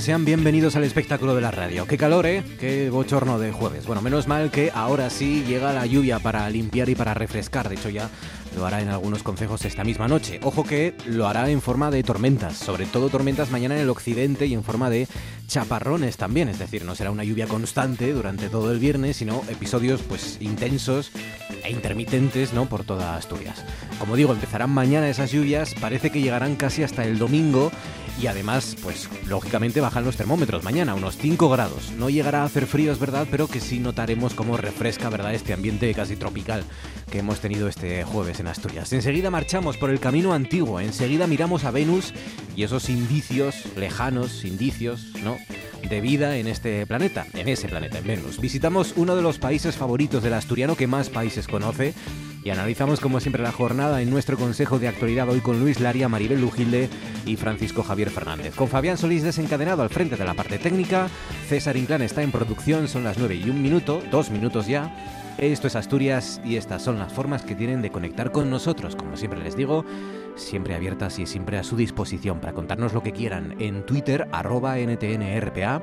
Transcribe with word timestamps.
Sean 0.00 0.24
bienvenidos 0.24 0.76
al 0.76 0.84
espectáculo 0.84 1.34
de 1.34 1.40
la 1.40 1.50
radio. 1.50 1.86
Qué 1.86 1.96
calor, 1.96 2.26
¿eh? 2.26 2.44
Qué 2.60 2.88
bochorno 2.90 3.38
de 3.38 3.52
jueves. 3.52 3.86
Bueno, 3.86 4.00
menos 4.00 4.28
mal 4.28 4.50
que 4.50 4.70
ahora 4.72 5.10
sí 5.10 5.44
llega 5.46 5.72
la 5.72 5.86
lluvia 5.86 6.20
para 6.20 6.48
limpiar 6.50 6.88
y 6.88 6.94
para 6.94 7.14
refrescar. 7.14 7.68
De 7.68 7.74
hecho, 7.74 7.88
ya 7.88 8.08
lo 8.56 8.66
hará 8.66 8.80
en 8.80 8.88
algunos 8.88 9.22
consejos 9.22 9.64
esta 9.64 9.84
misma 9.84 10.06
noche. 10.06 10.40
Ojo 10.42 10.62
que 10.62 10.94
lo 11.06 11.26
hará 11.26 11.50
en 11.50 11.60
forma 11.60 11.90
de 11.90 12.02
tormentas, 12.02 12.56
sobre 12.56 12.86
todo 12.86 13.08
tormentas 13.08 13.50
mañana 13.50 13.74
en 13.74 13.82
el 13.82 13.90
occidente 13.90 14.46
y 14.46 14.54
en 14.54 14.62
forma 14.62 14.88
de 14.88 15.08
chaparrones 15.48 16.16
también. 16.16 16.48
Es 16.48 16.58
decir, 16.58 16.84
no 16.84 16.94
será 16.94 17.10
una 17.10 17.24
lluvia 17.24 17.46
constante 17.46 18.12
durante 18.12 18.48
todo 18.48 18.70
el 18.70 18.78
viernes, 18.78 19.16
sino 19.16 19.42
episodios 19.48 20.02
pues 20.02 20.38
intensos 20.40 21.10
e 21.64 21.72
intermitentes, 21.72 22.52
¿no? 22.52 22.68
Por 22.68 22.84
toda 22.84 23.16
Asturias. 23.16 23.64
Como 23.98 24.16
digo, 24.16 24.32
empezarán 24.32 24.70
mañana 24.70 25.08
esas 25.08 25.32
lluvias, 25.32 25.74
parece 25.74 26.10
que 26.10 26.20
llegarán 26.20 26.56
casi 26.56 26.82
hasta 26.82 27.04
el 27.04 27.18
domingo 27.18 27.72
y 28.20 28.26
además, 28.26 28.76
pues 28.82 29.08
lógicamente 29.26 29.80
bajan 29.80 30.04
los 30.04 30.16
termómetros 30.16 30.64
mañana, 30.64 30.94
unos 30.94 31.16
5 31.16 31.48
grados. 31.48 31.92
No 31.96 32.10
llegará 32.10 32.42
a 32.42 32.46
hacer 32.46 32.66
frío, 32.66 32.92
es 32.92 32.98
verdad, 32.98 33.26
pero 33.30 33.46
que 33.46 33.60
sí 33.60 33.78
notaremos 33.78 34.34
cómo 34.34 34.56
refresca, 34.56 35.08
¿verdad?, 35.08 35.34
este 35.34 35.52
ambiente 35.52 35.92
casi 35.94 36.16
tropical 36.16 36.64
que 37.10 37.20
hemos 37.20 37.40
tenido 37.40 37.68
este 37.68 38.04
jueves 38.04 38.40
en 38.40 38.48
Asturias. 38.48 38.92
Enseguida 38.92 39.30
marchamos 39.30 39.76
por 39.76 39.90
el 39.90 40.00
camino 40.00 40.32
antiguo, 40.34 40.80
enseguida 40.80 41.26
miramos 41.26 41.64
a 41.64 41.70
Venus 41.70 42.12
y 42.56 42.64
esos 42.64 42.88
indicios 42.88 43.54
lejanos, 43.76 44.44
indicios, 44.44 45.06
¿no?, 45.22 45.36
de 45.88 46.00
vida 46.00 46.36
en 46.36 46.48
este 46.48 46.86
planeta, 46.86 47.26
en 47.34 47.48
ese 47.48 47.68
planeta, 47.68 47.98
en 47.98 48.06
Venus. 48.06 48.40
Visitamos 48.40 48.94
uno 48.96 49.14
de 49.14 49.22
los 49.22 49.38
países 49.38 49.76
favoritos 49.76 50.22
del 50.24 50.34
asturiano 50.34 50.76
que 50.76 50.88
más 50.88 51.08
países 51.08 51.46
conoce 51.46 51.94
y 52.48 52.50
analizamos 52.50 52.98
como 53.00 53.20
siempre 53.20 53.42
la 53.42 53.52
jornada 53.52 54.00
en 54.00 54.08
nuestro 54.08 54.38
Consejo 54.38 54.78
de 54.78 54.88
Actualidad 54.88 55.28
hoy 55.28 55.40
con 55.40 55.60
Luis 55.60 55.80
Laria, 55.80 56.08
Maribel 56.08 56.40
Lujilde 56.40 56.88
y 57.26 57.36
Francisco 57.36 57.82
Javier 57.82 58.08
Fernández. 58.08 58.54
Con 58.54 58.68
Fabián 58.68 58.96
Solís 58.96 59.22
desencadenado 59.22 59.82
al 59.82 59.90
frente 59.90 60.16
de 60.16 60.24
la 60.24 60.32
parte 60.32 60.56
técnica, 60.56 61.08
César 61.46 61.76
Inclán 61.76 62.00
está 62.00 62.22
en 62.22 62.32
producción, 62.32 62.88
son 62.88 63.04
las 63.04 63.18
9 63.18 63.34
y 63.34 63.50
un 63.50 63.60
minuto, 63.60 64.00
dos 64.10 64.30
minutos 64.30 64.66
ya. 64.66 64.96
Esto 65.36 65.66
es 65.66 65.76
Asturias 65.76 66.40
y 66.42 66.56
estas 66.56 66.80
son 66.80 66.98
las 66.98 67.12
formas 67.12 67.42
que 67.42 67.54
tienen 67.54 67.82
de 67.82 67.90
conectar 67.90 68.32
con 68.32 68.48
nosotros, 68.48 68.96
como 68.96 69.18
siempre 69.18 69.44
les 69.44 69.54
digo, 69.54 69.84
siempre 70.34 70.74
abiertas 70.74 71.18
y 71.18 71.26
siempre 71.26 71.58
a 71.58 71.64
su 71.64 71.76
disposición 71.76 72.40
para 72.40 72.54
contarnos 72.54 72.94
lo 72.94 73.02
que 73.02 73.12
quieran 73.12 73.56
en 73.58 73.84
Twitter, 73.84 74.26
arroba 74.32 74.78
NTNRPA, 74.78 75.82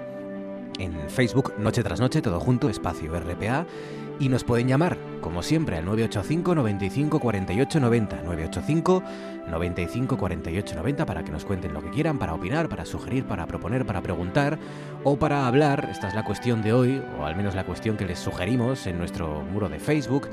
en 0.79 1.09
Facebook, 1.11 1.53
Noche 1.59 1.83
tras 1.83 1.99
Noche, 1.99 2.23
todo 2.23 2.39
junto, 2.39 2.69
espacio 2.69 3.13
RPA 3.19 3.67
y 4.19 4.29
nos 4.29 4.43
pueden 4.43 4.67
llamar, 4.67 4.97
como 5.21 5.43
siempre, 5.43 5.77
al 5.77 5.85
985 5.85 6.55
95 6.55 7.19
48 7.19 7.79
90. 7.79 8.15
985 8.23 9.03
95 9.47 10.17
48 10.17 10.75
90 10.75 11.05
para 11.05 11.23
que 11.23 11.31
nos 11.31 11.45
cuenten 11.45 11.73
lo 11.73 11.81
que 11.81 11.89
quieran, 11.89 12.17
para 12.17 12.33
opinar, 12.33 12.69
para 12.69 12.85
sugerir, 12.85 13.25
para 13.25 13.45
proponer, 13.45 13.85
para 13.85 14.01
preguntar 14.01 14.57
o 15.03 15.17
para 15.17 15.47
hablar. 15.47 15.87
Esta 15.91 16.07
es 16.07 16.15
la 16.15 16.23
cuestión 16.23 16.61
de 16.61 16.73
hoy, 16.73 17.01
o 17.19 17.25
al 17.25 17.35
menos 17.35 17.55
la 17.55 17.65
cuestión 17.65 17.97
que 17.97 18.05
les 18.05 18.19
sugerimos 18.19 18.87
en 18.87 18.97
nuestro 18.97 19.43
muro 19.43 19.69
de 19.69 19.79
Facebook 19.79 20.27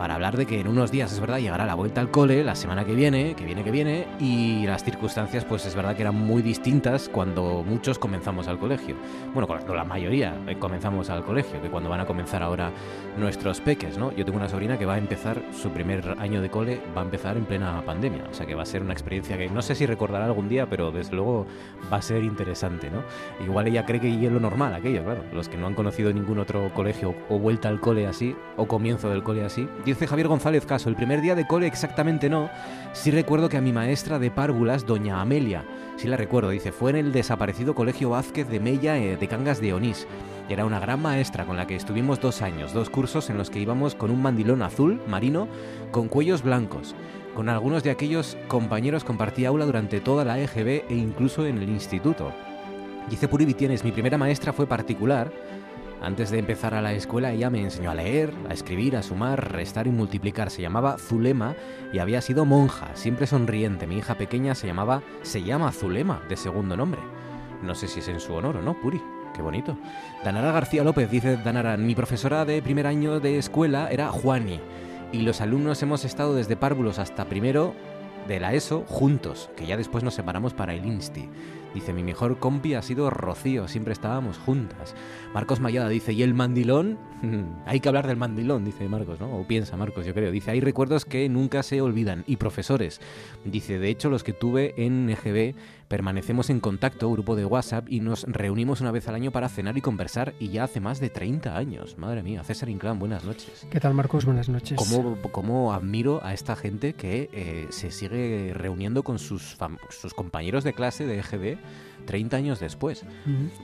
para 0.00 0.14
hablar 0.14 0.38
de 0.38 0.46
que 0.46 0.58
en 0.58 0.66
unos 0.66 0.90
días, 0.90 1.12
es 1.12 1.20
verdad, 1.20 1.40
llegará 1.40 1.66
la 1.66 1.74
vuelta 1.74 2.00
al 2.00 2.10
cole 2.10 2.42
la 2.42 2.54
semana 2.54 2.86
que 2.86 2.94
viene, 2.94 3.34
que 3.34 3.44
viene, 3.44 3.62
que 3.62 3.70
viene, 3.70 4.06
y 4.18 4.64
las 4.64 4.82
circunstancias, 4.82 5.44
pues 5.44 5.66
es 5.66 5.74
verdad 5.74 5.94
que 5.94 6.00
eran 6.00 6.14
muy 6.14 6.40
distintas 6.40 7.10
cuando 7.10 7.62
muchos 7.68 7.98
comenzamos 7.98 8.48
al 8.48 8.58
colegio. 8.58 8.96
Bueno, 9.34 9.46
cuando 9.46 9.74
la 9.74 9.84
mayoría 9.84 10.34
eh, 10.46 10.56
comenzamos 10.58 11.10
al 11.10 11.22
colegio, 11.22 11.60
que 11.60 11.68
cuando 11.68 11.90
van 11.90 12.00
a 12.00 12.06
comenzar 12.06 12.42
ahora 12.42 12.70
nuestros 13.18 13.60
peques, 13.60 13.98
¿no? 13.98 14.10
Yo 14.12 14.24
tengo 14.24 14.38
una 14.38 14.48
sobrina 14.48 14.78
que 14.78 14.86
va 14.86 14.94
a 14.94 14.98
empezar 14.98 15.42
su 15.52 15.68
primer 15.68 16.16
año 16.18 16.40
de 16.40 16.48
cole, 16.48 16.80
va 16.96 17.02
a 17.02 17.04
empezar 17.04 17.36
en 17.36 17.44
plena 17.44 17.82
pandemia, 17.84 18.24
o 18.30 18.32
sea 18.32 18.46
que 18.46 18.54
va 18.54 18.62
a 18.62 18.66
ser 18.66 18.80
una 18.80 18.94
experiencia 18.94 19.36
que 19.36 19.50
no 19.50 19.60
sé 19.60 19.74
si 19.74 19.84
recordará 19.84 20.24
algún 20.24 20.48
día, 20.48 20.64
pero 20.64 20.90
desde 20.92 21.14
luego 21.14 21.44
va 21.92 21.98
a 21.98 22.02
ser 22.02 22.24
interesante, 22.24 22.90
¿no? 22.90 23.02
Igual 23.44 23.68
ella 23.68 23.84
cree 23.84 24.00
que 24.00 24.08
es 24.08 24.32
lo 24.32 24.40
normal 24.40 24.72
aquello, 24.72 25.04
claro, 25.04 25.24
los 25.34 25.50
que 25.50 25.58
no 25.58 25.66
han 25.66 25.74
conocido 25.74 26.10
ningún 26.10 26.38
otro 26.38 26.72
colegio 26.72 27.14
o 27.28 27.38
vuelta 27.38 27.68
al 27.68 27.80
cole 27.80 28.06
así, 28.06 28.34
o 28.56 28.66
comienzo 28.66 29.10
del 29.10 29.22
cole 29.22 29.44
así, 29.44 29.68
Dice 29.90 30.06
Javier 30.06 30.28
González 30.28 30.66
Caso, 30.66 30.88
el 30.88 30.94
primer 30.94 31.20
día 31.20 31.34
de 31.34 31.48
cole 31.48 31.66
exactamente 31.66 32.30
no. 32.30 32.48
Sí 32.92 33.10
recuerdo 33.10 33.48
que 33.48 33.56
a 33.56 33.60
mi 33.60 33.72
maestra 33.72 34.20
de 34.20 34.30
párvulas, 34.30 34.86
doña 34.86 35.20
Amelia, 35.20 35.64
sí 35.96 36.06
la 36.06 36.16
recuerdo, 36.16 36.50
dice, 36.50 36.70
fue 36.70 36.90
en 36.90 36.96
el 36.96 37.12
desaparecido 37.12 37.74
Colegio 37.74 38.10
Vázquez 38.10 38.48
de 38.48 38.60
Mella 38.60 38.98
eh, 38.98 39.16
de 39.16 39.26
Cangas 39.26 39.60
de 39.60 39.74
Onís. 39.74 40.06
Era 40.48 40.64
una 40.64 40.78
gran 40.78 41.02
maestra 41.02 41.44
con 41.44 41.56
la 41.56 41.66
que 41.66 41.74
estuvimos 41.74 42.20
dos 42.20 42.40
años, 42.40 42.72
dos 42.72 42.88
cursos 42.88 43.30
en 43.30 43.36
los 43.36 43.50
que 43.50 43.58
íbamos 43.58 43.96
con 43.96 44.12
un 44.12 44.22
mandilón 44.22 44.62
azul, 44.62 45.02
marino, 45.08 45.48
con 45.90 46.06
cuellos 46.06 46.44
blancos. 46.44 46.94
Con 47.34 47.48
algunos 47.48 47.82
de 47.82 47.90
aquellos 47.90 48.36
compañeros 48.46 49.02
compartí 49.02 49.44
aula 49.44 49.66
durante 49.66 49.98
toda 49.98 50.24
la 50.24 50.38
EGB 50.38 50.84
e 50.88 50.94
incluso 50.94 51.46
en 51.46 51.58
el 51.58 51.68
instituto. 51.68 52.32
Dice 53.08 53.26
Puri 53.26 53.44
Vitienes, 53.44 53.82
mi 53.82 53.90
primera 53.90 54.18
maestra 54.18 54.52
fue 54.52 54.68
particular, 54.68 55.32
antes 56.02 56.30
de 56.30 56.38
empezar 56.38 56.74
a 56.74 56.82
la 56.82 56.92
escuela 56.94 57.32
ella 57.32 57.50
me 57.50 57.62
enseñó 57.62 57.90
a 57.90 57.94
leer, 57.94 58.32
a 58.48 58.54
escribir, 58.54 58.96
a 58.96 59.02
sumar, 59.02 59.52
restar 59.52 59.86
y 59.86 59.90
multiplicar. 59.90 60.50
Se 60.50 60.62
llamaba 60.62 60.96
Zulema 60.98 61.54
y 61.92 61.98
había 61.98 62.20
sido 62.20 62.44
monja, 62.44 62.88
siempre 62.94 63.26
sonriente. 63.26 63.86
Mi 63.86 63.98
hija 63.98 64.16
pequeña 64.16 64.54
se 64.54 64.66
llamaba, 64.66 65.02
se 65.22 65.42
llama 65.42 65.72
Zulema, 65.72 66.22
de 66.28 66.36
segundo 66.36 66.76
nombre. 66.76 67.00
No 67.62 67.74
sé 67.74 67.88
si 67.88 68.00
es 68.00 68.08
en 68.08 68.20
su 68.20 68.32
honor 68.34 68.56
o 68.56 68.62
no, 68.62 68.80
Puri. 68.80 69.00
Qué 69.34 69.42
bonito. 69.42 69.76
Danara 70.24 70.52
García 70.52 70.82
López 70.82 71.10
dice, 71.10 71.36
Danara, 71.36 71.76
mi 71.76 71.94
profesora 71.94 72.44
de 72.44 72.62
primer 72.62 72.86
año 72.86 73.20
de 73.20 73.38
escuela 73.38 73.88
era 73.90 74.08
Juani 74.08 74.60
y 75.12 75.20
los 75.22 75.40
alumnos 75.40 75.82
hemos 75.82 76.04
estado 76.04 76.34
desde 76.34 76.56
párvulos 76.56 76.98
hasta 76.98 77.26
primero 77.26 77.74
de 78.28 78.40
la 78.40 78.54
ESO 78.54 78.84
juntos, 78.86 79.50
que 79.56 79.66
ya 79.66 79.76
después 79.76 80.04
nos 80.04 80.14
separamos 80.14 80.54
para 80.54 80.74
el 80.74 80.84
INSTI. 80.84 81.28
Dice, 81.74 81.92
mi 81.92 82.02
mejor 82.02 82.38
compi 82.38 82.74
ha 82.74 82.82
sido 82.82 83.10
Rocío, 83.10 83.68
siempre 83.68 83.92
estábamos 83.92 84.38
juntas. 84.38 84.94
Marcos 85.32 85.60
Mayada 85.60 85.88
dice, 85.88 86.12
¿y 86.12 86.22
el 86.22 86.34
mandilón? 86.34 86.98
hay 87.66 87.80
que 87.80 87.88
hablar 87.88 88.06
del 88.08 88.16
mandilón, 88.16 88.64
dice 88.64 88.88
Marcos, 88.88 89.20
¿no? 89.20 89.32
O 89.36 89.46
piensa 89.46 89.76
Marcos, 89.76 90.04
yo 90.04 90.14
creo. 90.14 90.32
Dice, 90.32 90.50
hay 90.50 90.60
recuerdos 90.60 91.04
que 91.04 91.28
nunca 91.28 91.62
se 91.62 91.80
olvidan. 91.80 92.24
Y 92.26 92.36
profesores. 92.36 93.00
Dice, 93.44 93.78
de 93.78 93.88
hecho, 93.88 94.10
los 94.10 94.24
que 94.24 94.32
tuve 94.32 94.74
en 94.76 95.08
EGB 95.10 95.54
permanecemos 95.86 96.50
en 96.50 96.60
contacto, 96.60 97.10
grupo 97.10 97.34
de 97.36 97.44
WhatsApp, 97.44 97.86
y 97.88 98.00
nos 98.00 98.24
reunimos 98.24 98.80
una 98.80 98.92
vez 98.92 99.08
al 99.08 99.16
año 99.16 99.30
para 99.30 99.48
cenar 99.48 99.76
y 99.76 99.80
conversar, 99.80 100.34
y 100.38 100.48
ya 100.48 100.64
hace 100.64 100.80
más 100.80 101.00
de 101.00 101.10
30 101.10 101.56
años. 101.56 101.98
Madre 101.98 102.22
mía, 102.22 102.44
César 102.44 102.68
Inclán, 102.68 102.98
buenas 102.98 103.24
noches. 103.24 103.66
¿Qué 103.70 103.80
tal, 103.80 103.94
Marcos? 103.94 104.24
Buenas 104.24 104.48
noches. 104.48 104.76
¿Cómo, 104.76 105.16
cómo 105.32 105.72
admiro 105.72 106.20
a 106.24 106.32
esta 106.32 106.54
gente 106.56 106.94
que 106.94 107.28
eh, 107.32 107.66
se 107.70 107.90
sigue 107.90 108.52
reuniendo 108.54 109.02
con 109.02 109.18
sus, 109.18 109.56
sus 109.90 110.14
compañeros 110.14 110.64
de 110.64 110.72
clase 110.72 111.06
de 111.06 111.18
EGB 111.18 111.58
30 112.06 112.36
años 112.36 112.60
después? 112.60 113.04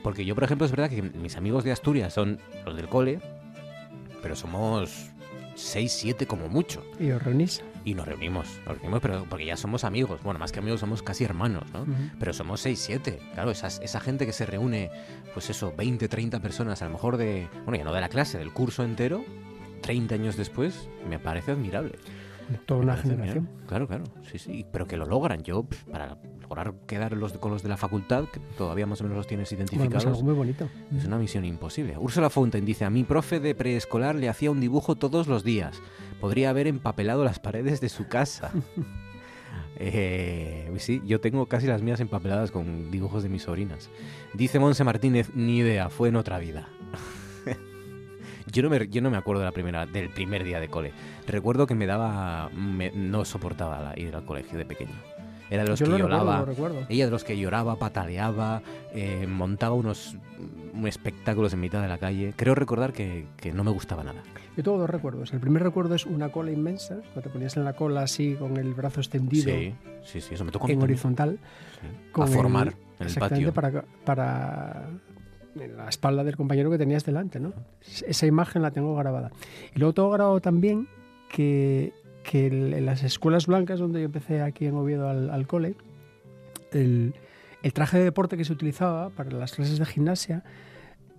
Porque 0.02 0.24
yo, 0.24 0.34
por 0.34 0.44
ejemplo, 0.44 0.64
es 0.66 0.70
verdad 0.70 0.90
que 0.90 1.02
mis 1.02 1.36
amigos 1.36 1.64
de 1.64 1.72
Asturias 1.72 2.12
son 2.12 2.38
los 2.64 2.76
del 2.76 2.88
cole, 2.88 3.20
pero 4.22 4.36
somos 4.36 5.10
6, 5.54 5.92
7 5.92 6.26
como 6.26 6.48
mucho. 6.48 6.84
¿Y 7.00 7.10
os 7.10 7.22
reunís? 7.22 7.62
Y 7.84 7.94
nos 7.94 8.06
reunimos, 8.06 8.48
nos 8.66 8.74
reunimos, 8.78 9.00
pero 9.00 9.24
porque 9.28 9.46
ya 9.46 9.56
somos 9.56 9.84
amigos. 9.84 10.20
Bueno, 10.24 10.40
más 10.40 10.50
que 10.50 10.58
amigos, 10.58 10.80
somos 10.80 11.02
casi 11.02 11.22
hermanos, 11.22 11.64
¿no? 11.72 11.86
Pero 12.18 12.32
somos 12.32 12.60
6, 12.60 12.78
7. 12.78 13.18
Claro, 13.34 13.52
esa 13.52 14.00
gente 14.00 14.26
que 14.26 14.32
se 14.32 14.44
reúne, 14.44 14.90
pues 15.34 15.50
eso, 15.50 15.72
20, 15.76 16.08
30 16.08 16.40
personas, 16.40 16.82
a 16.82 16.86
lo 16.86 16.90
mejor 16.90 17.16
de, 17.16 17.48
bueno, 17.64 17.78
ya 17.78 17.84
no 17.84 17.92
de 17.92 18.00
la 18.00 18.08
clase, 18.08 18.38
del 18.38 18.52
curso 18.52 18.82
entero, 18.82 19.24
30 19.82 20.16
años 20.16 20.36
después, 20.36 20.88
me 21.08 21.20
parece 21.20 21.52
admirable. 21.52 21.96
Toda 22.66 22.80
una 22.80 22.96
generación. 22.96 23.48
Claro, 23.66 23.88
claro, 23.88 24.04
sí, 24.30 24.38
sí, 24.38 24.66
pero 24.72 24.86
que 24.86 24.96
lo 24.96 25.06
logran. 25.06 25.42
Yo, 25.42 25.66
para 25.90 26.16
lograr 26.40 26.74
quedar 26.86 27.12
los, 27.12 27.32
con 27.34 27.50
los 27.50 27.62
de 27.62 27.68
la 27.68 27.76
facultad, 27.76 28.24
que 28.24 28.40
todavía 28.56 28.86
más 28.86 29.00
o 29.00 29.04
menos 29.04 29.16
los 29.16 29.26
tienes 29.26 29.50
Bueno, 29.50 29.66
pues 29.66 29.76
identificados, 29.76 30.06
algo 30.06 30.22
muy 30.22 30.34
bonito. 30.34 30.68
es 30.96 31.04
una 31.04 31.18
misión 31.18 31.44
imposible. 31.44 31.96
Úrsula 31.98 32.30
Fountain 32.30 32.64
dice, 32.64 32.84
a 32.84 32.90
mi 32.90 33.04
profe 33.04 33.40
de 33.40 33.54
preescolar 33.54 34.14
le 34.14 34.28
hacía 34.28 34.50
un 34.50 34.60
dibujo 34.60 34.96
todos 34.96 35.26
los 35.26 35.44
días. 35.44 35.80
Podría 36.20 36.50
haber 36.50 36.66
empapelado 36.66 37.24
las 37.24 37.38
paredes 37.38 37.80
de 37.80 37.88
su 37.88 38.08
casa. 38.08 38.52
Eh, 39.78 40.72
sí, 40.78 41.02
yo 41.04 41.20
tengo 41.20 41.46
casi 41.46 41.66
las 41.66 41.82
mías 41.82 42.00
empapeladas 42.00 42.50
con 42.50 42.90
dibujos 42.90 43.22
de 43.22 43.28
mis 43.28 43.42
sobrinas. 43.42 43.90
Dice 44.32 44.58
Monse 44.58 44.84
Martínez, 44.84 45.30
ni 45.34 45.58
idea, 45.58 45.90
fue 45.90 46.08
en 46.08 46.16
otra 46.16 46.38
vida. 46.38 46.68
yo, 48.52 48.62
no 48.62 48.70
me, 48.70 48.88
yo 48.88 49.00
no 49.02 49.10
me 49.10 49.16
acuerdo 49.16 49.40
de 49.40 49.46
la 49.46 49.52
primera, 49.52 49.86
del 49.86 50.10
primer 50.10 50.44
día 50.44 50.60
de 50.60 50.68
cole. 50.68 50.92
Recuerdo 51.26 51.66
que 51.66 51.74
me 51.74 51.86
daba, 51.86 52.48
me- 52.50 52.90
no 52.92 53.24
soportaba 53.24 53.92
ir 53.96 54.14
al 54.14 54.24
colegio 54.24 54.58
de 54.58 54.64
pequeño. 54.64 54.94
Era 55.48 55.62
de 55.62 55.68
los 55.68 55.78
Yo 55.78 55.86
que 55.86 55.90
lo 55.90 55.96
recuerdo, 55.98 56.18
lloraba. 56.18 56.38
lo 56.40 56.44
recuerdo. 56.46 56.86
Ella 56.88 57.04
de 57.04 57.10
los 57.12 57.22
que 57.22 57.38
lloraba, 57.38 57.76
pataleaba, 57.76 58.62
eh, 58.92 59.28
montaba 59.28 59.74
unos 59.76 60.16
mm, 60.74 60.86
espectáculos 60.88 61.52
en 61.52 61.60
mitad 61.60 61.80
de 61.80 61.86
la 61.88 61.98
calle. 61.98 62.32
Creo 62.34 62.56
recordar 62.56 62.92
que, 62.92 63.26
que 63.36 63.52
no 63.52 63.62
me 63.62 63.70
gustaba 63.70 64.02
nada. 64.02 64.22
Yo 64.56 64.64
tengo 64.64 64.78
dos 64.78 64.90
recuerdos. 64.90 65.32
El 65.32 65.38
primer 65.38 65.62
recuerdo 65.62 65.94
es 65.94 66.04
una 66.04 66.30
cola 66.30 66.50
inmensa, 66.50 66.96
cuando 67.12 67.20
te 67.22 67.28
ponías 67.28 67.56
en 67.56 67.64
la 67.64 67.74
cola 67.74 68.02
así 68.02 68.34
con 68.34 68.56
el 68.56 68.74
brazo 68.74 69.00
extendido 69.00 69.44
Sí, 69.52 69.74
sí, 70.02 70.20
sí, 70.20 70.34
eso 70.34 70.44
me 70.44 70.50
tocó 70.50 70.68
en 70.68 70.82
horizontal. 70.82 71.38
Sí. 71.80 72.20
A 72.20 72.24
el- 72.24 72.28
formar 72.32 72.74
en 72.98 73.06
el 73.06 73.14
patio. 73.14 73.52
para, 73.54 73.84
para 74.04 74.88
en 75.60 75.76
la 75.76 75.88
espalda 75.88 76.24
del 76.24 76.36
compañero 76.36 76.70
que 76.70 76.78
tenías 76.78 77.04
delante, 77.04 77.40
¿no? 77.40 77.52
Esa 78.06 78.26
imagen 78.26 78.62
la 78.62 78.70
tengo 78.70 78.94
grabada. 78.96 79.30
Y 79.74 79.78
luego 79.78 79.94
tengo 79.94 80.10
grabado 80.10 80.40
también 80.40 80.88
que, 81.30 81.92
que 82.22 82.46
en 82.46 82.86
las 82.86 83.02
escuelas 83.02 83.46
blancas, 83.46 83.78
donde 83.78 84.00
yo 84.00 84.06
empecé 84.06 84.42
aquí 84.42 84.66
en 84.66 84.74
Oviedo 84.74 85.08
al, 85.08 85.30
al 85.30 85.46
cole, 85.46 85.74
el, 86.72 87.14
el 87.62 87.72
traje 87.72 87.98
de 87.98 88.04
deporte 88.04 88.36
que 88.36 88.44
se 88.44 88.52
utilizaba 88.52 89.10
para 89.10 89.30
las 89.30 89.52
clases 89.52 89.78
de 89.78 89.86
gimnasia 89.86 90.44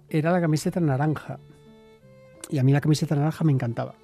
era 0.09 0.31
la 0.31 0.41
camiseta 0.41 0.79
naranja. 0.79 1.39
Y 2.49 2.59
a 2.59 2.63
mí 2.63 2.71
la 2.71 2.81
camiseta 2.81 3.15
naranja 3.15 3.43
me 3.43 3.51
encantaba. 3.51 3.95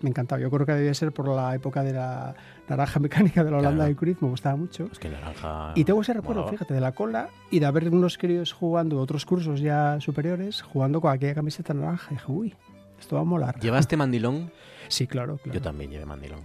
Me 0.00 0.08
encantaba. 0.10 0.40
Yo 0.40 0.50
creo 0.50 0.64
que 0.66 0.72
debía 0.72 0.94
ser 0.94 1.12
por 1.12 1.28
la 1.28 1.54
época 1.54 1.82
de 1.82 1.92
la 1.92 2.34
naranja 2.68 2.98
mecánica 3.00 3.44
de 3.44 3.50
la 3.50 3.58
Holanda 3.58 3.76
Claro. 3.84 3.88
de 3.90 3.96
Cruz, 3.96 4.16
me 4.22 4.28
gustaba 4.28 4.56
mucho. 4.56 4.88
Es 4.90 4.98
que 4.98 5.08
naranja. 5.10 5.72
Y 5.74 5.84
tengo 5.84 6.00
ese 6.00 6.14
recuerdo, 6.14 6.40
molaba. 6.42 6.50
fíjate, 6.52 6.74
de 6.74 6.80
la 6.80 6.92
cola 6.92 7.28
y 7.50 7.58
de 7.60 7.66
haber 7.66 7.88
unos 7.90 8.16
críos 8.16 8.52
jugando, 8.52 8.98
otros 9.00 9.26
cursos 9.26 9.60
ya 9.60 10.00
superiores, 10.00 10.62
jugando 10.62 11.00
con 11.00 11.12
aquella 11.12 11.34
camiseta 11.34 11.74
naranja. 11.74 12.06
Y 12.10 12.14
dije, 12.14 12.26
uy, 12.32 12.54
esto 12.98 13.16
va 13.16 13.22
a 13.22 13.24
molar. 13.24 13.58
¿Llevaste 13.60 13.96
mandilón? 13.96 14.50
Sí, 14.88 15.06
claro, 15.06 15.36
claro. 15.36 15.54
Yo 15.56 15.62
también 15.62 15.90
llevé 15.92 16.04
mandilón. 16.04 16.40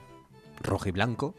Rojo 0.62 0.88
y 0.88 0.92
blanco. 0.92 1.34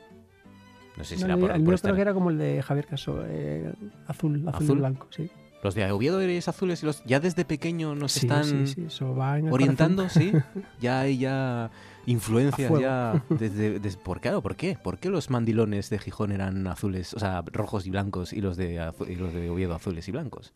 No 0.97 1.05
sé 1.05 1.15
si 1.17 1.21
No, 1.21 1.27
era 1.29 1.37
por, 1.37 1.51
el 1.53 1.63
por 1.63 1.69
mío 1.75 1.79
creo 1.81 1.95
que 1.95 2.01
era 2.01 2.15
como 2.15 2.31
el 2.31 2.39
de 2.39 2.63
Javier 2.63 2.87
Caso, 2.87 3.23
eh, 3.25 3.73
azul, 4.09 4.43
azul, 4.49 4.65
¿Azul? 4.65 4.77
y 4.77 4.81
blanco, 4.81 5.07
sí. 5.11 5.31
Los 5.63 5.75
de 5.77 5.89
Oviedo 5.93 6.21
eres 6.21 6.49
azules 6.49 6.83
y 6.83 6.87
los 6.87 7.05
ya 7.05 7.21
desde 7.21 7.45
pequeño 7.45 7.95
nos 7.95 8.11
Sí, 8.13 8.27
están 8.27 8.45
sí, 8.67 8.87
sí, 8.89 9.05
orientando, 9.05 10.09
sí. 10.09 10.33
Ya 10.81 11.07
ya 11.07 11.71
influencias 12.07 12.73
ya 12.81 13.23
desde, 13.31 13.79
desde- 13.81 13.99
¿por 13.99 14.21
qué? 14.21 14.31
¿Por 14.41 14.57
qué? 14.57 14.79
¿Por 14.83 14.99
qué 14.99 15.11
los 15.11 15.31
mandilones 15.31 15.91
de 15.91 15.99
Gijón 15.99 16.33
eran 16.33 16.67
azules, 16.67 17.13
o 17.15 17.19
sea, 17.19 17.43
rojos 17.53 17.87
y 17.87 17.91
blancos 17.91 18.33
y 18.33 18.41
los 18.41 18.57
de 18.57 18.79
azu- 18.81 19.09
y 19.11 19.17
los 19.17 19.33
de 19.35 19.51
Oviedo 19.51 19.75
azules 19.75 20.09
y 20.09 20.13
blancos? 20.13 20.53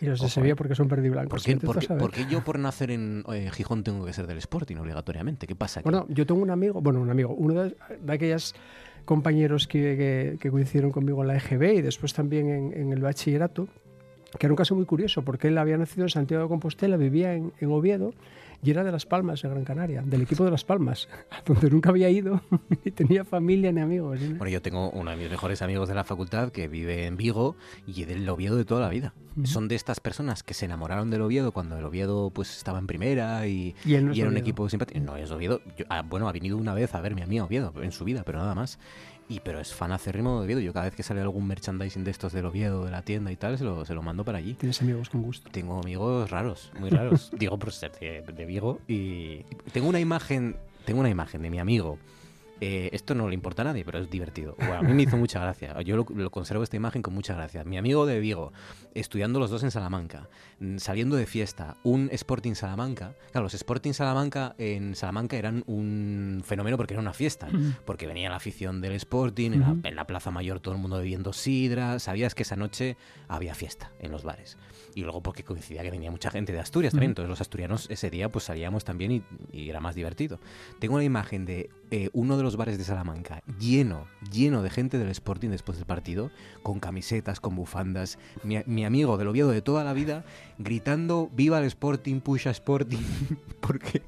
Y 0.00 0.06
los 0.06 0.20
de 0.20 0.28
Sevilla 0.28 0.54
eh. 0.54 0.56
porque 0.56 0.74
son 0.74 0.88
blanco. 0.88 1.28
¿Por 1.30 1.42
qué, 1.42 1.56
por 1.56 1.78
qué- 1.78 1.86
por 1.94 2.10
qué 2.10 2.26
yo 2.28 2.42
por 2.42 2.58
nacer 2.58 2.90
en 2.90 3.24
eh, 3.32 3.50
Gijón 3.52 3.84
tengo 3.84 4.04
que 4.04 4.12
ser 4.12 4.26
del 4.26 4.38
Sporting 4.38 4.76
obligatoriamente? 4.76 5.46
¿Qué 5.46 5.54
pasa 5.54 5.80
aquí? 5.80 5.88
Bueno, 5.88 6.06
yo 6.08 6.26
tengo 6.26 6.42
un 6.42 6.50
amigo, 6.50 6.80
bueno, 6.80 7.00
un 7.00 7.10
amigo, 7.10 7.32
uno 7.34 7.62
de, 7.62 7.76
de 8.00 8.12
aquellos 8.12 8.54
compañeros 9.04 9.66
que, 9.68 9.78
que- 9.96 10.38
que 10.40 10.50
coincidieron 10.50 10.90
conmigo 10.90 11.22
en 11.22 11.28
la 11.28 11.36
EGB 11.36 11.74
y 11.78 11.82
después 11.82 12.12
también 12.14 12.48
en, 12.48 12.72
en 12.76 12.92
el 12.92 13.00
bachillerato, 13.00 13.68
que 14.38 14.46
era 14.46 14.52
un 14.52 14.56
caso 14.56 14.74
muy 14.74 14.86
curioso, 14.86 15.22
porque 15.22 15.48
él 15.48 15.58
había 15.58 15.76
nacido 15.76 16.04
en 16.04 16.08
Santiago 16.10 16.44
de 16.44 16.48
Compostela, 16.48 16.96
vivía 16.96 17.34
en, 17.34 17.52
en 17.60 17.70
Oviedo 17.70 18.12
y 18.62 18.70
era 18.70 18.84
de 18.84 18.92
Las 18.92 19.06
Palmas, 19.06 19.42
de 19.42 19.48
Gran 19.48 19.64
Canaria, 19.64 20.02
del 20.02 20.22
equipo 20.22 20.44
de 20.44 20.50
Las 20.52 20.64
Palmas, 20.64 21.08
donde 21.46 21.68
nunca 21.70 21.90
había 21.90 22.08
ido, 22.10 22.40
ni 22.84 22.90
tenía 22.92 23.24
familia 23.24 23.72
ni 23.72 23.80
amigos. 23.80 24.20
¿no? 24.20 24.36
Bueno, 24.36 24.48
yo 24.52 24.62
tengo 24.62 24.90
uno 24.90 25.10
de 25.10 25.16
mis 25.16 25.30
mejores 25.30 25.62
amigos 25.62 25.88
de 25.88 25.94
la 25.94 26.04
facultad 26.04 26.50
que 26.52 26.68
vive 26.68 27.06
en 27.06 27.16
Vigo 27.16 27.56
y 27.86 28.02
es 28.02 28.08
del 28.08 28.28
Oviedo 28.28 28.56
de 28.56 28.64
toda 28.64 28.80
la 28.82 28.88
vida. 28.88 29.14
Son 29.44 29.66
de 29.66 29.76
estas 29.76 29.98
personas 29.98 30.42
que 30.42 30.52
se 30.52 30.66
enamoraron 30.66 31.08
del 31.10 31.22
Oviedo 31.22 31.52
cuando 31.52 31.78
el 31.78 31.84
Oviedo 31.86 32.28
pues 32.30 32.54
estaba 32.54 32.78
en 32.78 32.86
primera 32.86 33.46
y, 33.46 33.74
Y 33.86 33.96
no 33.96 34.12
y 34.12 34.20
era 34.20 34.28
un 34.28 34.36
equipo 34.36 34.68
simpático. 34.68 35.00
No 35.00 35.16
es 35.16 35.30
Oviedo. 35.30 35.62
Yo- 35.78 35.86
ah, 35.88 36.02
bueno, 36.02 36.28
ha 36.28 36.32
venido 36.32 36.58
una 36.58 36.74
vez 36.74 36.94
a 36.94 37.00
verme 37.00 37.22
a 37.22 37.26
mí 37.26 37.38
a 37.38 37.44
Oviedo 37.46 37.72
en 37.82 37.92
su 37.92 38.04
vida, 38.04 38.24
pero 38.26 38.40
nada 38.40 38.54
más. 38.54 38.78
Y 39.28 39.40
pero 39.40 39.60
es 39.60 39.72
fan 39.72 39.92
acérrimo 39.92 40.38
de 40.38 40.44
Oviedo. 40.44 40.60
Yo 40.60 40.72
cada 40.72 40.86
vez 40.86 40.94
que 40.94 41.02
sale 41.02 41.20
algún 41.20 41.46
merchandising 41.46 42.04
de 42.04 42.10
estos 42.10 42.32
del 42.32 42.46
Oviedo, 42.46 42.84
de 42.84 42.90
la 42.90 43.02
tienda 43.02 43.32
y 43.32 43.36
tal, 43.36 43.56
se 43.58 43.64
lo, 43.64 43.84
se 43.84 43.94
lo 43.94 44.02
mando 44.02 44.24
para 44.24 44.38
allí. 44.38 44.54
Tienes 44.54 44.80
amigos 44.82 45.08
con 45.08 45.22
gusto. 45.22 45.50
Tengo 45.50 45.80
amigos 45.80 46.30
raros, 46.30 46.70
muy 46.78 46.90
raros. 46.90 47.30
Digo 47.38 47.58
por 47.58 47.72
ser 47.72 47.92
de, 47.92 48.22
de 48.22 48.44
Vigo. 48.44 48.80
Y 48.88 49.44
tengo 49.72 49.88
una 49.88 50.00
imagen, 50.00 50.56
tengo 50.84 51.00
una 51.00 51.10
imagen 51.10 51.42
de 51.42 51.50
mi 51.50 51.58
amigo. 51.58 51.98
Eh, 52.64 52.90
esto 52.92 53.16
no 53.16 53.26
le 53.28 53.34
importa 53.34 53.62
a 53.62 53.64
nadie, 53.64 53.84
pero 53.84 53.98
es 53.98 54.08
divertido. 54.08 54.54
Bueno, 54.56 54.76
a 54.76 54.82
mí 54.82 54.94
me 54.94 55.02
hizo 55.02 55.16
mucha 55.16 55.40
gracia. 55.40 55.80
Yo 55.82 55.96
lo, 55.96 56.06
lo 56.14 56.30
conservo 56.30 56.62
esta 56.62 56.76
imagen 56.76 57.02
con 57.02 57.12
mucha 57.12 57.34
gracia. 57.34 57.64
Mi 57.64 57.76
amigo 57.76 58.06
de 58.06 58.20
Vigo, 58.20 58.52
estudiando 58.94 59.40
los 59.40 59.50
dos 59.50 59.64
en 59.64 59.72
Salamanca, 59.72 60.28
mm, 60.60 60.76
saliendo 60.78 61.16
de 61.16 61.26
fiesta, 61.26 61.76
un 61.82 62.08
Sporting 62.12 62.54
Salamanca. 62.54 63.16
Claro, 63.32 63.46
los 63.46 63.54
Sporting 63.54 63.94
Salamanca 63.94 64.54
en 64.58 64.94
Salamanca 64.94 65.36
eran 65.36 65.64
un 65.66 66.42
fenómeno 66.44 66.76
porque 66.76 66.94
era 66.94 67.00
una 67.00 67.12
fiesta. 67.12 67.48
Porque 67.84 68.06
venía 68.06 68.30
la 68.30 68.36
afición 68.36 68.80
del 68.80 68.92
Sporting, 68.92 69.50
en, 69.54 69.60
la, 69.60 69.70
Ujú. 69.72 69.80
en 69.82 69.96
la 69.96 70.06
Plaza 70.06 70.30
Mayor 70.30 70.60
todo 70.60 70.74
el 70.76 70.80
mundo 70.80 70.98
bebiendo 70.98 71.32
sidra. 71.32 71.98
Sabías 71.98 72.36
que 72.36 72.44
esa 72.44 72.54
noche 72.54 72.96
había 73.26 73.56
fiesta 73.56 73.90
en 73.98 74.12
los 74.12 74.22
bares. 74.22 74.56
Y 74.94 75.00
luego 75.02 75.20
porque 75.20 75.42
coincidía 75.42 75.82
que 75.82 75.90
venía 75.90 76.12
mucha 76.12 76.30
gente 76.30 76.52
de 76.52 76.60
Asturias 76.60 76.92
también. 76.92 77.10
Entonces 77.10 77.28
los 77.28 77.40
asturianos 77.40 77.90
ese 77.90 78.08
día 78.08 78.30
pues 78.30 78.44
salíamos 78.44 78.84
también 78.84 79.10
y, 79.10 79.22
y 79.50 79.68
era 79.68 79.80
más 79.80 79.96
divertido. 79.96 80.38
Tengo 80.78 80.94
una 80.94 81.04
imagen 81.04 81.44
de 81.44 81.70
eh, 81.94 82.08
uno 82.14 82.38
de 82.38 82.42
los 82.42 82.56
bares 82.56 82.78
de 82.78 82.84
Salamanca 82.84 83.42
lleno, 83.60 84.06
lleno 84.32 84.62
de 84.62 84.70
gente 84.70 84.96
del 84.96 85.10
Sporting 85.10 85.50
después 85.50 85.76
del 85.76 85.86
partido, 85.86 86.30
con 86.62 86.80
camisetas, 86.80 87.38
con 87.38 87.54
bufandas. 87.54 88.18
Mi, 88.42 88.56
mi 88.64 88.86
amigo 88.86 89.18
del 89.18 89.28
Oviedo 89.28 89.50
de 89.50 89.60
toda 89.60 89.84
la 89.84 89.92
vida 89.92 90.24
gritando 90.56 91.28
viva 91.34 91.58
el 91.58 91.64
Sporting, 91.66 92.20
push 92.20 92.48
a 92.48 92.50
Sporting, 92.50 92.96
porque 93.60 94.00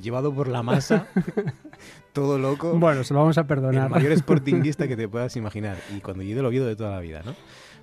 llevado 0.00 0.34
por 0.34 0.48
la 0.48 0.62
masa, 0.62 1.08
todo 2.14 2.38
loco. 2.38 2.72
Bueno, 2.78 3.04
se 3.04 3.12
lo 3.12 3.20
vamos 3.20 3.36
a 3.36 3.42
El 3.42 3.46
perdonar. 3.46 3.90
mayor 3.90 4.12
sportinguista 4.18 4.88
que 4.88 4.96
te 4.96 5.06
puedas 5.06 5.36
imaginar. 5.36 5.76
Y 5.94 6.00
cuando 6.00 6.22
yo 6.22 6.34
del 6.34 6.46
Oviedo 6.46 6.66
de 6.66 6.76
toda 6.76 6.90
la 6.92 7.00
vida, 7.00 7.22
¿no? 7.22 7.34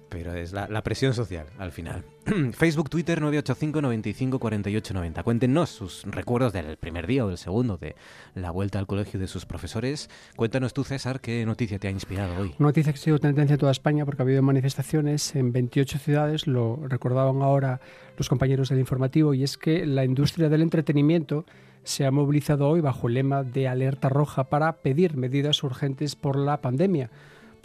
Pero 0.09 0.33
es 0.33 0.53
la, 0.53 0.81
presión 0.83 1.13
social, 1.13 1.47
al 1.57 1.71
final. 1.71 2.03
Facebook, 2.53 2.89
Twitter, 2.89 3.19
985 3.19 3.81
95 3.81 4.39
48 4.39 4.93
90. 4.93 5.23
Cuéntenos 5.23 5.69
sus 5.69 6.03
recuerdos 6.05 6.53
del 6.53 6.77
primer 6.77 7.07
día 7.07 7.25
o 7.25 7.27
del 7.27 7.37
segundo 7.37 7.77
de 7.77 7.95
la 8.35 8.51
vuelta 8.51 8.79
al 8.79 8.87
colegio 8.87 9.19
de 9.19 9.27
sus 9.27 9.45
profesores. 9.45 10.09
Cuéntanos 10.35 10.73
tú, 10.73 10.83
César, 10.83 11.19
qué 11.19 11.45
noticia 11.45 11.79
te 11.79 11.87
ha 11.87 11.91
inspirado 11.91 12.37
hoy. 12.37 12.55
Noticia 12.59 12.93
que 12.93 12.99
ha 12.99 13.01
sido 13.01 13.19
tendencia 13.19 13.55
en 13.55 13.59
toda 13.59 13.71
España 13.71 14.05
porque 14.05 14.21
ha 14.21 14.25
habido 14.25 14.41
manifestaciones 14.41 15.35
en 15.35 15.51
28 15.51 15.99
ciudades, 15.99 16.47
lo 16.47 16.79
recordaban 16.87 17.41
ahora 17.41 17.81
los 18.17 18.29
compañeros 18.29 18.69
del 18.69 18.79
informativo, 18.79 19.33
y 19.33 19.43
es 19.43 19.57
que 19.57 19.85
la 19.85 20.05
industria 20.05 20.49
del 20.49 20.61
entretenimiento 20.61 21.45
se 21.83 22.05
ha 22.05 22.11
movilizado 22.11 22.67
hoy 22.67 22.81
bajo 22.81 23.07
el 23.07 23.13
lema 23.13 23.43
de 23.43 23.67
alerta 23.67 24.09
roja 24.09 24.45
para 24.45 24.73
pedir 24.77 25.15
medidas 25.15 25.63
urgentes 25.63 26.15
por 26.15 26.35
la 26.37 26.61
pandemia. 26.61 27.09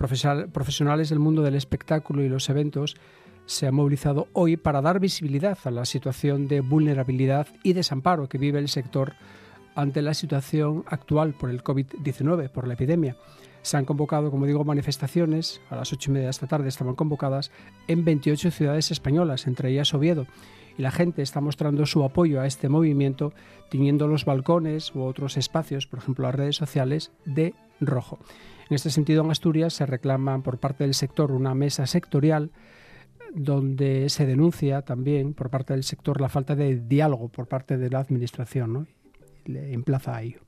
Profesionales 0.09 1.11
del 1.11 1.21
mundo 1.21 1.43
del 1.43 1.55
espectáculo 1.55 2.25
y 2.25 2.29
los 2.29 2.49
eventos 2.49 2.97
se 3.47 3.67
han 3.69 3.75
movilizado 3.75 4.27
hoy 4.33 4.57
para 4.57 4.83
dar 4.83 4.99
visibilidad 4.99 5.59
a 5.65 5.71
la 5.71 5.85
situación 5.85 6.49
de 6.49 6.61
vulnerabilidad 6.61 7.47
y 7.63 7.73
desamparo 7.73 8.29
que 8.29 8.39
vive 8.39 8.59
el 8.59 8.69
sector 8.69 9.15
ante 9.75 10.03
la 10.03 10.15
situación 10.15 10.85
actual 10.89 11.35
por 11.35 11.51
el 11.51 11.63
COVID-19, 11.63 12.51
por 12.51 12.67
la 12.67 12.75
epidemia. 12.75 13.17
Se 13.63 13.77
han 13.77 13.85
convocado, 13.85 14.31
como 14.31 14.47
digo, 14.47 14.65
manifestaciones, 14.65 15.61
a 15.71 15.77
las 15.77 15.93
ocho 15.93 16.11
y 16.11 16.15
media 16.15 16.27
de 16.27 16.33
esta 16.33 16.49
tarde 16.49 16.69
estaban 16.69 16.97
convocadas 16.97 17.53
en 17.87 18.05
28 18.05 18.51
ciudades 18.51 18.91
españolas, 18.91 19.47
entre 19.47 19.71
ellas 19.71 19.95
Oviedo. 19.95 20.27
Y 20.77 20.83
la 20.83 20.91
gente 20.91 21.23
está 21.23 21.41
mostrando 21.41 21.87
su 21.87 22.03
apoyo 22.03 22.41
a 22.41 22.47
este 22.47 22.69
movimiento, 22.69 23.33
tiñendo 23.71 24.09
los 24.09 24.25
balcones 24.25 24.95
u 24.95 25.03
otros 25.03 25.37
espacios, 25.37 25.87
por 25.87 26.01
ejemplo 26.01 26.27
las 26.27 26.35
redes 26.35 26.57
sociales, 26.57 27.13
de 27.25 27.55
rojo. 27.81 28.19
En 28.73 28.77
este 28.77 28.89
sentido, 28.89 29.23
en 29.23 29.31
Asturias 29.31 29.75
se 29.75 29.85
reclama 29.85 30.43
por 30.43 30.59
parte 30.59 30.85
del 30.85 30.95
sector 30.95 31.31
una 31.31 31.55
mesa 31.55 31.87
sectorial 31.87 32.53
donde 33.35 34.09
se 34.09 34.25
denuncia 34.25 34.81
también 34.81 35.35
por 35.35 35.51
parte 35.51 35.75
del 35.75 35.85
sector 35.85 36.23
la 36.23 36.31
falta 36.31 36.57
de 36.57 36.81
diálogo 36.81 37.29
por 37.29 37.49
parte 37.49 37.77
de 37.77 37.91
la 37.91 37.99
administración 37.99 38.73
¿no? 38.73 38.87
y 39.45 39.53
le 39.53 39.75
emplaza 39.75 40.17
a 40.17 40.23
ello. 40.23 40.41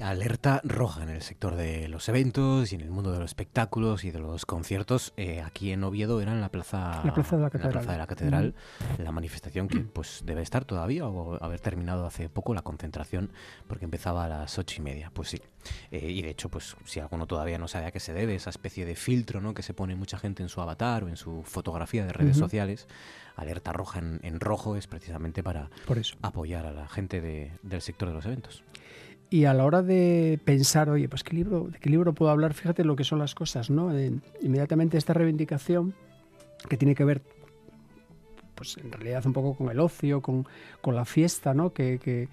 Alerta 0.00 0.60
roja 0.62 1.02
en 1.02 1.08
el 1.08 1.22
sector 1.22 1.56
de 1.56 1.88
los 1.88 2.08
eventos 2.08 2.72
y 2.72 2.76
en 2.76 2.82
el 2.82 2.90
mundo 2.90 3.10
de 3.10 3.18
los 3.18 3.26
espectáculos 3.26 4.04
y 4.04 4.12
de 4.12 4.20
los 4.20 4.46
conciertos. 4.46 5.12
Eh, 5.16 5.42
aquí 5.42 5.72
en 5.72 5.82
Oviedo 5.82 6.20
era 6.20 6.30
en 6.30 6.40
la 6.40 6.50
plaza, 6.50 7.02
la 7.04 7.12
plaza 7.14 7.36
de 7.36 7.42
la 7.42 7.50
Catedral, 7.50 7.74
la, 7.74 7.80
plaza 7.80 7.92
de 7.92 7.98
la, 7.98 8.06
catedral, 8.06 8.54
la 8.98 9.10
manifestación 9.10 9.66
que 9.66 9.80
pues 9.80 10.22
debe 10.24 10.42
estar 10.42 10.64
todavía 10.64 11.08
o 11.08 11.42
haber 11.42 11.58
terminado 11.58 12.06
hace 12.06 12.28
poco 12.28 12.54
la 12.54 12.62
concentración 12.62 13.32
porque 13.66 13.86
empezaba 13.86 14.26
a 14.26 14.28
las 14.28 14.56
ocho 14.56 14.76
y 14.78 14.84
media. 14.84 15.10
Pues 15.12 15.30
sí. 15.30 15.42
Eh, 15.90 16.10
y 16.10 16.22
de 16.22 16.30
hecho, 16.30 16.48
pues 16.48 16.76
si 16.84 17.00
alguno 17.00 17.26
todavía 17.26 17.58
no 17.58 17.66
sabe 17.66 17.86
a 17.86 17.90
qué 17.90 17.98
se 17.98 18.12
debe 18.12 18.36
esa 18.36 18.50
especie 18.50 18.86
de 18.86 18.94
filtro 18.94 19.40
¿no? 19.40 19.52
que 19.52 19.64
se 19.64 19.74
pone 19.74 19.96
mucha 19.96 20.16
gente 20.16 20.44
en 20.44 20.48
su 20.48 20.60
avatar 20.60 21.02
o 21.02 21.08
en 21.08 21.16
su 21.16 21.42
fotografía 21.42 22.06
de 22.06 22.12
redes 22.12 22.36
sociales, 22.36 22.86
alerta 23.34 23.72
roja 23.72 23.98
en, 23.98 24.38
rojo 24.38 24.76
es 24.76 24.86
precisamente 24.86 25.42
para 25.42 25.70
apoyar 26.22 26.66
a 26.66 26.72
la 26.72 26.88
gente 26.88 27.20
del 27.20 27.80
sector 27.82 28.08
de 28.08 28.14
los 28.14 28.26
eventos. 28.26 28.62
Y 29.30 29.44
a 29.44 29.52
la 29.52 29.64
hora 29.64 29.82
de 29.82 30.40
pensar, 30.44 30.88
oye, 30.88 31.08
pues 31.08 31.22
qué 31.22 31.34
libro, 31.34 31.68
de 31.70 31.78
qué 31.78 31.90
libro 31.90 32.14
puedo 32.14 32.30
hablar, 32.30 32.54
fíjate 32.54 32.82
lo 32.84 32.96
que 32.96 33.04
son 33.04 33.18
las 33.18 33.34
cosas, 33.34 33.68
¿no? 33.68 33.90
inmediatamente 34.40 34.96
esta 34.96 35.12
reivindicación 35.12 35.94
que 36.68 36.76
tiene 36.78 36.94
que 36.94 37.04
ver, 37.04 37.20
pues 38.54 38.78
en 38.78 38.90
realidad 38.90 39.26
un 39.26 39.34
poco 39.34 39.54
con 39.54 39.70
el 39.70 39.80
ocio, 39.80 40.22
con, 40.22 40.46
la 40.86 41.04
fiesta, 41.04 41.52
¿no? 41.52 41.72
Que, 41.72 41.98
que, 41.98 42.28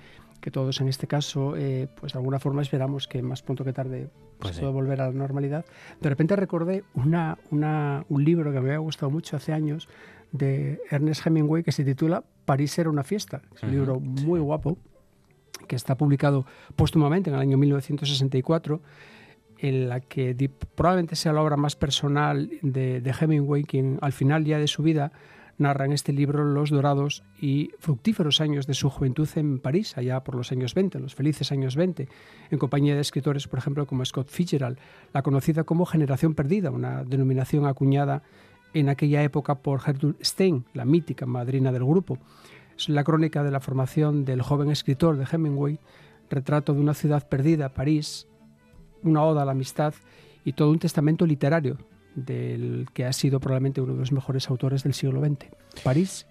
todos 0.51 0.79
en 0.79 0.87
este 0.87 1.07
caso, 1.07 1.55
eh, 1.57 1.87
pues 1.99 2.13
de 2.13 2.19
alguna 2.19 2.37
forma 2.37 2.61
esperamos 2.61 3.07
que 3.07 3.23
más 3.23 3.41
pronto 3.41 3.65
que 3.65 3.73
tarde 3.73 4.09
pues, 4.37 4.51
pues 4.51 4.59
pueda 4.59 4.71
volver 4.71 5.01
a 5.01 5.07
la 5.07 5.11
normalidad. 5.11 5.65
De 5.99 6.07
repente 6.07 6.35
recordé 6.35 6.83
una, 6.93 7.39
una, 7.49 8.05
un 8.09 8.23
libro 8.23 8.53
que 8.53 8.59
me 8.59 8.67
había 8.67 8.77
gustado 8.77 9.09
mucho 9.09 9.35
hace 9.37 9.53
años 9.53 9.89
de 10.31 10.79
Ernest 10.91 11.25
Hemingway 11.25 11.63
que 11.63 11.71
se 11.71 11.83
titula 11.83 12.23
París 12.45 12.77
era 12.77 12.91
una 12.91 13.03
fiesta. 13.03 13.41
Es 13.55 13.63
un 13.63 13.71
libro 13.71 13.99
muy 13.99 14.39
guapo 14.39 14.77
que 15.65 15.75
está 15.75 15.95
publicado 15.95 16.45
póstumamente 16.75 17.29
en 17.29 17.35
el 17.35 17.41
año 17.41 17.57
1964, 17.57 18.81
en 19.59 19.89
la 19.89 19.99
que 20.01 20.35
probablemente 20.75 21.15
sea 21.15 21.33
la 21.33 21.41
obra 21.41 21.57
más 21.57 21.75
personal 21.75 22.49
de, 22.61 23.15
Hemingway, 23.19 23.63
quien 23.63 23.97
al 24.01 24.11
final 24.11 24.45
ya 24.45 24.59
de 24.59 24.67
su 24.67 24.83
vida 24.83 25.11
narra 25.57 25.85
en 25.85 25.93
este 25.93 26.11
libro 26.11 26.43
los 26.43 26.69
dorados 26.69 27.23
y 27.39 27.71
fructíferos 27.79 28.41
años 28.41 28.67
de 28.67 28.73
su 28.73 28.89
juventud 28.89 29.27
en 29.35 29.59
París, 29.59 29.97
allá 29.97 30.21
por 30.21 30.35
los 30.35 30.51
años 30.51 30.73
20, 30.73 30.99
los 30.99 31.15
felices 31.15 31.51
años 31.51 31.77
20, 31.77 32.09
en 32.51 32.59
compañía 32.59 32.95
de 32.95 33.01
escritores, 33.01 33.47
por 33.47 33.59
ejemplo, 33.59 33.85
como 33.85 34.03
Scott 34.03 34.29
Fitzgerald, 34.29 34.77
la 35.13 35.21
conocida 35.21 35.63
como 35.63 35.85
Generación 35.85 36.35
Perdida, 36.35 36.71
una 36.71 37.05
denominación 37.05 37.65
acuñada 37.65 38.21
en 38.73 38.89
aquella 38.89 39.23
época 39.23 39.55
por 39.55 39.79
Gertrude 39.79 40.17
Stein, 40.21 40.65
la 40.73 40.83
mítica 40.83 41.25
madrina 41.25 41.71
del 41.71 41.85
grupo. 41.85 42.17
Es 42.77 42.89
la 42.89 43.03
crónica 43.03 43.43
de 43.43 43.51
la 43.51 43.59
formación 43.59 44.25
del 44.25 44.41
joven 44.41 44.69
escritor 44.69 45.17
de 45.17 45.25
Hemingway, 45.31 45.79
retrato 46.29 46.73
de 46.73 46.79
una 46.79 46.93
ciudad 46.93 47.27
perdida, 47.27 47.69
París, 47.69 48.27
una 49.03 49.23
oda 49.23 49.43
a 49.43 49.45
la 49.45 49.51
amistad 49.51 49.93
y 50.43 50.53
todo 50.53 50.71
un 50.71 50.79
testamento 50.79 51.25
literario 51.25 51.77
del 52.15 52.87
que 52.93 53.05
ha 53.05 53.13
sido 53.13 53.39
probablemente 53.39 53.81
uno 53.81 53.93
de 53.93 53.99
los 53.99 54.11
mejores 54.11 54.49
autores 54.49 54.83
del 54.83 54.93
siglo 54.93 55.21
XX. 55.21 55.47
París 55.83 56.25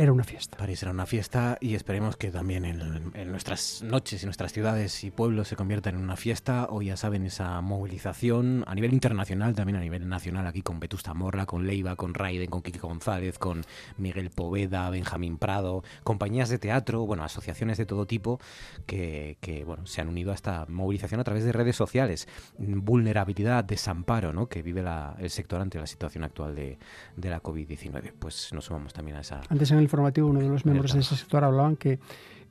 era 0.00 0.12
una 0.12 0.24
fiesta. 0.24 0.56
París 0.56 0.82
era 0.82 0.92
una 0.92 1.04
fiesta 1.04 1.58
y 1.60 1.74
esperemos 1.74 2.16
que 2.16 2.30
también 2.30 2.64
en, 2.64 3.30
nuestras 3.30 3.82
noches 3.82 4.22
y 4.22 4.24
nuestras 4.24 4.50
ciudades 4.50 5.04
y 5.04 5.10
pueblos 5.10 5.48
se 5.48 5.56
convierta 5.56 5.90
en 5.90 5.96
una 5.96 6.16
fiesta. 6.16 6.68
Hoy 6.70 6.86
ya 6.86 6.96
saben 6.96 7.26
esa 7.26 7.60
movilización 7.60 8.64
a 8.66 8.74
nivel 8.74 8.94
internacional, 8.94 9.54
también 9.54 9.76
a 9.76 9.80
nivel 9.80 10.08
nacional, 10.08 10.46
aquí 10.46 10.62
con 10.62 10.80
Vetusta 10.80 11.12
Morla, 11.12 11.44
con 11.44 11.66
Leiva, 11.66 11.96
con 11.96 12.14
Raiden, 12.14 12.48
con 12.48 12.62
Kiki 12.62 12.78
González, 12.78 13.38
con 13.38 13.62
Miguel 13.98 14.30
Poveda, 14.30 14.88
Benjamín 14.88 15.36
Prado, 15.36 15.84
compañías 16.02 16.48
de 16.48 16.58
teatro, 16.58 17.04
bueno, 17.04 17.22
asociaciones 17.22 17.76
de 17.76 17.84
todo 17.84 18.06
tipo 18.06 18.40
que, 18.86 19.36
bueno, 19.66 19.86
se 19.86 20.00
han 20.00 20.08
unido 20.08 20.32
a 20.32 20.34
esta 20.34 20.64
movilización 20.66 21.20
a 21.20 21.24
través 21.24 21.44
de 21.44 21.52
redes 21.52 21.76
sociales. 21.76 22.26
Vulnerabilidad, 22.56 23.64
desamparo, 23.64 24.32
¿no? 24.32 24.48
Que 24.48 24.62
vive 24.62 24.82
el 25.18 25.28
sector 25.28 25.60
ante 25.60 25.78
la 25.78 25.86
situación 25.86 26.24
actual 26.24 26.54
de, 26.54 26.78
de 27.16 27.28
la 27.28 27.42
COVID-19. 27.42 28.14
Pues 28.18 28.50
nos 28.54 28.64
sumamos 28.64 28.94
también 28.94 29.18
a 29.18 29.20
esa... 29.20 29.42
Antes 29.50 29.70
en 29.72 29.78
el 29.78 29.89
informativo 29.90 30.28
uno 30.28 30.40
de 30.40 30.48
los 30.48 30.64
miembros 30.64 30.92
de 30.94 31.00
ese 31.00 31.16
sector 31.16 31.42
hablaban 31.42 31.76
que, 31.76 31.98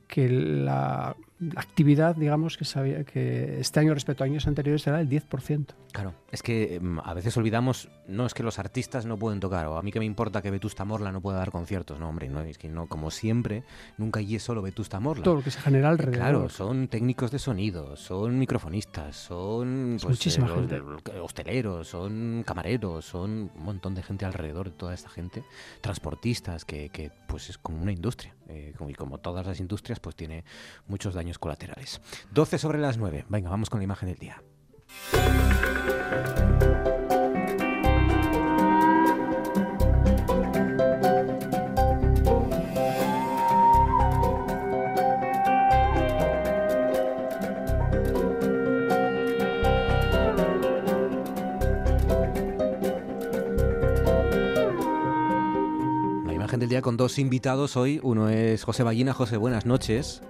que 0.06 0.28
la 0.28 1.16
actividad, 1.56 2.16
digamos, 2.16 2.56
que, 2.56 2.64
sabía, 2.64 3.04
que 3.04 3.60
este 3.60 3.80
año 3.80 3.94
respecto 3.94 4.24
a 4.24 4.26
años 4.26 4.46
anteriores 4.46 4.86
era 4.86 5.00
el 5.00 5.08
10%. 5.08 5.66
Claro, 5.92 6.14
es 6.30 6.42
que 6.42 6.76
em, 6.76 6.98
a 7.00 7.14
veces 7.14 7.36
olvidamos, 7.36 7.88
no 8.06 8.26
es 8.26 8.34
que 8.34 8.42
los 8.42 8.58
artistas 8.58 9.06
no 9.06 9.18
pueden 9.18 9.40
tocar, 9.40 9.66
o 9.66 9.76
a 9.76 9.82
mí 9.82 9.90
que 9.90 9.98
me 9.98 10.04
importa 10.04 10.42
que 10.42 10.50
Vetusta 10.50 10.84
Morla 10.84 11.12
no 11.12 11.20
pueda 11.20 11.38
dar 11.38 11.50
conciertos, 11.50 11.98
no, 11.98 12.08
hombre, 12.08 12.28
no, 12.28 12.42
es 12.42 12.58
que 12.58 12.68
no, 12.68 12.86
como 12.86 13.10
siempre, 13.10 13.64
nunca 13.96 14.20
hay 14.20 14.38
solo 14.38 14.62
Vetusta 14.62 15.00
Morla. 15.00 15.24
Todo 15.24 15.36
lo 15.36 15.42
que 15.42 15.50
se 15.50 15.60
genera 15.60 15.88
alrededor. 15.88 16.18
Claro, 16.18 16.48
son 16.48 16.88
técnicos 16.88 17.30
de 17.30 17.38
sonido, 17.38 17.96
son 17.96 18.38
microfonistas, 18.38 19.16
son 19.16 19.96
pues, 20.00 20.04
muchísima 20.04 20.48
eh, 20.48 20.54
gente. 20.54 20.82
hosteleros, 21.20 21.88
son 21.88 22.44
camareros, 22.46 23.04
son 23.04 23.50
un 23.54 23.64
montón 23.64 23.94
de 23.94 24.02
gente 24.02 24.24
alrededor 24.24 24.70
de 24.70 24.76
toda 24.76 24.94
esta 24.94 25.08
gente, 25.08 25.42
transportistas, 25.80 26.64
que, 26.64 26.90
que 26.90 27.10
pues 27.26 27.50
es 27.50 27.58
como 27.58 27.80
una 27.80 27.92
industria, 27.92 28.34
eh, 28.50 28.74
y 28.88 28.94
como 28.94 29.18
todas 29.18 29.46
las 29.46 29.60
industrias, 29.60 30.00
pues 30.00 30.16
tiene 30.16 30.44
muchos 30.86 31.14
daños 31.14 31.29
colaterales. 31.38 32.00
12 32.32 32.58
sobre 32.58 32.78
las 32.78 32.98
9. 32.98 33.26
Venga, 33.28 33.50
vamos 33.50 33.70
con 33.70 33.80
la 33.80 33.84
imagen 33.84 34.08
del 34.08 34.18
día. 34.18 34.42
La 56.26 56.32
imagen 56.34 56.60
del 56.60 56.68
día 56.68 56.82
con 56.82 56.96
dos 56.96 57.18
invitados 57.18 57.76
hoy. 57.76 58.00
Uno 58.02 58.28
es 58.28 58.64
José 58.64 58.82
Ballina. 58.82 59.12
José, 59.12 59.36
buenas 59.36 59.66
noches. 59.66 60.22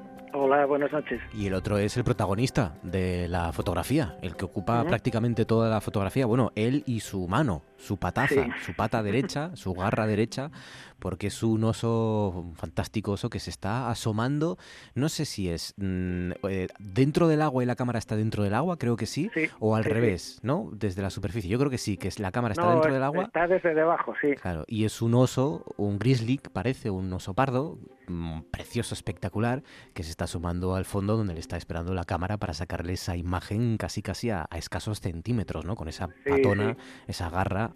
Hola, 0.52 0.66
buenas 0.66 0.90
noches. 0.90 1.20
Y 1.32 1.46
el 1.46 1.54
otro 1.54 1.78
es 1.78 1.96
el 1.96 2.02
protagonista 2.02 2.74
de 2.82 3.28
la 3.28 3.52
fotografía, 3.52 4.16
el 4.20 4.34
que 4.34 4.46
ocupa 4.46 4.82
prácticamente 4.82 5.44
toda 5.44 5.70
la 5.70 5.80
fotografía. 5.80 6.26
Bueno, 6.26 6.50
él 6.56 6.82
y 6.86 6.98
su 6.98 7.28
mano, 7.28 7.62
su 7.80 7.96
pataza, 7.96 8.46
su 8.64 8.74
pata 8.74 9.02
derecha, 9.02 9.56
su 9.56 9.72
garra 9.74 10.06
derecha, 10.06 10.50
porque 10.98 11.28
es 11.28 11.42
un 11.42 11.64
oso, 11.64 12.52
fantástico 12.54 13.12
oso 13.12 13.30
que 13.30 13.40
se 13.40 13.50
está 13.50 13.90
asomando. 13.90 14.58
No 14.94 15.08
sé 15.08 15.24
si 15.24 15.48
es 15.48 15.74
mm, 15.76 16.32
eh, 16.48 16.68
dentro 16.78 17.26
del 17.26 17.42
agua 17.42 17.62
y 17.62 17.66
la 17.66 17.74
cámara 17.74 17.98
está 17.98 18.16
dentro 18.16 18.44
del 18.44 18.54
agua, 18.54 18.76
creo 18.76 18.96
que 18.96 19.06
sí, 19.06 19.30
o 19.58 19.74
al 19.74 19.84
revés, 19.84 20.38
¿no? 20.42 20.70
Desde 20.72 21.02
la 21.02 21.10
superficie. 21.10 21.50
Yo 21.50 21.58
creo 21.58 21.70
que 21.70 21.78
sí, 21.78 21.96
que 21.96 22.08
es 22.08 22.20
la 22.20 22.30
cámara 22.30 22.52
está 22.52 22.70
dentro 22.70 22.92
del 22.92 23.02
agua. 23.02 23.24
Está 23.24 23.48
desde 23.48 23.74
debajo, 23.74 24.14
sí. 24.20 24.34
Claro, 24.34 24.64
y 24.68 24.84
es 24.84 25.02
un 25.02 25.14
oso, 25.14 25.64
un 25.76 25.98
grizzly, 25.98 26.40
parece 26.52 26.90
un 26.90 27.12
oso 27.12 27.34
pardo, 27.34 27.78
mm, 28.06 28.42
precioso, 28.50 28.94
espectacular, 28.94 29.62
que 29.94 30.02
se 30.02 30.10
está 30.10 30.24
asomando 30.24 30.74
al 30.74 30.84
fondo 30.84 31.16
donde 31.16 31.34
le 31.34 31.40
está 31.40 31.56
esperando 31.56 31.94
la 31.94 32.04
cámara 32.04 32.36
para 32.36 32.52
sacarle 32.52 32.92
esa 32.92 33.16
imagen 33.16 33.78
casi 33.78 34.02
casi 34.02 34.30
a, 34.30 34.46
escasos 34.54 35.00
centímetros, 35.00 35.64
¿no? 35.64 35.76
Con 35.76 35.88
esa 35.88 36.08
patona, 36.28 36.76
esa 37.06 37.30
garra 37.30 37.69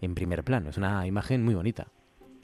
en 0.00 0.14
primer 0.14 0.44
plano. 0.44 0.70
Es 0.70 0.78
una 0.78 1.06
imagen 1.06 1.44
muy 1.44 1.54
bonita. 1.54 1.86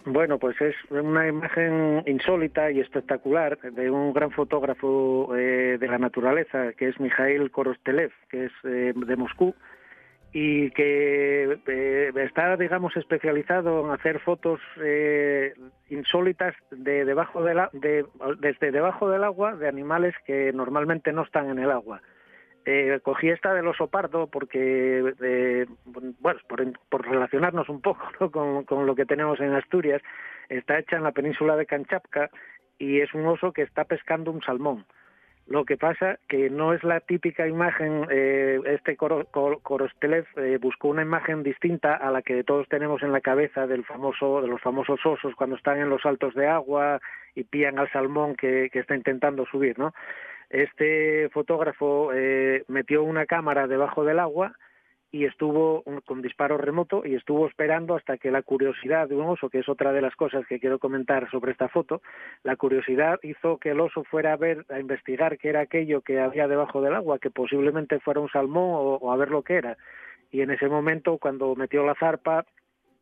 Bueno, 0.07 0.39
pues 0.39 0.59
es 0.61 0.75
una 0.91 1.29
imagen 1.29 2.03
insólita 2.07 2.71
y 2.71 2.81
espectacular 2.81 3.59
de 3.59 3.91
un 3.91 4.15
gran 4.15 4.31
fotógrafo 4.31 5.37
eh, 5.37 5.77
de 5.79 5.89
la 5.89 5.99
naturaleza, 5.99 6.73
que 6.73 6.89
es 6.89 6.99
Mikhail 6.99 7.51
Korostelev, 7.51 8.11
que 8.31 8.47
es 8.47 8.53
eh, 8.65 8.95
de 8.97 9.17
Moscú, 9.17 9.55
y 10.33 10.71
que 10.71 11.59
eh, 11.67 12.13
está, 12.17 12.57
digamos, 12.57 12.97
especializado 12.97 13.85
en 13.85 13.93
hacer 13.93 14.21
fotos 14.21 14.61
insólitas 15.91 16.55
de 16.71 17.05
debajo 17.05 17.45
de 17.45 17.55
la, 17.55 17.69
de, 17.75 18.07
desde 18.39 18.71
debajo 18.71 19.11
del 19.11 19.25
agua 19.25 19.55
de 19.57 19.69
animales 19.69 20.15
que 20.25 20.51
normalmente 20.55 21.13
no 21.13 21.23
están 21.23 21.51
en 21.51 21.59
el 21.59 21.71
agua. 21.71 22.01
Eh, 22.67 23.01
cogí 23.03 23.31
esta 23.31 23.55
del 23.55 23.67
oso 23.67 23.87
pardo 23.87 24.27
porque, 24.27 25.15
eh, 25.23 25.67
bueno, 25.85 26.41
por, 26.89 27.07
relacionarnos 27.07 27.69
un 27.69 27.81
poco 27.81 28.31
con, 28.31 28.87
lo 28.87 28.95
que 28.95 29.07
tenemos 29.07 29.41
en 29.41 29.55
Asturias, 29.55 30.03
está 30.49 30.79
hecha 30.79 30.97
en 30.97 31.05
la 31.05 31.13
península 31.13 31.57
de 31.57 31.67
Kanchapka 31.67 32.31
y 32.79 33.01
es 33.01 33.13
un 33.15 33.27
oso 33.27 33.53
que 33.53 33.63
está 33.63 33.85
pescando 33.85 34.31
un 34.31 34.43
salmón. 34.43 34.85
Lo 35.47 35.65
que 35.65 35.77
pasa 35.77 36.21
que 36.29 36.49
no 36.49 36.75
es 36.75 36.85
la 36.85 37.01
típica 37.01 37.49
imagen, 37.49 38.07
eh, 38.09 38.61
este 38.67 38.97
Korostelev 38.97 40.27
eh, 40.37 40.59
buscó 40.61 40.89
una 40.89 41.03
imagen 41.03 41.43
distinta 41.43 41.97
a 41.97 42.11
la 42.13 42.23
que 42.23 42.45
todos 42.45 42.69
tenemos 42.69 43.03
en 43.03 43.11
la 43.11 43.21
cabeza 43.21 43.67
del 43.67 43.85
famoso, 43.85 44.43
de 44.43 44.49
los 44.49 44.61
famosos 44.61 45.05
osos 45.05 45.35
cuando 45.35 45.57
están 45.57 45.81
en 45.81 45.89
los 45.89 46.07
altos 46.07 46.35
de 46.35 46.47
agua 46.47 47.01
y 47.35 47.43
pillan 47.43 47.81
al 47.81 47.91
salmón 47.91 48.37
que, 48.37 48.71
que 48.73 48.79
está 48.79 48.95
intentando 48.95 49.45
subir, 49.47 49.77
¿no? 49.77 49.93
Este 50.51 51.29
fotógrafo 51.31 52.13
eh, 52.13 52.65
metió 52.67 53.05
una 53.05 53.25
cámara 53.25 53.69
debajo 53.69 54.05
del 54.05 54.19
agua 54.19 54.53
y 55.13 55.25
estuvo 55.25 55.83
con 56.05 56.23
disparo 56.23 56.57
remoto 56.57 57.03
y 57.05 57.15
estuvo 57.15 57.47
esperando 57.47 57.97
hasta 57.97 58.17
que 58.17 58.31
la 58.31 58.43
curiosidad 58.43 59.09
de 59.09 59.17
un 59.17 59.27
oso, 59.27 59.49
que 59.49 59.59
es 59.59 59.69
otra 59.69 59.93
de 59.93 60.03
las 60.03 60.15
cosas 60.15 60.47
que 60.47 60.61
quiero 60.61 60.79
comentar 60.79 61.29
sobre 61.31 61.53
esta 61.53 61.69
foto, 61.69 62.01
la 62.45 62.57
curiosidad 62.57 63.19
hizo 63.23 63.59
que 63.59 63.71
el 63.71 63.81
oso 63.81 64.05
fuera 64.05 64.33
a 64.33 64.37
ver, 64.37 64.65
a 64.71 64.79
investigar 64.79 65.39
qué 65.39 65.49
era 65.49 65.61
aquello 65.61 66.01
que 66.03 66.21
había 66.21 66.47
debajo 66.47 66.81
del 66.81 66.95
agua, 66.95 67.19
que 67.19 67.31
posiblemente 67.31 67.99
fuera 68.01 68.21
un 68.21 68.31
salmón 68.31 68.99
o, 69.01 69.13
a 69.13 69.17
ver 69.17 69.31
lo 69.31 69.43
que 69.43 69.55
era. 69.55 69.77
Y 70.31 70.43
en 70.43 70.51
ese 70.51 70.69
momento, 70.69 71.19
cuando 71.19 71.57
metió 71.57 71.85
la 71.85 71.97
zarpa, 71.97 72.47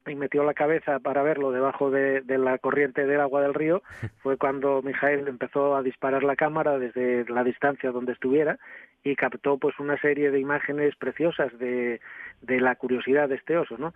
y 0.06 0.14
metió 0.14 0.44
la 0.44 0.54
cabeza 0.54 0.98
para 1.00 1.22
verlo 1.22 1.50
debajo 1.50 1.90
de, 1.90 2.22
de, 2.22 2.38
la 2.38 2.58
corriente 2.58 3.06
del 3.06 3.20
agua 3.20 3.42
del 3.42 3.54
río, 3.54 3.82
fue 4.22 4.36
cuando 4.36 4.82
Mijael 4.82 5.28
empezó 5.28 5.76
a 5.76 5.82
disparar 5.82 6.22
la 6.22 6.36
cámara 6.36 6.78
desde 6.78 7.24
la 7.28 7.44
distancia 7.44 7.90
donde 7.90 8.12
estuviera 8.12 8.58
y 9.04 9.16
captó 9.16 9.58
pues 9.58 9.78
una 9.78 10.00
serie 10.00 10.30
de 10.30 10.40
imágenes 10.40 10.96
preciosas 10.96 11.56
de, 11.58 12.00
de 12.42 12.60
la 12.60 12.74
curiosidad 12.74 13.28
de 13.28 13.36
este 13.36 13.56
oso, 13.56 13.76
¿no? 13.78 13.94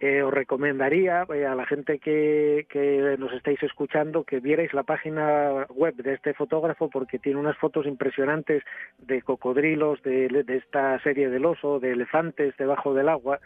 Eh, 0.00 0.20
os 0.20 0.34
recomendaría 0.34 1.24
eh, 1.32 1.46
a 1.46 1.54
la 1.54 1.64
gente 1.64 2.00
que, 2.00 2.66
que 2.68 3.14
nos 3.20 3.32
estáis 3.34 3.62
escuchando 3.62 4.24
que 4.24 4.40
vierais 4.40 4.74
la 4.74 4.82
página 4.82 5.64
web 5.68 5.94
de 5.94 6.14
este 6.14 6.34
fotógrafo 6.34 6.90
porque 6.90 7.20
tiene 7.20 7.38
unas 7.38 7.56
fotos 7.56 7.86
impresionantes 7.86 8.64
de 8.98 9.22
cocodrilos, 9.22 10.02
de, 10.02 10.26
de 10.44 10.56
esta 10.56 10.98
serie 11.04 11.30
del 11.30 11.44
oso, 11.44 11.78
de 11.78 11.92
elefantes 11.92 12.56
debajo 12.56 12.94
del 12.94 13.08
agua 13.08 13.38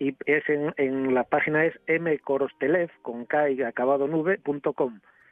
y 0.00 0.16
es 0.26 0.48
en, 0.48 0.74
en 0.78 1.14
la 1.14 1.24
página 1.24 1.64
es 1.66 1.78
mcorostelev 1.88 2.90
con 3.02 3.26
k 3.26 3.50
y 3.50 3.62
acabado 3.62 4.08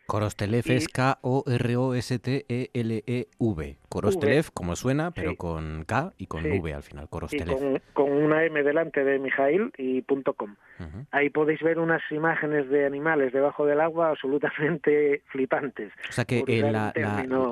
nube.com. 0.09 0.19
Korostelev 0.19 0.65
es 0.69 0.89
K-O-R-O-S-T-E-L-E-V. 0.89 2.09
Korostelev, 3.89 4.51
como 4.53 4.77
suena, 4.77 5.11
pero 5.13 5.37
con 5.37 5.85
K 5.87 6.13
y 6.19 6.27
con 6.27 6.45
V 6.45 6.75
al 6.75 6.83
final, 6.83 7.09
Korostelev. 7.09 7.81
con, 7.93 8.13
una 8.13 8.45
M 8.45 8.63
delante 8.63 9.05
de 9.05 9.19
Mijail 9.19 9.73
y 9.79 10.03
.com. 10.03 10.57
Ahí 11.11 11.31
podéis 11.31 11.61
ver 11.61 11.79
unas 11.79 12.03
imágenes 12.11 12.69
de 12.69 12.85
animales 12.87 13.33
debajo 13.33 13.65
del 13.67 13.81
agua 13.81 14.11
absolutamente 14.11 15.23
flipantes. 15.33 15.93
O 16.09 16.13
sea 16.13 16.25
que 16.25 16.45
eh, 16.47 16.61
la, 16.63 16.93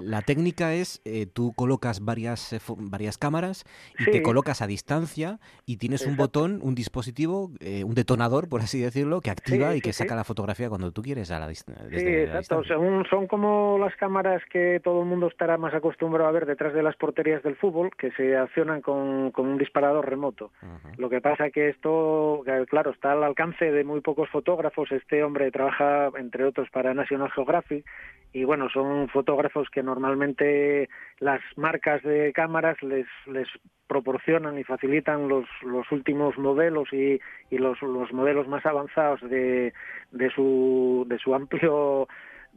la, 0.02 0.22
técnica 0.22 0.74
es, 0.74 1.00
eh, 1.04 1.26
tú 1.26 1.52
colocas 1.54 2.04
varias, 2.04 2.52
eh, 2.52 2.60
varias 2.76 3.18
cámaras 3.18 3.64
y 3.98 4.04
te 4.10 4.22
colocas 4.22 4.62
a 4.62 4.66
distancia 4.66 5.40
y 5.64 5.78
tienes 5.78 6.06
un 6.06 6.16
botón, 6.16 6.60
un 6.62 6.74
dispositivo, 6.74 7.50
un 7.84 7.94
detonador, 7.94 8.48
por 8.48 8.60
así 8.60 8.80
decirlo, 8.80 9.20
que 9.20 9.30
activa 9.30 9.74
y 9.76 9.80
que 9.80 9.92
saca 9.92 10.14
la 10.14 10.24
fotografía 10.24 10.68
cuando 10.68 10.92
tú 10.92 11.02
quieres 11.02 11.30
a 11.30 11.38
la, 11.40 11.48
distancia 11.48 12.45
son 12.48 13.26
como 13.26 13.78
las 13.78 13.94
cámaras 13.96 14.42
que 14.50 14.80
todo 14.82 15.02
el 15.02 15.08
mundo 15.08 15.28
estará 15.28 15.56
más 15.56 15.74
acostumbrado 15.74 16.28
a 16.28 16.32
ver 16.32 16.46
detrás 16.46 16.74
de 16.74 16.82
las 16.82 16.96
porterías 16.96 17.42
del 17.42 17.56
fútbol, 17.56 17.90
que 17.96 18.10
se 18.12 18.36
accionan 18.36 18.80
con, 18.80 19.32
un 19.36 19.58
disparador 19.58 20.08
remoto. 20.08 20.50
Lo 20.96 21.08
que 21.08 21.20
pasa 21.20 21.50
que 21.50 21.68
esto, 21.68 22.42
claro, 22.68 22.90
está 22.90 23.12
al 23.12 23.24
alcance 23.24 23.70
de 23.70 23.84
muy 23.84 24.00
pocos 24.00 24.28
fotógrafos. 24.30 24.92
Este 24.92 25.22
hombre 25.22 25.50
trabaja, 25.50 26.10
entre 26.16 26.44
otros, 26.44 26.68
para 26.70 26.94
National 26.94 27.30
Geographic 27.32 27.84
y 28.32 28.44
bueno, 28.44 28.68
son 28.68 29.08
fotógrafos 29.08 29.68
que 29.70 29.82
normalmente 29.82 30.90
las 31.20 31.40
marcas 31.56 32.02
de 32.02 32.34
cámaras 32.34 32.76
les, 32.82 33.06
les 33.26 33.48
proporcionan 33.86 34.58
y 34.58 34.64
facilitan 34.64 35.26
los, 35.26 35.46
los 35.62 35.90
últimos 35.90 36.36
modelos 36.36 36.92
y, 36.92 37.18
y 37.50 37.58
los, 37.58 37.80
los 37.80 38.12
modelos 38.12 38.46
más 38.46 38.66
avanzados 38.66 39.22
de, 39.22 39.72
de, 40.10 40.30
su, 40.30 41.06
de 41.08 41.18
su 41.18 41.34
amplio 41.34 42.08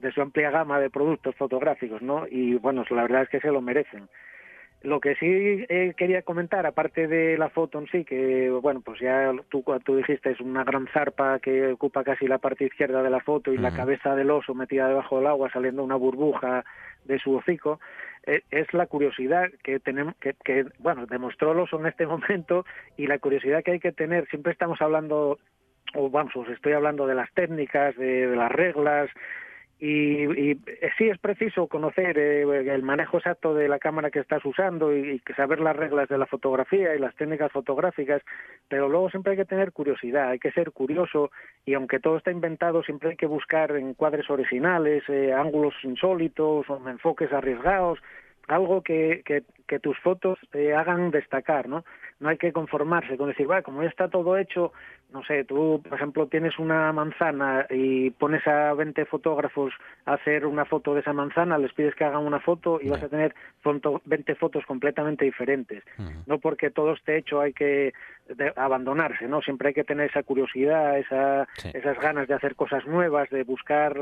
de 0.02 0.12
su 0.12 0.22
amplia 0.22 0.52
gama 0.52 0.80
de 0.80 0.90
productos 0.90 1.36
fotográficos, 1.36 2.02
¿no? 2.02 2.26
Y 2.30 2.56
bueno, 2.56 2.84
la 2.90 3.04
verdad 3.04 3.24
es 3.24 3.30
que 3.30 3.40
se 3.40 3.52
lo 3.52 3.62
merecen. 3.62 4.08
Lo 4.82 5.02
que 5.02 5.16
sí 5.16 5.26
eh, 5.68 5.94
quería 5.98 6.22
comentar, 6.22 6.66
aparte 6.66 7.08
de 7.08 7.38
la 7.38 7.50
foto 7.50 7.80
en 7.80 7.88
sí, 7.88 8.06
que 8.06 8.50
bueno, 8.50 8.80
pues 8.80 9.02
ya 9.02 9.34
tú, 9.50 9.62
tú 9.84 9.98
dijiste 9.98 10.32
es 10.32 10.40
una 10.40 10.64
gran 10.64 10.88
zarpa 10.94 11.40
que 11.40 11.74
ocupa 11.74 12.06
casi 12.06 12.28
la 12.28 12.38
parte 12.38 12.64
izquierda 12.64 13.04
de 13.04 13.10
la 13.10 13.20
foto 13.20 13.52
y 13.52 13.58
la 13.58 13.72
cabeza 13.76 14.16
del 14.16 14.32
oso 14.32 14.54
metida 14.56 14.88
debajo 14.88 15.18
del 15.18 15.28
agua 15.28 15.52
saliendo 15.52 15.84
una 15.84 15.98
burbuja 15.98 16.64
de 17.04 17.20
su 17.20 17.36
hocico, 17.36 17.82
eh, 18.26 18.44
es 18.52 18.74
la 18.74 18.86
curiosidad 18.86 19.50
que 19.64 19.82
tenemos, 19.82 20.16
que, 20.16 20.34
que 20.46 20.66
bueno, 20.80 21.06
demostró 21.08 21.52
el 21.52 21.60
oso 21.60 21.78
en 21.78 21.88
este 21.88 22.08
momento 22.08 22.66
y 22.96 23.08
la 23.08 23.20
curiosidad 23.20 23.64
que 23.64 23.72
hay 23.72 23.80
que 23.82 23.92
tener. 23.92 24.30
Siempre 24.30 24.54
estamos 24.54 24.82
hablando, 24.82 25.40
o 25.94 26.10
vamos, 26.10 26.34
os 26.38 26.48
estoy 26.48 26.72
hablando 26.72 27.06
de 27.06 27.16
las 27.16 27.30
técnicas, 27.34 27.98
de 27.98 28.28
las 28.28 28.52
reglas, 28.52 29.10
y, 29.80 30.52
y, 30.52 30.62
sí 30.98 31.08
es 31.08 31.18
preciso 31.20 31.68
conocer 31.68 32.18
eh, 32.18 32.42
el 32.42 32.84
manejo 32.84 33.18
exacto 33.18 33.54
de 33.54 33.70
la 33.70 33.80
cámara 33.80 34.12
que 34.12 34.20
estás 34.20 34.44
usando 34.44 34.94
y, 34.96 35.22
saber 35.38 35.62
las 35.62 35.76
reglas 35.76 36.10
de 36.10 36.18
la 36.18 36.26
fotografía 36.26 36.94
y 36.96 37.00
las 37.00 37.16
técnicas 37.16 37.52
fotográficas, 37.52 38.22
pero 38.68 38.90
luego 38.90 39.10
siempre 39.10 39.32
hay 39.32 39.38
que 39.38 39.46
tener 39.46 39.72
curiosidad, 39.72 40.30
hay 40.30 40.40
que 40.40 40.52
ser 40.52 40.72
curioso 40.72 41.32
y 41.66 41.76
aunque 41.76 42.00
todo 42.00 42.18
está 42.18 42.32
inventado 42.32 42.84
siempre 42.84 43.12
hay 43.12 43.16
que 43.16 43.26
buscar 43.26 43.72
encuadres 43.78 44.30
originales, 44.30 45.04
eh, 45.08 45.32
ángulos 45.32 45.74
insólitos 45.84 46.66
enfoques 46.86 47.32
arriesgados, 47.32 48.00
algo 48.50 48.82
que, 48.82 49.22
que, 49.26 49.44
que 49.68 49.80
tus 49.80 49.98
fotos 50.00 50.38
te 50.52 50.74
hagan 50.74 51.12
destacar, 51.12 51.70
¿no? 51.70 51.86
No 52.20 52.30
hay 52.30 52.38
que 52.38 52.52
conformarse 52.52 53.16
con 53.16 53.30
decir, 53.30 53.50
va, 53.50 53.62
como 53.62 53.84
ya 53.84 53.90
está 53.90 54.10
todo 54.10 54.38
hecho, 54.38 54.74
no 55.12 55.24
sé, 55.24 55.44
tú, 55.44 55.82
por 55.84 55.98
ejemplo, 55.98 56.28
tienes 56.28 56.60
una 56.60 56.94
manzana 56.94 57.66
y 57.70 58.12
pones 58.12 58.46
a 58.48 58.74
20 58.74 59.06
fotógrafos 59.06 59.74
a 60.06 60.14
hacer 60.14 60.46
una 60.46 60.66
foto 60.66 60.94
de 60.94 61.02
esa 61.02 61.14
manzana, 61.14 61.58
les 61.58 61.74
pides 61.74 61.96
que 61.96 62.04
hagan 62.04 62.26
una 62.26 62.40
foto 62.40 62.80
y 62.82 62.90
vas 62.90 63.02
a 63.02 63.10
tener 63.10 63.34
20 64.06 64.36
fotos 64.36 64.66
completamente 64.66 65.26
diferentes. 65.26 65.84
No 66.28 66.38
porque 66.38 66.70
todo 66.70 66.94
esté 66.94 67.18
hecho 67.18 67.42
hay 67.42 67.54
que 67.54 67.94
abandonarse, 68.56 69.28
¿no? 69.28 69.42
Siempre 69.42 69.70
hay 69.70 69.74
que 69.74 69.84
tener 69.84 70.10
esa 70.10 70.22
curiosidad, 70.22 71.00
esa, 71.00 71.48
esas 71.74 72.00
ganas 72.00 72.28
de 72.28 72.36
hacer 72.36 72.56
cosas 72.56 72.86
nuevas, 72.86 73.30
de 73.32 73.44
buscar 73.44 73.98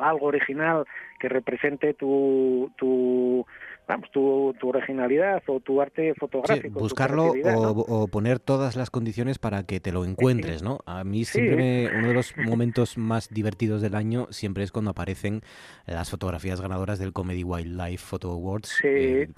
algo 0.00 0.26
original 0.26 0.86
que 1.18 1.28
represente 1.28 1.94
tu, 1.94 2.70
tu 2.76 3.44
vamos, 3.86 4.10
tu, 4.10 4.54
tu 4.58 4.68
originalidad 4.68 5.42
o 5.46 5.60
tu 5.60 5.80
arte 5.80 6.14
fotográfico. 6.14 6.80
buscarlo 6.80 7.32
o, 7.56 8.08
poner 8.08 8.38
todas 8.38 8.76
las 8.76 8.90
condiciones 8.90 9.38
para 9.38 9.64
que 9.64 9.80
te 9.80 9.92
lo 9.92 10.04
encuentres, 10.04 10.43
¿no? 10.62 10.80
A 10.86 11.04
mí 11.04 11.24
siempre 11.24 11.90
uno 11.96 12.08
de 12.08 12.14
los 12.14 12.36
momentos 12.36 12.98
más 12.98 13.28
divertidos 13.28 13.82
del 13.82 13.94
año 13.94 14.28
siempre 14.30 14.64
es 14.64 14.72
cuando 14.72 14.90
aparecen 14.90 15.42
las 15.86 16.10
fotografías 16.10 16.60
ganadoras 16.60 16.98
del 16.98 17.12
Comedy 17.12 17.44
Wildlife 17.44 18.04
Photo 18.04 18.30
Awards, 18.30 18.80
eh, 18.82 19.28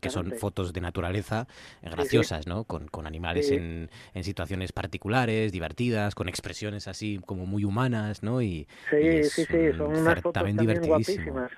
que 0.00 0.10
son 0.10 0.32
fotos 0.32 0.72
de 0.72 0.80
naturaleza 0.80 1.46
graciosas, 1.82 2.46
¿no? 2.46 2.64
Con, 2.64 2.88
con 2.88 3.06
animales 3.06 3.50
en, 3.50 3.90
en, 4.14 4.24
situaciones 4.24 4.72
particulares, 4.72 5.52
divertidas, 5.52 6.14
con 6.14 6.28
expresiones 6.28 6.88
así 6.88 7.20
como 7.24 7.46
muy 7.46 7.64
humanas, 7.64 8.22
¿no? 8.22 8.42
Y, 8.42 8.66
sí, 8.90 9.24
sí, 9.24 9.44
sí, 9.44 9.72
son 9.76 9.96
unas 9.96 10.20
fotos 10.20 10.32
también 10.32 10.80
guapísimas. 10.80 11.50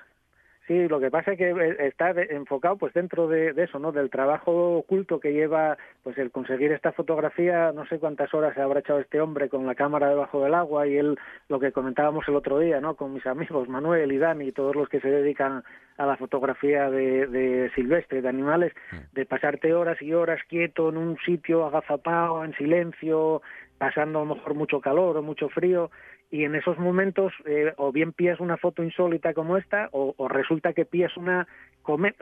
Sí, 0.67 0.89
lo 0.89 0.99
que 0.99 1.09
pasa 1.09 1.31
es 1.31 1.37
que 1.37 1.49
eh, 1.51 1.75
está 1.79 2.11
enfocado 2.11 2.75
pues 2.75 2.93
dentro 2.93 3.29
de, 3.29 3.53
eso, 3.55 3.79
¿no? 3.79 3.93
Del 3.93 4.09
trabajo 4.09 4.77
oculto 4.77 5.17
que 5.17 5.31
lleva 5.31 5.77
pues 6.03 6.17
el 6.17 6.29
conseguir 6.29 6.73
esta 6.73 6.91
fotografía, 6.91 7.71
no 7.71 7.85
sé 7.87 7.99
cuántas 7.99 8.33
horas 8.33 8.53
se 8.53 8.61
habrá 8.61 8.81
echado 8.81 8.99
este 8.99 9.21
hombre 9.21 9.47
con 9.47 9.65
la 9.65 9.75
cámara 9.75 10.09
debajo 10.09 10.43
del 10.43 10.53
agua 10.53 10.85
y 10.85 10.97
él 10.97 11.17
lo 11.47 11.61
que 11.61 11.71
comentábamos 11.71 12.27
el 12.27 12.35
otro 12.35 12.59
día, 12.59 12.81
¿no? 12.81 12.95
Con 12.95 13.13
mis 13.13 13.25
amigos 13.25 13.69
Manuel 13.69 14.11
y 14.11 14.17
Dani 14.17 14.49
y 14.49 14.51
todos 14.51 14.75
los 14.75 14.89
que 14.89 14.99
se 14.99 15.09
dedican 15.09 15.63
a 15.97 16.05
la 16.05 16.17
fotografía 16.17 16.89
de, 16.89 17.27
de 17.27 17.71
silvestre, 17.73 18.21
de 18.21 18.27
animales, 18.27 18.73
de 19.13 19.25
pasarte 19.25 19.73
horas 19.73 20.01
y 20.01 20.13
horas 20.13 20.41
quieto 20.49 20.89
en 20.89 20.97
un 20.97 21.17
sitio 21.25 21.65
agazapado, 21.65 22.43
en 22.43 22.53
silencio, 22.55 23.41
pasando 23.77 24.19
a 24.19 24.25
lo 24.25 24.35
mejor 24.35 24.53
mucho 24.53 24.81
calor 24.81 25.15
o 25.15 25.23
mucho 25.23 25.47
frío 25.47 25.91
y 26.29 26.43
en 26.43 26.55
esos 26.55 26.77
momentos 26.77 27.33
eh, 27.45 27.73
o 27.77 27.91
bien 27.91 28.11
pillas 28.11 28.39
una 28.39 28.57
foto 28.57 28.83
insólita 28.83 29.33
como 29.33 29.57
esta 29.57 29.89
o, 29.91 30.27
resulta 30.27 30.73
que 30.73 30.85
pillas 30.85 31.15
una 31.15 31.47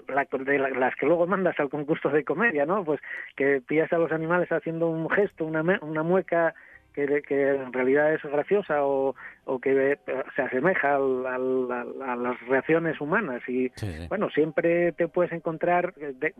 la, 0.07 0.27
de 0.43 0.59
las 0.59 0.95
que 0.95 1.07
luego 1.07 1.25
mandas 1.25 1.59
al 1.59 1.69
concurso 1.69 2.09
de 2.09 2.23
comedia, 2.23 2.67
¿no? 2.67 2.83
Pues 2.85 3.01
que 3.35 3.61
pillas 3.67 3.91
a 3.91 3.97
los 3.97 4.11
animales 4.11 4.51
haciendo 4.51 4.87
un 4.87 5.09
gesto, 5.09 5.43
una, 5.43 5.63
una 5.81 6.03
mueca 6.03 6.53
que, 6.93 7.23
que 7.23 7.49
en 7.49 7.73
realidad 7.73 8.13
es 8.13 8.21
graciosa 8.21 8.85
o, 8.85 9.15
o 9.45 9.59
que 9.59 9.97
se 10.35 10.41
asemeja 10.43 10.95
a 10.95 10.99
las 10.99 12.47
reacciones 12.47 13.01
humanas. 13.01 13.41
Y 13.47 13.71
bueno 14.07 14.29
siempre 14.29 14.91
te 14.91 15.07
puedes 15.07 15.31
encontrar 15.31 15.95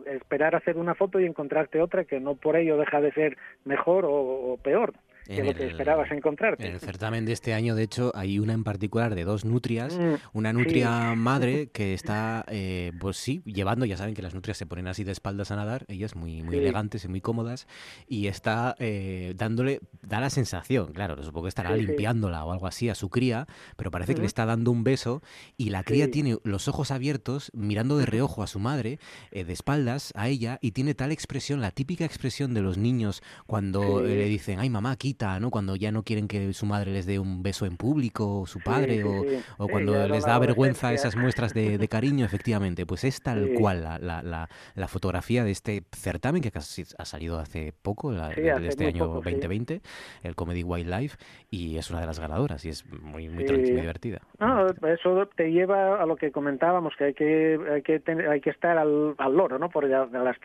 esperar 0.06 0.54
hacer 0.54 0.76
una 0.76 0.94
foto 0.94 1.18
y 1.18 1.26
encontrarte 1.26 1.82
otra 1.82 2.04
que 2.04 2.20
no 2.20 2.36
por 2.36 2.54
ello 2.54 2.76
deja 2.76 3.00
de 3.00 3.10
ser 3.10 3.36
mejor 3.64 4.04
o 4.06 4.56
peor 4.62 4.94
que 5.26 5.42
lo 5.42 5.54
que 5.54 5.66
esperabas 5.66 6.10
encontrarte. 6.10 6.66
En 6.66 6.74
el 6.74 6.80
certamen 6.80 7.24
de 7.24 7.32
este 7.32 7.54
año, 7.54 7.74
de 7.74 7.82
hecho, 7.82 8.12
hay 8.14 8.38
una 8.38 8.52
en 8.52 8.64
particular 8.64 9.14
de 9.14 9.24
dos 9.24 9.44
nutrias, 9.44 9.96
mm, 9.98 10.14
una 10.32 10.52
nutria 10.52 11.14
madre 11.16 11.68
que 11.68 11.94
está, 11.94 12.44
eh, 12.48 12.92
pues 13.00 13.16
sí, 13.16 13.42
llevando, 13.44 13.84
ya 13.86 13.96
saben 13.96 14.14
que 14.14 14.22
las 14.22 14.34
nutrias 14.34 14.56
se 14.56 14.66
ponen 14.66 14.86
así 14.86 15.04
de 15.04 15.12
espaldas 15.12 15.50
a 15.50 15.56
nadar, 15.56 15.84
ellas 15.88 16.14
muy, 16.14 16.42
muy 16.42 16.56
elegantes 16.56 17.04
y 17.04 17.08
muy 17.08 17.20
cómodas, 17.20 17.66
y 18.06 18.26
está 18.28 18.76
eh, 18.78 19.34
dándole, 19.36 19.80
da 20.02 20.20
la 20.20 20.30
sensación, 20.30 20.92
claro, 20.92 21.22
supongo 21.22 21.44
que 21.44 21.50
estará 21.50 21.76
limpiándola 21.76 22.44
o 22.44 22.52
algo 22.52 22.66
así 22.66 22.88
a 22.88 22.94
su 22.94 23.10
cría, 23.10 23.46
pero 23.76 23.90
parece 23.90 24.14
que 24.14 24.20
le 24.20 24.26
está 24.26 24.46
dando 24.46 24.70
un 24.70 24.84
beso 24.84 25.22
y 25.56 25.70
la 25.70 25.82
cría 25.82 26.10
tiene 26.10 26.38
los 26.44 26.68
ojos 26.68 26.90
abiertos, 26.90 27.50
mirando 27.54 27.98
de 27.98 28.06
reojo 28.06 28.42
a 28.42 28.46
su 28.46 28.58
madre, 28.58 28.98
eh, 29.30 29.44
de 29.44 29.52
espaldas 29.52 30.12
a 30.16 30.28
ella, 30.28 30.58
y 30.60 30.72
tiene 30.72 30.94
tal 30.94 31.12
expresión, 31.12 31.60
la 31.60 31.70
típica 31.70 32.04
expresión 32.04 32.54
de 32.54 32.62
los 32.62 32.78
niños 32.78 33.22
cuando 33.46 34.02
le 34.02 34.24
dicen, 34.26 34.58
ay 34.60 34.70
mamá, 34.70 34.96
¿no? 35.40 35.50
Cuando 35.50 35.76
ya 35.76 35.92
no 35.92 36.02
quieren 36.02 36.28
que 36.28 36.52
su 36.52 36.66
madre 36.66 36.92
les 36.92 37.06
dé 37.06 37.18
un 37.18 37.42
beso 37.42 37.66
en 37.66 37.76
público, 37.76 38.40
o 38.40 38.46
su 38.46 38.60
padre, 38.60 39.04
o, 39.04 39.24
o, 39.58 39.68
cuando 39.68 40.06
les 40.08 40.24
da 40.24 40.38
vergüenza 40.38 40.92
esas 40.92 41.16
muestras 41.16 41.54
de, 41.54 41.86
cariño, 41.88 42.24
efectivamente, 42.24 42.84
pues 42.84 43.04
es 43.04 43.22
tal 43.22 43.50
cual 43.58 43.82
la, 43.84 43.98
la, 43.98 44.48
la, 44.74 44.88
fotografía 44.88 45.44
de 45.44 45.52
este 45.52 45.82
certamen 45.92 46.42
que 46.42 46.50
casi 46.50 46.84
ha 46.98 47.04
salido 47.04 47.38
hace 47.38 47.72
poco, 47.82 48.12
este 48.12 48.86
año 48.86 49.06
2020, 49.06 49.80
el 50.22 50.34
Comedy 50.34 50.62
Wildlife, 50.62 51.16
y 51.50 51.76
es 51.76 51.90
una 51.90 52.00
de 52.00 52.06
las 52.06 52.18
ganadoras 52.18 52.64
y 52.64 52.70
es 52.70 52.84
muy, 52.90 53.28
muy, 53.28 53.44
divertida. 53.44 54.20
No, 54.38 54.66
eso 54.66 55.28
te 55.36 55.50
lleva 55.50 56.02
a 56.02 56.06
lo 56.06 56.16
que 56.16 56.30
comentábamos, 56.32 56.94
que 56.96 57.04
hay 57.04 57.14
que, 57.14 57.58
hay 57.72 57.82
que, 57.82 58.02
hay 58.28 58.40
que 58.40 58.50
estar 58.50 58.76
al, 58.78 59.14
al 59.18 59.36
loro, 59.36 59.58
¿no? 59.58 59.68
Por 59.68 59.86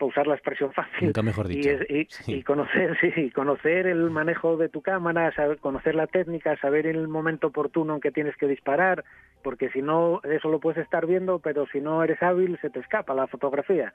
usar 0.00 0.26
la 0.26 0.34
expresión 0.34 0.72
fácil. 0.72 1.06
Nunca 1.06 1.22
mejor 1.22 1.48
dicho. 1.48 1.70
Y, 1.88 2.08
y, 2.26 2.42
conocer, 2.42 2.96
sí, 3.14 3.30
conocer 3.30 3.86
el 3.86 4.10
manejo 4.10 4.56
de 4.56 4.61
tu 4.68 4.82
cámara, 4.82 5.32
saber, 5.34 5.58
conocer 5.58 5.94
la 5.94 6.06
técnica, 6.06 6.56
saber 6.58 6.86
el 6.86 7.08
momento 7.08 7.48
oportuno 7.48 7.94
en 7.94 8.00
que 8.00 8.10
tienes 8.10 8.36
que 8.36 8.46
disparar, 8.46 9.04
porque 9.42 9.70
si 9.70 9.82
no, 9.82 10.20
eso 10.24 10.48
lo 10.48 10.60
puedes 10.60 10.82
estar 10.82 11.06
viendo, 11.06 11.38
pero 11.38 11.66
si 11.66 11.80
no 11.80 12.02
eres 12.02 12.22
hábil, 12.22 12.58
se 12.60 12.70
te 12.70 12.80
escapa 12.80 13.14
la 13.14 13.26
fotografía. 13.26 13.92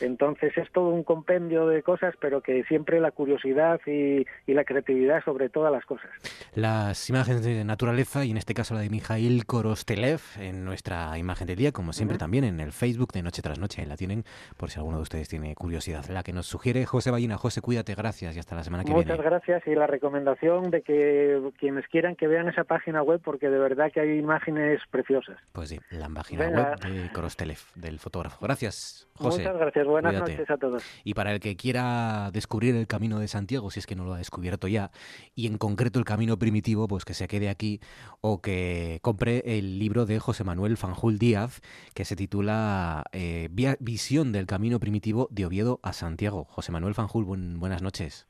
Entonces 0.00 0.56
es 0.56 0.70
todo 0.72 0.88
un 0.88 1.04
compendio 1.04 1.66
de 1.66 1.82
cosas, 1.82 2.14
pero 2.20 2.40
que 2.40 2.64
siempre 2.64 3.00
la 3.00 3.10
curiosidad 3.10 3.80
y, 3.86 4.26
y 4.46 4.54
la 4.54 4.64
creatividad 4.64 5.22
sobre 5.24 5.48
todas 5.48 5.72
las 5.72 5.84
cosas. 5.84 6.10
Las 6.54 7.08
imágenes 7.10 7.44
de 7.44 7.64
naturaleza, 7.64 8.24
y 8.24 8.30
en 8.30 8.36
este 8.36 8.54
caso 8.54 8.74
la 8.74 8.80
de 8.80 8.90
Mijail 8.90 9.46
Korostelev, 9.46 10.20
en 10.38 10.64
nuestra 10.64 11.16
imagen 11.18 11.46
del 11.46 11.56
día, 11.56 11.72
como 11.72 11.92
siempre 11.92 12.18
también 12.18 12.44
en 12.44 12.60
el 12.60 12.72
Facebook 12.72 13.12
de 13.12 13.22
Noche 13.22 13.42
tras 13.42 13.58
Noche, 13.58 13.82
ahí 13.82 13.88
la 13.88 13.96
tienen, 13.96 14.24
por 14.56 14.70
si 14.70 14.78
alguno 14.78 14.98
de 14.98 15.02
ustedes 15.02 15.28
tiene 15.28 15.54
curiosidad. 15.54 16.04
La 16.08 16.22
que 16.22 16.32
nos 16.32 16.46
sugiere 16.46 16.86
José 16.86 17.10
Ballina. 17.10 17.36
José, 17.36 17.60
cuídate, 17.60 17.94
gracias 17.94 18.36
y 18.36 18.38
hasta 18.38 18.54
la 18.54 18.62
semana 18.62 18.84
que 18.84 18.92
viene. 18.92 19.10
Muchas 19.10 19.24
gracias 19.24 19.66
y 19.66 19.74
la 19.74 19.86
recomendación 19.86 20.70
de 20.70 20.82
que 20.82 21.40
quienes 21.58 21.86
quieran 21.88 22.16
que 22.16 22.26
vean 22.26 22.48
esa 22.48 22.64
página 22.64 23.02
web, 23.02 23.20
porque 23.24 23.50
de 23.50 23.58
verdad 23.58 23.90
que 23.92 24.00
hay 24.00 24.18
imágenes 24.18 24.80
preciosas. 24.90 25.36
Pues 25.52 25.68
sí, 25.68 25.80
la 25.90 26.08
página 26.08 26.48
web 26.48 26.80
de 26.80 27.10
Korostelev, 27.12 27.58
del 27.74 27.98
fotógrafo. 27.98 28.38
Gracias, 28.40 29.08
José. 29.14 29.38
Muchas 29.38 29.58
gracias, 29.58 29.86
buenas 29.86 30.14
noches 30.14 30.50
a 30.50 30.56
todos. 30.56 30.82
Y 31.04 31.14
para 31.14 31.32
el 31.32 31.40
que 31.40 31.56
quiera 31.56 32.30
descubrir 32.32 32.74
el 32.74 32.86
camino 32.86 33.18
de 33.18 33.28
Santiago, 33.28 33.70
si 33.70 33.80
es 33.80 33.86
que 33.86 33.96
no 33.96 34.04
lo 34.04 34.14
ha 34.14 34.18
descubierto 34.18 34.68
ya, 34.68 34.90
y 35.34 35.46
en 35.46 35.58
concreto 35.58 35.98
el 35.98 36.04
camino 36.04 36.38
primitivo, 36.38 36.88
pues 36.88 37.04
que 37.04 37.14
se 37.14 37.28
quede 37.28 37.48
aquí 37.48 37.80
o 38.20 38.40
que 38.40 38.98
compre 39.02 39.42
el 39.44 39.78
libro 39.78 40.06
de 40.06 40.18
José 40.18 40.44
Manuel 40.44 40.76
Fanjul 40.76 41.18
Díaz, 41.18 41.60
que 41.94 42.04
se 42.04 42.16
titula 42.16 43.04
eh, 43.12 43.48
Visión 43.80 44.32
del 44.32 44.46
Camino 44.46 44.80
Primitivo 44.80 45.28
de 45.30 45.46
Oviedo 45.46 45.80
a 45.82 45.92
Santiago. 45.92 46.44
José 46.44 46.72
Manuel 46.72 46.94
Fanjul, 46.94 47.24
buenas 47.24 47.82
noches. 47.82 48.26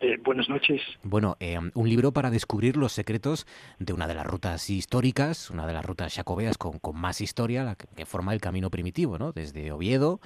Eh, 0.00 0.18
buenas 0.22 0.48
noches. 0.48 0.82
Bueno, 1.02 1.36
eh, 1.40 1.58
un 1.74 1.88
libro 1.88 2.12
para 2.12 2.30
descubrir 2.30 2.76
los 2.76 2.92
secretos 2.92 3.46
de 3.78 3.94
una 3.94 4.06
de 4.06 4.14
las 4.14 4.26
rutas 4.26 4.68
históricas, 4.68 5.50
una 5.50 5.66
de 5.66 5.72
las 5.72 5.84
rutas 5.84 6.14
jacobeas 6.14 6.58
con, 6.58 6.78
con 6.78 6.96
más 6.96 7.20
historia, 7.22 7.64
la 7.64 7.76
que, 7.76 8.04
forma 8.04 8.34
el 8.34 8.40
camino 8.40 8.70
primitivo, 8.70 9.18
¿no? 9.18 9.32
Desde 9.32 9.72
Oviedo 9.72 10.20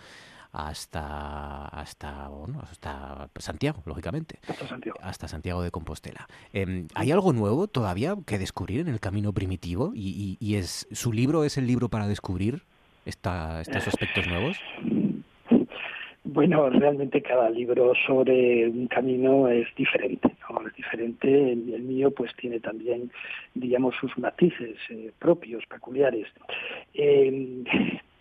hasta 0.52 1.66
hasta 1.66 2.26
bueno, 2.26 2.60
hasta 2.68 3.28
Santiago, 3.38 3.82
lógicamente. 3.86 4.40
Hasta 4.48 4.66
Santiago. 4.66 4.98
Hasta 5.00 5.28
Santiago 5.28 5.62
de 5.62 5.70
Compostela. 5.70 6.26
Em, 6.52 6.88
¿Hay 6.96 7.12
algo 7.12 7.32
nuevo 7.32 7.68
todavía 7.68 8.16
que 8.26 8.38
descubrir 8.38 8.80
en 8.80 8.88
el 8.88 8.98
camino 8.98 9.32
primitivo? 9.32 9.92
¿Y, 9.94 10.36
y, 10.40 10.54
es 10.56 10.88
su 10.90 11.12
libro 11.12 11.44
es 11.44 11.56
el 11.56 11.68
libro 11.68 11.88
para 11.88 12.08
descubrir 12.08 12.64
esta, 13.04 13.60
estos 13.60 13.86
aspectos 13.86 14.26
nuevos? 14.26 14.58
Bueno, 16.32 16.70
realmente 16.70 17.22
cada 17.22 17.50
libro 17.50 17.92
sobre 18.06 18.68
un 18.68 18.86
camino 18.86 19.48
es 19.48 19.66
diferente, 19.74 20.30
¿no? 20.48 20.64
Es 20.64 20.72
diferente. 20.76 21.52
El, 21.52 21.82
mío 21.82 22.12
pues 22.12 22.30
tiene 22.36 22.60
también, 22.60 23.10
digamos, 23.54 23.96
sus 24.00 24.16
matices 24.16 24.76
eh, 24.90 25.10
propios, 25.18 25.66
peculiares. 25.66 26.28
Eh, 26.94 27.64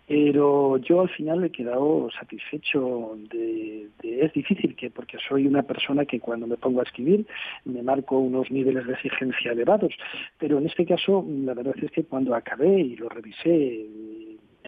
pero 0.08 0.78
yo 0.78 1.02
al 1.02 1.10
final 1.10 1.44
he 1.44 1.52
quedado 1.52 2.10
satisfecho 2.10 3.16
de, 3.32 3.90
es 4.02 4.34
difícil 4.34 4.76
que 4.76 4.90
porque 4.90 5.20
soy 5.28 5.46
una 5.46 5.62
persona 5.62 6.06
que 6.06 6.20
cuando 6.20 6.48
me 6.48 6.58
pongo 6.58 6.80
a 6.80 6.86
escribir 6.86 7.28
me 7.66 7.84
marco 7.84 8.18
unos 8.18 8.50
niveles 8.50 8.88
de 8.88 8.94
exigencia 8.94 9.52
elevados 9.52 9.94
pero 10.40 10.58
en 10.58 10.66
este 10.66 10.84
caso 10.88 11.24
la 11.46 11.54
verdad 11.54 11.76
es 11.80 11.92
que 11.92 12.06
cuando 12.06 12.34
acabé 12.34 12.80
y 12.80 12.96
lo 12.96 13.08
revisé 13.08 13.86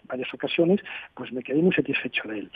varias 0.04 0.32
ocasiones, 0.34 0.80
pues 1.14 1.32
me 1.32 1.42
quedé 1.42 1.62
muy 1.62 1.72
satisfecho 1.72 2.28
de 2.28 2.40
él. 2.40 2.50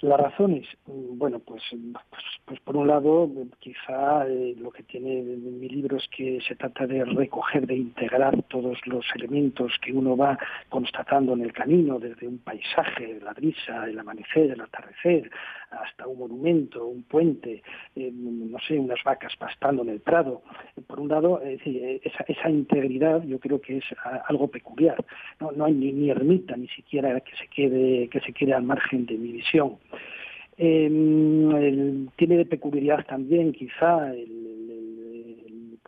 Las 0.00 0.20
razones, 0.20 0.66
mm, 0.86 1.18
bueno, 1.18 1.38
pues, 1.38 1.62
pues, 2.10 2.24
pues 2.44 2.60
por 2.60 2.76
un 2.76 2.88
lado, 2.88 3.30
quizá 3.58 4.26
eh, 4.28 4.54
lo 4.58 4.70
que 4.70 4.82
tiene 4.82 5.22
mi 5.22 5.68
libro 5.68 5.96
es 5.96 6.06
que 6.08 6.40
se 6.46 6.56
trata 6.56 6.86
de 6.86 7.04
recoger, 7.04 7.66
de 7.66 7.76
integrar 7.76 8.42
todos 8.44 8.78
los 8.86 9.04
elementos 9.14 9.72
que 9.80 9.92
uno 9.92 10.16
va 10.16 10.38
constatando 10.68 11.32
en 11.34 11.42
el 11.42 11.52
camino, 11.52 11.98
desde 11.98 12.26
un 12.26 12.38
paisaje, 12.38 13.18
la 13.22 13.32
brisa, 13.32 13.86
el 13.86 13.98
amanecer, 13.98 14.50
el 14.50 14.60
atardecer, 14.60 15.30
hasta 15.82 16.06
un 16.06 16.18
monumento, 16.18 16.86
un 16.86 17.02
puente, 17.02 17.62
eh, 17.96 18.10
no 18.12 18.58
sé, 18.60 18.78
unas 18.78 19.02
vacas 19.04 19.34
pastando 19.36 19.82
en 19.82 19.90
el 19.90 20.00
prado. 20.00 20.42
Por 20.86 21.00
un 21.00 21.08
lado, 21.08 21.40
esa, 21.42 22.24
esa, 22.26 22.50
integridad 22.50 23.22
yo 23.24 23.38
creo 23.38 23.60
que 23.60 23.78
es 23.78 23.84
algo 24.28 24.48
peculiar. 24.48 25.04
No, 25.40 25.64
hay 25.64 25.74
ni, 25.74 26.10
ermita, 26.10 26.56
ni 26.56 26.68
siquiera 26.68 27.20
que 27.20 27.36
se 27.36 27.48
quede, 27.48 28.08
que 28.08 28.20
se 28.20 28.32
quede 28.32 28.54
al 28.54 28.62
margen 28.62 29.06
de 29.06 29.16
mi 29.16 29.32
visión. 29.32 29.76
Eh, 30.56 32.06
tiene 32.16 32.36
de 32.36 32.46
peculiaridad 32.46 33.04
también 33.06 33.52
quizá 33.52 34.12
el, 34.14 34.63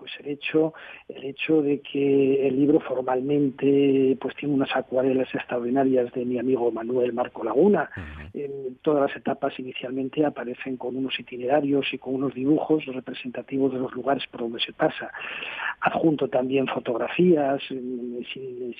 pues 0.07 0.21
el 0.21 0.33
hecho 0.33 0.73
el 1.09 1.25
hecho 1.25 1.62
de 1.62 1.81
que 1.81 2.47
el 2.47 2.57
libro 2.57 2.79
formalmente 2.81 4.16
pues 4.21 4.37
tiene 4.37 4.55
unas 4.55 4.75
acuarelas 4.77 5.29
extraordinarias 5.35 6.12
de 6.12 6.25
mi 6.25 6.38
amigo 6.38 6.71
Manuel 6.71 7.12
Marco 7.12 7.42
Laguna. 7.42 7.90
En 8.33 8.77
todas 8.83 9.09
las 9.09 9.16
etapas 9.16 9.59
inicialmente 9.59 10.25
aparecen 10.25 10.77
con 10.77 10.97
unos 10.97 11.19
itinerarios 11.19 11.87
y 11.92 11.99
con 11.99 12.14
unos 12.14 12.35
dibujos 12.35 12.85
representativos 12.87 13.73
de 13.73 13.81
los 13.81 13.92
lugares 13.92 14.25
por 14.31 14.42
donde 14.42 14.61
se 14.61 14.73
pasa. 14.73 15.11
Adjunto 15.81 16.29
también 16.29 16.69
fotografías 16.69 17.61
sin, 17.69 18.25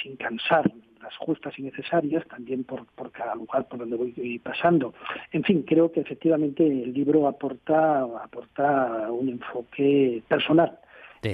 sin 0.01 0.17
cansar 0.17 0.71
las 1.07 1.17
justas 1.19 1.57
y 1.59 1.63
necesarias 1.63 2.27
también 2.27 2.65
por, 2.65 2.85
por 2.87 3.13
cada 3.13 3.35
lugar 3.35 3.69
por 3.69 3.79
donde 3.79 3.97
voy 3.97 4.39
pasando. 4.41 4.95
En 5.33 5.45
fin, 5.45 5.63
creo 5.63 5.93
que 5.93 6.01
efectivamente 6.01 6.67
el 6.67 6.93
libro 6.93 7.29
aporta, 7.29 8.03
aporta 8.23 9.11
un 9.11 9.29
enfoque 9.29 10.23
personal 10.29 10.79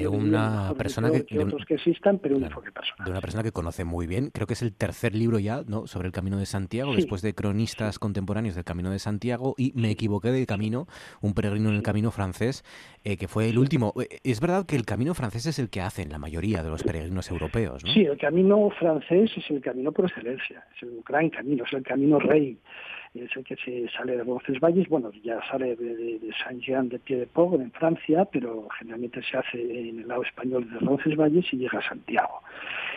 de 0.00 0.08
una 0.08 0.72
persona 0.76 1.10
que, 1.10 1.24
de, 1.36 1.44
otros 1.44 1.64
que 1.66 1.74
existan, 1.74 2.18
pero 2.18 2.36
un 2.36 2.44
enfoque 2.44 2.70
De 3.04 3.10
una 3.10 3.20
persona 3.20 3.42
que 3.42 3.52
conoce 3.52 3.84
muy 3.84 4.06
bien, 4.06 4.30
creo 4.32 4.46
que 4.46 4.54
es 4.54 4.62
el 4.62 4.74
tercer 4.74 5.14
libro 5.14 5.38
ya, 5.38 5.62
¿no? 5.66 5.86
sobre 5.86 6.06
el 6.06 6.12
Camino 6.12 6.38
de 6.38 6.46
Santiago, 6.46 6.94
después 6.94 7.22
de 7.22 7.34
cronistas 7.34 7.98
contemporáneos 7.98 8.54
del 8.54 8.64
Camino 8.64 8.90
de 8.90 8.98
Santiago 8.98 9.54
y 9.56 9.72
me 9.74 9.90
equivoqué 9.90 10.30
de 10.30 10.46
camino, 10.46 10.86
un 11.20 11.34
peregrino 11.34 11.70
en 11.70 11.76
el 11.76 11.82
Camino 11.82 12.10
francés, 12.10 12.64
eh, 13.04 13.16
que 13.16 13.28
fue 13.28 13.48
el 13.48 13.58
último. 13.58 13.92
Eh, 14.00 14.20
es 14.24 14.40
verdad 14.40 14.66
que 14.66 14.76
el 14.76 14.84
Camino 14.84 15.14
francés 15.14 15.46
es 15.46 15.58
el 15.58 15.70
que 15.70 15.80
hacen 15.80 16.10
la 16.10 16.18
mayoría 16.18 16.62
de 16.62 16.70
los 16.70 16.82
peregrinos 16.82 17.30
europeos, 17.30 17.84
¿no? 17.84 17.92
Sí, 17.92 18.00
el 18.00 18.18
Camino 18.18 18.70
francés 18.78 19.30
es 19.36 19.50
el 19.50 19.60
camino 19.60 19.92
por 19.92 20.06
excelencia, 20.06 20.64
es 20.76 20.82
el 20.82 21.02
gran 21.06 21.30
camino, 21.30 21.64
es 21.64 21.72
el 21.72 21.82
camino 21.82 22.18
rey 22.18 22.58
es 23.14 23.36
el 23.36 23.44
que 23.44 23.56
se 23.56 23.88
sale 23.90 24.16
de 24.16 24.24
Roncesvalles, 24.24 24.88
bueno, 24.88 25.10
ya 25.22 25.40
sale 25.50 25.76
de, 25.76 26.20
Saint-Jean 26.42 26.88
de 26.88 26.98
Pied-de-Port 26.98 27.60
en 27.60 27.70
Francia, 27.72 28.24
pero 28.24 28.68
generalmente 28.78 29.22
se 29.22 29.36
hace 29.36 29.60
en 29.60 30.00
el 30.00 30.08
lado 30.08 30.22
español 30.22 30.68
de 30.70 30.78
Roncesvalles 30.78 31.44
y 31.52 31.58
llega 31.58 31.78
a 31.78 31.88
Santiago. 31.88 32.40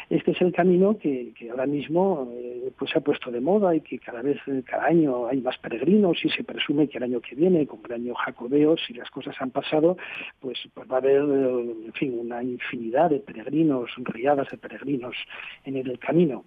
Este 0.09 0.31
es 0.31 0.41
el 0.41 0.53
camino 0.53 0.97
que, 0.97 1.33
ahora 1.49 1.65
mismo 1.65 2.31
eh, 2.31 2.71
pues 2.77 2.91
se 2.91 2.99
ha 2.99 3.01
puesto 3.01 3.31
de 3.31 3.41
moda 3.41 3.75
y 3.75 3.81
que 3.81 3.97
cada 3.97 4.21
vez, 4.21 4.37
cada 4.65 4.85
año 4.85 5.27
hay 5.27 5.41
más 5.41 5.57
peregrinos 5.57 6.23
y 6.23 6.29
se 6.29 6.43
presume 6.43 6.87
que 6.87 6.99
el 6.99 7.05
año 7.05 7.21
que 7.21 7.35
viene, 7.35 7.65
como 7.65 7.85
el 7.87 7.93
año 7.93 8.13
jacobeo, 8.13 8.77
si 8.77 8.93
las 8.93 9.09
cosas 9.09 9.35
han 9.39 9.49
pasado, 9.49 9.97
pues, 10.39 10.59
pues 10.73 10.89
va 10.89 10.95
a 10.95 10.99
haber, 10.99 11.23
en 11.23 11.93
fin, 11.93 12.19
una 12.19 12.43
infinidad 12.43 13.09
de 13.09 13.19
peregrinos, 13.19 13.89
riadas 13.97 14.47
de 14.49 14.57
peregrinos 14.57 15.15
en 15.63 15.77
el 15.77 15.97
camino. 15.97 16.45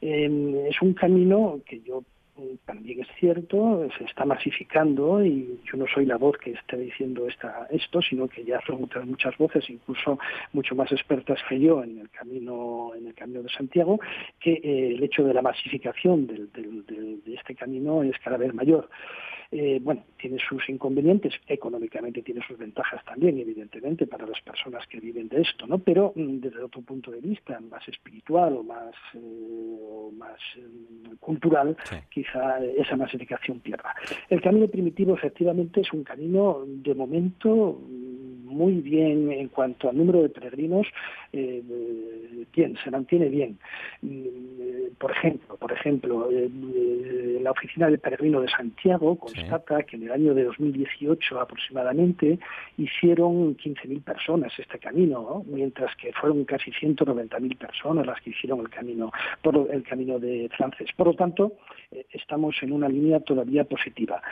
Eh, 0.00 0.66
es 0.68 0.82
un 0.82 0.94
camino 0.94 1.60
que 1.64 1.80
yo 1.82 2.02
también 2.64 3.00
es 3.00 3.08
cierto, 3.18 3.88
se 3.96 4.04
está 4.04 4.24
masificando 4.24 5.24
y 5.24 5.58
yo 5.64 5.76
no 5.76 5.86
soy 5.86 6.06
la 6.06 6.16
voz 6.16 6.36
que 6.38 6.52
esté 6.52 6.76
diciendo 6.76 7.26
esta, 7.26 7.66
esto, 7.70 8.02
sino 8.02 8.28
que 8.28 8.44
ya 8.44 8.60
son 8.66 8.88
muchas, 9.04 9.36
voces, 9.38 9.68
incluso 9.70 10.18
mucho 10.52 10.74
más 10.74 10.90
expertas 10.92 11.38
que 11.48 11.58
yo 11.58 11.82
en 11.82 11.98
el 12.00 12.10
camino, 12.10 12.92
en 12.96 13.06
el 13.06 13.14
camino 13.14 13.42
de 13.42 13.48
Santiago, 13.48 13.98
que 14.40 14.52
eh, 14.52 14.94
el 14.94 15.02
hecho 15.02 15.24
de 15.24 15.34
la 15.34 15.42
masificación 15.42 16.26
del, 16.26 16.50
de 16.52 17.34
este 17.34 17.54
camino 17.54 18.02
es 18.02 18.18
cada 18.18 18.36
vez 18.36 18.52
mayor. 18.54 18.88
Eh, 19.50 19.78
bueno, 19.82 20.04
tiene 20.18 20.38
sus 20.38 20.68
inconvenientes, 20.68 21.34
económicamente 21.46 22.22
tiene 22.22 22.40
sus 22.46 22.58
ventajas 22.58 23.04
también, 23.04 23.38
evidentemente, 23.38 24.06
para 24.06 24.26
las 24.26 24.40
personas 24.40 24.86
que 24.88 25.00
viven 25.00 25.28
de 25.28 25.42
esto, 25.42 25.66
¿no? 25.66 25.78
Pero 25.78 26.12
mm, 26.14 26.40
desde 26.40 26.62
otro 26.62 26.82
punto 26.82 27.10
de 27.10 27.20
vista, 27.20 27.60
más 27.60 27.86
espiritual 27.88 28.56
o 28.56 28.62
más, 28.62 28.94
eh, 29.14 30.10
más 30.16 30.38
mm, 30.56 31.16
cultural, 31.20 31.76
quizá 32.10 32.58
esa 32.64 32.96
masificación 32.96 33.60
pierda. 33.60 33.94
El 34.28 34.40
camino 34.40 34.68
primitivo, 34.68 35.14
efectivamente, 35.14 35.80
es 35.80 35.92
un 35.92 36.04
camino, 36.04 36.64
de 36.66 36.94
momento, 36.94 37.80
muy 38.46 38.74
bien 38.74 39.30
en 39.32 39.48
cuanto 39.48 39.88
al 39.88 39.96
número 39.96 40.22
de 40.22 40.28
peregrinos, 40.28 40.86
eh, 41.32 41.62
bien, 42.54 42.76
se 42.82 42.90
mantiene 42.90 43.28
bien. 43.28 43.58
Mm, 44.02 44.94
por 44.98 45.10
ejemplo, 45.10 45.56
por 45.56 45.72
ejemplo, 45.72 46.28
la 47.42 47.50
oficina 47.50 47.86
del 47.86 47.98
peregrino 47.98 48.40
de 48.40 48.48
Santiago, 48.48 49.16
con 49.16 49.32
que 49.32 49.96
en 49.96 50.02
el 50.02 50.12
año 50.12 50.34
de 50.34 50.44
2018 50.44 51.38
aproximadamente 51.38 52.38
hicieron 52.78 53.56
15.000 53.56 54.02
personas 54.02 54.52
este 54.58 54.78
camino, 54.78 55.44
mientras 55.46 55.94
que 55.96 56.12
fueron 56.12 56.44
casi 56.44 56.70
190.000 56.70 57.56
personas 57.56 58.06
las 58.06 58.20
que 58.20 58.30
hicieron 58.30 58.60
el 58.60 58.70
camino 58.70 59.12
por 59.42 59.68
el 59.70 59.82
camino 59.82 60.18
de 60.18 60.48
francés. 60.56 60.90
Por 60.96 61.08
lo 61.08 61.14
tanto, 61.14 61.52
eh, 61.90 62.06
estamos 62.10 62.56
en 62.62 62.72
una 62.72 62.88
línea 62.88 63.20
todavía 63.20 63.64
positiva. 63.64 64.22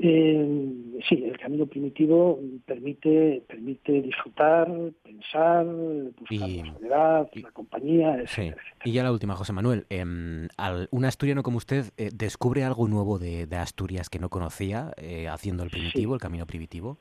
Eh, 0.00 1.00
sí, 1.08 1.24
el 1.24 1.36
camino 1.38 1.66
primitivo 1.66 2.38
permite, 2.64 3.42
permite 3.48 4.00
disfrutar, 4.00 4.70
pensar, 5.02 5.66
buscar 5.66 6.48
la 6.48 6.72
soledad, 6.72 7.28
la 7.34 7.50
compañía, 7.50 8.22
etc. 8.22 8.56
Y 8.84 8.92
ya 8.92 9.02
la 9.02 9.10
última, 9.10 9.34
José 9.34 9.52
Manuel. 9.52 9.86
Eh, 9.90 10.04
un 10.04 11.04
asturiano 11.04 11.42
como 11.42 11.56
usted 11.56 11.86
eh, 11.96 12.10
descubre 12.14 12.62
algo 12.62 12.86
nuevo 12.86 13.18
de, 13.18 13.48
Asturias 13.58 14.08
que 14.08 14.20
no 14.20 14.28
conocía 14.28 14.92
eh, 14.96 15.26
haciendo 15.26 15.64
el 15.64 15.70
primitivo, 15.70 16.14
el 16.14 16.20
camino 16.20 16.46
primitivo. 16.46 16.96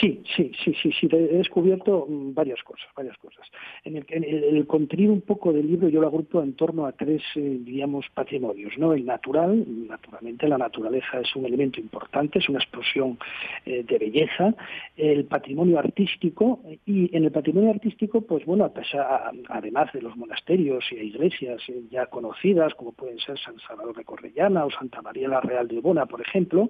Sí, 0.00 0.22
sí, 0.36 0.52
sí, 0.62 0.72
sí, 0.80 0.92
sí, 0.92 1.08
he 1.10 1.36
descubierto 1.36 2.06
mm, 2.08 2.32
varias 2.32 2.62
cosas, 2.62 2.86
varias 2.96 3.16
cosas. 3.18 3.44
En 3.84 3.96
el, 3.96 4.04
el, 4.08 4.66
contenido 4.66 5.12
un 5.12 5.20
poco 5.20 5.52
del 5.52 5.66
libro 5.66 5.88
yo 5.88 6.00
lo 6.00 6.06
agrupo 6.06 6.42
en 6.42 6.54
torno 6.54 6.86
a 6.86 6.92
tres, 6.92 7.22
eh, 7.34 7.58
diríamos, 7.60 8.06
patrimonios, 8.14 8.78
¿no? 8.78 8.92
El 8.92 9.04
natural, 9.04 9.64
naturalmente 9.88 10.46
la 10.46 10.58
naturaleza 10.58 11.20
es 11.20 11.34
un 11.34 11.46
elemento 11.46 11.80
importante, 11.80 12.38
es 12.38 12.48
una 12.48 12.60
explosión 12.60 13.18
eh, 13.66 13.82
de 13.82 13.98
belleza. 13.98 14.54
El 14.96 15.24
patrimonio 15.24 15.78
artístico, 15.78 16.60
y 16.86 17.14
en 17.16 17.24
el 17.24 17.32
patrimonio 17.32 17.70
artístico, 17.70 18.20
pues 18.20 18.44
bueno, 18.46 18.72
además 19.48 19.92
de 19.92 20.02
los 20.02 20.16
monasterios 20.16 20.84
y 20.92 20.96
iglesias 20.96 21.60
eh, 21.68 21.82
ya 21.90 22.06
conocidas, 22.06 22.74
como 22.74 22.92
pueden 22.92 23.18
ser 23.18 23.38
San 23.40 23.58
Salvador 23.58 23.96
de 23.96 24.04
Correllana 24.04 24.64
o 24.64 24.70
Santa 24.70 25.02
María 25.02 25.28
la 25.28 25.40
Real 25.40 25.66
de 25.66 25.78
Obona, 25.78 26.06
por 26.06 26.20
ejemplo, 26.20 26.68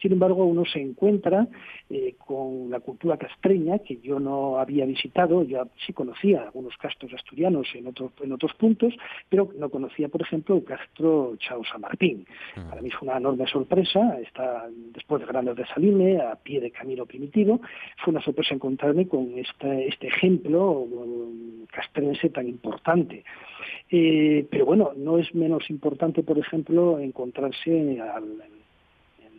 sin 0.00 0.12
embargo 0.12 0.46
uno 0.46 0.64
se 0.64 0.80
encuentra 0.80 1.46
con 2.18 2.45
la 2.68 2.80
cultura 2.80 3.16
castreña, 3.16 3.78
que 3.80 3.98
yo 3.98 4.18
no 4.18 4.58
había 4.58 4.84
visitado, 4.86 5.42
ya 5.42 5.66
sí 5.86 5.92
conocía 5.92 6.42
algunos 6.42 6.76
castros 6.76 7.12
asturianos 7.14 7.66
en 7.74 7.86
otros, 7.86 8.12
en 8.22 8.32
otros 8.32 8.54
puntos, 8.54 8.94
pero 9.28 9.50
no 9.56 9.70
conocía, 9.70 10.08
por 10.08 10.22
ejemplo, 10.22 10.56
el 10.56 10.64
castro 10.64 11.36
Chao 11.38 11.62
San 11.64 11.80
Martín. 11.80 12.26
Mm. 12.56 12.68
Para 12.68 12.82
mí 12.82 12.90
fue 12.90 13.08
una 13.08 13.18
enorme 13.18 13.46
sorpresa, 13.46 14.18
está 14.20 14.68
después 14.92 15.20
de 15.20 15.26
Grandes 15.26 15.56
de 15.56 15.66
Salime, 15.66 16.20
a 16.20 16.36
pie 16.36 16.60
de 16.60 16.70
camino 16.70 17.06
primitivo, 17.06 17.60
fue 18.02 18.12
una 18.12 18.22
sorpresa 18.22 18.54
encontrarme 18.54 19.08
con 19.08 19.38
este, 19.38 19.88
este 19.88 20.08
ejemplo 20.08 20.86
castrense 21.70 22.30
tan 22.30 22.48
importante. 22.48 23.24
Eh, 23.90 24.46
pero 24.50 24.66
bueno, 24.66 24.92
no 24.96 25.18
es 25.18 25.34
menos 25.34 25.68
importante, 25.70 26.22
por 26.22 26.38
ejemplo, 26.38 26.98
encontrarse 26.98 28.00
al, 28.00 28.42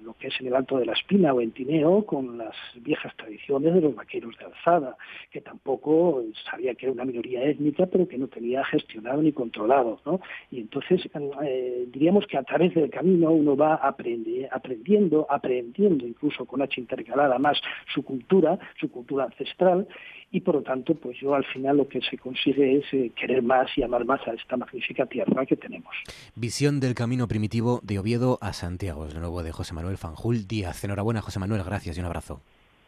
lo 0.07 0.13
que 0.13 0.27
es 0.27 0.39
en 0.39 0.47
el 0.47 0.55
Alto 0.55 0.77
de 0.77 0.85
la 0.85 0.93
Espina 0.93 1.33
o 1.33 1.41
en 1.41 1.51
Tineo, 1.51 2.05
con 2.05 2.37
las 2.37 2.55
viejas 2.75 3.13
tradiciones 3.17 3.73
de 3.73 3.81
los 3.81 3.93
vaqueros 3.93 4.37
de 4.37 4.45
alzada, 4.45 4.95
que 5.29 5.41
tampoco 5.41 6.23
sabía 6.49 6.73
que 6.75 6.85
era 6.85 6.93
una 6.93 7.03
minoría 7.03 7.43
étnica, 7.43 7.85
pero 7.87 8.07
que 8.07 8.17
no 8.17 8.27
tenía 8.27 8.63
gestionado 8.63 9.21
ni 9.21 9.33
controlado. 9.33 9.99
¿no? 10.05 10.21
Y 10.49 10.61
entonces 10.61 11.01
eh, 11.43 11.85
diríamos 11.91 12.25
que 12.25 12.37
a 12.37 12.43
través 12.43 12.73
del 12.73 12.89
camino 12.89 13.31
uno 13.31 13.57
va 13.57 13.75
aprendiendo, 13.75 15.27
aprendiendo 15.29 16.07
incluso 16.07 16.45
con 16.45 16.61
H 16.61 16.79
intercalada 16.79 17.37
más 17.37 17.59
su 17.93 18.01
cultura, 18.03 18.57
su 18.79 18.89
cultura 18.89 19.25
ancestral, 19.25 19.87
y 20.29 20.41
por 20.41 20.55
lo 20.55 20.61
tanto, 20.61 20.93
pues 20.95 21.17
yo 21.19 21.35
al 21.35 21.45
final 21.45 21.77
lo 21.77 21.87
que 21.87 22.01
se 22.01 22.17
consigue 22.17 22.77
es 22.77 22.85
eh, 22.91 23.11
querer 23.15 23.41
más 23.41 23.69
y 23.77 23.83
amar 23.83 24.03
más 24.03 24.19
a 24.27 24.33
esta 24.33 24.57
magnífica 24.57 25.05
tierra 25.05 25.45
que 25.45 25.55
tenemos. 25.55 25.93
Visión 26.35 26.81
del 26.81 26.95
camino 26.95 27.27
primitivo 27.27 27.79
de 27.83 27.97
Oviedo 27.97 28.37
a 28.41 28.51
Santiago, 28.51 29.05
es 29.05 29.13
de 29.13 29.21
nuevo 29.21 29.41
de 29.41 29.53
José 29.53 29.73
Manuel 29.73 29.96
Fanjul 29.97 30.47
Díaz. 30.47 30.83
Enhorabuena, 30.83 31.21
José 31.21 31.39
Manuel, 31.39 31.63
gracias 31.63 31.97
y 31.97 31.99
un 31.99 32.05
abrazo. 32.05 32.41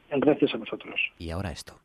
Gracias 0.10 0.54
a 0.54 0.58
nosotros. 0.58 1.00
Y 1.17 1.30
ahora 1.30 1.52
esto. 1.52 1.80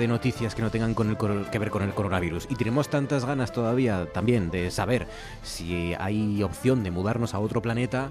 De 0.00 0.08
noticias 0.08 0.56
que 0.56 0.62
no 0.62 0.70
tengan 0.70 0.94
con 0.94 1.10
el, 1.10 1.16
que 1.50 1.58
ver 1.58 1.70
con 1.70 1.82
el 1.82 1.94
coronavirus. 1.94 2.48
Y 2.50 2.56
tenemos 2.56 2.88
tantas 2.88 3.24
ganas 3.24 3.52
todavía 3.52 4.06
también 4.12 4.50
de 4.50 4.70
saber 4.70 5.06
si 5.42 5.94
hay 5.98 6.42
opción 6.42 6.82
de 6.82 6.90
mudarnos 6.90 7.34
a 7.34 7.38
otro 7.38 7.62
planeta 7.62 8.10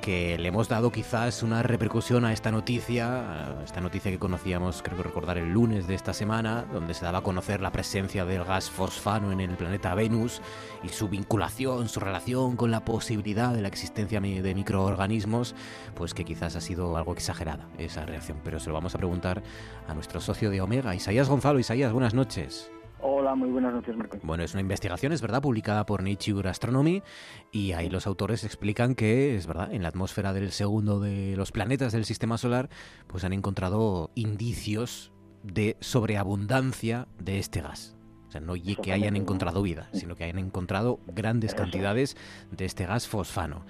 que 0.00 0.38
le 0.38 0.48
hemos 0.48 0.68
dado 0.68 0.90
quizás 0.90 1.42
una 1.42 1.62
repercusión 1.62 2.24
a 2.24 2.32
esta 2.32 2.50
noticia, 2.50 3.56
esta 3.64 3.80
noticia 3.80 4.10
que 4.10 4.18
conocíamos, 4.18 4.82
creo 4.82 4.96
que 4.96 5.02
recordar, 5.02 5.38
el 5.38 5.50
lunes 5.50 5.86
de 5.86 5.94
esta 5.94 6.12
semana, 6.12 6.64
donde 6.72 6.94
se 6.94 7.04
daba 7.04 7.18
a 7.18 7.22
conocer 7.22 7.60
la 7.60 7.72
presencia 7.72 8.24
del 8.24 8.44
gas 8.44 8.70
fosfano 8.70 9.32
en 9.32 9.40
el 9.40 9.56
planeta 9.56 9.94
Venus 9.94 10.40
y 10.82 10.88
su 10.88 11.08
vinculación, 11.08 11.88
su 11.88 12.00
relación 12.00 12.56
con 12.56 12.70
la 12.70 12.84
posibilidad 12.84 13.54
de 13.54 13.62
la 13.62 13.68
existencia 13.68 14.20
de 14.20 14.54
microorganismos, 14.54 15.54
pues 15.94 16.14
que 16.14 16.24
quizás 16.24 16.56
ha 16.56 16.60
sido 16.60 16.96
algo 16.96 17.12
exagerada 17.12 17.68
esa 17.78 18.06
reacción. 18.06 18.40
Pero 18.42 18.58
se 18.58 18.68
lo 18.68 18.74
vamos 18.74 18.94
a 18.94 18.98
preguntar 18.98 19.42
a 19.86 19.94
nuestro 19.94 20.20
socio 20.20 20.50
de 20.50 20.60
Omega, 20.60 20.94
Isaías 20.94 21.28
Gonzalo. 21.28 21.58
Isaías, 21.58 21.92
buenas 21.92 22.14
noches. 22.14 22.70
Hola, 23.02 23.34
muy 23.34 23.50
buenas 23.50 23.72
noches, 23.72 23.96
Marco. 23.96 24.18
Bueno, 24.22 24.44
es 24.44 24.52
una 24.52 24.60
investigación, 24.60 25.12
es 25.12 25.22
verdad, 25.22 25.40
publicada 25.40 25.86
por 25.86 26.02
Nature 26.02 26.48
Astronomy 26.48 27.02
y 27.50 27.72
ahí 27.72 27.88
los 27.88 28.06
autores 28.06 28.44
explican 28.44 28.94
que, 28.94 29.36
es 29.36 29.46
verdad, 29.46 29.72
en 29.72 29.82
la 29.82 29.88
atmósfera 29.88 30.32
del 30.32 30.52
segundo 30.52 31.00
de 31.00 31.34
los 31.36 31.50
planetas 31.50 31.92
del 31.92 32.04
sistema 32.04 32.36
solar, 32.36 32.68
pues 33.06 33.24
han 33.24 33.32
encontrado 33.32 34.10
indicios 34.14 35.12
de 35.42 35.76
sobreabundancia 35.80 37.08
de 37.18 37.38
este 37.38 37.62
gas. 37.62 37.96
O 38.28 38.32
sea, 38.32 38.40
no 38.40 38.54
que 38.54 38.92
hayan 38.92 39.16
encontrado 39.16 39.60
vida, 39.62 39.88
sino 39.92 40.14
que 40.14 40.24
hayan 40.24 40.38
encontrado 40.38 41.00
grandes 41.06 41.54
cantidades 41.54 42.16
de 42.52 42.64
este 42.64 42.86
gas 42.86 43.08
fosfano. 43.08 43.64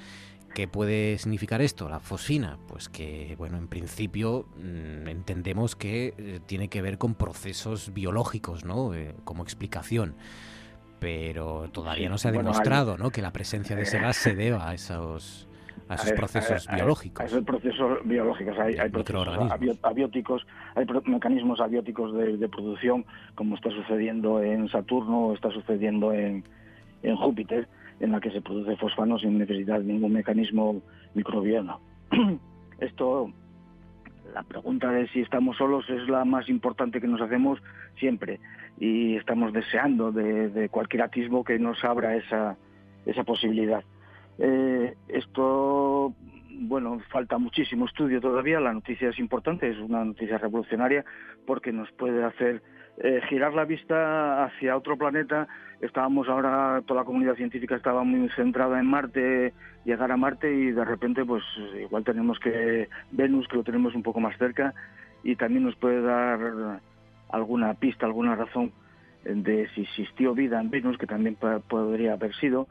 ¿Qué 0.55 0.67
puede 0.67 1.19
significar 1.19 1.61
esto? 1.63 1.89
La 1.89 2.01
fosfina, 2.01 2.59
pues 2.67 2.89
que, 2.89 3.35
bueno, 3.39 3.57
en 3.57 3.69
principio 3.69 4.47
mm, 4.57 5.07
entendemos 5.09 5.77
que 5.77 6.15
eh, 6.19 6.41
tiene 6.45 6.69
que 6.69 6.83
ver 6.83 6.99
con 6.99 7.15
procesos 7.15 7.93
biológicos, 7.95 8.65
¿no? 8.65 8.95
Eh, 8.95 9.15
como 9.25 9.43
explicación. 9.43 10.15
pero 10.99 11.71
todavía 11.73 12.11
no 12.11 12.19
se 12.19 12.29
ha 12.29 12.33
demostrado 12.33 12.99
¿no? 12.99 13.11
que 13.11 13.23
la 13.23 13.33
presencia 13.33 13.75
de 13.75 13.83
ese 13.83 13.99
gas 13.99 14.17
se 14.17 14.35
deba 14.35 14.69
a 14.69 14.75
esos 14.75 15.49
a 15.91 15.95
esos 15.95 16.13
procesos 16.13 16.69
biológicos. 16.73 17.25
A 17.25 17.27
esos 17.27 17.45
procesos 17.45 17.99
biológicos. 18.05 18.57
Hay, 18.59 18.77
hay 18.77 18.91
procesos 18.91 19.51
abióticos, 19.83 20.47
hay 20.77 20.87
mecanismos 21.07 21.61
abióticos 21.61 22.15
de, 22.15 22.49
producción, 22.49 23.05
como 23.35 23.57
está 23.57 23.71
sucediendo 23.71 24.41
en 24.41 24.69
Saturno 24.69 25.27
o 25.27 25.35
está 25.35 25.51
sucediendo 25.51 26.13
en, 26.13 26.45
en 27.03 27.17
Júpiter, 27.17 27.69
en 28.01 28.13
la 28.13 28.21
que 28.21 28.31
se 28.31 28.41
produce 28.41 28.77
fosfano 28.77 29.19
sin 29.19 29.39
necesidad 29.39 29.81
de 29.81 29.93
ningún 29.93 30.13
mecanismo 30.13 30.83
microbiano. 31.15 31.81
Esto, 32.81 33.31
la 34.35 34.43
pregunta 34.43 34.91
de 34.91 35.07
si 35.09 35.21
estamos 35.21 35.57
solos 35.57 35.89
es 35.91 36.09
la 36.09 36.25
más 36.25 36.49
importante 36.49 37.01
que 37.01 37.07
nos 37.07 37.21
hacemos 37.21 37.63
siempre 37.99 38.41
y 38.79 39.17
estamos 39.17 39.53
deseando 39.53 40.13
de, 40.13 40.69
cualquier 40.71 41.03
atisbo 41.03 41.45
que 41.45 41.59
nos 41.59 41.85
abra 41.85 42.17
esa, 42.17 42.57
esa 43.05 43.25
posibilidad. 43.25 43.85
Eh, 44.39 44.95
esto, 45.09 46.15
bueno, 46.51 46.99
falta 47.11 47.37
muchísimo 47.37 47.85
estudio 47.85 48.23
todavía, 48.23 48.59
la 48.59 48.73
noticia 48.73 49.11
es 49.11 49.19
importante, 49.19 49.69
es 49.69 49.79
una 49.79 50.03
noticia 50.03 50.39
revolucionaria 50.39 51.05
porque 51.47 51.73
nos 51.73 51.93
puede 51.93 52.25
hacer 52.25 52.63
eh, 53.03 53.21
girar 53.29 53.55
la 53.55 53.65
vista 53.65 54.45
hacia 54.45 54.77
otro 54.77 54.97
planeta. 54.97 55.49
Estábamos 55.81 56.29
ahora, 56.29 56.83
toda 56.87 57.01
la 57.01 57.07
comunidad 57.07 57.37
científica 57.37 57.75
estaba 57.75 58.05
muy 58.05 58.29
centrada 58.31 58.79
en 58.79 58.87
Marte, 58.87 59.55
llegar 59.85 60.13
a 60.13 60.17
Marte 60.17 60.53
y 60.53 60.73
de 60.73 60.85
repente 60.85 61.25
pues 61.25 61.43
igual 61.81 62.05
tenemos 62.05 62.39
que 62.39 62.89
Venus, 63.13 63.49
que 63.49 63.57
lo 63.57 63.65
tenemos 63.65 63.95
un 63.95 64.03
poco 64.03 64.21
más 64.21 64.37
cerca 64.37 64.75
y 65.23 65.37
también 65.37 65.65
nos 65.65 65.77
puede 65.77 66.03
dar 66.03 66.81
alguna 67.31 67.75
pista, 67.75 68.05
alguna 68.05 68.35
razón 68.35 68.73
de 69.25 69.69
si 69.75 69.83
existió 69.83 70.35
vida 70.35 70.61
en 70.61 70.71
Venus, 70.71 70.99
que 70.99 71.07
también 71.07 71.37
podría 71.69 72.15
haber 72.15 72.35
sido, 72.37 72.69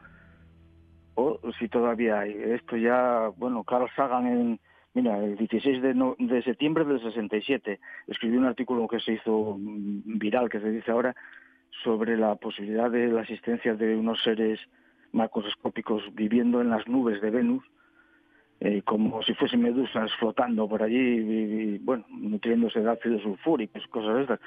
o 1.14 1.38
si 1.58 1.68
todavía 1.68 2.20
hay. 2.20 2.32
Esto 2.32 2.76
ya, 2.76 3.30
bueno, 3.36 3.64
Carl 3.64 3.88
Sagan 3.94 4.26
en, 4.26 4.60
mira, 4.94 5.18
el 5.18 5.36
16 5.36 5.82
de, 5.82 6.14
de 6.18 6.42
septiembre 6.42 6.84
del 6.84 7.00
67 7.00 7.78
escribió 8.06 8.38
un 8.38 8.46
artículo 8.46 8.88
que 8.88 9.00
se 9.00 9.14
hizo 9.14 9.56
viral, 9.58 10.48
que 10.48 10.60
se 10.60 10.70
dice 10.70 10.90
ahora, 10.90 11.14
sobre 11.82 12.16
la 12.16 12.34
posibilidad 12.36 12.90
de 12.90 13.08
la 13.08 13.22
existencia 13.22 13.74
de 13.74 13.96
unos 13.96 14.22
seres 14.22 14.60
macroscópicos 15.12 16.02
viviendo 16.14 16.60
en 16.60 16.70
las 16.70 16.86
nubes 16.86 17.20
de 17.20 17.30
Venus, 17.30 17.64
eh, 18.60 18.82
como 18.82 19.22
si 19.22 19.34
fuesen 19.34 19.62
medusas 19.62 20.10
flotando 20.18 20.68
por 20.68 20.82
allí, 20.82 20.98
y, 20.98 21.78
bueno, 21.78 22.04
nutriéndose 22.10 22.80
de 22.80 22.90
ácido 22.90 23.18
sulfúrico, 23.20 23.78
cosas 23.90 24.16
de 24.16 24.22
estas. 24.22 24.40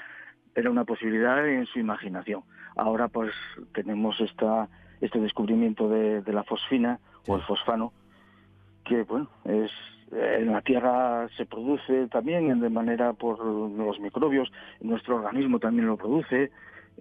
Era 0.55 0.69
una 0.69 0.85
posibilidad 0.85 1.47
en 1.47 1.65
su 1.65 1.79
imaginación. 1.79 2.43
Ahora 2.75 3.07
pues 3.07 3.33
tenemos 3.73 4.19
esta, 4.21 4.69
este 5.01 5.19
descubrimiento 5.19 5.89
de, 5.89 6.21
la 6.31 6.43
fosfina 6.43 6.99
o 7.27 7.35
el 7.35 7.41
fosfano, 7.41 7.91
que 8.85 9.03
bueno, 9.03 9.29
es 9.45 9.71
en 10.11 10.51
la 10.51 10.61
Tierra 10.61 11.27
se 11.35 11.47
produce 11.47 12.07
también 12.09 12.59
de 12.59 12.69
manera 12.69 13.13
por 13.13 13.43
los 13.43 13.99
microbios, 13.99 14.51
nuestro 14.79 15.15
organismo 15.15 15.57
también 15.57 15.87
lo 15.87 15.97
produce, 15.97 16.51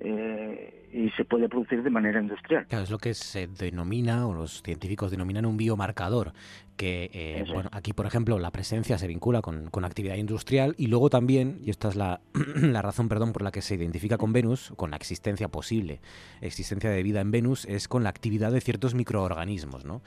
eh, 0.01 0.89
y 0.93 1.11
se 1.11 1.25
puede 1.25 1.49
producir 1.49 1.83
de 1.83 1.91
manera 1.91 2.21
industrial. 2.21 2.67
Claro, 2.67 2.85
es 2.85 2.91
lo 2.91 2.99
que 2.99 3.15
se 3.15 3.47
denomina, 3.47 4.27
o 4.27 4.35
los 4.35 4.63
científicos 4.63 5.11
denominan 5.11 5.47
un 5.47 5.57
biomarcador, 5.57 6.33
que 6.77 7.11
eh, 7.13 7.45
bueno, 7.53 7.71
aquí 7.73 7.93
por 7.93 8.07
ejemplo 8.07 8.39
la 8.39 8.51
presencia 8.51 8.99
se 8.99 9.07
vincula 9.07 9.41
con, 9.43 9.71
con 9.71 9.85
actividad 9.85 10.17
industrial 10.17 10.75
y 10.77 10.89
luego 10.89 11.11
también, 11.11 11.61
y 11.65 11.71
esta 11.71 11.89
es 11.89 11.97
la, 11.97 12.21
la, 12.57 12.83
razón 12.83 13.09
perdón, 13.09 13.33
por 13.33 13.43
la 13.43 13.53
que 13.53 13.63
se 13.63 13.75
identifica 13.75 14.19
con 14.19 14.33
Venus, 14.33 14.73
con 14.77 14.91
la 14.91 14.97
existencia 14.97 15.49
posible, 15.49 16.01
existencia 16.41 16.91
de 16.91 17.03
vida 17.03 17.21
en 17.21 17.31
Venus, 17.31 17.65
es 17.67 17.89
con 17.89 18.03
la 18.03 18.11
actividad 18.11 18.53
de 18.53 18.61
ciertos 18.61 18.95
microorganismos, 18.95 19.85
¿no? 19.85 20.03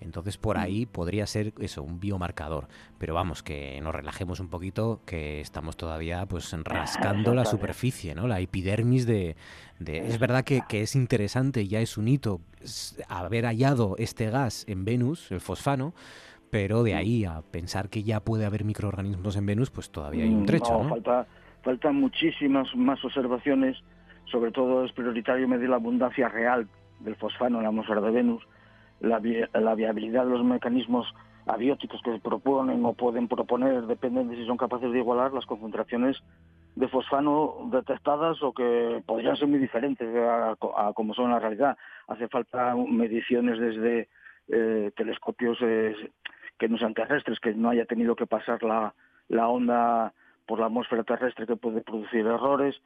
Entonces 0.00 0.36
por 0.36 0.58
ahí 0.58 0.86
podría 0.86 1.26
ser 1.26 1.52
eso, 1.58 1.82
un 1.82 2.00
biomarcador. 2.00 2.68
Pero 2.98 3.14
vamos, 3.14 3.42
que 3.42 3.80
nos 3.80 3.94
relajemos 3.94 4.40
un 4.40 4.48
poquito, 4.48 5.00
que 5.06 5.40
estamos 5.40 5.76
todavía 5.76 6.26
pues 6.26 6.52
rascando 6.64 7.34
la 7.34 7.44
superficie, 7.44 8.14
¿no? 8.14 8.26
La 8.26 8.40
epidermis 8.40 9.06
de... 9.06 9.36
Es 9.86 10.18
verdad 10.18 10.44
que, 10.44 10.62
que, 10.68 10.82
es 10.82 10.94
interesante, 10.94 11.68
ya 11.68 11.80
es 11.80 11.98
un 11.98 12.08
hito 12.08 12.40
haber 13.08 13.44
hallado 13.44 13.94
este 13.98 14.30
gas 14.30 14.64
en 14.68 14.84
Venus, 14.84 15.30
el 15.30 15.40
fosfano, 15.40 15.92
pero 16.50 16.82
de 16.82 16.94
mm. 16.94 16.96
ahí 16.96 17.24
a 17.24 17.42
pensar 17.42 17.88
que 17.88 18.02
ya 18.02 18.20
puede 18.20 18.46
haber 18.46 18.64
microorganismos 18.64 19.36
en 19.36 19.46
Venus, 19.46 19.70
pues 19.70 19.90
todavía 19.90 20.24
hay 20.24 20.30
un 20.30 20.42
mm, 20.42 20.46
trecho, 20.46 20.82
¿no? 20.82 20.88
Falta, 20.88 21.26
faltan 21.62 21.96
muchísimas 21.96 22.74
más 22.74 23.04
observaciones, 23.04 23.76
sobre 24.26 24.52
todo 24.52 24.84
es 24.84 24.92
prioritario 24.92 25.48
medir 25.48 25.68
la 25.68 25.76
abundancia 25.76 26.28
real 26.28 26.68
del 27.00 27.16
fosfano 27.16 27.58
en 27.58 27.64
la 27.64 27.68
atmósfera 27.68 28.00
de 28.00 28.10
Venus, 28.10 28.42
la, 29.00 29.18
viabilidad 29.18 30.24
de 30.24 30.30
los 30.30 30.44
mecanismos 30.44 31.06
abióticos 31.46 32.00
que 32.02 32.12
se 32.12 32.20
proponen 32.20 32.84
o 32.84 32.94
pueden 32.94 33.28
proponer 33.28 33.86
dependen 33.86 34.28
de 34.28 34.36
si 34.36 34.46
son 34.46 34.56
capaces 34.56 34.90
de 34.90 34.98
igualar 34.98 35.32
las 35.32 35.46
concentraciones 35.46 36.16
de 36.74 36.88
fosfano 36.88 37.68
detectadas 37.72 38.42
o 38.42 38.52
que 38.52 39.02
podrían 39.06 39.36
ser 39.36 39.48
muy 39.48 39.58
diferentes 39.58 40.08
a, 40.16 40.56
como 40.94 41.14
son 41.14 41.26
en 41.26 41.30
la 41.32 41.38
realidad. 41.38 41.78
Hace 42.08 42.28
falta 42.28 42.74
mediciones 42.74 43.58
desde 43.58 44.08
eh, 44.48 44.92
telescopios 44.96 45.58
eh, 45.62 45.94
que 46.58 46.68
no 46.68 46.78
sean 46.78 46.94
terrestres, 46.94 47.40
que 47.40 47.54
no 47.54 47.70
haya 47.70 47.86
tenido 47.86 48.14
que 48.16 48.26
pasar 48.26 48.62
la, 48.62 48.94
la 49.28 49.48
onda 49.48 50.12
por 50.46 50.60
la 50.60 50.66
atmósfera 50.66 51.02
terrestre 51.04 51.46
que 51.46 51.56
puede 51.56 51.80
producir 51.80 52.26
errores. 52.26 52.76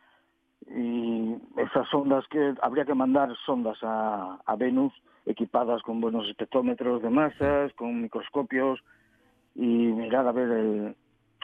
Y 0.68 1.36
esas 1.56 1.88
sondas 1.88 2.24
que 2.28 2.54
habría 2.62 2.84
que 2.84 2.94
mandar 2.94 3.34
sondas 3.44 3.78
a, 3.82 4.38
a 4.44 4.56
Venus 4.56 4.92
equipadas 5.26 5.82
con 5.82 6.00
buenos 6.00 6.28
espectrómetros 6.28 7.02
de 7.02 7.10
masas, 7.10 7.72
con 7.74 8.02
microscopios 8.02 8.80
y 9.54 9.66
mirar 9.66 10.26
a 10.26 10.32
ver 10.32 10.94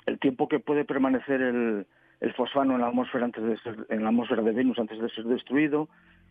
el, 0.07 0.19
tiempo 0.21 0.49
que 0.49 0.61
puede 0.61 0.85
permanecer 0.85 1.43
el, 1.43 1.87
el, 2.21 2.35
fosfano 2.35 2.75
en 2.75 2.81
la 2.81 2.89
atmósfera 2.89 3.25
antes 3.25 3.43
de 3.43 3.59
ser, 3.59 3.87
en 3.91 4.03
la 4.03 4.09
atmósfera 4.09 4.43
de 4.43 4.53
Venus 4.53 4.79
antes 4.79 5.01
de 5.01 5.09
ser 5.11 5.25
destruido 5.25 5.89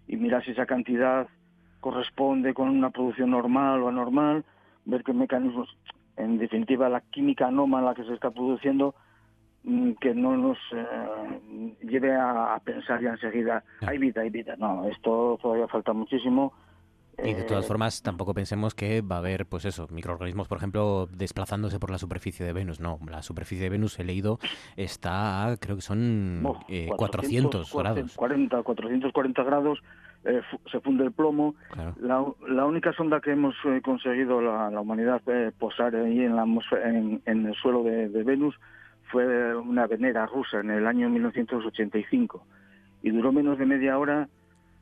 y 0.08 0.16
mirar 0.18 0.44
si 0.44 0.52
esa 0.52 0.66
cantidad 0.66 1.28
corresponde 1.86 2.54
con 2.54 2.70
una 2.70 2.90
producción 2.90 3.32
normal 3.32 3.84
o 3.84 3.90
anormal, 3.90 4.44
ver 4.86 5.04
qué 5.04 5.14
mecanismos, 5.14 5.70
en 6.18 6.38
definitiva 6.38 6.90
la 6.90 7.02
química 7.02 7.48
anómala 7.48 7.94
que 7.94 8.04
se 8.04 8.14
está 8.14 8.32
produciendo 8.32 8.96
mm, 9.64 9.92
que 10.02 10.16
no 10.16 10.36
nos 10.38 10.58
eh, 10.74 11.76
lleve 11.84 12.16
a, 12.16 12.60
pensar 12.64 13.02
ya 13.02 13.12
enseguida, 13.12 13.64
hay 13.82 13.98
vida, 13.98 14.22
hay 14.22 14.30
vida. 14.30 14.56
No, 14.58 14.86
esto 14.88 15.38
todavía 15.42 15.68
falta 15.68 15.94
muchísimo 15.94 16.54
y 17.24 17.34
de 17.34 17.44
todas 17.44 17.66
eh, 17.66 17.68
formas, 17.68 18.02
tampoco 18.02 18.34
pensemos 18.34 18.76
que 18.76 19.02
va 19.02 19.16
a 19.16 19.20
haber, 19.20 19.46
pues 19.46 19.66
eso, 19.66 19.88
microorganismos, 19.92 20.48
por 20.48 20.58
ejemplo, 20.58 21.08
desplazándose 21.12 21.80
por 21.80 21.92
la 21.92 21.98
superficie 21.98 22.46
de 22.46 22.54
Venus. 22.54 22.80
No, 22.80 23.00
la 23.10 23.22
superficie 23.22 23.64
de 23.64 23.70
Venus, 23.70 24.00
he 24.00 24.04
leído, 24.04 24.40
está, 24.76 25.56
creo 25.60 25.76
que 25.76 25.82
son 25.82 26.42
400, 26.98 27.68
eh, 27.68 27.78
grados. 27.78 28.16
40, 28.16 28.64
440 28.64 29.44
grados, 29.44 29.80
eh, 30.26 30.42
se 30.72 30.80
funde 30.80 31.06
el 31.06 31.12
plomo. 31.12 31.56
La, 32.00 32.66
única 32.66 32.94
sonda 32.94 33.22
que 33.22 33.32
hemos 33.32 33.56
conseguido 33.84 34.42
la, 34.42 34.80
humanidad 34.80 35.22
posar 35.58 35.96
ahí 35.96 36.22
en, 36.22 36.36
la 36.36 36.44
en, 36.44 37.22
en, 37.26 37.46
el 37.46 37.56
suelo 37.56 37.84
de, 37.84 38.10
de 38.10 38.24
Venus 38.24 38.56
fue 39.12 39.56
una 39.56 39.88
venera 39.88 40.26
rusa 40.26 40.60
en 40.60 40.72
el 40.72 40.88
año 40.88 41.10
1985 41.10 42.44
y 43.04 43.12
duró 43.12 43.32
menos 43.32 43.58
de 43.58 43.66
media 43.66 43.98
hora 44.00 44.28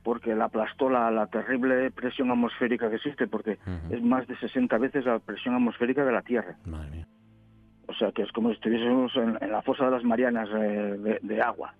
porque 0.03 0.35
la 0.35 0.45
aplastó 0.45 0.89
la, 0.89 1.27
terrible 1.27 1.89
presión 1.91 2.29
atmosférica 2.29 2.89
que 2.89 2.97
existe, 2.97 3.27
porque 3.27 3.57
es 3.89 4.01
más 4.01 4.27
de 4.27 4.35
60 4.37 4.77
veces 4.77 5.05
la 5.05 5.19
presión 5.19 5.55
atmosférica 5.55 6.03
de 6.03 6.11
la 6.11 6.21
Tierra. 6.21 6.55
O 7.87 7.93
sea, 7.93 8.11
que 8.11 8.23
es 8.23 8.31
como 8.31 8.49
si 8.49 8.55
estuviésemos 8.55 9.15
en, 9.15 9.51
la 9.51 9.61
fosa 9.61 9.85
de 9.85 9.91
las 9.91 10.03
Marianas 10.03 10.49
eh, 10.55 11.19
de, 11.21 11.41
agua. 11.41 11.73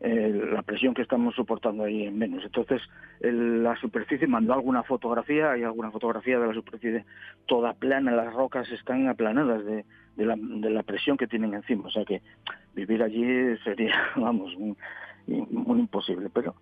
Eh, 0.00 0.50
la 0.52 0.62
presión 0.62 0.94
que 0.94 1.02
estamos 1.02 1.34
soportando 1.34 1.84
ahí 1.84 2.04
en 2.04 2.18
Venus. 2.18 2.44
Entonces, 2.44 2.80
la 3.20 3.74
superficie 3.76 4.26
mandó 4.26 4.54
alguna 4.54 4.82
fotografía, 4.82 5.52
hay 5.52 5.64
alguna 5.64 5.90
fotografía 5.90 6.38
de 6.38 6.46
la 6.46 6.54
superficie 6.54 7.04
toda 7.46 7.74
plana, 7.74 8.12
las 8.12 8.32
rocas 8.32 8.70
están 8.70 9.08
aplanadas 9.08 9.64
de, 9.64 9.84
la, 10.16 10.36
de 10.36 10.70
la 10.70 10.82
presión 10.82 11.16
que 11.16 11.26
tienen 11.26 11.54
encima. 11.54 11.86
O 11.86 11.90
sea 11.90 12.04
que 12.04 12.22
vivir 12.74 13.02
allí 13.02 13.56
sería, 13.64 13.94
vamos, 14.16 14.54
muy 14.56 15.80
imposible. 15.80 16.30
Pero 16.32 16.54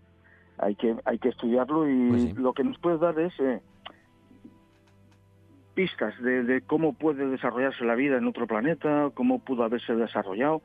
hay 0.58 0.74
que 0.74 0.96
hay 1.04 1.18
que 1.18 1.28
estudiarlo 1.28 1.88
y 1.88 2.08
pues 2.08 2.36
lo 2.36 2.52
que 2.52 2.64
nos 2.64 2.78
puede 2.78 2.98
dar 2.98 3.18
es 3.18 3.32
eh, 3.40 3.60
pistas 5.74 6.14
de, 6.22 6.62
cómo 6.66 6.94
puede 6.94 7.26
desarrollarse 7.26 7.84
la 7.84 7.94
vida 7.94 8.16
en 8.16 8.26
otro 8.26 8.46
planeta, 8.46 9.10
cómo 9.14 9.40
pudo 9.40 9.64
haberse 9.64 9.94
desarrollado. 9.94 10.62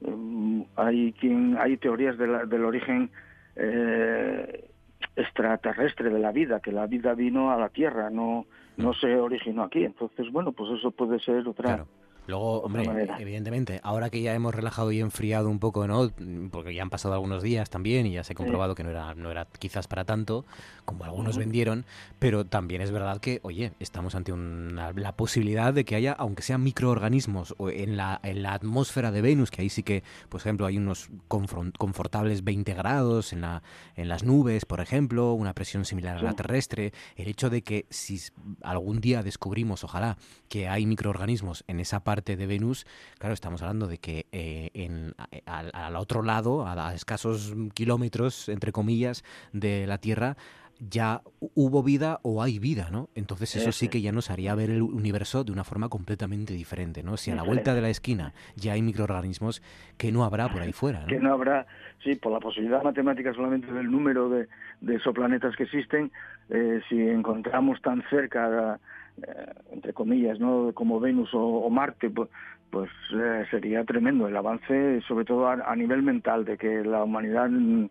Mm, 0.00 0.62
hay 0.76 1.12
quien 1.12 1.56
hay 1.58 1.76
teorías 1.76 2.16
del 2.16 2.64
origen 2.64 3.10
eh, 3.56 4.68
extraterrestre 5.14 6.10
de 6.10 6.18
la 6.18 6.32
vida, 6.32 6.60
que 6.60 6.72
la 6.72 6.86
vida 6.86 7.14
vino 7.14 7.50
a 7.50 7.56
la 7.56 7.68
Tierra, 7.68 8.10
no 8.10 8.46
no 8.76 8.92
se 8.94 9.14
originó 9.16 9.64
aquí. 9.64 9.84
Entonces, 9.84 10.30
bueno, 10.30 10.52
pues 10.52 10.78
eso 10.78 10.90
puede 10.90 11.18
ser 11.20 11.46
otra 11.48 11.84
Luego, 12.26 12.62
hombre, 12.62 13.08
evidentemente, 13.20 13.80
ahora 13.84 14.10
que 14.10 14.20
ya 14.20 14.34
hemos 14.34 14.54
relajado 14.54 14.90
y 14.90 15.00
enfriado 15.00 15.48
un 15.48 15.60
poco, 15.60 15.86
¿no? 15.86 16.10
Porque 16.50 16.74
ya 16.74 16.82
han 16.82 16.90
pasado 16.90 17.14
algunos 17.14 17.42
días 17.42 17.70
también 17.70 18.06
y 18.06 18.12
ya 18.12 18.24
se 18.24 18.32
ha 18.32 18.36
comprobado 18.36 18.74
que 18.74 18.82
no 18.82 18.90
era, 18.90 19.14
no 19.14 19.30
era 19.30 19.46
quizás 19.58 19.86
para 19.86 20.04
tanto, 20.04 20.44
como 20.84 21.04
algunos 21.04 21.38
vendieron, 21.38 21.84
pero 22.18 22.44
también 22.44 22.82
es 22.82 22.90
verdad 22.90 23.20
que, 23.20 23.38
oye, 23.42 23.72
estamos 23.78 24.16
ante 24.16 24.32
una, 24.32 24.92
la 24.92 25.12
posibilidad 25.16 25.72
de 25.72 25.84
que 25.84 25.94
haya, 25.94 26.12
aunque 26.12 26.42
sean 26.42 26.64
microorganismos 26.64 27.54
en 27.60 27.96
la, 27.96 28.20
en 28.24 28.42
la 28.42 28.54
atmósfera 28.54 29.12
de 29.12 29.22
Venus, 29.22 29.52
que 29.52 29.62
ahí 29.62 29.68
sí 29.68 29.84
que, 29.84 30.02
por 30.28 30.40
ejemplo, 30.40 30.66
hay 30.66 30.78
unos 30.78 31.10
confortables 31.28 32.42
20 32.42 32.74
grados 32.74 33.32
en, 33.32 33.42
la, 33.42 33.62
en 33.94 34.08
las 34.08 34.24
nubes, 34.24 34.64
por 34.64 34.80
ejemplo, 34.80 35.32
una 35.32 35.54
presión 35.54 35.84
similar 35.84 36.18
a 36.18 36.22
la 36.22 36.32
terrestre, 36.32 36.92
el 37.14 37.28
hecho 37.28 37.50
de 37.50 37.62
que 37.62 37.86
si 37.90 38.20
algún 38.62 39.00
día 39.00 39.22
descubrimos, 39.22 39.84
ojalá, 39.84 40.16
que 40.48 40.68
hay 40.68 40.86
microorganismos 40.86 41.62
en 41.68 41.80
esa 41.80 42.00
parte 42.00 42.15
de 42.24 42.46
Venus, 42.46 42.86
claro, 43.18 43.34
estamos 43.34 43.62
hablando 43.62 43.86
de 43.86 43.98
que 43.98 44.26
eh, 44.32 44.70
en, 44.74 45.14
al, 45.46 45.96
otro 45.96 46.22
lado, 46.22 46.66
a, 46.66 46.94
escasos 46.94 47.54
kilómetros, 47.74 48.48
entre 48.48 48.72
comillas, 48.72 49.24
de 49.52 49.86
la 49.86 49.98
Tierra, 49.98 50.36
ya 50.78 51.22
hubo 51.54 51.82
vida 51.82 52.20
o 52.22 52.42
hay 52.42 52.58
vida, 52.58 52.88
¿no? 52.90 53.08
Entonces 53.14 53.56
eso 53.56 53.72
sí 53.72 53.88
que 53.88 54.02
ya 54.02 54.12
nos 54.12 54.30
haría 54.30 54.54
ver 54.54 54.70
el 54.70 54.82
universo 54.82 55.42
de 55.42 55.52
una 55.52 55.64
forma 55.64 55.88
completamente 55.88 56.52
diferente, 56.52 57.02
¿no? 57.02 57.16
Si 57.16 57.30
a 57.30 57.34
la 57.34 57.42
vuelta 57.42 57.74
de 57.74 57.80
la 57.80 57.88
esquina 57.88 58.34
ya 58.56 58.74
hay 58.74 58.82
microorganismos, 58.82 59.62
que 59.96 60.12
no 60.12 60.24
habrá 60.24 60.48
por 60.48 60.60
ahí 60.60 60.72
fuera, 60.72 61.00
¿no? 61.00 61.06
Que 61.06 61.18
no 61.18 61.32
habrá, 61.32 61.66
sí, 62.04 62.14
por 62.16 62.32
la 62.32 62.40
posibilidad 62.40 62.82
matemática 62.82 63.32
solamente 63.32 63.72
del 63.72 63.90
número 63.90 64.28
de, 64.28 64.48
de 64.82 64.96
exoplanetas 64.96 65.56
que 65.56 65.62
existen, 65.62 66.12
eh, 66.50 66.80
si 66.88 67.00
encontramos 67.00 67.80
tan 67.80 68.02
cerca 68.10 68.78
eh, 69.22 69.52
entre 69.72 69.92
comillas, 69.92 70.38
¿no? 70.38 70.72
como 70.74 71.00
Venus 71.00 71.30
o, 71.32 71.68
Marte, 71.70 72.10
pues, 72.10 72.28
pues 72.70 72.90
eh, 73.14 73.44
sería 73.50 73.84
tremendo 73.84 74.28
el 74.28 74.36
avance, 74.36 75.00
sobre 75.08 75.24
todo 75.24 75.48
a, 75.48 75.76
nivel 75.76 76.02
mental, 76.02 76.44
de 76.44 76.58
que 76.58 76.84
la 76.84 77.04
humanidad 77.04 77.48
mm, 77.48 77.88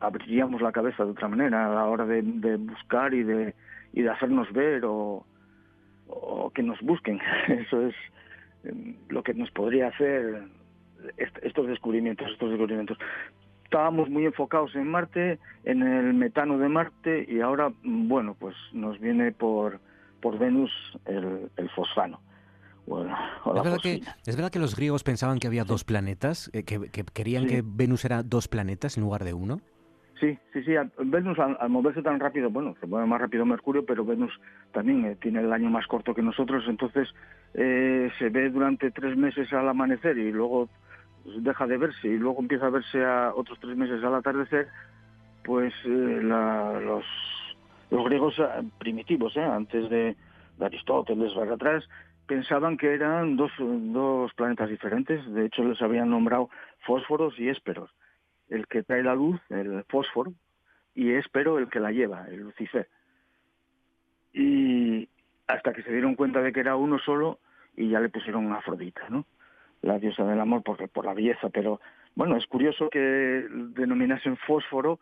abriríamos 0.00 0.60
la 0.60 0.72
cabeza 0.72 1.04
de 1.04 1.12
otra 1.12 1.28
manera 1.28 1.66
a 1.66 1.74
la 1.74 1.86
hora 1.86 2.04
de, 2.04 2.22
buscar 2.56 3.14
y 3.14 3.22
de, 3.22 3.54
y 3.92 4.02
de 4.02 4.10
hacernos 4.10 4.52
ver 4.52 4.84
o, 4.84 5.24
o 6.08 6.50
que 6.50 6.62
nos 6.62 6.80
busquen. 6.82 7.20
Eso 7.48 7.86
es 7.86 7.94
em, 8.64 8.96
lo 9.08 9.22
que 9.22 9.34
nos 9.34 9.50
podría 9.50 9.88
hacer 9.88 10.42
estos 11.16 11.66
descubrimientos, 11.66 12.28
estos 12.30 12.50
descubrimientos. 12.50 12.98
Estábamos 13.64 14.08
muy 14.08 14.24
enfocados 14.24 14.74
en 14.74 14.88
Marte, 14.88 15.38
en 15.64 15.82
el 15.82 16.14
metano 16.14 16.58
de 16.58 16.68
Marte 16.68 17.26
y 17.28 17.40
ahora, 17.40 17.70
mm, 17.82 18.08
bueno, 18.08 18.36
pues 18.38 18.54
nos 18.72 18.98
viene 18.98 19.32
por 19.32 19.80
por 20.20 20.38
Venus 20.38 20.70
el, 21.06 21.70
fosfano. 21.74 22.20
¿Es, 22.86 23.62
verdad 23.62 23.78
que, 23.82 24.02
¿Es, 24.24 24.36
verdad 24.36 24.50
que, 24.50 24.58
los 24.58 24.74
griegos 24.74 25.04
pensaban 25.04 25.38
que 25.38 25.46
había 25.46 25.64
dos 25.64 25.84
planetas? 25.84 26.50
Eh, 26.54 26.62
que, 26.62 26.88
querían 27.12 27.46
que 27.46 27.62
Venus 27.64 28.04
era 28.04 28.22
dos 28.22 28.48
planetas 28.48 28.96
en 28.96 29.02
lugar 29.02 29.24
de 29.24 29.34
uno? 29.34 29.60
Sí, 30.20 30.36
sí, 30.52 30.62
sí. 30.64 30.72
Venus 30.98 31.38
al, 31.38 31.56
moverse 31.68 32.02
tan 32.02 32.18
rápido, 32.18 32.50
bueno, 32.50 32.74
se 32.80 32.86
mueve 32.86 33.06
más 33.06 33.20
rápido 33.20 33.44
Mercurio, 33.46 33.84
pero 33.84 34.04
Venus 34.04 34.32
también 34.72 35.04
eh, 35.04 35.16
tiene 35.20 35.40
el 35.40 35.52
año 35.52 35.70
más 35.70 35.86
corto 35.86 36.14
que 36.14 36.22
nosotros, 36.22 36.64
entonces 36.66 37.08
eh, 37.54 38.10
se 38.18 38.28
ve 38.30 38.50
durante 38.50 38.90
tres 38.90 39.16
meses 39.16 39.52
al 39.52 39.68
amanecer 39.68 40.18
y 40.18 40.32
luego 40.32 40.68
deja 41.24 41.66
de 41.66 41.76
verse 41.76 42.08
y 42.08 42.18
luego 42.18 42.40
empieza 42.40 42.66
a 42.66 42.70
verse 42.70 43.04
a 43.04 43.32
otros 43.34 43.58
tres 43.60 43.76
meses 43.76 44.02
al 44.02 44.14
atardecer, 44.14 44.68
pues 45.44 45.72
los 45.84 47.04
los 47.90 48.04
griegos 48.04 48.38
eh, 48.38 48.62
primitivos, 48.78 49.36
¿eh? 49.36 49.44
antes 49.44 49.88
de, 49.90 50.16
Aristóteles, 50.60 51.32
para 51.34 51.54
atrás, 51.54 51.88
pensaban 52.26 52.76
que 52.76 52.92
eran 52.92 53.36
dos, 53.36 53.52
dos 53.58 54.32
planetas 54.34 54.68
diferentes. 54.68 55.24
De 55.32 55.46
hecho, 55.46 55.62
les 55.62 55.80
habían 55.80 56.10
nombrado 56.10 56.50
fósforos 56.80 57.38
y 57.38 57.48
ésperos. 57.48 57.90
El 58.48 58.66
que 58.66 58.82
trae 58.82 59.04
la 59.04 59.14
luz, 59.14 59.40
el 59.50 59.84
fósforo, 59.88 60.32
y 60.94 61.12
éspero 61.12 61.58
el 61.58 61.68
que 61.68 61.78
la 61.78 61.92
lleva, 61.92 62.26
el 62.28 62.40
Lucifer. 62.40 62.88
Y 64.32 65.08
hasta 65.46 65.72
que 65.72 65.82
se 65.82 65.92
dieron 65.92 66.16
cuenta 66.16 66.42
de 66.42 66.52
que 66.52 66.60
era 66.60 66.74
uno 66.74 66.98
solo 66.98 67.38
y 67.76 67.88
ya 67.90 68.00
le 68.00 68.08
pusieron 68.08 68.52
Afrodita, 68.52 69.08
¿no? 69.08 69.24
La 69.82 69.98
diosa 70.00 70.24
del 70.24 70.40
amor 70.40 70.64
por, 70.64 70.88
por 70.88 71.04
la 71.04 71.14
belleza. 71.14 71.50
Pero 71.50 71.80
bueno, 72.16 72.36
es 72.36 72.46
curioso 72.48 72.90
que 72.90 72.98
denominasen 72.98 74.36
fósforo 74.38 74.98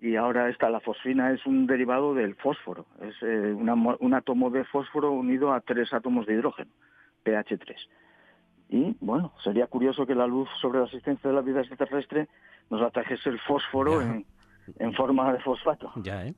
y 0.00 0.16
ahora 0.16 0.48
está 0.48 0.68
la 0.70 0.80
fosfina 0.80 1.32
es 1.32 1.44
un 1.46 1.66
derivado 1.66 2.14
del 2.14 2.34
fósforo, 2.36 2.86
es 3.00 3.14
eh, 3.22 3.52
un 3.54 4.14
átomo 4.14 4.50
de 4.50 4.64
fósforo 4.64 5.12
unido 5.12 5.52
a 5.52 5.60
tres 5.60 5.92
átomos 5.92 6.26
de 6.26 6.34
hidrógeno, 6.34 6.70
pH3. 7.24 7.76
Y 8.68 8.96
bueno, 9.00 9.32
sería 9.42 9.66
curioso 9.68 10.06
que 10.06 10.14
la 10.14 10.26
luz 10.26 10.48
sobre 10.60 10.80
la 10.80 10.86
existencia 10.86 11.30
de 11.30 11.36
la 11.36 11.42
vida 11.42 11.60
extraterrestre 11.60 12.28
nos 12.68 12.82
atrajese 12.82 13.30
el 13.30 13.38
fósforo 13.40 14.02
en, 14.02 14.94
forma 14.94 15.32
de 15.32 15.38
fosfato. 15.40 15.92
Ya, 15.96 16.26
¿eh? 16.26 16.34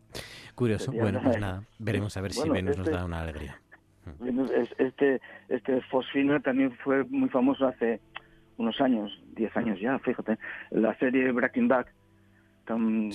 Curioso. 0.55 0.93
bueno, 0.93 1.21
pues 1.23 1.41
nada, 1.41 1.63
veremos 1.79 2.17
a 2.17 2.21
ver 2.21 2.33
si 2.33 2.49
Venus 2.49 2.77
nos 2.77 2.87
este 2.87 2.99
da 2.99 3.05
una 3.05 3.23
alegría. 3.23 3.59
Este, 4.79 5.21
este 5.49 5.81
fosfina 5.83 6.41
también 6.41 6.73
fue 6.85 7.05
muy 7.05 7.29
famoso 7.29 7.67
hace 7.67 8.01
unos 8.57 8.81
años, 8.81 9.23
10 9.35 9.57
años 9.57 9.81
ya, 9.81 9.99
fíjate, 10.01 10.39
la 10.71 10.95
serie 10.99 11.31
Breaking 11.33 11.69
Bad, 11.69 11.87
tan, 12.69 13.11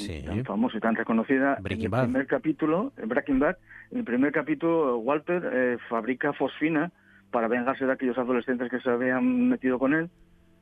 famosa 0.46 0.78
y 0.78 0.82
tan 0.82 0.96
reconocida. 0.96 1.58
en 1.64 1.82
el 1.82 1.90
primer 1.90 2.28
capítulo, 2.28 2.92
Breaking 2.98 3.40
Bad, 3.40 3.58
en 3.92 4.00
el 4.00 4.04
primer 4.04 4.32
capítulo 4.32 4.98
Walter 4.98 5.50
eh, 5.54 5.78
fabrica 5.88 6.34
fosfina 6.34 6.92
para 7.32 7.48
vengarse 7.48 7.86
de 7.86 7.94
aquellos 7.94 8.18
adolescentes 8.18 8.70
que 8.70 8.80
se 8.80 8.90
habían 8.90 9.50
metido 9.50 9.78
con 9.78 9.94
él. 9.94 10.10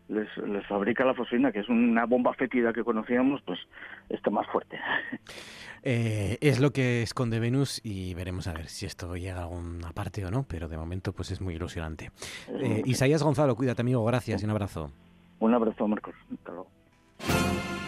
Les, 0.09 0.27
les, 0.39 0.65
fabrica 0.67 1.05
la 1.05 1.13
fosfina, 1.13 1.53
que 1.53 1.59
es 1.59 1.69
una 1.69 2.05
bomba 2.05 2.33
fétida 2.33 2.73
que 2.73 2.83
conocíamos, 2.83 3.41
pues 3.45 3.59
está 4.09 4.29
más 4.29 4.45
fuerte. 4.47 4.77
Eh, 5.83 6.37
es 6.41 6.59
lo 6.59 6.69
que 6.69 7.01
esconde 7.01 7.39
Venus 7.39 7.81
y 7.83 8.13
veremos 8.13 8.47
a 8.47 8.53
ver 8.53 8.67
si 8.67 8.85
esto 8.85 9.15
llega 9.15 9.39
a 9.39 9.43
alguna 9.45 9.91
parte 9.93 10.23
o 10.23 10.29
no, 10.29 10.45
pero 10.47 10.67
de 10.67 10.77
momento 10.77 11.11
pues 11.11 11.31
es 11.31 11.41
muy 11.41 11.55
ilusionante. 11.55 12.11
Eh, 12.49 12.83
Isaías 12.85 13.23
Gonzalo, 13.23 13.55
cuídate 13.55 13.81
amigo, 13.81 14.05
gracias 14.05 14.43
y 14.43 14.45
un 14.45 14.51
abrazo. 14.51 14.91
Un 15.39 15.55
abrazo, 15.55 15.87
Marcos. 15.87 16.13
Hasta 16.31 16.51
luego. 16.51 16.69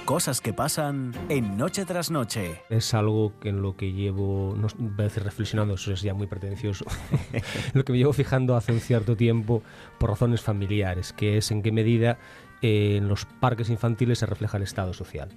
Cosas 0.06 0.42
que 0.42 0.52
pasan 0.52 1.14
en 1.30 1.56
Noche 1.56 1.86
tras 1.86 2.12
Noche. 2.12 2.62
Es 2.70 2.94
algo 2.94 3.40
que 3.40 3.50
en 3.50 3.62
lo 3.62 3.78
que 3.78 3.94
llevo, 3.94 4.54
no 4.58 4.68
voy 4.78 4.94
a 5.00 5.04
decir 5.04 5.24
reflexionando, 5.24 5.76
eso 5.76 5.94
es 5.94 6.02
ya 6.02 6.14
muy 6.14 6.28
pretencioso, 6.28 6.86
lo 7.74 7.86
que 7.86 7.94
me 7.94 8.00
llevo 8.00 8.12
fijando 8.12 8.58
hace 8.58 8.74
un 8.74 8.82
cierto 8.82 9.16
tiempo 9.16 9.64
por 10.00 10.10
razones 10.10 10.42
familiares, 10.42 11.14
que 11.14 11.38
es 11.38 11.52
en 11.52 11.64
qué 11.64 11.72
medida 11.72 12.18
eh, 12.62 12.96
en 12.96 13.10
los 13.10 13.26
parques 13.26 13.70
infantiles 13.70 14.20
se 14.20 14.26
refleja 14.26 14.56
el 14.58 14.64
estado 14.64 14.94
social. 14.94 15.30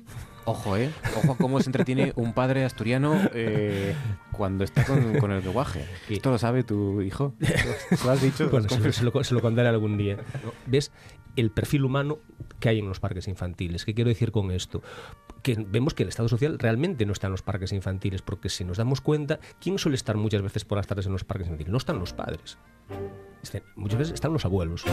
Ojo, 0.44 0.76
¿eh? 0.76 0.92
Ojo 1.16 1.36
cómo 1.36 1.60
se 1.60 1.68
entretiene 1.68 2.12
un 2.14 2.32
padre 2.32 2.64
asturiano 2.64 3.20
eh, 3.34 3.96
cuando 4.30 4.62
está 4.62 4.84
con, 4.84 5.32
el 5.32 5.44
lenguaje. 5.44 5.84
¿Esto 6.08 6.30
lo 6.30 6.38
sabe 6.38 6.62
tu 6.62 7.02
hijo? 7.02 7.34
¿Lo 8.04 8.10
has 8.12 8.22
dicho? 8.22 8.48
Bueno, 8.48 8.68
se 8.68 9.02
lo, 9.02 9.24
se 9.24 9.34
lo, 9.34 9.42
contaré 9.42 9.68
algún 9.68 9.96
día. 9.96 10.18
¿Ves? 10.66 10.92
El 11.36 11.50
perfil 11.50 11.84
humano 11.84 12.18
que 12.60 12.68
hay 12.70 12.78
en 12.78 12.88
los 12.88 13.00
parques 13.00 13.28
infantiles. 13.28 13.84
¿Qué 13.84 13.94
quiero 13.94 14.08
decir 14.08 14.32
con 14.32 14.50
esto? 14.50 14.82
Que 15.42 15.54
vemos 15.54 15.94
que 15.94 16.02
el 16.02 16.08
Estado 16.08 16.28
social 16.28 16.58
realmente 16.58 17.06
no 17.06 17.12
está 17.12 17.28
en 17.28 17.32
los 17.32 17.42
parques 17.42 17.72
infantiles, 17.72 18.22
porque 18.22 18.48
si 18.48 18.64
nos 18.64 18.78
damos 18.78 19.00
cuenta, 19.00 19.38
¿quién 19.60 19.78
suele 19.78 19.96
estar 19.96 20.16
muchas 20.16 20.42
veces 20.42 20.64
por 20.64 20.76
las 20.76 20.86
tardes 20.86 21.06
en 21.06 21.12
los 21.12 21.24
parques 21.24 21.46
infantiles? 21.46 21.70
No 21.70 21.78
están 21.78 21.98
los 21.98 22.12
padres. 22.12 22.58
Muchas 23.76 23.98
veces 23.98 24.14
están 24.14 24.32
los 24.32 24.44
abuelos. 24.44 24.84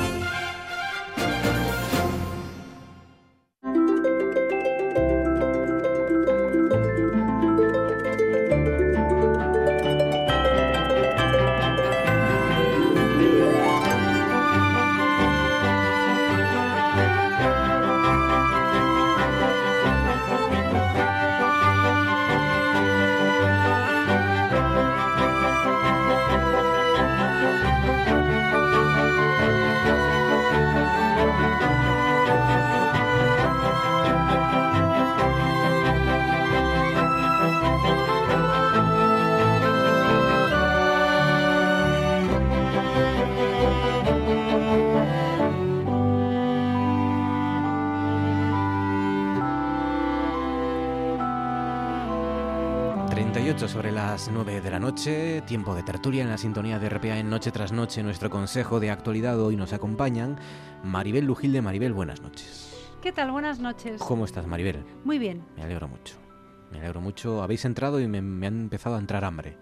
Tiempo 55.54 55.76
de 55.76 55.84
tertulia 55.84 56.24
en 56.24 56.30
la 56.30 56.40
sintonía 56.40 56.80
de 56.80 56.90
RPA 56.90 57.20
en 57.20 57.30
Noche 57.30 57.52
tras 57.52 57.72
Noche. 57.72 58.02
Nuestro 58.02 58.32
consejo 58.32 58.80
de 58.80 58.90
actualidad 58.90 59.40
hoy 59.40 59.56
nos 59.56 59.72
acompañan 59.72 60.40
Maribel 60.84 61.26
Lujilde. 61.26 61.62
Maribel, 61.62 61.94
buenas 61.94 62.22
noches. 62.22 62.76
¿Qué 63.04 63.12
tal? 63.12 63.30
Buenas 63.30 63.60
noches. 63.60 64.02
¿Cómo 64.02 64.26
estás, 64.26 64.48
Maribel? 64.48 64.84
Muy 65.04 65.20
bien. 65.20 65.44
Me 65.56 65.62
alegro 65.62 65.88
mucho. 65.88 66.16
Me 66.72 66.80
alegro 66.80 67.02
mucho. 67.02 67.44
Habéis 67.44 67.66
entrado 67.66 68.00
y 68.00 68.08
me, 68.08 68.24
me 68.24 68.48
han 68.48 68.62
empezado 68.62 68.96
a 68.96 68.98
entrar 68.98 69.24
hambre. 69.24 69.56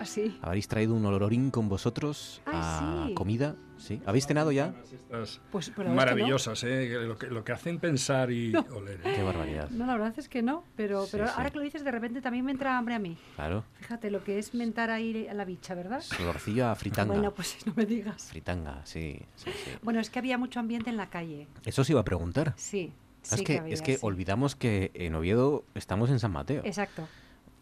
¿Ah, 0.00 0.04
Habéis 0.42 0.68
traído 0.68 0.94
un 0.94 1.04
olorín 1.04 1.50
con 1.50 1.68
vosotros 1.68 2.40
Ay, 2.46 2.52
a 2.56 3.04
sí. 3.08 3.14
comida. 3.14 3.56
¿Sí? 3.78 4.00
¿Habéis 4.06 4.26
cenado 4.26 4.50
ya? 4.50 4.74
Estas 4.92 5.40
Pues, 5.52 5.70
pero 5.70 5.88
es 5.88 5.92
que 5.92 5.96
maravillosas, 5.96 6.64
¿eh? 6.64 6.88
Lo 7.06 7.16
que, 7.16 7.28
lo 7.28 7.44
que 7.44 7.52
hacen 7.52 7.78
pensar 7.78 8.32
y 8.32 8.50
No. 8.52 8.66
oler. 8.74 9.00
¿eh? 9.04 9.12
Qué 9.14 9.22
barbaridad. 9.22 9.70
No, 9.70 9.86
la 9.86 9.92
verdad 9.94 10.14
es 10.16 10.28
que 10.28 10.42
no, 10.42 10.64
pero, 10.74 11.04
Sí, 11.04 11.10
pero 11.12 11.26
sí. 11.28 11.32
ahora 11.36 11.50
que 11.50 11.58
lo 11.58 11.62
dices, 11.64 11.84
de 11.84 11.90
repente 11.92 12.20
también 12.20 12.44
me 12.44 12.50
entra 12.50 12.76
hambre 12.76 12.96
a 12.96 12.98
mí. 12.98 13.16
Claro. 13.36 13.62
Fíjate 13.74 14.10
lo 14.10 14.24
que 14.24 14.38
es 14.40 14.52
mentar 14.52 14.90
ahí 14.90 15.28
a 15.28 15.34
la 15.34 15.44
bicha, 15.44 15.74
¿verdad? 15.76 16.02
Olorcillo 16.20 16.66
a 16.68 16.74
fritanga. 16.74 17.12
Bueno, 17.14 17.32
pues 17.32 17.56
no 17.66 17.72
me 17.76 17.86
digas. 17.86 18.24
Fritanga, 18.30 18.80
sí, 18.84 19.20
sí, 19.36 19.50
sí. 19.64 19.70
Bueno, 19.82 20.00
es 20.00 20.10
que 20.10 20.18
había 20.18 20.38
mucho 20.38 20.58
ambiente 20.58 20.90
en 20.90 20.96
la 20.96 21.08
calle. 21.08 21.46
Eso 21.64 21.82
os 21.82 21.90
iba 21.90 22.00
a 22.00 22.04
preguntar. 22.04 22.54
Sí. 22.56 22.92
es 23.22 23.28
sí 23.30 23.44
que, 23.44 23.58
había, 23.60 23.74
es 23.74 23.82
que 23.82 23.94
sí. 23.94 23.98
olvidamos 24.02 24.56
que 24.56 24.90
en 24.94 25.14
Oviedo 25.14 25.64
estamos 25.76 26.10
en 26.10 26.18
San 26.18 26.32
Mateo. 26.32 26.62
Exacto. 26.64 27.06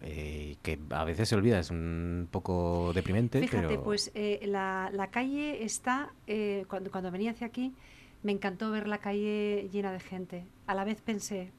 Eh, 0.03 0.57
que 0.63 0.79
a 0.91 1.05
veces 1.05 1.29
se 1.29 1.35
olvida, 1.37 1.59
es 1.59 1.71
un 1.71 2.29
poco 2.31 2.93
deprimente, 2.95 3.41
Fíjate, 3.41 3.67
pero 3.69 3.83
pues 3.83 4.11
eh, 4.15 4.41
la, 4.45 4.91
la 4.93 5.09
calle 5.11 5.65
está, 5.65 6.11
eh, 6.27 6.65
cuando, 6.69 6.91
cuando 6.91 7.11
venía 7.11 7.31
hacia 7.31 7.47
aquí, 7.47 7.73
me 8.23 8.33
encantó 8.33 8.71
ver 8.71 8.89
la 8.89 8.99
calle 8.99 9.69
llena 9.73 9.93
de 9.93 10.01
gente. 10.01 10.45
A 10.67 10.75
la 10.75 10.85
vez 10.85 11.01
pensé, 11.01 11.51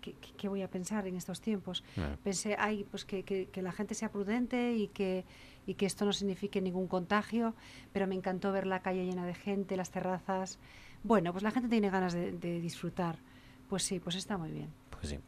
¿qué, 0.00 0.14
qué- 0.36 0.48
voy 0.48 0.62
a 0.62 0.68
pensar 0.68 1.06
en 1.06 1.16
estos 1.16 1.40
tiempos? 1.42 1.84
Ah. 1.98 2.16
Pensé, 2.24 2.56
ay, 2.58 2.86
pues 2.90 3.04
que, 3.04 3.22
que- 3.22 3.46
que 3.46 3.60
la 3.62 3.72
gente 3.72 3.94
sea 3.94 4.10
prudente 4.10 4.72
y 4.74 4.88
que, 4.88 5.24
y 5.66 5.74
que 5.74 5.84
esto 5.84 6.04
no 6.06 6.12
signifique 6.14 6.62
ningún 6.62 6.86
contagio, 6.88 7.54
pero 7.92 8.06
me 8.06 8.14
encantó 8.14 8.50
ver 8.50 8.66
la 8.66 8.80
calle 8.80 9.04
llena 9.04 9.26
de 9.26 9.34
gente, 9.34 9.76
las 9.76 9.90
terrazas. 9.90 10.58
Bueno, 11.02 11.32
pues 11.32 11.42
la 11.42 11.50
gente 11.50 11.68
tiene 11.68 11.90
ganas 11.90 12.14
de, 12.14 12.32
de 12.32 12.60
disfrutar. 12.60 13.18
Pues 13.68 13.82
sí, 13.82 14.00
pues 14.00 14.16
está 14.16 14.38
muy 14.38 14.50
bien. 14.50 14.68
pues 14.90 15.08
sí. 15.08 15.18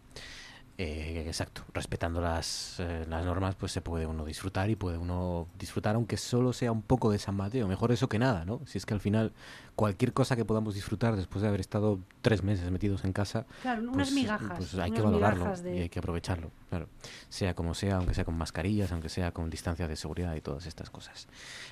Eh, 0.79 1.24
exacto, 1.27 1.62
respetando 1.72 2.20
las, 2.20 2.77
eh, 2.81 3.07
las 3.09 3.24
normas, 3.24 3.55
pues 3.55 3.72
se 3.72 3.81
puede 3.81 4.05
uno 4.07 4.27
disfrutar 4.27 4.68
y 4.68 4.77
puede 4.77 4.99
uno 4.99 5.49
disfrutar 5.59 5.95
aunque 5.95 6.18
solo 6.18 6.53
sea 6.53 6.70
un 6.70 6.83
poco 6.83 7.11
de 7.11 7.18
San 7.18 7.35
Mateo. 7.35 7.66
Mejor 7.66 7.93
eso 7.93 8.11
que 8.11 8.18
nada, 8.18 8.45
¿no? 8.45 8.61
Si 8.66 8.77
es 8.77 8.85
que 8.85 8.93
al 8.93 9.01
final 9.01 9.33
cualquier 9.74 10.12
cosa 10.12 10.37
que 10.37 10.45
podamos 10.45 10.74
disfrutar 10.74 11.16
después 11.16 11.41
de 11.41 11.49
haber 11.49 11.61
estado 11.61 11.99
tres 12.20 12.43
meses 12.43 12.70
metidos 12.70 13.05
en 13.07 13.14
casa, 13.14 13.47
Claro, 13.62 13.83
unas 13.85 13.95
pues, 13.95 14.12
migajas. 14.12 14.53
pues 14.59 14.74
hay 14.74 14.91
unas 14.91 14.93
que 14.93 15.01
valorarlo 15.03 15.57
de- 15.62 15.77
y 15.77 15.81
hay 15.81 15.89
que 15.89 15.99
aprovecharlo, 15.99 16.51
claro. 16.68 16.89
Sea 17.31 17.55
como 17.55 17.72
sea, 17.72 17.97
aunque 17.97 18.12
sea 18.12 18.27
con 18.27 18.37
mascarillas, 18.37 18.93
aunque 18.93 19.09
sea 19.09 19.33
con 19.33 19.49
distancia 19.49 19.89
de 19.89 19.97
seguridad 19.97 20.35
y 20.35 20.43
todas 20.43 20.66
estas 20.66 20.91
cosas. 20.91 21.27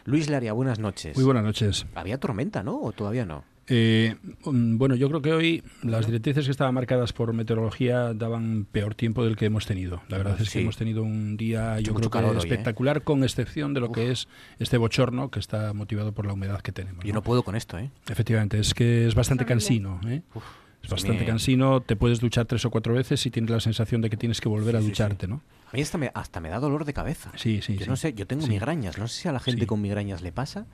Luis 0.07 0.31
Laria, 0.31 0.55
buenas 0.55 0.79
noches. 0.79 1.15
Muy 1.15 1.25
buenas 1.27 1.45
noches. 1.45 1.85
Había 1.95 2.19
tormenta, 2.19 2.63
¿no? 2.63 2.81
¿O 2.81 2.93
todavía 2.93 3.27
no? 3.27 3.45
Eh, 3.69 4.17
mm, 4.45 4.77
bueno, 4.77 4.95
yo 4.95 5.09
creo 5.09 5.23
que 5.23 5.33
hoy 5.33 5.63
las 5.83 6.07
directrices 6.07 6.45
que 6.45 6.51
estaban 6.51 6.75
marcadas 6.75 7.13
por 7.13 7.33
meteorología 7.33 8.13
daban 8.15 8.67
peor 8.71 8.95
tiempo 8.95 9.25
del 9.25 9.37
que 9.37 9.47
hemos 9.47 9.67
tenido. 9.67 10.03
La 10.09 10.19
verdad 10.19 10.35
es 10.41 10.49
que 10.49 10.59
Sí. 10.59 10.59
hemos 10.61 10.77
tenido 10.77 11.03
un 11.03 11.37
día, 11.37 11.81
yo 11.81 11.93
mucho 11.95 12.11
creo 12.11 12.23
que 12.25 12.29
hoy, 12.31 12.35
¿eh? 12.37 12.39
espectacular, 12.39 13.03
con 13.03 13.23
excepción 13.25 13.73
de 13.75 13.81
lo 13.81 13.91
que 13.93 14.11
es 14.11 14.29
este 14.59 14.77
bochorno 14.77 15.31
que 15.31 15.39
está 15.41 15.73
motivado 15.73 16.13
por 16.13 16.27
la 16.27 16.35
humedad 16.35 16.61
que 16.61 16.73
tenemos. 16.73 17.05
Yo 17.05 17.09
¿no? 17.13 17.15
no 17.21 17.23
puedo 17.23 17.43
con 17.43 17.57
esto, 17.57 17.79
¿eh? 17.79 17.91
Efectivamente, 18.09 18.59
es 18.59 18.75
que 18.75 19.07
es 19.07 19.15
bastante 19.15 19.47
cansino. 19.47 20.01
¿eh? 20.07 20.23
Uf, 20.35 20.45
Es 20.83 20.91
a 20.91 20.97
bastante 20.97 21.25
cansino, 21.25 21.81
te 21.81 21.97
puedes 21.97 22.21
duchar 22.21 22.45
tres 22.45 22.63
o 22.67 22.71
cuatro 22.71 22.93
veces 22.93 23.25
y 23.25 23.31
tienes 23.31 23.51
la 23.51 23.61
sensación 23.61 24.03
de 24.03 24.11
que 24.11 24.19
tienes 24.19 24.43
que 24.43 24.51
volver 24.51 24.77
a 24.77 24.81
Sí, 24.81 24.85
sí, 24.85 24.87
sí. 24.89 24.91
ducharte, 24.93 25.27
¿no? 25.27 25.41
A 25.73 25.77
mí 25.77 25.81
hasta 25.83 25.97
me, 25.97 26.11
hasta 26.15 26.41
me 26.41 26.51
da 26.51 26.61
dolor 26.61 26.85
de 26.85 26.93
cabeza. 26.93 27.33
Sí, 27.37 27.61
sí, 27.63 27.75
yo 27.79 27.85
sí. 27.85 27.91
no 27.91 27.97
sé, 27.97 28.13
yo 28.13 28.27
tengo 28.27 28.43
Sí. 28.45 28.51
migrañas. 28.51 28.99
No 28.99 29.09
sé 29.09 29.23
si 29.23 29.29
a 29.29 29.33
la 29.33 29.41
gente 29.41 29.63
Sí. 29.63 29.67
con 29.67 29.81
migrañas 29.81 30.21
le 30.21 30.31
pasa, 30.31 30.67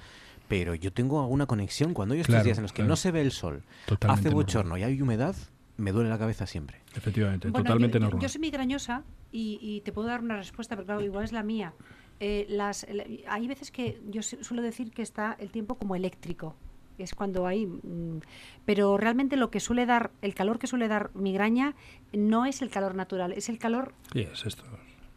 pero 0.51 0.75
yo 0.75 0.93
tengo 0.93 1.21
alguna 1.21 1.47
conexión. 1.47 1.95
Cuando 1.95 2.15
hay 2.15 2.21
estos 2.23 2.33
Claro, 2.35 2.45
días 2.45 2.59
en 2.59 2.63
los 2.63 2.73
que 2.73 2.79
claro. 2.83 2.89
no 2.89 2.97
se 2.97 3.13
ve 3.13 3.21
el 3.21 3.31
sol, 3.31 3.63
Totalmente 3.87 4.21
hace 4.21 4.29
normal. 4.31 4.45
bochorno 4.45 4.77
y 4.79 4.83
hay 4.83 5.01
humedad, 5.01 5.37
me 5.77 5.93
duele 5.93 6.11
la 6.11 6.19
cabeza 6.19 6.45
siempre. 6.49 6.79
Efectivamente, 6.97 7.49
Bueno, 7.51 7.63
totalmente 7.65 7.95
yo, 7.99 8.01
yo- 8.01 8.07
normal. 8.07 8.23
Yo 8.23 8.29
soy 8.29 8.41
migrañosa 8.41 9.05
y, 9.31 9.61
y 9.63 9.81
te 9.83 9.93
puedo 9.93 10.09
dar 10.09 10.21
una 10.23 10.37
respuesta, 10.37 10.75
pero 10.75 10.87
claro, 10.87 11.03
igual 11.03 11.23
es 11.25 11.31
la 11.31 11.45
mía. 11.45 11.73
Eh, 12.19 12.47
las, 12.49 12.83
el- 12.83 13.23
hay 13.29 13.47
veces 13.47 13.71
que 13.71 14.03
yo 14.11 14.23
su- 14.23 14.43
suelo 14.43 14.61
decir 14.61 14.91
que 14.91 15.03
está 15.03 15.37
el 15.39 15.51
tiempo 15.53 15.77
como 15.77 15.95
eléctrico. 15.95 16.57
Es 16.99 17.15
cuando 17.15 17.47
hay. 17.47 17.65
mm, 17.67 18.21
pero 18.67 18.99
realmente 18.99 19.37
lo 19.37 19.53
que 19.53 19.61
suele 19.61 19.87
dar, 19.87 20.11
el 20.21 20.35
calor 20.35 20.59
que 20.59 20.67
suele 20.67 20.89
dar 20.89 21.13
migraña, 21.15 21.77
no 22.13 22.45
es 22.45 22.61
el 22.61 22.71
calor 22.71 22.97
natural, 22.97 23.33
es 23.33 23.49
el 23.49 23.59
calor 23.59 23.95
Sí, 24.13 24.23
es 24.31 24.45
esto. 24.45 24.65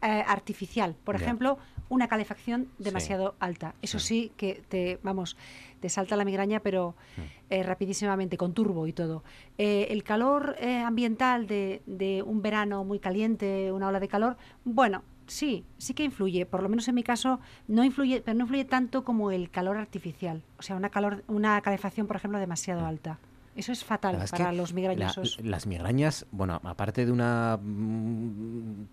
eh, 0.00 0.22
artificial. 0.28 0.94
Por 1.02 1.16
ejemplo, 1.16 1.58
una 1.88 2.08
calefacción 2.08 2.68
demasiado 2.78 3.34
alta. 3.40 3.74
Eso 3.82 3.98
Sí. 3.98 4.06
sí 4.06 4.32
que 4.36 4.62
te, 4.68 4.98
vamos, 5.02 5.36
te 5.80 5.88
salta 5.88 6.16
la 6.16 6.24
migraña, 6.24 6.60
pero 6.60 6.94
Mm. 7.16 7.20
eh, 7.50 7.62
rapidísimamente, 7.62 8.36
con 8.36 8.54
turbo 8.54 8.86
y 8.86 8.92
todo. 8.92 9.22
Eh, 9.58 9.88
el 9.90 10.02
calor 10.02 10.56
eh, 10.58 10.78
ambiental 10.78 11.46
de, 11.46 11.82
de 11.86 12.22
un 12.22 12.40
verano 12.42 12.84
muy 12.84 12.98
caliente, 12.98 13.70
una 13.72 13.88
ola 13.88 14.00
de 14.00 14.08
calor, 14.08 14.36
bueno, 14.64 15.02
sí, 15.26 15.64
sí 15.78 15.94
que 15.94 16.04
influye. 16.04 16.46
Por 16.46 16.62
lo 16.62 16.68
menos 16.68 16.88
en 16.88 16.94
mi 16.94 17.02
caso, 17.02 17.38
no 17.68 17.84
influye, 17.84 18.20
pero 18.22 18.34
no 18.36 18.44
influye 18.44 18.64
tanto 18.64 19.04
como 19.04 19.30
el 19.30 19.50
calor 19.50 19.76
artificial. 19.76 20.42
O 20.58 20.62
sea, 20.62 20.76
una 20.76 20.88
calor, 20.90 21.22
una 21.28 21.60
calefacción, 21.60 22.06
por 22.06 22.16
ejemplo, 22.16 22.38
demasiado 22.38 22.84
alta. 22.86 23.18
Eso 23.56 23.70
es 23.70 23.84
fatal 23.84 24.18
para 24.32 24.50
los 24.52 24.70
la- 24.70 24.74
migrañosos. 24.74 25.38
las 25.44 25.66
migrañas, 25.68 26.26
bueno, 26.32 26.60
aparte 26.64 27.06
de 27.06 27.12
una 27.12 27.56
mm, 27.62 28.86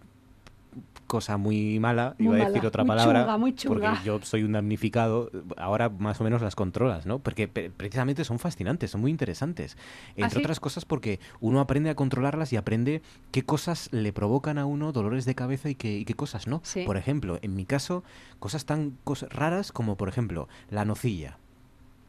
cosa 1.07 1.36
muy 1.38 1.78
mala, 1.80 2.15
Muy 2.19 2.38
iba 2.38 2.45
a 2.45 2.49
decir 2.49 2.65
otra 2.65 2.84
muy 2.84 2.88
palabra, 2.89 3.22
chunga, 3.24 3.38
muy 3.38 3.53
chunga. 3.55 3.89
porque 3.91 4.05
yo 4.05 4.19
soy 4.22 4.43
un 4.43 4.53
damnificado, 4.53 5.30
ahora 5.57 5.89
más 5.89 6.22
o 6.22 6.24
menos 6.24 6.41
las 6.41 6.55
controlas, 6.55 7.05
¿no? 7.05 7.19
Porque 7.19 7.47
precisamente 7.49 8.24
son 8.24 8.39
fascinantes, 8.39 8.91
son 8.91 9.01
muy 9.01 9.11
interesantes. 9.11 9.76
Entre 10.15 10.38
¿Ah, 10.39 10.41
otras 10.41 10.59
cosas 10.61 10.86
porque 10.86 11.19
uno 11.41 11.59
aprende 11.59 11.89
a 11.89 11.95
controlarlas 11.95 12.53
y 12.53 12.55
aprende 12.57 13.01
qué 13.32 13.43
cosas 13.43 13.89
le 13.91 14.13
provocan 14.13 14.57
a 14.57 14.65
uno 14.65 14.93
dolores 14.93 15.26
de 15.26 15.36
cabeza 15.36 15.69
y 15.69 15.76
qué, 15.76 15.97
y 15.97 16.05
qué 16.05 16.13
cosas 16.13 16.47
no. 16.47 16.61
Sí. 16.63 16.84
Por 16.86 16.95
ejemplo, 16.95 17.39
en 17.41 17.55
mi 17.55 17.65
caso, 17.65 18.03
cosas 18.39 18.65
tan 18.65 18.97
cos- 19.03 19.28
raras 19.30 19.72
como, 19.74 19.97
por 19.97 20.07
ejemplo, 20.07 20.47
la 20.69 20.86
nocilla. 20.86 21.38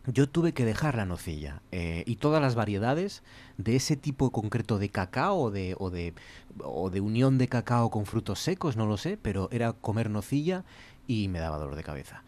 Yo 0.07 0.29
tuve 0.29 0.53
que 0.53 0.65
dejar 0.65 0.97
la 0.97 1.07
nocilla 1.07 1.63
eh, 1.71 2.03
y 2.07 2.17
todas 2.17 2.43
las 2.43 2.55
variedades 2.57 3.23
de 3.57 3.77
ese 3.77 3.97
tipo 3.97 4.33
concreto 4.33 4.79
de 4.79 4.89
cacao 4.89 5.37
o 5.39 5.51
de, 5.53 5.77
o, 5.79 5.91
de, 5.91 6.13
o 6.59 6.91
de 6.91 7.01
unión 7.01 7.39
de 7.39 7.47
cacao 7.47 7.89
con 7.91 8.05
frutos 8.07 8.41
secos, 8.41 8.77
no 8.77 8.87
lo 8.87 8.97
sé, 8.97 9.17
pero 9.17 9.49
era 9.53 9.73
comer 9.75 10.11
nocilla 10.11 10.65
y 11.07 11.29
me 11.29 11.39
daba 11.39 11.59
dolor 11.59 11.77
de 11.77 11.85
cabeza. 11.85 12.25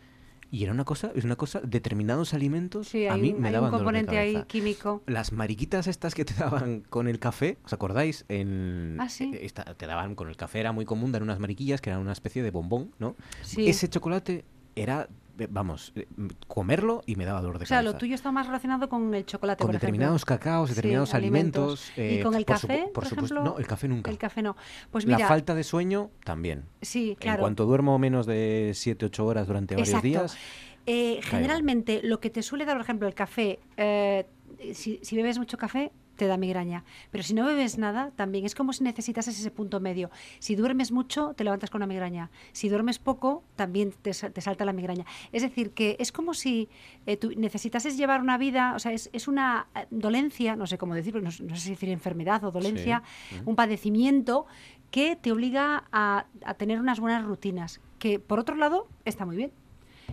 Y 0.53 0.63
era 0.63 0.73
una 0.73 0.85
cosa, 0.85 1.11
es 1.17 1.25
una 1.25 1.35
cosa, 1.35 1.61
determinados 1.65 2.33
alimentos 2.33 2.87
Sí, 2.87 3.09
a 3.09 3.17
mí 3.17 3.33
un, 3.33 3.41
me 3.41 3.49
un 3.49 3.55
daban 3.55 3.71
dolor 3.73 3.93
de 3.93 4.05
componente 4.05 4.19
ahí 4.19 4.33
cabeza. 4.35 4.47
químico. 4.47 5.03
Las 5.07 5.33
mariquitas 5.33 5.89
estas 5.89 6.15
que 6.15 6.25
te 6.25 6.35
daban 6.35 6.83
con 6.83 7.09
el 7.09 7.19
café, 7.19 7.59
¿os 7.65 7.73
acordáis? 7.73 8.25
En, 8.29 8.99
Ah, 9.01 9.09
sí. 9.09 9.33
esta- 9.41 9.65
te 9.75 9.87
daban 9.89 10.15
con 10.15 10.29
el 10.29 10.37
café, 10.37 10.61
era 10.61 10.71
muy 10.71 10.85
común 10.85 11.11
dar 11.11 11.25
unas 11.25 11.41
mariquillas 11.41 11.81
que 11.81 11.91
eran 11.91 12.01
una 12.03 12.13
especie 12.13 12.45
de 12.45 12.53
bombón, 12.53 12.93
¿no? 13.01 13.17
Sí. 13.43 13.69
Ese 13.69 13.89
chocolate 13.89 14.45
era, 14.77 15.09
vamos, 15.51 15.93
eh, 15.97 16.07
comerlo 16.47 17.03
y 17.07 17.17
me 17.17 17.25
daba 17.25 17.41
dolor 17.41 17.59
de 17.59 17.65
O 17.65 17.67
sea, 17.67 17.79
cabeza 17.79 17.93
lo 17.93 17.99
tuyo 17.99 18.15
está 18.15 18.33
más 18.33 18.47
relacionado 18.47 18.89
con 18.89 19.15
el 19.15 19.27
chocolate, 19.27 19.59
con 19.63 19.69
por 19.69 19.75
ejemplo. 19.77 19.87
determinados 19.89 20.25
cacaos, 20.25 20.71
Sí, 20.71 20.77
determinados 20.77 21.15
alimentos. 21.15 21.91
¿Y 21.97 22.01
eh, 22.01 22.21
con 22.23 22.35
el 22.35 22.45
por 22.45 22.55
café, 22.57 22.67
supu- 22.67 22.85
por 22.85 22.93
por 22.93 23.05
supuesto, 23.07 23.35
ejemplo? 23.35 23.53
no, 23.55 23.59
el 23.59 23.67
café 23.67 23.89
nunca. 23.89 24.11
El 24.11 24.19
café 24.19 24.43
no. 24.43 24.57
Pues 24.91 25.05
la 25.07 25.17
mira, 25.17 25.29
falta 25.29 25.55
de 25.55 25.65
sueño 25.65 26.11
también. 26.25 26.65
sí, 26.83 27.11
En 27.11 27.15
claro. 27.17 27.41
cuanto 27.41 27.65
duermo 27.67 27.99
menos 27.99 28.27
de 28.27 28.73
7, 28.75 29.07
8 29.07 29.27
horas 29.27 29.47
durante 29.47 29.75
varios 29.75 29.89
Exacto. 29.89 30.07
días, 30.07 30.37
Eh, 30.87 31.21
generalmente 31.23 32.01
lo 32.03 32.21
que 32.21 32.29
te 32.29 32.43
suele 32.43 32.67
dar, 32.67 32.77
por 32.77 32.83
ejemplo, 32.83 33.09
el 33.09 33.15
café, 33.15 33.59
eh, 33.79 34.27
si, 34.75 35.01
si 35.03 35.17
bebes 35.17 35.39
mucho 35.39 35.57
café, 35.57 35.91
te 36.17 36.27
da 36.27 36.37
migraña. 36.37 36.85
Pero 37.11 37.25
si 37.25 37.35
no 37.35 37.45
bebes 37.45 37.79
nada, 37.79 38.11
también 38.17 38.45
es 38.45 38.55
como 38.55 38.73
si 38.73 38.85
necesitases 38.85 39.39
ese 39.39 39.51
punto 39.51 39.81
medio. 39.81 40.11
Si 40.39 40.55
duermes 40.57 40.93
mucho, 40.93 41.35
te 41.35 41.45
levantas 41.45 41.71
con 41.71 41.81
una 41.81 41.87
migraña. 41.87 42.31
Si 42.53 42.69
duermes 42.69 42.99
poco, 42.99 43.43
también 43.57 43.93
te, 44.03 44.13
te 44.13 44.41
salta 44.41 44.65
la 44.65 44.73
migraña. 44.73 45.05
Es 45.33 45.43
decir, 45.43 45.73
que 45.73 45.97
es 45.99 46.13
como 46.13 46.35
si 46.35 46.69
eh, 47.07 47.17
tú 47.17 47.33
necesitases 47.37 47.97
llevar 47.97 48.21
una 48.21 48.39
vida, 48.39 48.75
o 48.75 48.79
sea, 48.79 48.93
es, 48.93 49.11
es 49.13 49.29
una 49.29 49.67
eh, 49.75 49.87
dolencia, 49.91 50.57
no 50.57 50.67
sé 50.67 50.79
cómo 50.79 50.95
decirlo, 50.95 51.21
no, 51.21 51.31
no 51.43 51.57
sé 51.57 51.63
si 51.63 51.71
decir 51.71 51.89
enfermedad 51.89 52.45
o 52.45 52.51
dolencia, 52.51 53.03
un 53.45 53.57
padecimiento 53.57 54.47
que 54.91 55.17
te 55.17 55.33
obliga 55.33 55.85
a, 55.93 56.27
a 56.45 56.55
tener 56.55 56.79
unas 56.81 57.01
buenas 57.01 57.25
rutinas, 57.25 57.81
que 57.99 58.19
por 58.19 58.39
otro 58.39 58.55
lado 58.55 58.87
está 59.05 59.27
muy 59.27 59.37
bien. 59.37 59.53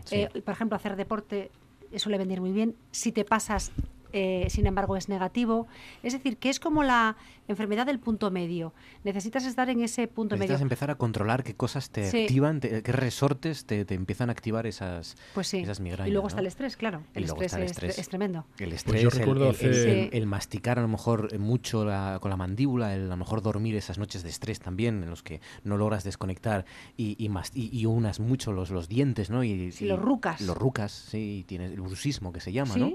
Sí. 0.05 0.15
Eh, 0.15 0.41
por 0.43 0.53
ejemplo, 0.53 0.75
hacer 0.75 0.95
deporte 0.95 1.51
suele 1.97 2.17
venir 2.17 2.41
muy 2.41 2.51
bien. 2.51 2.75
Si 2.91 3.11
te 3.11 3.25
pasas, 3.25 3.71
eh, 4.13 4.47
sin 4.49 4.67
embargo 4.67 4.97
es 4.97 5.09
negativo. 5.09 5.67
Es 6.03 6.13
decir, 6.13 6.37
que 6.37 6.49
es 6.49 6.59
como 6.59 6.83
la 6.83 7.15
enfermedad 7.47 7.85
del 7.85 7.99
punto 7.99 8.31
medio. 8.31 8.73
Necesitas 9.03 9.45
estar 9.45 9.69
en 9.69 9.81
ese 9.81 10.07
punto 10.07 10.35
Necesitas 10.35 10.59
medio. 10.59 10.65
empezar 10.65 10.89
a 10.91 10.95
controlar 10.95 11.43
qué 11.43 11.53
cosas 11.53 11.89
te 11.89 12.09
Sí. 12.09 12.21
activan, 12.23 12.59
te- 12.61 12.81
qué 12.81 12.91
resortes 12.93 13.65
te, 13.65 13.83
te 13.83 13.93
empiezan 13.95 14.29
a 14.29 14.31
activar 14.31 14.65
esas, 14.67 15.17
Pues 15.33 15.47
sí. 15.47 15.57
esas 15.59 15.79
migrañas. 15.81 16.07
y 16.07 16.11
luego 16.11 16.25
¿no? 16.25 16.27
está 16.29 16.39
el 16.39 16.47
estrés, 16.47 16.77
claro. 16.77 17.01
Y 17.13 17.19
El 17.19 17.23
luego 17.25 17.41
estrés, 17.41 17.45
está 17.51 17.57
el 17.57 17.63
es- 17.65 17.71
estrés. 17.71 17.97
Es, 17.99 18.07
tremendo. 18.09 18.45
El 18.57 18.71
estrés, 18.71 18.93
Pues 18.93 19.01
yo 19.01 19.09
el- 19.09 19.15
recuerdo 19.17 19.45
el, 19.49 19.55
hace- 19.55 19.65
el- 19.67 20.09
Sí. 20.11 20.17
el 20.17 20.25
masticar 20.27 20.79
a 20.79 20.81
lo 20.81 20.87
mejor 20.87 21.29
eh, 21.31 21.37
mucho 21.39 21.83
la- 21.83 22.19
con 22.21 22.29
la 22.31 22.37
mandíbula, 22.37 22.95
el 22.95 23.03
a 23.07 23.07
lo 23.07 23.17
mejor 23.17 23.41
dormir 23.41 23.75
esas 23.75 23.97
noches 23.97 24.23
de 24.23 24.29
estrés 24.29 24.59
también, 24.59 25.03
en 25.03 25.09
los 25.09 25.21
que 25.23 25.41
no 25.65 25.75
logras 25.77 26.03
desconectar 26.05 26.65
y, 26.95 27.15
y, 27.23 27.27
mas- 27.29 27.51
y- 27.53 27.69
y 27.77 27.85
unas 27.85 28.19
mucho 28.21 28.53
los, 28.53 28.69
los 28.69 28.87
dientes, 28.87 29.29
¿no? 29.29 29.43
Y, 29.43 29.71
Sí, 29.73 29.85
y- 29.85 29.87
los 29.89 29.99
rucas. 29.99 30.39
Los 30.41 30.55
rucas, 30.57 30.91
sí, 30.91 31.39
y 31.39 31.43
tienes 31.43 31.71
el 31.71 31.81
bruxismo 31.81 32.31
que 32.31 32.39
se 32.39 32.53
llama, 32.53 32.73
Sí. 32.75 32.79
¿no? 32.79 32.91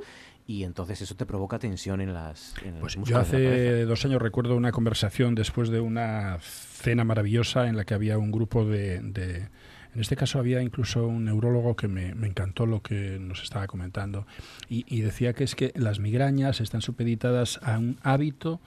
Y 0.49 0.62
entonces 0.62 1.03
eso 1.03 1.16
te 1.16 1.26
provoca 1.26 1.59
tensión 1.59 2.01
en 2.01 2.14
las 2.14 2.55
en 2.64 2.74
Pues 2.78 2.97
yo 3.05 3.18
hace 3.18 3.84
dos 3.84 4.05
años 4.05 4.22
recuerdo 4.22 4.57
una 4.57 4.70
conversación 4.70 5.34
después 5.34 5.70
de 5.70 5.80
una 5.80 6.38
cena 6.40 7.03
maravillosa 7.05 7.66
en 7.66 7.76
la 7.76 7.84
que 7.84 7.94
había 7.94 8.16
un 8.18 8.30
grupo 8.30 8.64
de... 8.64 9.01
de- 9.01 9.49
en 9.94 10.01
este 10.03 10.14
caso 10.14 10.38
había 10.38 10.61
incluso 10.61 11.07
un 11.09 11.24
neurólogo 11.24 11.74
que 11.74 11.88
me, 11.88 12.14
me 12.14 12.26
encantó 12.26 12.66
lo 12.66 12.82
que 12.82 13.18
nos 13.18 13.42
estaba 13.42 13.66
comentando 13.66 14.26
y, 14.68 14.84
y 14.94 15.01
decía 15.01 15.32
que 15.32 15.42
es 15.42 15.55
que 15.55 15.72
las 15.74 16.01
migrañas 16.01 16.61
están 16.61 16.82
supeditadas 16.82 17.59
a 17.62 17.78
un 17.78 17.97
hábito 18.03 18.61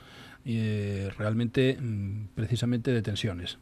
eh, 0.44 1.12
realmente 1.20 1.78
mm, 1.80 2.30
precisamente 2.34 2.92
de 2.92 3.04
tensiones. 3.04 3.60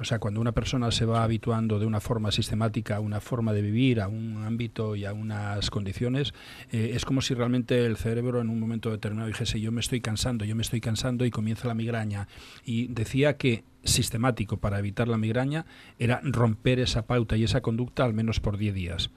O 0.00 0.04
sea, 0.04 0.18
cuando 0.18 0.40
una 0.40 0.52
persona 0.52 0.90
se 0.90 1.04
va 1.04 1.22
habituando 1.22 1.78
de 1.78 1.84
una 1.84 2.00
forma 2.00 2.32
sistemática 2.32 2.96
a 2.96 3.00
una 3.00 3.20
forma 3.20 3.52
de 3.52 3.60
vivir, 3.60 4.00
a 4.00 4.08
un 4.08 4.42
ámbito 4.44 4.96
y 4.96 5.04
a 5.04 5.12
unas 5.12 5.68
condiciones, 5.68 6.32
eh, 6.72 6.92
es 6.94 7.04
como 7.04 7.20
si 7.20 7.34
realmente 7.34 7.84
el 7.84 7.98
cerebro 7.98 8.40
en 8.40 8.48
un 8.48 8.58
momento 8.58 8.90
determinado 8.90 9.28
dijese 9.28 9.60
yo 9.60 9.72
me 9.72 9.80
estoy 9.80 10.00
cansando, 10.00 10.46
yo 10.46 10.56
me 10.56 10.62
estoy 10.62 10.80
cansando 10.80 11.26
y 11.26 11.30
comienza 11.30 11.68
la 11.68 11.74
migraña. 11.74 12.28
Y 12.64 12.88
decía 12.88 13.36
que 13.36 13.64
sistemático 13.84 14.56
para 14.56 14.78
evitar 14.78 15.06
la 15.06 15.18
migraña 15.18 15.66
era 15.98 16.20
romper 16.24 16.80
esa 16.80 17.06
pauta 17.06 17.36
y 17.36 17.44
esa 17.44 17.60
conducta 17.60 18.04
al 18.04 18.14
menos 18.14 18.40
por 18.40 18.56
10 18.56 18.74
días. 18.74 19.10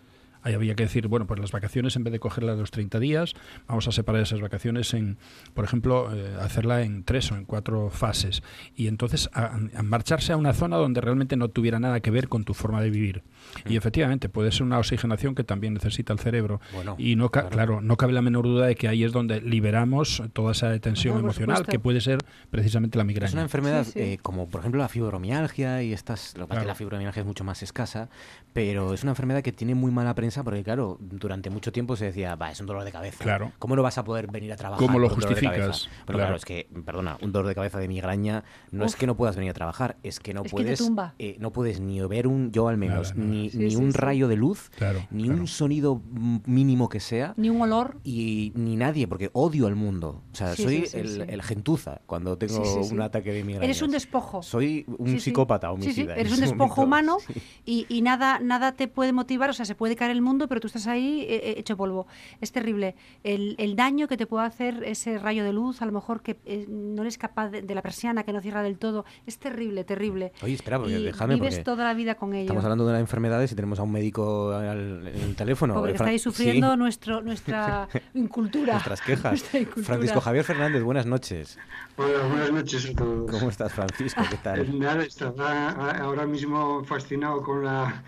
Ahí 0.44 0.54
había 0.54 0.76
que 0.76 0.84
decir, 0.84 1.08
bueno, 1.08 1.26
pues 1.28 1.40
las 1.40 1.52
vacaciones 1.52 1.96
en 1.96 2.04
vez 2.04 2.12
de 2.14 2.20
cogerlas 2.20 2.58
los 2.60 2.70
30 2.72 3.00
días, 3.00 3.34
vamos 3.68 3.88
a 3.88 3.92
separar 3.92 4.22
esas 4.22 4.42
vacaciones 4.42 4.94
en, 4.94 5.18
por 5.54 5.66
ejemplo, 5.66 6.14
eh, 6.14 6.36
hacerla 6.42 6.82
en 6.84 7.04
tres 7.04 7.32
o 7.32 7.36
en 7.36 7.46
cuatro 7.46 7.90
fases. 7.90 8.44
Y 8.76 8.88
entonces 8.88 9.30
a, 9.34 9.58
a 9.76 9.84
marcharse 9.84 10.34
a 10.34 10.38
una 10.38 10.54
zona 10.54 10.78
donde 10.78 11.02
realmente 11.02 11.36
no 11.38 11.48
tuviera 11.50 11.80
nada 11.80 12.00
que 12.02 12.12
ver 12.12 12.28
con 12.28 12.44
tu 12.44 12.54
forma 12.54 12.82
de 12.82 12.90
vivir. 12.90 13.24
Y 13.66 13.78
efectivamente 13.78 14.30
puede 14.30 14.52
ser 14.52 14.64
una 14.64 14.80
oxigenación 14.80 15.36
que 15.36 15.44
también 15.44 15.74
necesita 15.74 16.14
el 16.14 16.20
cerebro. 16.20 16.60
Bueno, 16.74 16.96
y 16.98 17.16
no, 17.16 17.30
ca- 17.30 17.42
claro. 17.50 17.54
claro. 17.74 17.82
no 17.82 17.98
cabe 17.98 18.14
la 18.14 18.22
menor 18.22 18.46
duda 18.46 18.68
de 18.68 18.76
que 18.76 18.88
ahí 18.88 19.04
es 19.04 19.12
donde 19.12 19.42
liberamos 19.42 20.24
toda 20.34 20.52
esa 20.54 20.78
tensión 20.80 21.16
No, 21.16 21.20
emocional 21.22 21.58
supuesto. 21.58 21.72
que 21.72 21.80
puede 21.80 22.02
ser 22.02 22.20
precisamente 22.50 22.98
la 22.98 23.04
migraña. 23.04 23.28
Es 23.28 23.34
una 23.34 23.44
enfermedad 23.44 23.84
Sí, 23.86 23.92
sí. 23.94 24.00
eh, 24.00 24.20
como, 24.22 24.48
por 24.50 24.60
ejemplo, 24.62 24.80
la 24.82 24.88
fibromialgia 24.90 25.84
y 25.84 25.94
estas. 25.94 26.36
Lo 26.38 26.46
que 26.46 26.50
pasa 26.50 26.60
es 26.60 26.62
que 26.62 26.66
Claro. 26.66 26.68
la 26.68 26.76
fibromialgia 26.76 27.20
es 27.22 27.26
mucho 27.26 27.44
más 27.44 27.62
escasa, 27.64 28.10
pero 28.54 28.94
es 28.94 29.04
una 29.04 29.12
enfermedad 29.12 29.42
que 29.42 29.52
tiene 29.52 29.76
muy 29.76 29.92
mala 29.92 30.16
prensa 30.16 30.33
porque, 30.42 30.64
claro, 30.64 30.98
durante 31.02 31.50
mucho 31.50 31.72
tiempo 31.74 31.96
se 31.98 32.06
decía, 32.06 32.36
va, 32.36 32.50
es 32.50 32.60
un 32.62 32.66
dolor 32.66 32.84
de 32.86 32.92
cabeza. 32.94 33.22
Claro. 33.24 33.52
¿Cómo 33.60 33.76
no 33.76 33.84
vas 33.84 33.98
a 33.98 34.04
poder 34.06 34.32
venir 34.32 34.52
a 34.54 34.56
trabajar? 34.56 34.84
¿Cómo 34.84 34.98
lo 35.00 35.10
con 35.10 35.16
un 35.18 35.22
dolor 35.22 35.36
de 35.36 35.48
justificas? 35.48 35.82
cabeza? 35.84 35.90
Pero 36.08 36.18
Claro. 36.18 36.20
claro. 36.30 36.36
es 36.38 36.46
que, 36.46 36.68
perdona, 36.86 37.18
un 37.22 37.32
dolor 37.34 37.48
de 37.50 37.56
cabeza 37.56 37.78
de 37.80 37.88
migraña 37.90 38.44
no 38.72 38.86
es 38.86 38.94
Uf. 38.94 39.00
que 39.00 39.06
no 39.08 39.16
puedas 39.18 39.36
venir 39.36 39.52
a 39.52 39.54
trabajar, 39.54 39.98
es 40.02 40.20
que 40.22 40.34
no 40.34 40.42
Es 40.42 40.46
que 40.46 40.58
te 40.58 40.64
puedes. 40.64 40.80
tumba. 40.80 41.14
eh, 41.20 41.36
no 41.40 41.52
puedes 41.52 41.82
ni 41.82 42.00
ver 42.08 42.26
un, 42.28 42.52
yo 42.54 42.70
al 42.70 42.78
menos, 42.78 43.14
Nada, 43.16 43.30
ni, 43.30 43.50
Sí, 43.50 43.58
ni 43.58 43.70
sí, 43.72 43.76
un 43.76 43.92
sí. 43.92 43.98
rayo 43.98 44.28
de 44.30 44.38
luz, 44.38 44.72
Claro, 44.78 45.06
ni 45.12 45.26
claro. 45.26 45.42
un 45.42 45.48
sonido 45.48 46.02
mínimo 46.46 46.88
que 46.90 47.00
sea 47.02 47.34
Ni 47.38 47.50
un 47.50 47.62
olor. 47.62 47.98
y 48.04 48.54
ni 48.56 48.76
nadie, 48.78 49.08
porque 49.08 49.30
odio 49.34 49.68
al 49.68 49.76
mundo. 49.76 50.24
O 50.32 50.36
sea, 50.36 50.56
Sí, 50.56 50.64
soy 50.64 50.78
sí, 50.82 50.86
sí, 50.88 50.98
el, 51.00 51.08
sí. 51.10 51.22
el 51.28 51.42
gentuza 51.44 52.02
cuando 52.06 52.38
tengo 52.38 52.64
Sí, 52.64 52.72
sí, 52.82 52.84
sí. 52.90 52.94
un 52.94 53.02
ataque 53.02 53.32
de 53.34 53.44
migraña. 53.44 53.66
Eres 53.66 53.82
un 53.82 53.92
despojo. 53.92 54.42
Soy 54.42 54.86
un 54.98 55.20
psicópata 55.20 55.68
Sí, 55.76 55.82
sí, 55.82 55.84
homicida. 55.84 56.16
Eres 56.16 56.34
un 56.34 56.40
despojo 56.40 56.86
momento. 56.86 57.18
humano 57.18 57.18
y 57.66 58.02
nada, 58.02 58.40
nada 58.40 58.72
te 58.74 58.88
puede 58.88 59.14
motivar, 59.14 59.50
o 59.50 59.54
sea, 59.54 59.66
se 59.66 59.76
puede 59.76 59.96
caer 59.96 60.12
el 60.12 60.22
mundo, 60.24 60.48
pero 60.48 60.60
tú 60.62 60.68
estás 60.68 60.88
ahí 60.88 61.22
eh, 61.22 61.36
eh, 61.44 61.56
hecho 61.58 61.78
polvo. 61.78 62.08
Es 62.42 62.52
terrible. 62.52 62.96
El, 63.24 63.56
el 63.60 63.76
daño 63.76 64.08
que 64.08 64.18
te 64.18 64.26
puede 64.26 64.46
hacer 64.46 64.84
ese 64.84 65.18
rayo 65.20 65.44
de 65.44 65.54
luz, 65.54 65.82
a 65.82 65.86
lo 65.86 65.92
mejor 65.92 66.22
que 66.22 66.38
eh, 66.46 66.66
no 66.68 67.02
eres 67.04 67.18
capaz 67.18 67.50
de, 67.50 67.62
de 67.62 67.76
la 67.76 67.82
persiana, 67.82 68.24
que 68.24 68.34
no 68.34 68.42
cierra 68.42 68.64
del 68.64 68.78
todo, 68.78 69.06
es 69.28 69.38
terrible, 69.38 69.84
terrible. 69.84 70.32
Oye, 70.42 70.54
espera, 70.54 70.80
porque 70.80 71.00
y 71.00 71.04
déjame, 71.04 71.36
vives 71.36 71.56
porque 71.56 71.64
toda 71.64 71.84
la 71.84 71.94
vida 71.94 72.16
con 72.16 72.34
ello. 72.34 72.44
Estamos 72.44 72.64
hablando 72.64 72.86
de 72.88 72.94
las 72.94 73.02
enfermedades 73.02 73.52
y 73.52 73.56
tenemos 73.56 73.80
a 73.80 73.84
un 73.84 73.92
médico 73.92 74.52
al- 74.52 75.08
en 75.08 75.22
el 75.22 75.36
teléfono. 75.36 75.74
Pobre, 75.76 75.92
Eh, 75.92 75.96
estáis 75.96 76.22
sufriendo 76.22 76.72
Sí, 76.72 76.78
nuestro, 76.78 77.22
nuestra 77.22 77.88
incultura. 78.14 78.74
nuestras 78.74 79.02
quejas. 79.02 79.24
Nuestra 79.34 79.60
incultura. 79.60 79.86
Francisco 79.86 80.22
Javier 80.22 80.44
Fernández, 80.46 80.84
buenas 80.84 81.06
noches. 81.06 81.58
Hola, 81.98 82.28
buenas 82.28 82.52
noches 82.52 82.90
a 82.90 82.94
todos. 82.94 83.32
¿Cómo 83.32 83.50
estás, 83.50 83.72
Francisco? 83.74 84.22
¿Qué 84.30 84.38
tal? 84.38 84.80
Nada, 84.80 85.04
estaba 85.04 85.72
ahora 85.98 86.26
mismo 86.26 86.84
fascinado 86.84 87.42
con 87.42 87.66
la 87.66 88.04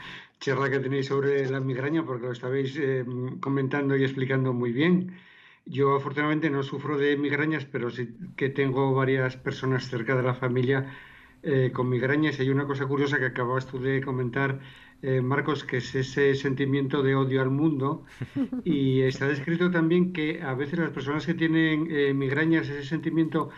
charla 0.45 0.69
que 0.69 0.79
tenéis 0.79 1.07
sobre 1.07 1.49
la 1.49 1.59
migraña 1.59 2.05
porque 2.05 2.27
lo 2.27 2.31
estabais 2.31 2.77
eh, 2.77 3.03
comentando 3.39 3.97
y 3.97 4.03
explicando 4.03 4.53
muy 4.53 4.71
bien. 4.71 5.17
Yo 5.65 5.95
afortunadamente 5.95 6.51
no 6.51 6.61
sufro 6.61 6.99
de 6.99 7.17
migrañas, 7.17 7.65
pero 7.65 7.89
sí 7.89 8.15
que 8.37 8.49
tengo 8.49 8.93
varias 8.93 9.37
personas 9.37 9.89
cerca 9.89 10.15
de 10.15 10.21
la 10.21 10.35
familia 10.35 10.93
eh, 11.41 11.71
con 11.73 11.89
migrañas. 11.89 12.37
Y 12.37 12.43
hay 12.43 12.49
una 12.51 12.67
cosa 12.67 12.85
curiosa 12.85 13.17
que 13.17 13.25
acababas 13.25 13.65
tú 13.65 13.79
de 13.79 14.03
comentar, 14.03 14.59
eh, 15.01 15.19
Marcos, 15.19 15.63
que 15.63 15.77
es 15.77 15.95
ese 15.95 16.35
sentimiento 16.35 17.01
de 17.01 17.15
odio 17.15 17.41
al 17.41 17.49
mundo. 17.49 18.05
Y 18.63 19.01
está 19.01 19.27
descrito 19.27 19.71
también 19.71 20.13
que 20.13 20.43
a 20.43 20.53
veces 20.53 20.77
las 20.77 20.91
personas 20.91 21.25
que 21.25 21.33
tienen 21.33 21.87
eh, 21.89 22.13
migrañas, 22.13 22.69
ese 22.69 22.85
sentimiento 22.85 23.49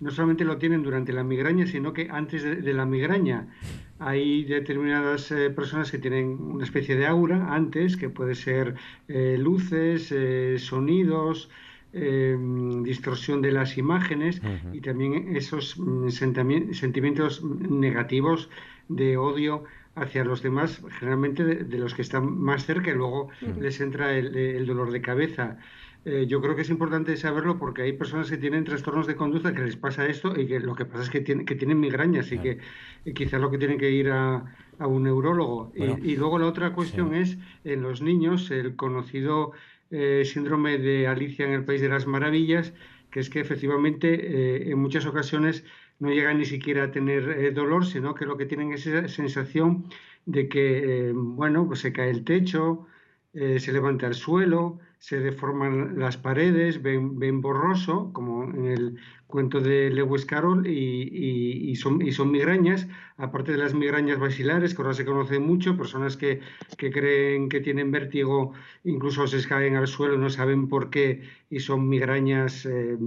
no 0.00 0.10
solamente 0.10 0.44
lo 0.44 0.58
tienen 0.58 0.82
durante 0.82 1.12
la 1.12 1.24
migraña, 1.24 1.66
sino 1.66 1.92
que 1.92 2.08
antes 2.10 2.42
de, 2.42 2.56
de 2.56 2.72
la 2.74 2.84
migraña. 2.86 3.48
Hay 3.98 4.44
determinadas 4.44 5.32
eh, 5.32 5.48
personas 5.50 5.90
que 5.90 5.98
tienen 5.98 6.36
una 6.38 6.64
especie 6.64 6.96
de 6.96 7.06
aura 7.06 7.54
antes, 7.54 7.96
que 7.96 8.10
puede 8.10 8.34
ser 8.34 8.74
eh, 9.08 9.36
luces, 9.38 10.12
eh, 10.12 10.56
sonidos, 10.58 11.48
eh, 11.94 12.36
distorsión 12.82 13.40
de 13.40 13.52
las 13.52 13.78
imágenes 13.78 14.42
y 14.72 14.82
también 14.82 15.34
esos 15.34 15.78
mm, 15.78 16.08
sentimientos 16.10 17.42
negativos 17.42 18.50
de 18.88 19.16
odio 19.16 19.64
hacia 19.94 20.22
los 20.24 20.42
demás, 20.42 20.82
generalmente 20.98 21.42
de, 21.42 21.64
de 21.64 21.78
los 21.78 21.94
que 21.94 22.02
están 22.02 22.38
más 22.38 22.66
cerca 22.66 22.90
y 22.90 22.94
luego 22.94 23.30
les 23.58 23.80
entra 23.80 24.14
el, 24.14 24.36
el 24.36 24.66
dolor 24.66 24.90
de 24.92 25.00
cabeza. 25.00 25.56
Eh, 26.08 26.26
yo 26.28 26.40
creo 26.40 26.54
que 26.54 26.62
es 26.62 26.70
importante 26.70 27.16
saberlo 27.16 27.58
porque 27.58 27.82
hay 27.82 27.92
personas 27.92 28.30
que 28.30 28.36
tienen 28.38 28.62
trastornos 28.64 29.08
de 29.08 29.16
conducta 29.16 29.52
que 29.52 29.62
les 29.62 29.76
pasa 29.76 30.06
esto 30.06 30.38
y 30.40 30.46
que 30.46 30.60
lo 30.60 30.76
que 30.76 30.84
pasa 30.84 31.02
es 31.02 31.10
que, 31.10 31.20
tienen 31.20 31.44
que 31.44 31.56
tienen 31.56 31.80
migrañas 31.80 32.30
y 32.30 32.38
que 32.38 32.58
quizás 33.12 33.40
lo 33.40 33.50
que 33.50 33.58
tienen 33.58 33.76
que 33.76 33.90
ir 33.90 34.10
a, 34.10 34.44
a 34.78 34.86
un 34.86 35.02
neurólogo. 35.02 35.72
Y- 35.74 35.78
Bueno, 35.80 35.98
y, 36.00 36.14
luego 36.16 36.38
la 36.38 36.46
otra 36.46 36.72
cuestión 36.72 37.12
es 37.12 37.38
en 37.64 37.82
los 37.82 38.02
niños 38.02 38.52
el 38.52 38.76
conocido 38.76 39.50
eh, 39.90 40.22
síndrome 40.24 40.78
de 40.78 41.08
Alicia 41.08 41.44
en 41.44 41.52
el 41.52 41.64
País 41.64 41.80
de 41.80 41.88
las 41.88 42.06
Maravillas, 42.06 42.72
que 43.10 43.18
es 43.20 43.28
que 43.28 43.40
efectivamente 43.40 44.08
eh, 44.14 44.70
en 44.70 44.78
muchas 44.78 45.06
ocasiones 45.06 45.64
no 45.98 46.10
llegan 46.10 46.38
ni 46.38 46.44
siquiera 46.44 46.84
a 46.84 46.90
tener 46.92 47.28
eh, 47.30 47.50
dolor, 47.50 47.84
sino 47.84 48.14
que 48.14 48.26
lo 48.26 48.36
que 48.36 48.46
tienen 48.46 48.72
es 48.72 48.86
esa 48.86 49.08
sensación 49.08 49.86
de 50.24 50.48
que, 50.48 51.08
eh, 51.08 51.12
bueno, 51.14 51.66
pues 51.66 51.80
se 51.80 51.92
cae 51.92 52.10
el 52.10 52.24
techo, 52.24 52.86
se 53.34 53.70
levanta 53.72 54.06
el 54.06 54.14
suelo, 54.14 54.78
se 55.06 55.20
deforman 55.20 56.00
las 56.00 56.16
paredes, 56.16 56.82
ven, 56.82 57.16
ven 57.22 57.40
borroso, 57.40 58.10
como 58.12 58.42
en 58.42 58.64
el 58.66 58.98
cuento 59.28 59.60
de 59.60 59.88
Lewis 59.90 60.26
Carroll, 60.26 60.66
y, 60.66 61.70
y- 61.70 61.76
son, 61.76 61.98
migrañas, 62.32 62.88
aparte 63.16 63.52
de 63.52 63.58
las 63.58 63.72
migrañas 63.72 64.18
basilares, 64.18 64.74
que 64.74 64.82
ahora 64.82 64.94
se 64.94 65.04
conocen 65.04 65.46
mucho, 65.46 65.76
personas 65.76 66.16
que, 66.16 66.40
que 66.76 66.90
creen 66.90 67.48
que 67.48 67.60
tienen 67.60 67.92
vértigo, 67.92 68.52
incluso 68.82 69.28
se 69.28 69.46
caen 69.48 69.76
al 69.76 69.86
suelo, 69.86 70.18
no 70.18 70.28
saben 70.28 70.68
por 70.68 70.90
qué, 70.90 71.22
y 71.50 71.60
son 71.60 71.88
migrañas 71.88 72.66
eh, 72.66 72.98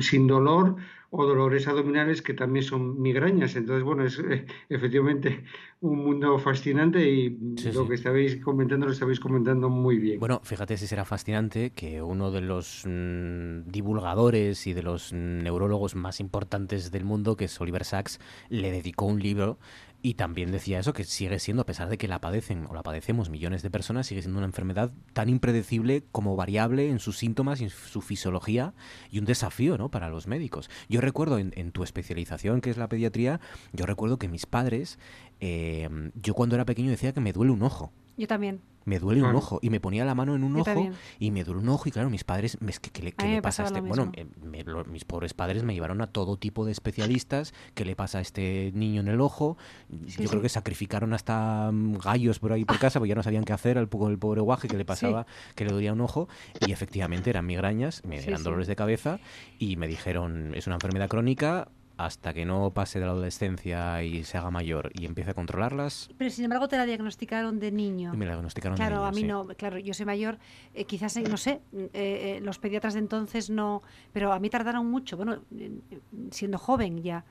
sin 0.00 0.26
dolor, 0.26 0.76
o 1.12 1.26
dolores 1.26 1.66
abdominales 1.66 2.22
que 2.22 2.34
también 2.34 2.64
son 2.64 3.00
migrañas. 3.00 3.56
Entonces, 3.56 3.82
bueno, 3.84 4.04
es 4.04 4.18
eh, 4.20 4.46
efectivamente 4.68 5.42
un 5.80 6.04
mundo 6.04 6.38
fascinante 6.38 7.10
y 7.10 7.30
Sí, 7.56 7.72
lo 7.72 7.82
sí. 7.82 7.88
que 7.88 7.94
estabais 7.94 8.36
comentando 8.36 8.86
lo 8.86 8.92
estabais 8.92 9.18
comentando 9.18 9.68
muy 9.70 9.98
bien. 9.98 10.20
Bueno, 10.20 10.40
fíjate 10.44 10.76
si 10.76 10.86
será 10.86 11.04
fascinante 11.04 11.70
que 11.70 12.00
uno 12.02 12.30
de 12.30 12.42
los 12.42 12.84
mm, 12.86 13.62
divulgadores 13.70 14.66
y 14.66 14.72
de 14.72 14.82
los 14.82 15.12
neurólogos 15.12 15.94
más 15.94 16.20
importantes 16.20 16.90
del 16.90 17.04
mundo, 17.04 17.36
que 17.36 17.46
es 17.46 17.60
Oliver 17.60 17.84
Sacks, 17.84 18.20
le 18.48 18.70
dedicó 18.70 19.06
un 19.06 19.20
libro 19.20 19.58
y 20.02 20.14
también 20.14 20.50
decía 20.50 20.78
eso, 20.78 20.92
que 20.92 21.04
sigue 21.04 21.38
siendo, 21.38 21.62
a 21.62 21.66
pesar 21.66 21.88
de 21.88 21.98
que 21.98 22.08
la 22.08 22.20
padecen 22.20 22.66
o 22.68 22.74
la 22.74 22.82
padecemos 22.82 23.30
millones 23.30 23.62
de 23.62 23.70
personas, 23.70 24.06
sigue 24.06 24.22
siendo 24.22 24.38
una 24.38 24.46
enfermedad 24.46 24.92
tan 25.12 25.28
impredecible 25.28 26.04
como 26.12 26.36
variable 26.36 26.88
en 26.88 26.98
sus 26.98 27.18
síntomas 27.18 27.60
y 27.60 27.64
en 27.64 27.70
su 27.70 28.00
fisiología 28.00 28.74
y 29.10 29.18
un 29.18 29.24
desafío 29.24 29.76
¿no? 29.78 29.90
para 29.90 30.08
los 30.08 30.26
médicos. 30.26 30.70
Yo 30.88 31.00
recuerdo 31.00 31.38
en, 31.38 31.72
tu 31.72 31.82
especialización, 31.82 32.60
que 32.60 32.70
es 32.70 32.76
la 32.76 32.88
pediatría, 32.88 33.40
yo 33.72 33.86
recuerdo 33.86 34.18
que 34.18 34.28
mis 34.28 34.46
padres, 34.46 34.98
eh, 35.40 35.88
yo 36.14 36.34
cuando 36.34 36.54
era 36.54 36.64
pequeño 36.64 36.90
decía 36.90 37.12
que 37.12 37.20
me 37.20 37.32
duele 37.32 37.52
un 37.52 37.62
ojo. 37.62 37.92
Yo 38.16 38.26
también 38.26 38.60
me 38.84 38.98
duele 38.98 39.22
un 39.22 39.34
ojo. 39.34 39.58
Y 39.62 39.70
me 39.70 39.80
ponía 39.80 40.04
la 40.04 40.14
mano 40.14 40.34
en 40.34 40.44
un 40.44 40.56
ojo 40.56 40.90
y 41.18 41.30
me 41.30 41.44
duele 41.44 41.60
un 41.60 41.68
ojo. 41.68 41.88
Y 41.88 41.92
claro, 41.92 42.10
mis 42.10 42.24
padres, 42.24 42.58
¿qué, 42.92 43.02
le, 43.02 43.14
le 43.28 43.42
pasa 43.42 43.64
a 43.64 43.66
este? 43.66 43.80
Bueno, 43.80 44.12
mis 44.90 45.04
pobres 45.04 45.34
padres 45.34 45.62
me 45.62 45.74
llevaron 45.74 46.00
a 46.00 46.06
todo 46.06 46.36
tipo 46.36 46.64
de 46.64 46.72
especialistas. 46.72 47.54
¿Qué 47.74 47.84
le 47.84 47.96
pasa 47.96 48.18
a 48.18 48.20
este 48.20 48.72
niño 48.74 49.00
en 49.00 49.08
el 49.08 49.20
ojo? 49.20 49.56
Yo 49.88 50.28
creo 50.28 50.42
que 50.42 50.48
sacrificaron 50.48 51.12
hasta 51.12 51.70
mm, 51.72 51.98
gallos 51.98 52.38
por 52.38 52.52
ahí 52.52 52.64
por 52.64 52.78
casa, 52.80 52.98
porque 52.98 53.10
ya 53.10 53.14
no 53.14 53.22
sabían 53.22 53.44
qué 53.44 53.52
hacer 53.52 53.78
al 53.78 53.88
el 53.90 54.18
pobre 54.18 54.40
guaje 54.40 54.68
que 54.68 54.76
le 54.76 54.84
pasaba, 54.84 55.26
que 55.54 55.64
le 55.64 55.72
dolía 55.72 55.92
un 55.92 56.00
ojo. 56.00 56.28
Y 56.66 56.72
efectivamente 56.72 57.30
eran 57.30 57.46
migrañas, 57.46 58.02
me 58.04 58.18
eran 58.18 58.42
dolores 58.42 58.66
de 58.66 58.76
cabeza. 58.76 59.20
Y 59.58 59.76
me 59.76 59.88
dijeron, 59.88 60.54
es 60.54 60.66
una 60.66 60.76
enfermedad 60.76 61.08
crónica, 61.08 61.68
hasta 62.04 62.32
que 62.32 62.46
no 62.46 62.70
pase 62.70 62.98
de 62.98 63.04
la 63.04 63.12
adolescencia 63.12 64.02
y 64.02 64.24
se 64.24 64.38
haga 64.38 64.50
mayor 64.50 64.90
y 64.94 65.04
empiece 65.04 65.32
a 65.32 65.34
controlarlas. 65.34 66.08
Pero 66.16 66.30
sin 66.30 66.44
embargo 66.44 66.66
te 66.66 66.76
la 66.76 66.86
diagnosticaron 66.86 67.60
de 67.60 67.70
niño. 67.70 68.14
Me 68.14 68.24
la 68.24 68.32
diagnosticaron 68.32 68.76
claro, 68.76 69.04
de 69.04 69.10
niño, 69.12 69.38
a 69.40 69.44
mí 69.44 69.48
no, 69.48 69.54
claro, 69.54 69.78
yo 69.78 69.92
soy 69.92 70.06
mayor, 70.06 70.38
eh, 70.72 70.84
quizás, 70.84 71.16
no 71.16 71.36
sé, 71.36 71.60
eh, 71.72 71.90
eh, 71.92 72.40
los 72.42 72.58
pediatras 72.58 72.94
de 72.94 73.00
entonces 73.00 73.50
no, 73.50 73.82
pero 74.12 74.32
a 74.32 74.38
mí 74.38 74.48
tardaron 74.48 74.90
mucho, 74.90 75.16
bueno, 75.16 75.42
siendo 76.30 76.58
joven 76.58 77.02
ya. 77.02 77.24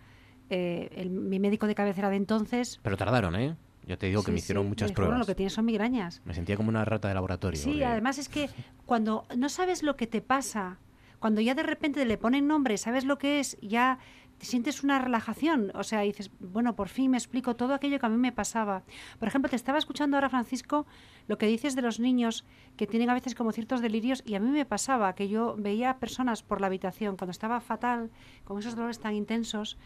mi 0.50 1.40
médico 1.40 1.66
de 1.68 1.76
cabecera 1.76 2.10
de 2.10 2.18
entonces... 2.18 2.80
Pero 2.84 2.96
tardaron, 2.96 3.36
¿eh? 3.36 3.56
Yo 3.88 3.98
te 3.98 4.06
digo 4.06 4.22
que 4.22 4.32
me 4.32 4.38
hicieron 4.38 4.68
muchas 4.68 4.92
pruebas. 4.92 5.14
Bueno, 5.14 5.20
lo 5.20 5.26
que 5.26 5.34
tienes 5.34 5.54
son 5.54 5.66
migrañas. 5.66 6.22
Me 6.24 6.36
sentía 6.36 6.56
como 6.56 6.70
una 6.70 6.86
rata 6.86 7.08
de 7.08 7.16
laboratorio. 7.16 7.60
Sí, 7.60 7.82
además 7.82 8.20
es 8.20 8.30
que 8.30 8.50
cuando 8.86 9.26
no 9.36 9.50
sabes 9.50 9.82
lo 9.82 9.96
que 9.96 10.06
te 10.06 10.22
pasa, 10.22 10.78
cuando 11.18 11.42
ya 11.42 11.56
de 11.56 11.64
repente 11.64 12.06
le 12.06 12.18
ponen 12.18 12.48
nombre, 12.48 12.78
sabes 12.78 13.04
lo 13.04 13.18
que 13.18 13.40
es, 13.40 13.58
ya 13.62 13.98
sientes 14.40 14.84
una 14.84 15.00
relajación, 15.00 15.72
o 15.76 15.84
sea, 15.84 16.02
dices, 16.02 16.32
bueno, 16.40 16.76
por 16.76 16.90
fin 16.90 17.12
me 17.12 17.18
explico 17.18 17.56
todo 17.56 17.74
aquello 17.74 18.00
que 18.00 18.06
a 18.06 18.10
mí 18.10 18.18
me 18.18 18.32
pasaba. 18.32 18.84
Por 19.20 19.28
ejemplo, 19.28 19.50
te 19.50 19.56
estaba 19.56 19.78
escuchando 19.78 20.18
ahora, 20.18 20.30
Francisco, 20.30 20.86
lo 21.28 21.38
que 21.38 21.46
dices 21.46 21.76
de 21.76 21.82
los 21.82 22.00
niños 22.00 22.46
que 22.78 22.88
tienen 22.88 23.10
a 23.10 23.14
veces 23.14 23.36
como 23.36 23.52
ciertos 23.52 23.82
delirios 23.82 24.24
y 24.26 24.36
a 24.36 24.40
mí 24.40 24.50
me 24.50 24.66
pasaba 24.66 25.14
que 25.16 25.30
yo 25.30 25.56
veía 25.58 25.98
personas 25.98 26.44
por 26.44 26.62
la 26.62 26.68
habitación 26.68 27.18
cuando 27.18 27.32
estaba 27.32 27.60
fatal, 27.60 28.12
con 28.44 28.60
esos 28.60 28.76
dolores 28.76 29.00
tan 29.00 29.16
intensos, 29.16 29.78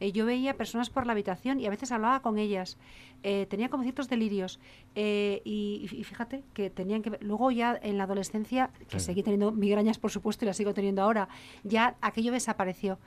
eh, 0.00 0.12
yo 0.12 0.26
veía 0.26 0.56
personas 0.56 0.90
por 0.90 1.06
la 1.06 1.12
habitación 1.12 1.60
y 1.60 1.66
a 1.66 1.70
veces 1.70 1.90
hablaba 1.90 2.22
con 2.22 2.38
ellas. 2.38 2.78
Eh, 3.22 3.46
tenía 3.46 3.68
como 3.68 3.82
ciertos 3.82 4.08
delirios. 4.08 4.60
Eh, 4.94 5.42
y, 5.44 5.88
fíjate 6.04 6.44
que 6.54 6.70
tenían 6.70 7.02
que. 7.02 7.18
Luego, 7.20 7.50
ya 7.50 7.78
en 7.82 7.98
la 7.98 8.04
adolescencia, 8.04 8.70
que 8.88 9.00
seguí 9.00 9.22
teniendo 9.22 9.50
migrañas, 9.50 9.98
por 9.98 10.10
supuesto, 10.10 10.44
y 10.44 10.46
las 10.46 10.56
sigo 10.56 10.72
teniendo 10.72 11.02
ahora, 11.02 11.28
ya 11.64 11.96
aquello 12.00 12.32
desapareció. 12.32 12.98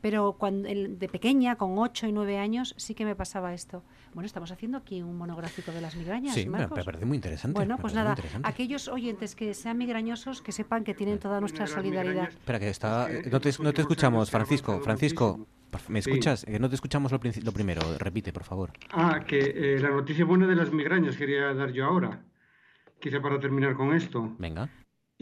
Pero 0.00 0.36
cuando 0.38 0.68
de 0.68 1.08
pequeña, 1.08 1.56
con 1.56 1.76
8 1.78 2.06
y 2.06 2.12
9 2.12 2.38
años, 2.38 2.74
sí 2.78 2.94
que 2.94 3.04
me 3.04 3.14
pasaba 3.14 3.52
esto. 3.52 3.82
Bueno, 4.14 4.26
estamos 4.26 4.50
haciendo 4.50 4.78
aquí 4.78 5.02
un 5.02 5.16
monográfico 5.16 5.72
de 5.72 5.80
las 5.80 5.94
migrañas. 5.94 6.34
Sí, 6.34 6.48
me 6.48 6.66
parece 6.68 7.04
muy 7.04 7.16
interesante. 7.16 7.54
Bueno, 7.54 7.76
pues 7.78 7.94
nada, 7.94 8.16
aquellos 8.42 8.88
oyentes 8.88 9.34
que 9.34 9.52
sean 9.54 9.78
migrañosos, 9.78 10.42
que 10.42 10.52
sepan 10.52 10.84
que 10.84 10.94
tienen 10.94 11.18
toda 11.18 11.40
nuestra 11.40 11.66
solidaridad. 11.66 12.28
Espera, 12.28 12.58
que 12.58 12.68
está. 12.68 13.08
No 13.30 13.40
te, 13.40 13.50
no 13.60 13.72
te 13.72 13.80
escuchamos, 13.82 14.30
Francisco. 14.30 14.80
Francisco. 14.80 15.46
¿Me 15.88 16.00
escuchas? 16.00 16.44
Eh, 16.48 16.58
no 16.58 16.68
te 16.68 16.74
escuchamos 16.74 17.12
lo, 17.12 17.20
lo, 17.42 17.52
primero. 17.52 17.80
Repite, 17.98 18.32
por 18.32 18.42
favor. 18.42 18.72
Ah, 18.90 19.20
que 19.24 19.38
eh, 19.38 19.78
la 19.78 19.90
noticia 19.90 20.24
buena 20.24 20.46
de 20.46 20.56
las 20.56 20.72
migrañas 20.72 21.16
quería 21.16 21.54
dar 21.54 21.70
yo 21.70 21.84
ahora. 21.84 22.24
Quizá 23.00 23.20
para 23.20 23.38
terminar 23.38 23.74
con 23.74 23.94
esto. 23.94 24.34
Venga. 24.38 24.68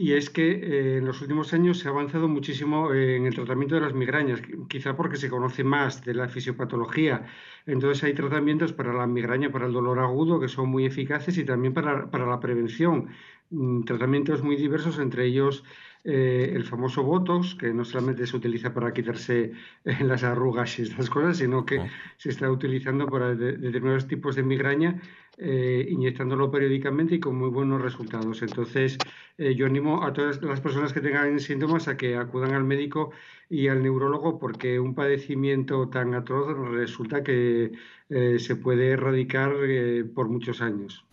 Y 0.01 0.13
es 0.13 0.29
que 0.29 0.51
eh, 0.51 0.97
en 0.99 1.05
los 1.05 1.19
últimos 1.21 1.53
años 1.53 1.79
se 1.79 1.89
ha 1.89 1.91
avanzado 1.91 2.29
muchísimo 2.29 2.93
eh, 2.93 3.17
en 3.17 3.25
el 3.25 3.35
tratamiento 3.35 3.75
de 3.75 3.81
las 3.81 3.93
migrañas, 3.93 4.41
quizá 4.69 4.95
porque 4.95 5.17
se 5.17 5.29
conoce 5.29 5.65
más 5.65 6.05
de 6.05 6.13
la 6.13 6.29
fisiopatología. 6.29 7.25
Entonces 7.65 8.05
hay 8.05 8.13
tratamientos 8.13 8.71
para 8.71 8.93
la 8.93 9.05
migraña, 9.07 9.51
para 9.51 9.65
el 9.65 9.73
dolor 9.73 9.99
agudo, 9.99 10.39
que 10.39 10.47
son 10.47 10.69
muy 10.69 10.85
eficaces 10.85 11.37
y 11.37 11.43
también 11.43 11.73
para, 11.73 12.09
para 12.09 12.25
la 12.25 12.39
prevención. 12.39 13.09
Mm, 13.49 13.83
tratamientos 13.83 14.41
muy 14.41 14.55
diversos, 14.55 14.99
entre 14.99 15.25
ellos 15.25 15.65
eh, 16.03 16.51
el 16.53 16.63
famoso 16.63 17.03
Botox, 17.03 17.55
que 17.55 17.73
no 17.73 17.83
solamente 17.83 18.25
se 18.25 18.37
utiliza 18.37 18.73
para 18.73 18.93
quitarse 18.93 19.51
las 20.01 20.23
arrugas 20.23 20.79
y 20.79 20.83
estas 20.83 21.09
cosas, 21.09 21.37
sino 21.37 21.65
que 21.65 21.79
oh. 21.79 21.87
se 22.17 22.29
está 22.29 22.49
utilizando 22.49 23.07
para 23.07 23.35
determinados 23.35 24.07
tipos 24.07 24.35
de 24.35 24.43
migraña 24.43 25.01
eh, 25.41 25.87
inyectándolo 25.89 26.51
periódicamente 26.51 27.15
y 27.15 27.19
con 27.21 27.37
muy 27.37 27.49
buenos 27.49 27.81
resultados. 27.81 28.41
Entonces, 28.41 28.97
eh, 29.37 29.55
yo 29.55 29.67
animo 29.67 30.03
a 30.03 30.11
todas 30.11 30.41
las 30.41 30.59
personas 30.59 30.91
que 30.91 30.99
tengan 30.99 31.39
síntomas 31.39 31.87
a 31.87 31.95
que 31.95 32.17
acudan 32.17 32.51
al 32.51 32.65
médico 32.65 33.11
y 33.49 33.69
al 33.69 33.81
neurólogo 33.81 34.37
porque 34.37 34.81
un 34.81 34.95
padecimiento 34.95 35.87
tan 35.87 36.13
atroz 36.13 36.57
resulta 36.71 37.23
que 37.23 37.71
eh, 38.09 38.37
se 38.37 38.57
puede 38.57 38.89
erradicar 38.89 39.53
por 40.13 40.27
muchos 40.27 40.61
años. 40.61 41.05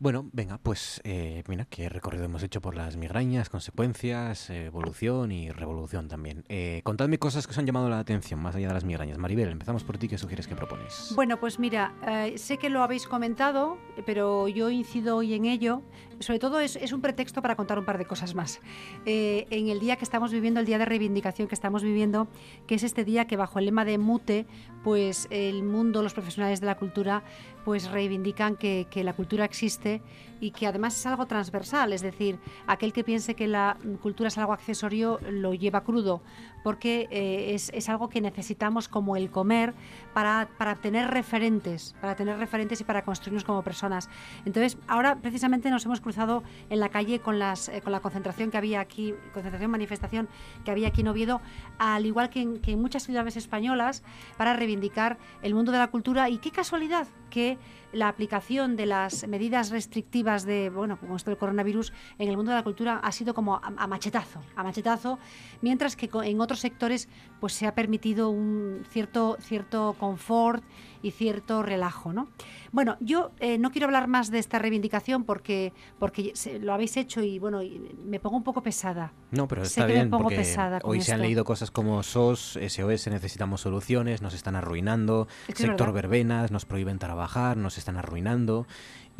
Bueno, 0.00 0.30
venga, 0.32 0.58
pues 0.58 1.00
eh, 1.02 1.42
mira, 1.48 1.64
qué 1.64 1.88
recorrido 1.88 2.24
hemos 2.24 2.44
hecho 2.44 2.60
por 2.60 2.76
las 2.76 2.96
migrañas, 2.96 3.48
consecuencias, 3.48 4.48
evolución 4.48 5.32
y 5.32 5.50
revolución 5.50 6.06
también. 6.06 6.44
Eh, 6.48 6.82
contadme 6.84 7.18
cosas 7.18 7.48
que 7.48 7.50
os 7.50 7.58
han 7.58 7.66
llamado 7.66 7.88
la 7.88 7.98
atención 7.98 8.38
más 8.38 8.54
allá 8.54 8.68
de 8.68 8.74
las 8.74 8.84
migrañas. 8.84 9.18
Maribel, 9.18 9.48
empezamos 9.48 9.82
por 9.82 9.98
ti, 9.98 10.06
¿qué 10.06 10.16
sugieres 10.16 10.46
que 10.46 10.54
propones? 10.54 11.12
Bueno, 11.16 11.40
pues 11.40 11.58
mira, 11.58 11.94
eh, 12.06 12.38
sé 12.38 12.58
que 12.58 12.70
lo 12.70 12.84
habéis 12.84 13.08
comentado, 13.08 13.76
pero 14.06 14.46
yo 14.46 14.70
incido 14.70 15.16
hoy 15.16 15.34
en 15.34 15.46
ello. 15.46 15.82
Sobre 16.20 16.38
todo 16.38 16.60
es, 16.60 16.92
un 16.92 17.00
pretexto 17.00 17.42
para 17.42 17.54
contar 17.54 17.78
un 17.78 17.84
par 17.84 17.98
de 17.98 18.04
cosas 18.04 18.34
más. 18.34 18.60
Eh, 19.06 19.46
en 19.50 19.68
el 19.68 19.78
día 19.78 19.96
que 19.96 20.04
estamos 20.04 20.32
viviendo, 20.32 20.60
el 20.60 20.66
día 20.66 20.78
de 20.78 20.84
reivindicación 20.84 21.48
que 21.48 21.54
estamos 21.54 21.82
viviendo, 21.82 22.28
que 22.66 22.74
es 22.74 22.82
este 22.82 23.04
día 23.04 23.26
que 23.26 23.36
bajo 23.36 23.58
el 23.58 23.66
lema 23.66 23.84
de 23.84 23.98
MUTE, 23.98 24.46
pues 24.82 25.28
el 25.30 25.62
mundo, 25.62 26.02
los 26.02 26.14
profesionales 26.14 26.60
de 26.60 26.66
la 26.66 26.76
cultura 26.76 27.22
pues 27.68 27.90
reivindican 27.90 28.56
que, 28.56 28.88
la 29.04 29.12
cultura 29.12 29.44
existe 29.44 30.00
y 30.40 30.52
que 30.52 30.66
además 30.66 30.96
es 30.96 31.04
algo 31.04 31.26
transversal, 31.26 31.92
es 31.92 32.00
decir, 32.00 32.38
aquel 32.66 32.94
que 32.94 33.04
piense 33.04 33.34
que 33.34 33.46
la 33.46 33.76
cultura 34.00 34.28
es 34.28 34.38
algo 34.38 34.54
accesorio 34.54 35.20
lo 35.30 35.52
lleva 35.52 35.84
crudo, 35.84 36.22
porque 36.64 37.08
eh, 37.10 37.54
es, 37.54 37.88
algo 37.90 38.08
que 38.08 38.22
necesitamos 38.22 38.88
como 38.88 39.16
el 39.16 39.30
comer 39.30 39.74
para, 40.18 40.74
tener 40.74 41.12
referentes, 41.12 41.94
para 42.00 42.16
tener 42.16 42.38
referentes 42.38 42.80
y 42.80 42.84
para 42.84 43.02
construirnos 43.02 43.44
como 43.44 43.62
personas. 43.62 44.08
Entonces, 44.44 44.76
ahora 44.88 45.14
precisamente 45.14 45.70
nos 45.70 45.84
hemos 45.84 46.00
cruzado 46.00 46.42
en 46.70 46.80
la 46.80 46.88
calle 46.88 47.20
con, 47.20 47.38
las, 47.38 47.68
eh, 47.68 47.80
con 47.82 47.92
la 47.92 48.00
concentración 48.00 48.50
que 48.50 48.56
había 48.56 48.80
aquí, 48.80 49.14
concentración, 49.32 49.70
manifestación 49.70 50.28
que 50.64 50.72
había 50.72 50.88
aquí 50.88 51.02
en 51.02 51.08
Oviedo, 51.08 51.40
al 51.78 52.04
igual 52.04 52.30
que 52.30 52.40
en, 52.40 52.58
que 52.58 52.72
en 52.72 52.80
muchas 52.80 53.04
ciudades 53.04 53.36
españolas, 53.36 54.02
para 54.36 54.54
reivindicar 54.54 55.18
el 55.42 55.54
mundo 55.54 55.70
de 55.70 55.78
la 55.78 55.86
cultura 55.86 56.28
y 56.28 56.38
qué 56.38 56.50
casualidad 56.50 57.06
que 57.30 57.56
la 57.92 58.08
aplicación 58.08 58.76
de 58.76 58.86
las 58.86 59.26
medidas 59.28 59.70
restrictivas 59.70 60.44
de, 60.44 60.70
bueno, 60.70 60.98
como 60.98 61.16
esto 61.16 61.30
del 61.30 61.38
coronavirus 61.38 61.92
en 62.18 62.28
el 62.28 62.36
mundo 62.36 62.50
de 62.50 62.56
la 62.56 62.64
cultura 62.64 63.00
ha 63.02 63.12
sido 63.12 63.34
como 63.34 63.56
a, 63.56 63.86
machetazo, 63.86 64.42
a 64.56 64.62
machetazo, 64.62 65.18
mientras 65.62 65.96
que 65.96 66.10
en 66.24 66.40
otros 66.40 66.60
sectores 66.60 67.08
pues 67.40 67.52
se 67.52 67.66
ha 67.66 67.74
permitido 67.74 68.30
un 68.30 68.84
cierto, 68.90 69.36
cierto 69.40 69.94
confort 69.98 70.62
y 71.02 71.12
cierto 71.12 71.62
relajo, 71.62 72.12
¿no? 72.12 72.28
Bueno, 72.72 72.96
yo 73.00 73.30
eh, 73.38 73.58
no 73.58 73.70
quiero 73.70 73.86
hablar 73.86 74.08
más 74.08 74.30
de 74.30 74.38
esta 74.38 74.58
reivindicación 74.58 75.24
porque, 75.24 75.72
porque 75.98 76.32
lo 76.60 76.72
habéis 76.74 76.96
hecho 76.96 77.22
y 77.22 77.38
bueno, 77.38 77.60
me 78.04 78.18
pongo 78.20 78.36
un 78.36 78.42
poco 78.42 78.62
pesada. 78.62 79.12
No, 79.30 79.46
pero 79.46 79.62
está 79.62 79.86
bien 79.86 80.10
porque 80.10 80.44
hoy 80.82 81.00
se 81.00 81.12
han 81.12 81.22
leído 81.22 81.44
cosas 81.44 81.70
como 81.70 82.02
SOS, 82.02 82.58
SOS, 82.68 83.08
necesitamos 83.08 83.60
soluciones, 83.60 84.22
nos 84.22 84.34
están 84.34 84.56
arruinando, 84.56 85.28
sector 85.54 85.92
verbenas, 85.92 86.50
nos 86.50 86.64
prohíben 86.64 86.98
trabajar, 86.98 87.56
nos 87.56 87.78
están 87.78 87.96
arruinando 87.96 88.66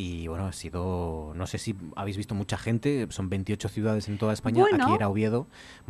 y 0.00 0.28
bueno, 0.28 0.46
ha 0.46 0.52
sido, 0.52 1.32
no 1.34 1.48
sé 1.48 1.58
si 1.58 1.74
habéis 1.96 2.16
visto 2.16 2.32
mucha 2.32 2.56
gente, 2.56 3.08
son 3.10 3.28
28 3.28 3.68
ciudades 3.68 4.06
en 4.06 4.16
toda 4.16 4.32
España, 4.32 4.64
aquí 4.72 4.92
era 4.94 5.08
Oviedo. 5.08 5.48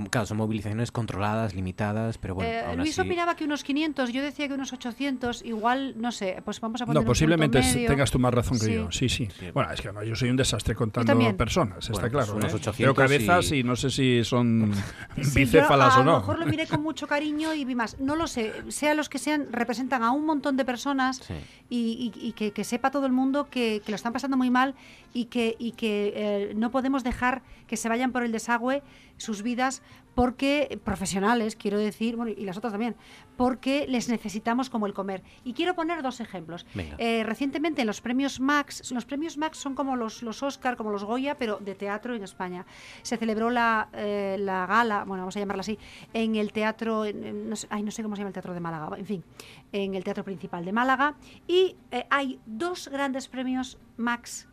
Claro, 0.08 0.26
son 0.26 0.38
movilizaciones 0.38 0.90
controladas, 0.90 1.54
limitadas, 1.54 2.16
pero 2.16 2.34
bueno. 2.34 2.50
Eh, 2.50 2.74
Luis 2.74 2.98
opinaba 2.98 3.36
que 3.36 3.44
unos 3.44 3.62
500, 3.64 4.10
yo 4.10 4.22
decía 4.22 4.48
que 4.48 4.54
unos 4.54 4.72
800, 4.72 5.44
igual, 5.44 5.92
no 5.98 6.10
sé, 6.10 6.40
pues 6.42 6.58
vamos 6.58 6.80
a 6.80 6.86
poner. 6.86 7.02
No, 7.02 7.06
posiblemente 7.06 7.60
tengas 7.86 8.10
tú 8.10 8.18
más 8.18 8.32
razón 8.32 8.58
que 8.58 8.72
yo. 8.72 8.90
Sí, 8.90 9.10
sí, 9.10 9.28
Bueno, 9.52 9.70
es 9.72 9.82
que 9.82 9.90
yo 10.06 10.16
soy 10.16 10.30
un 10.30 10.36
desastre 10.36 10.74
contando 10.74 11.36
personas, 11.36 11.90
está 11.90 12.00
pues 12.00 12.10
claro. 12.10 12.34
Unos 12.34 12.54
800 12.54 12.80
¿eh? 12.80 12.96
cabezas 12.96 13.52
y... 13.52 13.62
no 13.62 13.76
sé 13.76 13.90
si 13.90 14.24
son 14.24 14.72
bicéfalas 15.34 15.98
o 15.98 16.04
no. 16.04 16.12
A 16.12 16.14
lo 16.14 16.20
mejor 16.20 16.38
lo 16.38 16.46
miré 16.46 16.66
con 16.66 16.82
mucho 16.82 17.06
cariño 17.06 17.52
y 17.52 17.66
vi 17.66 17.74
más. 17.74 18.00
No 18.00 18.16
lo 18.16 18.26
sé, 18.26 18.54
sea 18.68 18.94
los 18.94 19.10
que 19.10 19.18
sean, 19.18 19.48
representan 19.52 20.02
a 20.02 20.12
un 20.12 20.24
montón 20.24 20.56
de 20.56 20.64
personas 20.64 21.20
y, 21.68 22.32
que, 22.32 22.64
sepa 22.64 22.90
todo 22.90 23.04
el 23.04 23.12
mundo 23.12 23.48
que, 23.50 23.82
que 23.84 23.97
están 23.98 24.12
pasando 24.12 24.36
muy 24.36 24.50
mal 24.50 24.74
y 25.12 25.26
que, 25.26 25.56
y 25.58 25.72
que 25.72 26.12
eh, 26.14 26.52
no 26.54 26.70
podemos 26.70 27.04
dejar 27.04 27.42
que 27.66 27.76
se 27.76 27.88
vayan 27.88 28.12
por 28.12 28.22
el 28.22 28.32
desagüe 28.32 28.82
sus 29.16 29.42
vidas 29.42 29.82
porque 30.18 30.80
profesionales, 30.82 31.54
quiero 31.54 31.78
decir, 31.78 32.16
bueno, 32.16 32.32
y 32.36 32.44
las 32.44 32.56
otras 32.56 32.72
también, 32.72 32.96
porque 33.36 33.86
les 33.86 34.08
necesitamos 34.08 34.68
como 34.68 34.86
el 34.86 34.92
comer. 34.92 35.22
Y 35.44 35.52
quiero 35.52 35.76
poner 35.76 36.02
dos 36.02 36.18
ejemplos. 36.18 36.66
Eh, 36.74 37.22
recientemente 37.22 37.82
en 37.82 37.86
los 37.86 38.00
premios 38.00 38.40
Max, 38.40 38.90
los 38.90 39.04
premios 39.04 39.38
Max 39.38 39.58
son 39.58 39.76
como 39.76 39.94
los, 39.94 40.24
los 40.24 40.42
Oscar, 40.42 40.76
como 40.76 40.90
los 40.90 41.04
Goya, 41.04 41.36
pero 41.36 41.58
de 41.58 41.76
teatro 41.76 42.16
en 42.16 42.24
España. 42.24 42.66
Se 43.02 43.16
celebró 43.16 43.48
la, 43.48 43.90
eh, 43.92 44.38
la 44.40 44.66
gala, 44.66 45.04
bueno, 45.04 45.22
vamos 45.22 45.36
a 45.36 45.38
llamarla 45.38 45.60
así, 45.60 45.78
en 46.12 46.34
el 46.34 46.50
teatro, 46.50 47.04
no, 47.14 47.54
sé, 47.54 47.68
ay, 47.70 47.84
no 47.84 47.92
sé 47.92 48.02
cómo 48.02 48.16
se 48.16 48.22
llama 48.22 48.30
el 48.30 48.34
teatro 48.34 48.52
de 48.52 48.58
Málaga, 48.58 48.98
en 48.98 49.06
fin, 49.06 49.24
en 49.70 49.94
el 49.94 50.02
teatro 50.02 50.24
principal 50.24 50.64
de 50.64 50.72
Málaga. 50.72 51.14
Y 51.46 51.76
hay 52.10 52.40
dos 52.44 52.88
grandes 52.88 53.28
premios 53.28 53.78
Max 53.96 54.48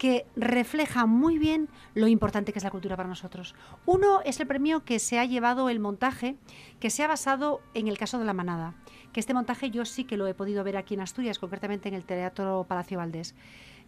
que 0.00 0.24
refleja 0.34 1.04
muy 1.04 1.36
bien 1.36 1.68
lo 1.92 2.08
importante 2.08 2.54
que 2.54 2.58
es 2.58 2.64
la 2.64 2.70
cultura 2.70 2.96
para 2.96 3.06
nosotros. 3.06 3.54
Uno 3.84 4.22
es 4.24 4.40
el 4.40 4.46
premio 4.46 4.82
que 4.82 4.98
se 4.98 5.18
ha 5.18 5.26
llevado 5.26 5.68
el 5.68 5.78
montaje, 5.78 6.36
que 6.80 6.88
se 6.88 7.04
ha 7.04 7.06
basado 7.06 7.60
en 7.74 7.86
el 7.86 7.98
caso 7.98 8.18
de 8.18 8.24
la 8.24 8.32
manada, 8.32 8.72
que 9.12 9.20
este 9.20 9.34
montaje 9.34 9.70
yo 9.70 9.84
sí 9.84 10.04
que 10.04 10.16
lo 10.16 10.26
he 10.26 10.32
podido 10.32 10.64
ver 10.64 10.78
aquí 10.78 10.94
en 10.94 11.02
Asturias, 11.02 11.38
concretamente 11.38 11.90
en 11.90 11.94
el 11.94 12.06
Teatro 12.06 12.64
Palacio 12.66 12.96
Valdés. 12.96 13.34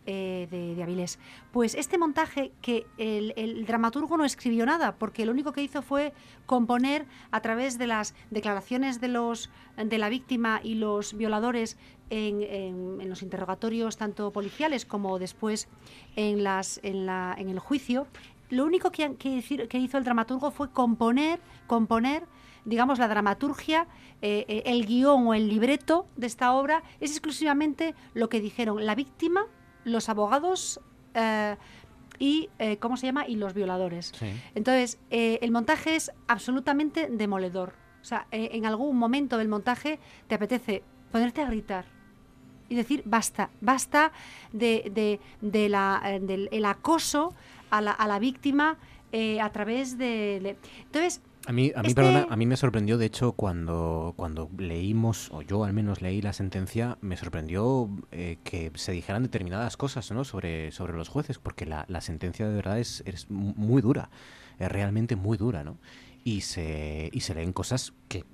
Eh, 0.04 0.48
de, 0.50 0.82
Avilés. 0.82 1.20
Pues 1.52 1.76
este 1.76 1.96
montaje 1.96 2.50
que 2.60 2.88
el, 2.98 3.64
dramaturgo 3.66 4.16
no 4.16 4.24
escribió 4.24 4.66
nada, 4.66 4.96
porque 4.96 5.24
lo 5.24 5.30
único 5.30 5.52
que 5.52 5.62
hizo 5.62 5.80
fue 5.80 6.12
componer 6.44 7.06
a 7.30 7.40
través 7.40 7.78
de 7.78 7.86
las 7.86 8.16
declaraciones 8.32 9.00
de, 9.00 9.06
la 9.06 10.08
víctima 10.08 10.60
y 10.60 10.74
los 10.74 11.16
violadores 11.16 11.78
en, 12.12 13.08
los 13.08 13.22
interrogatorios 13.22 13.96
tanto 13.96 14.32
policiales 14.32 14.84
como 14.86 15.18
después 15.18 15.68
en, 16.16 16.44
las, 16.44 16.80
en, 16.82 17.06
la, 17.06 17.34
en 17.38 17.48
el 17.48 17.58
juicio. 17.58 18.06
Lo 18.50 18.64
único 18.64 18.92
que, 18.92 19.16
que, 19.16 19.42
que 19.68 19.78
hizo 19.78 19.98
el 19.98 20.04
dramaturgo 20.04 20.50
fue 20.50 20.70
componer, 20.70 21.40
componer 21.66 22.24
digamos, 22.64 22.98
la 22.98 23.08
dramaturgia, 23.08 23.86
eh, 24.20 24.44
eh, 24.48 24.62
el 24.66 24.86
guion 24.86 25.26
o 25.26 25.34
el 25.34 25.48
libreto 25.48 26.06
de 26.16 26.26
esta 26.26 26.52
obra 26.52 26.82
es 27.00 27.10
exclusivamente 27.10 27.94
lo 28.14 28.28
que 28.28 28.40
dijeron 28.40 28.84
la 28.84 28.94
víctima 28.94 29.46
los 29.84 30.08
abogados 30.08 30.80
eh, 31.14 31.56
y, 32.20 32.48
¿cómo 32.78 32.96
se 32.96 33.06
llama? 33.06 33.26
Y 33.26 33.34
los 33.34 33.52
violadores. 33.52 34.12
Entonces, 34.54 35.00
el 35.10 35.50
montaje 35.50 35.96
es 35.96 36.12
absolutamente 36.28 37.08
demoledor. 37.10 37.74
O 38.00 38.04
sea, 38.04 38.28
en 38.30 38.64
algún 38.64 38.96
momento 38.96 39.38
del 39.38 39.48
montaje 39.48 39.98
te 40.28 40.36
apetece 40.36 40.84
ponerte 41.10 41.40
a 41.40 41.46
gritar 41.46 41.84
y 42.72 42.76
decir, 42.76 43.02
basta, 43.04 43.50
basta 43.60 44.12
de, 44.52 45.20
de, 45.40 45.68
la, 45.68 46.18
del 46.20 46.64
acoso 46.64 47.34
a 47.70 47.80
la, 47.80 47.92
a 47.92 48.08
la 48.08 48.18
víctima 48.18 48.78
a 49.40 49.50
través 49.50 49.98
de... 49.98 50.56
Entonces, 50.84 51.20
a 51.46 51.52
mí, 51.52 51.72
a 51.74 51.82
mí, 51.82 51.92
perdona, 51.92 52.26
a 52.30 52.36
mí 52.36 52.46
me 52.46 52.56
sorprendió, 52.56 52.98
de 52.98 53.06
hecho, 53.06 53.32
cuando, 53.32 54.14
cuando 54.16 54.48
leímos, 54.58 55.28
o 55.32 55.42
yo 55.42 55.64
al 55.64 55.72
menos 55.72 56.00
leí 56.00 56.22
la 56.22 56.32
sentencia, 56.32 56.98
me 57.00 57.16
sorprendió 57.16 57.90
eh, 58.12 58.38
que 58.44 58.70
se 58.76 58.92
dijeran 58.92 59.24
determinadas 59.24 59.76
cosas 59.76 60.10
¿no? 60.12 60.24
sobre, 60.24 60.70
sobre 60.70 60.92
los 60.92 61.08
jueces, 61.08 61.38
porque 61.38 61.66
la, 61.66 61.84
la 61.88 62.00
sentencia 62.00 62.48
de 62.48 62.54
verdad 62.54 62.78
es, 62.78 63.02
es, 63.06 63.28
muy 63.28 63.82
dura, 63.82 64.10
es 64.60 64.70
realmente 64.70 65.16
muy 65.16 65.36
dura, 65.36 65.64
¿no? 65.64 65.78
Y 66.24 66.42
se, 66.42 67.10
y 67.12 67.20
se 67.20 67.34
leen 67.34 67.52
cosas 67.52 67.94
que, 68.08 68.24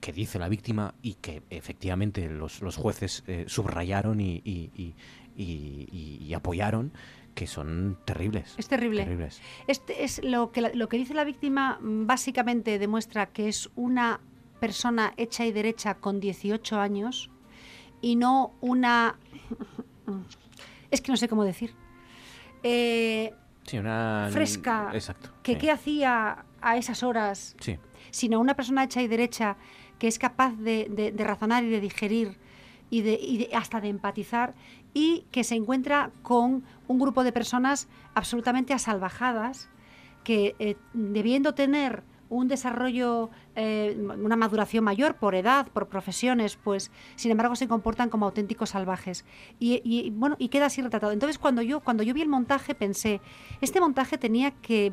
que 0.00 0.12
dice 0.12 0.38
la 0.38 0.48
víctima 0.48 0.94
y 1.02 1.14
que 1.14 1.42
efectivamente 1.48 2.28
los, 2.28 2.60
los 2.60 2.76
jueces 2.76 3.24
eh, 3.26 3.44
subrayaron 3.48 4.20
y, 4.20 4.42
y, 4.44 4.94
y, 5.36 6.34
apoyaron 6.34 6.92
que 7.34 7.46
son 7.46 7.98
terribles. 8.04 8.54
Es 8.58 8.68
terrible. 8.68 9.30
Este 9.66 10.04
es 10.04 10.22
lo 10.22 10.52
que, 10.52 10.60
lo 10.74 10.88
que 10.88 10.98
dice 10.98 11.14
la 11.14 11.24
víctima 11.24 11.78
mm, 11.80 12.06
básicamente 12.06 12.78
demuestra 12.78 13.26
que 13.26 13.48
es 13.48 13.70
una 13.74 14.20
persona 14.60 15.14
hecha 15.16 15.46
y 15.46 15.52
derecha 15.52 15.94
con 15.94 16.20
18 16.20 16.78
años 16.78 17.30
y 18.00 18.16
no 18.16 18.54
una... 18.60 19.18
es 20.90 21.00
que 21.00 21.10
no 21.10 21.16
sé 21.16 21.28
cómo 21.28 21.44
decir. 21.44 21.74
Eh, 22.62 23.32
sí, 23.64 23.78
una... 23.78 24.28
Fresca. 24.30 24.90
Exacto. 24.92 25.30
Que 25.42 25.56
qué 25.56 25.70
hacía 25.70 26.44
a 26.62 26.76
esas 26.76 27.02
horas. 27.02 27.56
Sí. 27.60 27.78
Sino 28.10 28.40
una 28.40 28.54
persona 28.54 28.84
hecha 28.84 29.02
y 29.02 29.08
derecha 29.08 29.56
que 29.98 30.08
es 30.08 30.18
capaz 30.18 30.56
de, 30.56 31.14
razonar 31.18 31.64
y 31.64 31.68
de 31.68 31.80
digerir 31.80 32.38
y, 32.88 33.02
de, 33.02 33.12
y 33.12 33.48
hasta 33.54 33.80
de 33.80 33.88
empatizar 33.88 34.54
y 34.94 35.26
que 35.30 35.44
se 35.44 35.54
encuentra 35.54 36.10
con 36.22 36.64
un 36.88 36.98
grupo 36.98 37.22
de 37.22 37.32
personas 37.32 37.88
absolutamente 38.14 38.72
asalvajadas 38.72 39.68
que 40.24 40.56
eh, 40.58 40.76
debiendo 40.92 41.54
tener 41.54 42.02
un 42.30 42.46
desarrollo, 42.46 43.28
eh, 43.56 43.96
una 44.00 44.36
maduración 44.36 44.84
mayor 44.84 45.16
por 45.16 45.34
edad, 45.34 45.66
por 45.66 45.88
profesiones, 45.88 46.56
pues 46.56 46.90
sin 47.16 47.32
embargo 47.32 47.56
se 47.56 47.66
comportan 47.66 48.08
como 48.08 48.26
auténticos 48.26 48.70
salvajes. 48.70 49.24
Y, 49.58 50.10
bueno, 50.10 50.36
y 50.38 50.48
queda 50.48 50.66
así 50.66 50.80
retratado. 50.80 51.12
Entonces 51.12 51.38
cuando 51.38 51.60
yo, 51.60 51.80
cuando 51.80 52.04
yo 52.04 52.14
vi 52.14 52.22
el 52.22 52.28
montaje 52.28 52.74
pensé, 52.74 53.20
este 53.60 53.80
montaje 53.80 54.16
tenía 54.16 54.52
que 54.52 54.92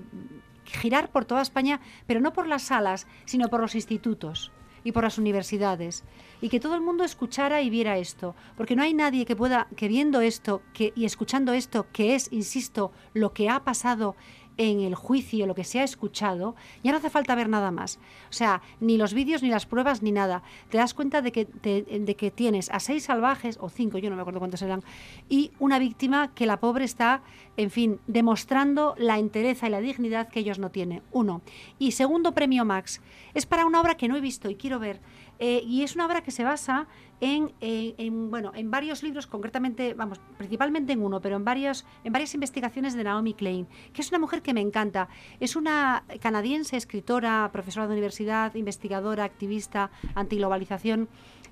girar 0.72 1.12
por 1.12 1.26
toda 1.26 1.42
España, 1.42 1.80
pero 2.06 2.20
no 2.20 2.34
por 2.34 2.48
las 2.48 2.64
salas, 2.64 3.08
sino 3.26 3.50
por 3.50 3.62
los 3.62 3.76
institutos 3.76 4.52
y 4.84 4.92
por 4.92 5.04
las 5.04 5.18
universidades. 5.18 6.04
Y 6.42 6.50
que 6.50 6.60
todo 6.60 6.76
el 6.76 6.82
mundo 6.82 7.04
escuchara 7.04 7.62
y 7.62 7.70
viera 7.70 7.98
esto, 7.98 8.36
porque 8.56 8.76
no 8.76 8.84
hay 8.84 8.94
nadie 8.94 9.26
que 9.26 9.36
pueda 9.36 9.68
que 9.76 9.88
viendo 9.88 10.22
esto 10.22 10.62
que 10.74 10.94
y 10.96 11.06
escuchando 11.06 11.54
esto 11.54 11.88
que 11.92 12.16
es, 12.16 12.32
insisto, 12.32 12.92
lo 13.14 13.34
que 13.34 13.50
ha 13.50 13.64
pasado 13.64 14.16
en 14.58 14.82
el 14.82 14.96
juicio, 14.96 15.46
lo 15.46 15.56
que 15.56 15.64
se 15.64 15.80
ha 15.80 15.84
escuchado, 15.84 16.56
ya 16.84 16.92
no 16.92 16.98
hace 16.98 17.10
falta 17.10 17.36
ver 17.36 17.50
nada 17.50 17.72
más. 17.72 18.00
O 18.30 18.34
sea, 18.34 18.62
ni 18.80 18.98
los 18.98 19.14
vídeos, 19.14 19.44
ni 19.44 19.50
las 19.50 19.66
pruebas, 19.66 20.02
ni 20.02 20.12
nada. 20.12 20.44
Te 20.70 20.78
das 20.78 20.94
cuenta 20.94 21.22
de 21.22 21.32
que, 21.32 21.46
de 21.46 22.16
que 22.16 22.32
tienes 22.32 22.70
a 22.70 22.80
seis 22.80 23.04
salvajes, 23.04 23.58
o 23.62 23.70
cinco, 23.70 23.98
yo 23.98 24.10
no 24.10 24.16
me 24.16 24.22
acuerdo 24.22 24.40
cuántos 24.40 24.62
eran, 24.62 24.84
y 25.30 25.52
una 25.60 25.80
víctima 25.80 26.34
que 26.34 26.46
la 26.46 26.60
pobre 26.60 26.86
está, 26.86 27.22
en 27.56 27.72
fin, 27.72 28.00
demostrando 28.08 28.96
la 28.98 29.20
entereza 29.20 29.68
y 29.68 29.72
la 29.72 29.80
dignidad 29.80 30.30
que 30.30 30.40
ellos 30.40 30.60
no 30.60 30.72
tienen. 30.72 31.04
Uno. 31.12 31.42
Y 31.80 31.92
segundo 31.92 32.34
premio 32.34 32.66
Max, 32.66 33.02
es 33.34 33.46
para 33.46 33.66
una 33.66 33.82
obra 33.82 33.96
que 33.96 34.08
no 34.08 34.16
he 34.16 34.22
visto 34.22 34.50
y 34.50 34.56
quiero 34.56 34.80
ver. 34.80 35.00
Eh, 35.40 35.62
y 35.66 35.84
es 35.84 35.96
una 35.96 36.08
obra 36.08 36.22
que 36.22 36.32
se 36.32 36.44
basa 36.44 36.88
en, 37.20 37.52
en, 37.62 38.30
bueno, 38.30 38.52
en 38.54 38.70
varios 38.70 39.02
libros, 39.02 39.26
concretamente, 39.26 39.94
vamos, 39.94 40.20
principalmente 40.38 40.94
en 40.94 41.02
uno, 41.02 41.20
pero 41.20 41.36
en, 41.36 41.46
varios, 41.46 41.86
en 42.04 42.14
varias 42.14 42.34
investigaciones 42.36 42.94
de 42.94 43.04
Naomi 43.04 43.34
Klein, 43.34 43.68
que 43.94 44.02
es 44.02 44.10
una 44.10 44.20
mujer 44.20 44.42
que 44.42 44.54
me 44.54 44.62
encanta. 44.62 45.10
Es 45.40 45.56
una 45.56 46.04
canadiense, 46.22 46.78
escritora, 46.78 47.50
profesora 47.52 47.88
de 47.88 47.94
universidad, 47.94 48.54
investigadora, 48.56 49.24
activista, 49.24 49.90
antiglobalización. 50.14 51.10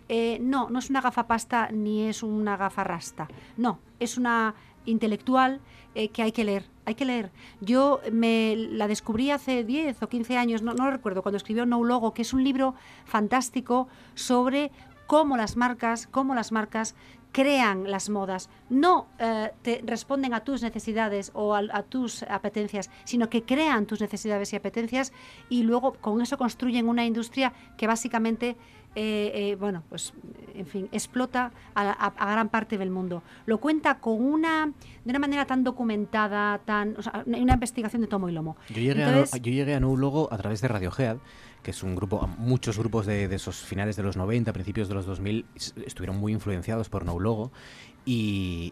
Eh, 0.07 0.37
no, 0.39 0.69
no 0.69 0.79
es 0.79 0.89
una 0.91 1.01
gafapasta 1.01 1.69
ni 1.71 2.03
es 2.03 2.21
una 2.21 2.57
gafarrasta. 2.57 3.27
No, 3.57 3.79
es 3.99 4.17
una 4.17 4.53
intelectual 4.85 5.61
eh, 5.95 6.09
que 6.09 6.21
hay 6.21 6.31
que 6.31 6.43
leer. 6.43 6.65
Hay 6.85 6.93
que 6.93 7.05
leer. 7.05 7.31
Yo 7.61 8.01
me 8.11 8.55
la 8.55 8.87
descubrí 8.87 9.31
hace 9.31 9.63
10 9.63 10.03
o 10.03 10.09
15 10.09 10.37
años, 10.37 10.61
no, 10.61 10.75
no 10.75 10.91
recuerdo, 10.91 11.23
cuando 11.23 11.37
escribió 11.37 11.65
No 11.65 11.83
Logo, 11.83 12.13
que 12.13 12.21
es 12.21 12.33
un 12.33 12.43
libro 12.43 12.75
fantástico 13.05 13.87
sobre 14.13 14.71
cómo 15.07 15.37
las 15.37 15.57
marcas, 15.57 16.07
cómo 16.07 16.35
las 16.35 16.51
marcas 16.51 16.95
crean 17.35 17.91
las 17.91 18.09
modas, 18.09 18.49
no 18.69 19.07
eh, 19.19 19.51
te 19.61 19.83
responden 19.85 20.33
a 20.33 20.45
tus 20.45 20.61
necesidades 20.61 21.31
o 21.33 21.53
a, 21.53 21.83
tus 21.83 22.23
apetencias, 22.23 22.89
sino 23.03 23.29
que 23.29 23.43
crean 23.43 23.87
tus 23.87 23.99
necesidades 23.99 24.53
y 24.53 24.55
apetencias 24.55 25.11
y 25.49 25.63
luego 25.63 25.95
con 25.99 26.21
eso 26.21 26.37
construyen 26.37 26.87
una 26.87 27.05
industria 27.05 27.51
que 27.75 27.87
básicamente 27.87 28.55
eh, 28.95 29.31
eh, 29.35 29.57
bueno, 29.59 29.83
pues, 29.89 30.13
en 30.53 30.65
fin, 30.65 30.87
explota 30.93 31.51
a, 31.75 32.31
gran 32.31 32.47
parte 32.47 32.77
del 32.77 32.89
mundo. 32.89 33.21
Lo 33.45 33.57
cuenta 33.59 33.99
con 33.99 34.21
una, 34.21 34.71
de 35.03 35.09
una 35.09 35.19
manera 35.19 35.45
tan 35.45 35.65
documentada, 35.65 36.59
tan, 36.59 36.95
o 36.97 37.01
sea, 37.01 37.25
una 37.25 37.53
investigación 37.53 38.01
de 38.01 38.07
tomo 38.07 38.29
y 38.29 38.31
lomo. 38.31 38.55
Yo 38.69 38.77
llegué, 38.81 39.03
a, 39.03 39.25
yo 39.25 39.51
llegué 39.51 39.75
a 39.75 39.81
Logo 39.81 40.31
a 40.31 40.37
través 40.37 40.61
de 40.61 40.69
Radiohead, 40.69 41.17
que 41.65 41.71
es 41.71 41.81
un 41.81 41.95
grupo, 41.95 42.27
muchos 42.37 42.77
grupos 42.77 43.07
de, 43.07 43.25
esos 43.25 43.55
finales 43.55 43.95
de 43.95 44.03
los 44.03 44.15
90, 44.17 44.53
principios 44.53 44.87
de 44.87 44.93
los 44.93 45.07
2000, 45.07 45.47
estuvieron 45.83 46.15
muy 46.15 46.31
influenciados 46.31 46.89
por 46.89 47.05
No 47.05 47.19
Logo. 47.19 47.51
Y, 48.07 48.71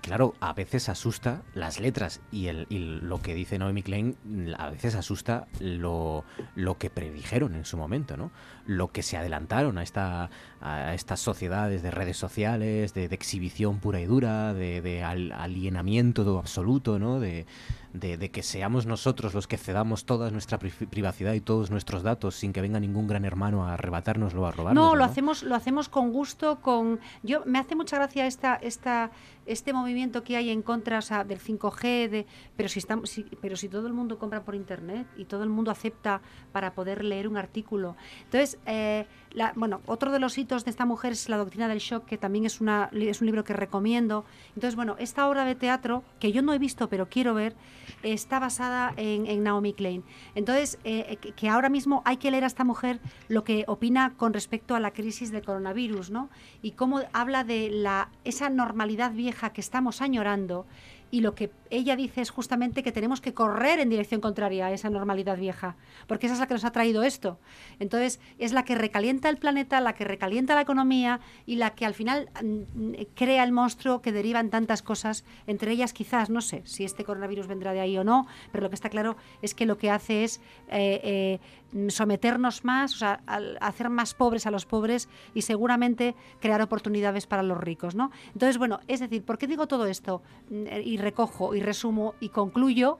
claro, 0.00 0.32
a 0.40 0.54
veces 0.54 0.88
asusta 0.88 1.42
las 1.52 1.80
letras 1.80 2.22
y, 2.32 2.46
el, 2.46 2.66
lo 3.02 3.20
que 3.20 3.34
dice 3.34 3.58
Noemi 3.58 3.82
Klein, 3.82 4.16
a 4.56 4.70
veces 4.70 4.94
asusta 4.94 5.48
lo, 5.60 6.24
lo 6.54 6.78
que 6.78 6.88
predijeron 6.88 7.56
en 7.56 7.66
su 7.66 7.76
momento, 7.76 8.16
¿no? 8.16 8.30
Lo 8.64 8.90
que 8.90 9.02
se 9.02 9.18
adelantaron 9.18 9.76
a, 9.76 9.82
esta, 9.82 10.30
a 10.62 10.94
estas 10.94 11.20
sociedades 11.20 11.82
de 11.82 11.90
redes 11.90 12.16
sociales, 12.16 12.94
de, 12.94 13.04
exhibición 13.04 13.80
pura 13.80 14.00
y 14.00 14.06
dura, 14.06 14.54
de, 14.54 14.80
de 14.80 15.04
alienamiento 15.04 16.38
absoluto, 16.38 16.98
¿no? 16.98 17.20
De, 17.20 17.44
de, 17.92 18.30
que 18.30 18.42
seamos 18.42 18.86
nosotros 18.86 19.34
los 19.34 19.46
que 19.46 19.56
cedamos 19.56 20.04
toda 20.04 20.30
nuestra 20.30 20.58
privacidad 20.58 21.34
y 21.34 21.40
todos 21.40 21.70
nuestros 21.70 22.02
datos 22.02 22.36
sin 22.36 22.52
que 22.52 22.60
venga 22.60 22.78
ningún 22.78 23.06
gran 23.06 23.24
hermano 23.24 23.66
a 23.66 23.74
arrebatárnoslo, 23.74 24.46
a 24.46 24.52
robarnos. 24.52 24.84
No, 24.84 24.96
lo 24.96 25.04
hacemos, 25.04 25.42
lo 25.42 25.54
hacemos 25.54 25.88
con 25.88 26.12
gusto, 26.12 26.60
con 26.60 27.00
yo 27.22 27.42
me 27.46 27.58
hace 27.58 27.74
mucha 27.74 27.96
gracia 27.96 28.26
esta, 28.26 28.54
esta, 28.56 29.10
este 29.46 29.72
movimiento 29.72 30.22
que 30.22 30.36
hay 30.36 30.50
en 30.50 30.62
contra 30.62 31.00
del 31.24 31.40
5G, 31.40 32.08
de, 32.08 32.26
pero 32.56 32.68
si 32.68 32.78
estamos, 32.78 33.20
pero 33.40 33.56
si 33.56 33.68
todo 33.68 33.86
el 33.86 33.92
mundo 33.92 34.18
compra 34.18 34.44
por 34.44 34.54
internet 34.54 35.06
y 35.16 35.24
todo 35.24 35.42
el 35.42 35.48
mundo 35.48 35.70
acepta 35.70 36.20
para 36.52 36.74
poder 36.74 37.04
leer 37.04 37.28
un 37.28 37.36
artículo, 37.36 37.96
entonces 38.24 38.58
eh, 38.66 39.06
bueno, 39.54 39.80
otro 39.86 40.10
de 40.10 40.18
los 40.18 40.36
hitos 40.38 40.64
de 40.64 40.70
esta 40.70 40.84
mujer 40.84 41.12
es 41.12 41.28
la 41.28 41.36
doctrina 41.36 41.68
del 41.68 41.78
shock, 41.78 42.04
que 42.04 42.18
también 42.18 42.46
es, 42.46 42.60
una, 42.60 42.90
es 42.92 43.20
un 43.20 43.26
libro 43.26 43.44
que 43.44 43.52
recomiendo. 43.52 44.24
Entonces, 44.54 44.74
bueno, 44.76 44.96
esta 44.98 45.28
obra 45.28 45.44
de 45.44 45.54
teatro, 45.54 46.02
que 46.18 46.32
yo 46.32 46.42
no 46.42 46.52
he 46.52 46.58
visto, 46.58 46.88
pero 46.88 47.08
quiero 47.08 47.34
ver, 47.34 47.54
está 48.02 48.38
basada 48.38 48.92
en, 48.96 49.42
Naomi 49.42 49.72
Klein. 49.72 50.04
Entonces, 50.34 50.78
eh, 50.84 51.16
que, 51.16 51.48
ahora 51.48 51.68
mismo 51.68 52.02
hay 52.04 52.16
que 52.16 52.30
leer 52.30 52.44
a 52.44 52.48
esta 52.48 52.64
mujer 52.64 53.00
lo 53.28 53.44
que 53.44 53.64
opina 53.68 54.14
con 54.16 54.32
respecto 54.32 54.74
a 54.74 54.80
la 54.80 54.92
crisis 54.92 55.30
del 55.30 55.44
coronavirus, 55.44 56.10
¿no? 56.10 56.28
Y 56.60 56.72
cómo 56.72 57.00
habla 57.12 57.44
de 57.44 57.70
la, 57.70 58.10
esa 58.24 58.50
normalidad 58.50 59.12
vieja 59.12 59.39
que 59.48 59.62
estamos 59.62 60.02
añorando 60.02 60.66
y 61.10 61.22
lo 61.22 61.34
que 61.34 61.50
ella 61.70 61.96
dice 61.96 62.20
es 62.20 62.30
justamente 62.30 62.82
que 62.82 62.92
tenemos 62.92 63.20
que 63.20 63.34
correr 63.34 63.80
en 63.80 63.88
dirección 63.88 64.20
contraria 64.20 64.66
a 64.66 64.72
esa 64.72 64.90
normalidad 64.90 65.38
vieja, 65.38 65.76
porque 66.06 66.26
esa 66.26 66.34
es 66.34 66.40
la 66.40 66.46
que 66.46 66.54
nos 66.54 66.64
ha 66.64 66.72
traído 66.72 67.02
esto. 67.02 67.38
Entonces, 67.78 68.20
es 68.38 68.52
la 68.52 68.64
que 68.64 68.74
recalienta 68.74 69.28
el 69.28 69.36
planeta, 69.36 69.80
la 69.80 69.94
que 69.94 70.04
recalienta 70.04 70.54
la 70.54 70.62
economía 70.62 71.20
y 71.46 71.56
la 71.56 71.70
que 71.74 71.86
al 71.86 71.94
final 71.94 72.28
mm, 72.42 72.92
crea 73.14 73.44
el 73.44 73.52
monstruo 73.52 74.02
que 74.02 74.12
deriva 74.12 74.40
en 74.40 74.50
tantas 74.50 74.82
cosas, 74.82 75.24
entre 75.46 75.72
ellas 75.72 75.92
quizás, 75.92 76.30
no 76.30 76.40
sé 76.40 76.62
si 76.64 76.84
este 76.84 77.04
coronavirus 77.04 77.46
vendrá 77.46 77.72
de 77.72 77.80
ahí 77.80 77.96
o 77.96 78.04
no, 78.04 78.26
pero 78.52 78.62
lo 78.62 78.70
que 78.70 78.74
está 78.74 78.88
claro 78.88 79.16
es 79.42 79.54
que 79.54 79.66
lo 79.66 79.78
que 79.78 79.90
hace 79.90 80.24
es 80.24 80.40
eh, 80.68 81.38
eh, 81.72 81.90
someternos 81.90 82.64
más, 82.64 82.94
o 82.94 82.98
sea, 82.98 83.20
hacer 83.60 83.90
más 83.90 84.14
pobres 84.14 84.46
a 84.46 84.50
los 84.50 84.66
pobres 84.66 85.08
y 85.34 85.42
seguramente 85.42 86.14
crear 86.40 86.60
oportunidades 86.62 87.26
para 87.26 87.42
los 87.42 87.58
ricos, 87.58 87.94
¿no? 87.94 88.10
Entonces, 88.32 88.58
bueno, 88.58 88.80
es 88.88 89.00
decir, 89.00 89.24
¿por 89.24 89.38
qué 89.38 89.46
digo 89.46 89.66
todo 89.66 89.86
esto? 89.86 90.22
Mm, 90.50 90.66
y 90.84 90.96
recojo 90.96 91.54
y 91.54 91.59
resumo 91.60 92.14
y 92.20 92.30
concluyo, 92.30 92.98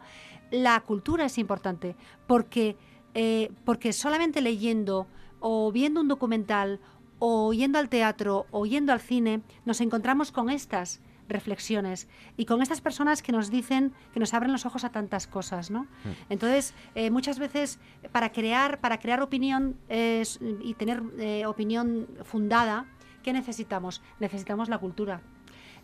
la 0.50 0.80
cultura 0.80 1.24
es 1.24 1.38
importante 1.38 1.96
porque, 2.26 2.76
eh, 3.14 3.50
porque 3.64 3.92
solamente 3.92 4.40
leyendo 4.40 5.06
o 5.40 5.72
viendo 5.72 6.00
un 6.00 6.08
documental 6.08 6.80
o 7.18 7.52
yendo 7.52 7.78
al 7.78 7.88
teatro 7.88 8.46
o 8.50 8.66
yendo 8.66 8.92
al 8.92 9.00
cine 9.00 9.42
nos 9.64 9.80
encontramos 9.80 10.32
con 10.32 10.50
estas 10.50 11.00
reflexiones 11.30 12.08
y 12.36 12.44
con 12.44 12.60
estas 12.60 12.80
personas 12.80 13.22
que 13.22 13.32
nos 13.32 13.50
dicen, 13.50 13.92
que 14.12 14.20
nos 14.20 14.34
abren 14.34 14.52
los 14.52 14.66
ojos 14.66 14.84
a 14.84 14.90
tantas 14.90 15.26
cosas, 15.26 15.70
¿no? 15.70 15.84
Mm. 15.84 16.08
Entonces, 16.28 16.74
eh, 16.94 17.10
muchas 17.10 17.38
veces 17.38 17.78
para 18.12 18.32
crear, 18.32 18.80
para 18.80 18.98
crear 18.98 19.22
opinión 19.22 19.76
y 19.88 20.74
tener 20.74 21.02
eh, 21.18 21.46
opinión 21.46 22.08
fundada, 22.24 22.86
¿qué 23.22 23.32
necesitamos? 23.32 24.02
Necesitamos 24.18 24.68
la 24.68 24.78
cultura. 24.78 25.22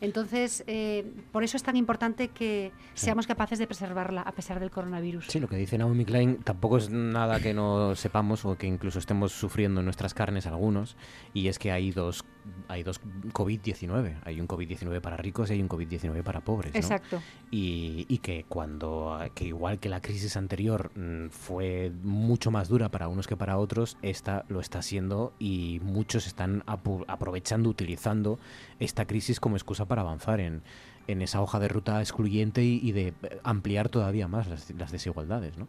Entonces, 0.00 0.64
eh, 0.66 1.04
por 1.32 1.44
eso 1.44 1.56
es 1.56 1.62
tan 1.62 1.76
importante 1.76 2.28
que 2.28 2.72
seamos 2.94 3.26
capaces 3.26 3.58
de 3.58 3.66
preservarla 3.66 4.22
a 4.22 4.32
pesar 4.32 4.60
del 4.60 4.70
coronavirus. 4.70 5.26
Sí, 5.28 5.40
lo 5.40 5.48
que 5.48 5.56
dice 5.56 5.78
Naomi 5.78 6.04
Klein 6.04 6.38
tampoco 6.38 6.78
es 6.78 6.90
nada 6.90 7.40
que 7.40 7.54
no 7.54 7.94
sepamos 7.94 8.44
o 8.44 8.56
que 8.56 8.66
incluso 8.66 8.98
estemos 8.98 9.32
sufriendo 9.32 9.80
en 9.80 9.84
nuestras 9.86 10.14
carnes 10.14 10.46
algunos, 10.46 10.96
y 11.32 11.48
es 11.48 11.58
que 11.58 11.72
hay 11.72 11.90
dos 11.92 12.24
hay 12.68 12.82
dos 12.82 13.00
COVID-19. 13.32 14.20
Hay 14.24 14.40
un 14.40 14.48
COVID-19 14.48 15.00
para 15.00 15.16
ricos 15.16 15.50
y 15.50 15.54
hay 15.54 15.62
un 15.62 15.68
COVID-19 15.68 16.22
para 16.22 16.40
pobres. 16.42 16.74
Exacto. 16.74 17.22
Y, 17.50 18.06
y, 18.08 18.18
que 18.18 18.44
cuando, 18.48 19.18
que 19.34 19.46
igual 19.46 19.78
que 19.78 19.88
la 19.88 20.00
crisis 20.00 20.36
anterior 20.36 20.90
mm, 20.94 21.28
fue 21.28 21.92
mucho 22.02 22.50
más 22.50 22.68
dura 22.68 22.90
para 22.90 23.08
unos 23.08 23.26
que 23.26 23.36
para 23.36 23.58
otros, 23.58 23.96
esta 24.02 24.44
lo 24.48 24.60
está 24.60 24.82
siendo 24.82 25.32
y 25.38 25.80
muchos 25.82 26.26
están 26.26 26.62
aprovechando, 26.66 27.68
utilizando 27.68 28.38
esta 28.78 29.06
crisis 29.06 29.40
como 29.40 29.56
excusa 29.56 29.84
para 29.86 30.02
avanzar 30.02 30.40
en, 30.40 30.62
en 31.06 31.22
esa 31.22 31.40
hoja 31.40 31.58
de 31.58 31.68
ruta 31.68 32.00
excluyente 32.00 32.64
y, 32.64 32.92
de 32.92 33.14
ampliar 33.42 33.88
todavía 33.88 34.28
más 34.28 34.48
las, 34.48 34.70
las 34.70 34.92
desigualdades, 34.92 35.56
¿no? 35.58 35.68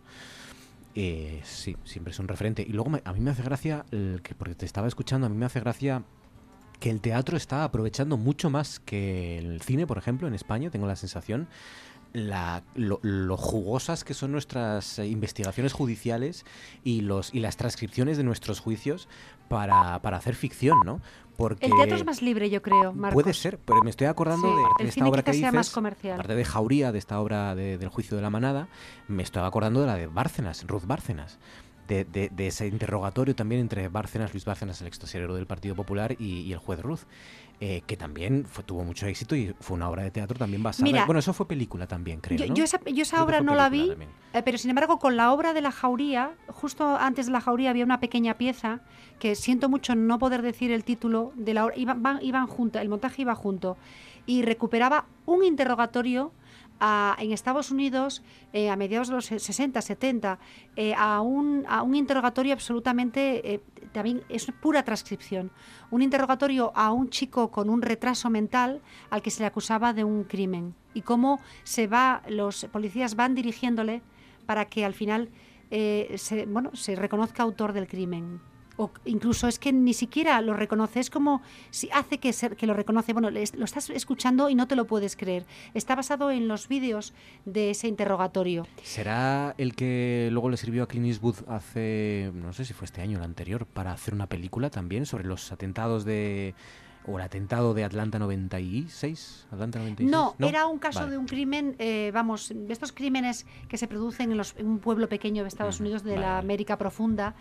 Eh, 0.99 1.41
sí, 1.43 1.77
siempre 1.83 2.11
es 2.11 2.17
un 2.17 2.27
referente. 2.27 2.63
Y 2.63 2.71
luego 2.71 2.89
a 3.03 3.13
mí 3.13 3.19
me 3.19 3.29
hace 3.29 3.43
gracia, 3.43 3.85
el 3.91 4.21
que 4.23 4.33
porque 4.33 4.55
te 4.55 4.65
estaba 4.65 4.87
escuchando, 4.87 5.27
a 5.27 5.29
mí 5.29 5.37
me 5.37 5.45
hace 5.45 5.59
gracia 5.59 6.03
que 6.79 6.89
el 6.89 7.01
teatro 7.01 7.37
está 7.37 7.63
aprovechando 7.63 8.17
mucho 8.17 8.49
más 8.49 8.79
que 8.79 9.37
el 9.37 9.61
cine, 9.61 9.87
por 9.87 9.97
ejemplo, 9.97 10.27
en 10.27 10.33
España, 10.33 10.69
tengo 10.69 10.87
la 10.87 10.95
sensación, 10.95 11.47
la, 12.13 12.63
lo, 12.75 13.37
jugosas 13.37 14.03
que 14.03 14.13
son 14.13 14.31
nuestras 14.31 14.99
investigaciones 14.99 15.73
judiciales 15.73 16.45
y, 16.83 17.01
los, 17.01 17.33
y 17.33 17.39
las 17.39 17.57
transcripciones 17.57 18.17
de 18.17 18.23
nuestros 18.23 18.59
juicios 18.59 19.07
para, 19.49 19.95
hacer 19.95 20.35
ficción, 20.35 20.77
¿no? 20.85 21.01
Porque 21.35 21.67
el 21.67 21.71
teatro 21.73 21.97
es 21.97 22.05
más 22.05 22.23
libre, 22.23 22.49
yo 22.49 22.63
creo, 22.63 22.93
Marcos. 22.93 23.21
Puede 23.21 23.33
ser, 23.35 23.59
pero 23.59 23.83
me 23.83 23.91
estoy 23.91 24.07
acordando 24.07 24.47
de, 24.79 24.87
esta 24.87 25.05
obra 25.05 25.21
que 25.21 25.31
dices, 25.31 25.53
más 25.53 25.69
comercial. 25.69 26.15
aparte 26.15 26.33
de 26.33 26.43
Jauría, 26.43 26.91
de 26.91 26.97
esta 26.97 27.19
obra 27.19 27.53
del 27.53 27.89
juicio 27.89 28.17
de 28.17 28.23
la 28.23 28.31
manada, 28.31 28.69
me 29.07 29.21
estoy 29.21 29.43
acordando 29.43 29.81
de 29.81 29.87
la 29.87 29.95
de 29.95 30.07
Bárcenas, 30.07 30.65
Ruth 30.65 30.85
Bárcenas 30.85 31.37
de, 31.87 32.31
ese 32.37 32.67
interrogatorio 32.67 33.35
también 33.35 33.61
entre 33.61 33.87
Bárcenas, 33.87 34.33
Luis 34.33 34.45
Bárcenas, 34.45 34.81
el 34.81 34.87
ex 34.87 34.99
del 34.99 35.47
Partido 35.47 35.75
Popular, 35.75 36.15
y, 36.19 36.51
el 36.51 36.59
juez 36.59 36.81
Ruz. 36.81 37.05
Eh, 37.59 37.81
que 37.87 37.97
también 37.97 38.45
tuvo 38.67 38.83
mucho 38.83 39.07
éxito 39.07 39.35
y 39.35 39.55
fue 39.59 39.77
una 39.77 39.89
obra 39.89 40.03
de 40.03 40.11
teatro 40.11 40.37
también 40.37 40.61
basada. 40.61 41.05
bueno, 41.05 41.17
eso 41.17 41.33
fue 41.33 41.47
película 41.47 41.87
también, 41.87 42.19
creo. 42.21 42.37
Yo, 42.53 42.63
esa, 42.63 43.23
obra 43.23 43.41
no 43.41 43.55
la 43.55 43.67
vi, 43.69 43.93
eh, 44.33 44.43
pero 44.43 44.59
sin 44.59 44.69
embargo, 44.69 44.99
con 44.99 45.17
la 45.17 45.33
obra 45.33 45.53
de 45.53 45.61
la 45.61 45.71
Jauría, 45.71 46.33
justo 46.49 46.97
antes 46.97 47.25
de 47.25 47.31
la 47.31 47.41
Jauría 47.41 47.71
había 47.71 47.83
una 47.83 47.99
pequeña 47.99 48.35
pieza 48.35 48.81
que 49.17 49.33
siento 49.33 49.69
mucho 49.69 49.95
no 49.95 50.19
poder 50.19 50.43
decir 50.43 50.71
el 50.71 50.83
título 50.83 51.31
de 51.35 51.55
la 51.55 51.65
obra. 51.65 51.75
Iban, 51.77 52.19
iban 52.21 52.45
junto, 52.45 52.77
el 52.77 52.89
montaje 52.89 53.23
iba 53.23 53.33
junto 53.33 53.75
y 54.27 54.43
recuperaba 54.43 55.05
un 55.25 55.43
interrogatorio 55.43 56.31
en 56.79 57.31
Estados 57.31 57.71
Unidos, 57.71 58.23
eh, 58.53 58.69
a 58.69 58.75
mediados 58.75 59.07
de 59.07 59.15
los 59.15 59.25
60, 59.25 59.81
70, 59.81 60.39
eh, 60.75 60.93
a, 60.97 61.21
un, 61.21 61.65
a, 61.67 61.81
un, 61.81 61.95
interrogatorio 61.95 62.53
absolutamente, 62.53 63.53
eh, 63.53 63.61
también 63.91 64.23
es 64.29 64.51
pura 64.61 64.83
transcripción, 64.83 65.51
un 65.91 66.01
interrogatorio 66.01 66.71
a 66.75 66.91
un 66.91 67.09
chico 67.09 67.51
con 67.51 67.69
un 67.69 67.81
retraso 67.81 68.29
mental 68.29 68.81
al 69.09 69.21
que 69.21 69.31
se 69.31 69.41
le 69.41 69.47
acusaba 69.47 69.93
de 69.93 70.03
un 70.03 70.23
crimen. 70.23 70.75
Y 70.93 71.01
cómo 71.01 71.39
se 71.63 71.87
va, 71.87 72.21
los 72.27 72.65
policías 72.65 73.15
van 73.15 73.35
dirigiéndole 73.35 74.01
para 74.45 74.65
que 74.65 74.85
al 74.85 74.93
final 74.93 75.29
se, 75.69 76.45
bueno, 76.47 76.73
se 76.73 76.95
reconozca 76.95 77.43
autor 77.43 77.73
del 77.73 77.87
crimen 77.87 78.39
o 78.77 78.91
incluso 79.05 79.47
es 79.47 79.59
que 79.59 79.73
ni 79.73 79.93
siquiera 79.93 80.39
lo 80.41 80.53
reconoce, 80.53 80.99
es 80.99 81.09
como 81.09 81.41
si 81.71 81.89
hace 81.91 82.19
que, 82.19 82.31
ser, 82.31 82.55
que 82.55 82.67
lo 82.67 82.73
reconoce, 82.73 83.13
bueno, 83.13 83.29
lo 83.29 83.39
estás 83.65 83.89
escuchando 83.89 84.49
y 84.49 84.55
no 84.55 84.67
te 84.67 84.75
lo 84.75 84.85
puedes 84.85 85.15
creer. 85.15 85.45
Está 85.73 85.95
basado 85.95 86.31
en 86.31 86.47
los 86.47 86.67
vídeos 86.67 87.13
de 87.45 87.71
ese 87.71 87.87
interrogatorio. 87.87 88.67
¿Será 88.83 89.55
el 89.57 89.75
que 89.75 90.29
luego 90.31 90.49
le 90.49 90.57
sirvió 90.57 90.83
a 90.83 90.87
Clint 90.87 91.07
Eastwood 91.07 91.37
hace, 91.47 92.31
no 92.33 92.53
sé 92.53 92.65
si 92.65 92.73
fue 92.73 92.85
este 92.85 93.01
año 93.01 93.17
o 93.17 93.19
el 93.19 93.25
anterior, 93.25 93.65
para 93.65 93.91
hacer 93.91 94.13
una 94.13 94.27
película 94.27 94.69
también 94.69 95.05
sobre 95.05 95.25
los 95.25 95.51
atentados 95.51 96.05
de 96.05 96.55
o 97.07 97.17
el 97.17 97.23
atentado 97.23 97.73
de 97.73 97.83
Atlanta 97.85 98.19
96, 98.19 99.47
Atlanta 99.51 99.79
96. 99.79 100.11
No, 100.11 100.35
era 100.39 100.67
un 100.67 100.77
caso 100.77 101.07
de 101.07 101.17
un 101.17 101.25
crimen, 101.25 101.75
eh, 101.79 102.11
vamos, 102.13 102.51
estos 102.67 102.91
crímenes 102.91 103.45
que 103.69 103.77
se 103.77 103.87
producen 103.87 104.31
en, 104.31 104.67
un 104.67 104.79
pueblo 104.79 105.07
pequeño 105.07 105.43
de 105.43 105.47
Estados 105.47 105.79
Unidos 105.79 106.03
de 106.03 106.17
la 106.17 106.37
América 106.37 106.77
profunda. 106.77 107.33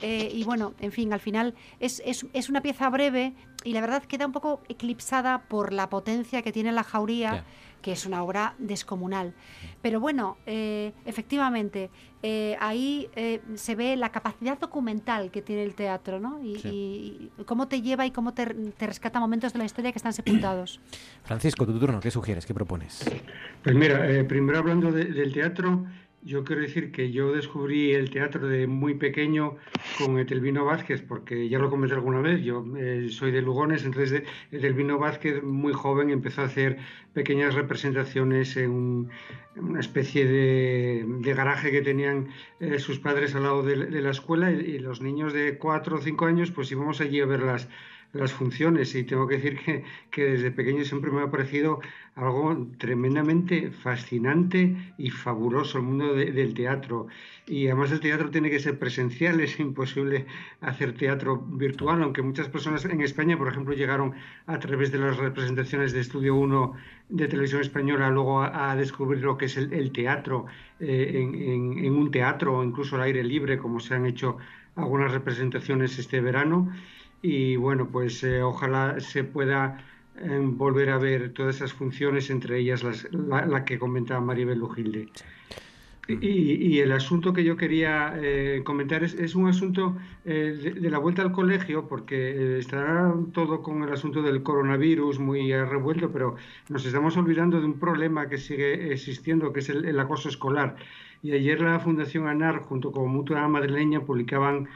Eh, 0.00 0.30
y 0.32 0.42
bueno, 0.44 0.74
en 0.80 0.90
fin, 0.90 1.12
al 1.12 1.20
final 1.20 1.54
es, 1.80 2.02
es, 2.04 2.26
es, 2.32 2.48
una 2.48 2.62
pieza 2.62 2.88
breve 2.88 3.34
y 3.62 3.74
la 3.74 3.82
verdad 3.82 4.02
queda 4.04 4.26
un 4.26 4.32
poco 4.32 4.62
eclipsada 4.68 5.42
por 5.48 5.72
la 5.72 5.90
potencia 5.90 6.40
que 6.42 6.50
tiene 6.50 6.72
la 6.72 6.82
jauría 6.82 7.44
que 7.80 7.92
es 7.92 8.06
una 8.06 8.22
obra 8.22 8.54
descomunal. 8.58 9.34
Pero 9.82 10.00
bueno, 10.00 10.36
eh, 10.46 10.92
efectivamente, 11.04 11.90
eh, 12.22 12.56
ahí 12.60 13.08
eh, 13.16 13.40
se 13.54 13.74
ve 13.74 13.96
la 13.96 14.10
capacidad 14.10 14.58
documental 14.58 15.30
que 15.30 15.42
tiene 15.42 15.64
el 15.64 15.74
teatro, 15.74 16.20
¿no? 16.20 16.40
Y, 16.42 17.30
cómo 17.46 17.68
te 17.68 17.80
lleva 17.82 18.06
y 18.06 18.10
cómo 18.10 18.34
te, 18.34 18.44
rescata 18.78 19.20
momentos 19.20 19.52
de 19.52 19.58
la 19.58 19.64
historia 19.64 19.92
que 19.92 19.98
están 19.98 20.12
sepultados. 20.12 20.80
Francisco, 21.24 21.66
tu 21.66 21.78
turno, 21.78 22.00
¿qué 22.00 22.10
sugieres? 22.10 22.46
¿Qué 22.46 22.54
propones? 22.54 23.04
Pues 23.62 23.74
mira, 23.74 24.06
primero 24.26 24.58
hablando 24.58 24.92
del 24.92 25.32
teatro, 25.32 25.86
yo 26.22 26.44
quiero 26.44 26.62
decir 26.62 26.92
que 26.92 27.10
yo 27.10 27.32
descubrí 27.32 27.92
el 27.92 28.10
teatro 28.10 28.46
de 28.46 28.66
muy 28.66 28.94
pequeño 28.94 29.56
con 29.98 30.18
Etelvino 30.18 30.64
Vázquez, 30.64 31.02
porque 31.02 31.48
ya 31.48 31.58
lo 31.58 31.70
comenté 31.70 31.94
alguna 31.94 32.20
vez, 32.20 32.42
yo 32.42 32.64
eh, 32.76 33.08
soy 33.10 33.30
de 33.30 33.40
Lugones, 33.40 33.84
entonces 33.84 34.22
Etelvino 34.52 34.98
Vázquez 34.98 35.42
muy 35.42 35.72
joven 35.72 36.10
empezó 36.10 36.42
a 36.42 36.44
hacer 36.44 36.78
pequeñas 37.14 37.54
representaciones 37.54 38.56
en, 38.56 39.08
una 39.56 39.80
especie 39.80 40.26
de, 40.26 41.34
garaje 41.34 41.70
que 41.70 41.82
tenían 41.82 42.28
eh, 42.60 42.78
sus 42.78 42.98
padres 42.98 43.34
al 43.34 43.44
lado 43.44 43.62
de, 43.62 43.76
la 43.76 44.10
escuela 44.10 44.50
y, 44.50 44.78
los 44.78 45.00
niños 45.00 45.32
de 45.32 45.58
cuatro 45.58 45.96
o 45.96 46.00
cinco 46.00 46.26
años 46.26 46.50
pues 46.50 46.70
íbamos 46.70 47.00
allí 47.00 47.20
a 47.20 47.26
verlas 47.26 47.50
las 47.50 47.68
funciones. 48.32 48.94
Y 48.94 49.04
tengo 49.04 49.26
que 49.26 49.36
decir 49.36 49.58
que, 49.58 49.84
que, 50.10 50.24
desde 50.24 50.50
pequeño 50.50 50.84
siempre 50.84 51.10
me 51.10 51.22
ha 51.22 51.30
parecido 51.30 51.80
algo 52.16 52.66
tremendamente 52.78 53.70
fascinante 53.70 54.76
y 54.98 55.10
fabuloso 55.10 55.78
el 55.78 55.84
mundo 55.84 56.14
del 56.14 56.54
teatro. 56.54 57.06
Y 57.46 57.66
además 57.68 57.92
el 57.92 58.00
teatro 58.00 58.30
tiene 58.30 58.50
que 58.50 58.58
ser 58.58 58.78
presencial, 58.78 59.40
es 59.40 59.58
imposible 59.60 60.26
hacer 60.60 60.92
teatro 60.94 61.38
virtual, 61.38 62.02
aunque 62.02 62.22
muchas 62.22 62.48
personas 62.48 62.84
en 62.84 63.00
España, 63.00 63.38
por 63.38 63.48
ejemplo, 63.48 63.74
llegaron 63.74 64.14
a 64.46 64.58
través 64.58 64.92
de 64.92 64.98
las 64.98 65.16
representaciones 65.16 65.92
de 65.92 66.00
Estudio 66.00 66.34
1 66.34 66.74
de 67.08 67.28
Televisión 67.28 67.60
Española 67.60 68.10
luego 68.10 68.42
a, 68.42 68.76
descubrir 68.76 69.22
lo 69.22 69.36
que 69.36 69.46
es 69.46 69.56
el, 69.56 69.90
teatro 69.92 70.46
eh, 70.78 71.12
en, 71.14 71.84
en 71.84 71.92
un 71.92 72.10
teatro 72.10 72.58
o 72.58 72.64
incluso 72.64 72.96
al 72.96 73.02
aire 73.02 73.24
libre, 73.24 73.58
como 73.58 73.80
se 73.80 73.94
han 73.94 74.06
hecho 74.06 74.36
algunas 74.76 75.12
representaciones 75.12 75.98
este 75.98 76.20
verano 76.20 76.72
y 77.22 77.56
bueno, 77.56 77.88
pues 77.88 78.22
eh, 78.24 78.42
ojalá 78.42 79.00
se 79.00 79.24
pueda 79.24 79.84
eh, 80.16 80.38
volver 80.42 80.90
a 80.90 80.98
ver 80.98 81.32
todas 81.32 81.56
esas 81.56 81.72
funciones, 81.72 82.30
entre 82.30 82.58
ellas 82.58 82.82
las, 82.82 83.08
la, 83.12 83.64
que 83.64 83.78
comentaba 83.78 84.20
Maribel 84.20 84.58
Lujilde. 84.58 85.08
Y, 86.20 86.80
el 86.80 86.92
asunto 86.92 87.32
que 87.32 87.44
yo 87.44 87.56
quería 87.56 88.14
eh, 88.16 88.62
comentar 88.64 89.04
es, 89.04 89.34
un 89.34 89.48
asunto 89.48 89.96
eh, 90.24 90.74
de, 90.80 90.90
la 90.90 90.98
vuelta 90.98 91.22
al 91.22 91.30
colegio, 91.30 91.86
porque 91.86 92.16
eh, 92.16 92.58
estará 92.58 93.14
todo 93.32 93.62
con 93.62 93.82
el 93.82 93.92
asunto 93.92 94.22
del 94.22 94.42
coronavirus 94.42 95.18
muy 95.20 95.52
revuelto, 95.52 96.10
pero 96.10 96.36
nos 96.68 96.84
estamos 96.84 97.16
olvidando 97.16 97.60
de 97.60 97.66
un 97.66 97.78
problema 97.78 98.28
que 98.28 98.38
sigue 98.38 98.92
existiendo, 98.92 99.52
que 99.52 99.60
es 99.60 99.68
el, 99.68 99.98
acoso 100.00 100.28
escolar. 100.28 100.76
Y 101.22 101.32
ayer 101.32 101.60
la 101.60 101.78
Fundación 101.78 102.26
ANAR, 102.26 102.60
junto 102.60 102.90
con 102.92 103.08
Mutua 103.10 103.46
Madrileña, 103.46 104.00
publicaban 104.00 104.68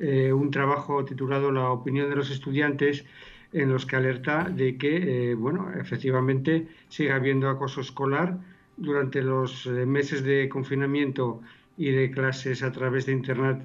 un 0.00 0.50
trabajo 0.50 1.04
titulado 1.04 1.52
La 1.52 1.70
opinión 1.70 2.08
de 2.08 2.16
los 2.16 2.30
estudiantes, 2.30 3.04
en 3.52 3.70
los 3.70 3.84
que 3.84 3.96
alerta 3.96 4.44
de 4.44 4.78
que, 4.78 5.34
bueno, 5.34 5.70
efectivamente 5.78 6.68
sigue 6.88 7.12
habiendo 7.12 7.48
acoso 7.48 7.82
escolar 7.82 8.38
durante 8.80 9.22
los 9.22 9.66
eh, 9.66 9.86
meses 9.86 10.24
de 10.24 10.48
confinamiento 10.48 11.40
y 11.76 11.90
de 11.90 12.10
clases 12.10 12.62
a 12.62 12.72
través 12.72 13.06
de 13.06 13.12
Internet 13.12 13.62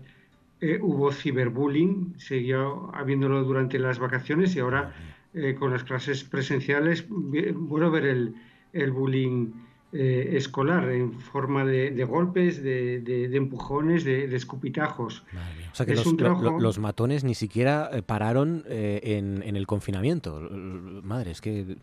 eh, 0.61 0.79
hubo 0.81 1.11
ciberbullying, 1.11 2.15
siguió 2.17 2.93
habiéndolo 2.93 3.43
durante 3.43 3.79
las 3.79 3.97
vacaciones 3.97 4.55
y 4.55 4.59
ahora 4.59 4.93
eh, 5.33 5.55
con 5.55 5.71
las 5.71 5.83
clases 5.83 6.23
presenciales 6.23 7.05
bueno 7.09 7.91
ver 7.91 8.05
el, 8.05 8.35
el 8.73 8.91
bullying 8.91 9.51
escolar 9.91 10.89
en 10.89 11.13
forma 11.13 11.63
de, 11.63 12.03
golpes, 12.03 12.61
de, 12.61 13.29
empujones, 13.33 14.03
de, 14.03 14.35
escupitajos. 14.35 15.23
O 15.71 15.75
sea 15.75 15.85
que 15.85 15.95
los, 15.95 16.05
los, 16.61 16.79
matones 16.79 17.23
ni 17.23 17.33
siquiera 17.33 17.89
pararon 18.05 18.63
en, 18.67 19.41
en 19.43 19.55
el 19.55 19.65
confinamiento. 19.67 20.49
Madre, 20.51 21.31
es 21.31 21.41
que... 21.41 21.77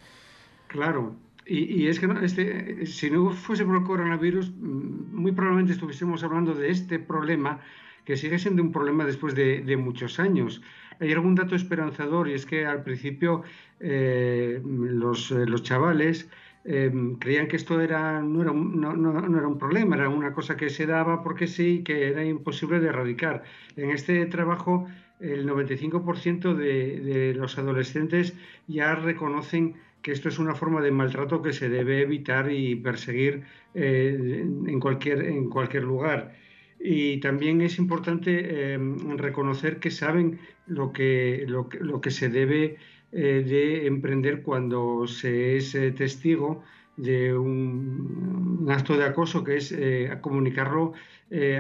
Claro, 0.69 1.17
y, 1.47 1.89
es 1.89 1.99
que 1.99 2.07
este, 2.23 2.87
si 2.87 3.11
no 3.11 3.31
fuese 3.31 3.65
por 3.65 3.77
el 3.77 3.83
coronavirus, 3.83 4.51
mm, 4.51 5.15
muy 5.15 5.33
probablemente 5.33 5.73
estuviésemos 5.73 6.23
hablando 6.23 6.55
de 6.55 6.71
este 6.71 6.99
problema, 6.99 7.61
que 8.05 8.17
sigue 8.17 8.39
siendo 8.39 8.63
un 8.63 8.73
problema 8.73 9.05
después 9.05 9.35
de, 9.35 9.77
muchos 9.77 10.21
años. 10.21 10.63
Hay 11.01 11.13
algún 11.13 11.35
dato 11.35 11.57
esperanzador 11.57 12.29
y 12.29 12.35
es 12.35 12.47
que 12.47 12.67
al 12.67 12.83
principio 12.83 13.43
eh, 13.81 14.61
los, 14.65 15.31
eh, 15.31 15.47
los, 15.47 15.63
chavales 15.63 16.29
em, 16.65 17.17
creían 17.17 17.49
que 17.49 17.57
esto 17.57 17.81
era, 17.81 18.21
no, 18.23 18.43
era 18.43 18.53
un, 18.53 18.81
no, 18.81 18.95
no, 18.95 19.39
era 19.39 19.49
un 19.49 19.59
problema, 19.59 19.97
era 19.97 20.09
una 20.09 20.33
cosa 20.33 20.57
que 20.57 20.71
se 20.71 20.87
daba 20.87 21.23
porque 21.23 21.47
sí, 21.47 21.83
que 21.85 22.09
era 22.09 22.25
imposible 22.25 22.81
de 22.81 22.89
erradicar. 22.89 23.43
En 23.77 23.91
este 23.91 24.25
trabajo, 24.27 24.87
el 25.21 25.49
95% 25.49 26.55
de, 26.55 27.01
de 27.01 27.35
los 27.35 27.59
adolescentes 27.59 28.35
ya 28.67 28.95
reconocen 28.95 29.77
que 30.03 30.13
esto 30.13 30.29
es 30.29 30.39
una 30.39 30.55
forma 30.55 30.81
de 30.83 30.91
maltrato 30.91 31.41
que 31.43 31.53
se 31.53 31.69
debe 31.69 32.03
evitar 32.03 32.51
y 32.51 32.75
perseguir 32.77 33.45
eh, 33.75 34.45
en, 34.67 34.81
cualquier, 34.81 35.23
en 35.25 35.49
cualquier 35.49 35.85
lugar. 35.85 36.35
Y 36.81 37.19
también 37.21 37.61
es 37.61 37.79
importante 37.79 38.75
em, 38.75 39.17
reconocer 39.17 39.79
que 39.79 39.91
saben 39.91 40.41
lo 40.67 40.93
que, 40.93 41.45
lo, 41.47 41.69
lo 41.81 42.01
que 42.01 42.11
se 42.11 42.29
debe 42.29 42.77
eh, 43.13 43.45
de 43.47 43.87
emprender 43.87 44.43
cuando 44.43 45.07
se 45.07 45.57
es 45.57 45.75
eh, 45.75 45.93
testigo 45.93 46.63
de 46.97 47.37
un, 47.37 48.67
acto 48.69 48.97
de 48.97 49.05
acoso, 49.05 49.45
que 49.45 49.57
es 49.57 49.75
comunicarlo 50.21 50.93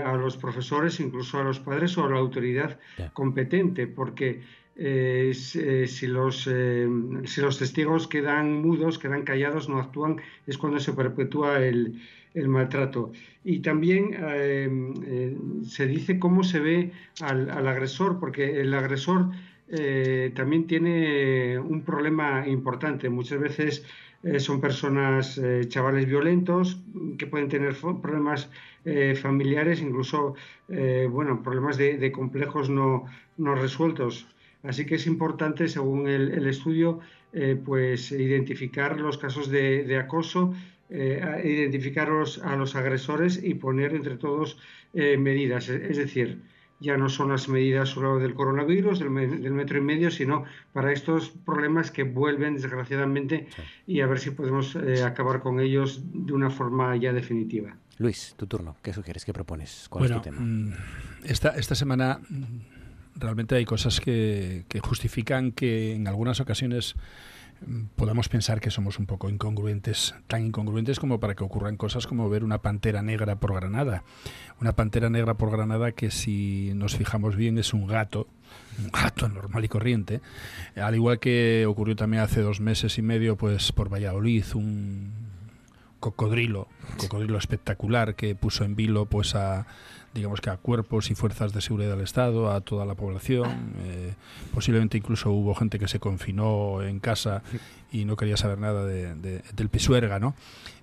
a 0.04 0.16
los 0.16 0.36
profesores, 0.36 1.00
incluso 1.00 1.40
a 1.40 1.44
los 1.44 1.58
padres 1.58 1.96
o 1.96 2.04
a 2.04 2.10
la 2.10 2.18
autoridad 2.18 2.78
competente, 3.14 3.86
porque 3.86 4.42
eh, 4.74 5.32
eh, 5.56 5.86
si, 5.86 6.06
los, 6.06 6.48
eh, 6.50 6.88
si 7.24 7.40
los 7.42 7.58
testigos 7.58 8.08
quedan 8.08 8.62
mudos, 8.62 8.98
quedan 8.98 9.22
callados, 9.22 9.68
no 9.68 9.78
actúan, 9.78 10.16
es 10.46 10.56
cuando 10.56 10.80
se 10.80 10.94
perpetúa 10.94 11.62
el, 11.64 12.00
maltrato. 12.34 13.12
Y 13.44 13.58
también 13.60 14.16
se 15.64 15.86
dice 15.86 16.18
cómo 16.18 16.42
se 16.44 16.60
ve 16.60 16.92
al, 17.20 17.50
agresor, 17.68 18.18
porque 18.18 18.62
el 18.62 18.72
agresor 18.72 19.30
también 20.34 20.66
tiene 20.66 21.58
un 21.58 21.82
problema 21.82 22.46
importante. 22.46 23.08
Muchas 23.08 23.40
veces 23.40 23.84
son 24.38 24.60
personas, 24.60 25.40
chavales 25.68 26.06
violentos, 26.06 26.80
que 27.18 27.26
pueden 27.26 27.48
tener 27.48 27.74
problemas 28.02 28.50
familiares, 29.20 29.80
incluso 29.80 30.34
bueno, 30.68 31.42
problemas 31.42 31.78
de, 31.78 32.12
complejos 32.12 32.68
no, 32.68 33.06
resueltos. 33.38 34.26
Así 34.62 34.86
que 34.86 34.94
es 34.94 35.06
importante, 35.06 35.68
según 35.68 36.08
el, 36.08 36.46
estudio, 36.46 37.00
eh, 37.32 37.56
pues 37.62 38.12
identificar 38.12 39.00
los 39.00 39.18
casos 39.18 39.50
de, 39.50 39.96
acoso, 39.98 40.54
eh, 40.90 41.42
identificar 41.44 42.08
a 42.10 42.56
los 42.56 42.76
agresores 42.76 43.42
y 43.42 43.54
poner 43.54 43.94
entre 43.94 44.16
todos 44.16 44.58
eh, 44.94 45.16
medidas. 45.16 45.68
Es 45.68 45.96
decir, 45.96 46.42
ya 46.82 46.96
no 46.96 47.08
son 47.08 47.30
las 47.30 47.48
medidas 47.48 47.88
solo 47.88 48.18
del 48.18 48.34
coronavirus, 48.34 48.98
del, 48.98 49.10
metro 49.10 49.78
y 49.78 49.80
medio, 49.80 50.10
sino 50.10 50.44
para 50.72 50.92
estos 50.92 51.30
problemas 51.30 51.90
que 51.90 52.02
vuelven 52.02 52.54
desgraciadamente 52.54 53.48
y 53.86 54.00
a 54.00 54.06
ver 54.06 54.18
si 54.18 54.32
podemos 54.32 54.76
acabar 55.04 55.40
con 55.40 55.60
ellos 55.60 56.02
de 56.12 56.32
una 56.32 56.50
forma 56.50 56.94
ya 56.96 57.12
definitiva. 57.12 57.76
Luis, 57.98 58.34
tu 58.36 58.46
turno. 58.46 58.76
¿Qué 58.82 58.92
sugieres? 58.92 59.24
¿Qué 59.24 59.32
propones? 59.32 59.86
¿Cuál 59.88 60.06
es 60.06 60.12
tu 60.12 60.20
tema? 60.20 60.40
Mm, 60.40 60.72
esta, 61.24 61.50
esta 61.50 61.74
semana 61.74 62.20
realmente 63.16 63.54
hay 63.54 63.64
cosas 63.64 64.00
que, 64.00 64.64
justifican 64.82 65.52
que 65.52 65.94
en 65.94 66.08
algunas 66.08 66.40
ocasiones 66.40 66.94
mm, 66.94 66.98
podamos 67.96 68.28
pensar 68.28 68.60
que 68.60 68.70
somos 68.70 68.98
un 68.98 69.06
poco 69.06 69.28
incongruentes, 69.28 70.14
tan 70.26 70.46
incongruentes 70.46 70.98
como 70.98 71.20
para 71.20 71.34
que 71.34 71.44
ocurran 71.44 71.76
cosas 71.76 72.06
como 72.06 72.28
ver 72.28 72.44
una 72.44 72.62
pantera 72.62 73.02
negra 73.02 73.36
por 73.36 73.54
Granada. 73.54 74.04
Una 74.60 74.74
pantera 74.74 75.10
negra 75.10 75.34
por 75.34 75.50
Granada 75.50 75.92
que 75.92 76.10
si 76.10 76.72
nos 76.74 76.96
fijamos 76.96 77.36
bien 77.36 77.58
es 77.58 77.72
un 77.72 77.86
gato, 77.86 78.28
un 78.78 78.90
gato 78.90 79.28
normal 79.28 79.64
y 79.64 79.68
corriente, 79.68 80.20
al 80.76 80.94
igual 80.94 81.18
que 81.18 81.66
ocurrió 81.66 81.96
también 81.96 82.22
hace 82.22 82.40
dos 82.40 82.60
meses 82.60 82.98
y 82.98 83.02
medio 83.02 83.36
pues 83.36 83.72
por 83.72 83.92
Valladolid, 83.92 84.44
un 84.54 85.12
cocodrilo, 86.00 86.68
cocodrilo 86.96 87.38
espectacular 87.38 88.16
que 88.16 88.34
puso 88.34 88.64
en 88.64 88.74
vilo 88.74 89.06
pues 89.06 89.34
a 89.34 89.66
digamos 90.14 90.40
que 90.40 90.50
a 90.50 90.56
cuerpos 90.56 91.10
y 91.10 91.14
fuerzas 91.14 91.52
de 91.52 91.60
seguridad 91.60 91.90
del 91.90 92.02
Estado, 92.02 92.50
a 92.50 92.60
toda 92.60 92.84
la 92.84 92.94
población. 92.94 93.74
Eh, 93.84 94.14
posiblemente 94.52 94.98
incluso 94.98 95.30
hubo 95.30 95.54
gente 95.54 95.78
que 95.78 95.88
se 95.88 95.98
confinó 95.98 96.82
en 96.82 97.00
casa 97.00 97.42
y 97.92 98.04
no 98.04 98.16
quería 98.16 98.36
saber 98.36 98.58
nada 98.58 98.84
de, 98.86 99.14
del 99.14 99.68
pisuerga, 99.68 100.18
¿no? 100.18 100.34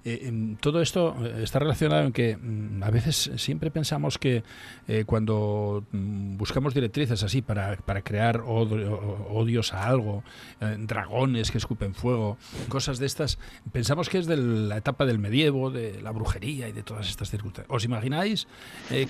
Eh, 0.06 0.56
todo 0.62 0.82
esto 0.82 1.16
eh, 1.26 1.42
está 1.44 1.60
relacionado 1.60 2.04
en 2.04 2.14
que 2.14 2.38
mm, 2.38 2.84
a 2.84 2.90
veces 2.90 3.32
siempre 3.36 3.70
pensamos 3.70 4.18
que 4.18 4.44
eh, 4.88 5.04
cuando 5.06 5.84
mm, 5.92 6.38
buscamos 6.38 6.74
directrices 6.74 7.22
así 7.24 7.42
para, 7.42 7.76
para 7.78 8.02
crear 8.02 8.42
odios 8.46 9.74
a 9.74 9.88
algo, 9.88 10.24
dragones 10.80 11.52
que 11.52 11.58
escupen 11.58 11.94
fuego, 11.94 12.38
cosas 12.70 13.00
de 13.00 13.06
estas, 13.06 13.40
pensamos 13.72 14.10
que 14.10 14.18
es 14.18 14.26
de 14.26 14.38
la 14.38 14.78
etapa 14.78 15.06
del 15.06 15.20
medievo, 15.20 15.72
de 15.72 16.02
la 16.02 16.12
brujería 16.12 16.68
y 16.68 16.72
de 16.72 16.84
todas 16.84 17.10
estas 17.10 17.30
circunstancias. 17.30 17.74
¿Os 17.74 17.86
imagináis 17.86 18.48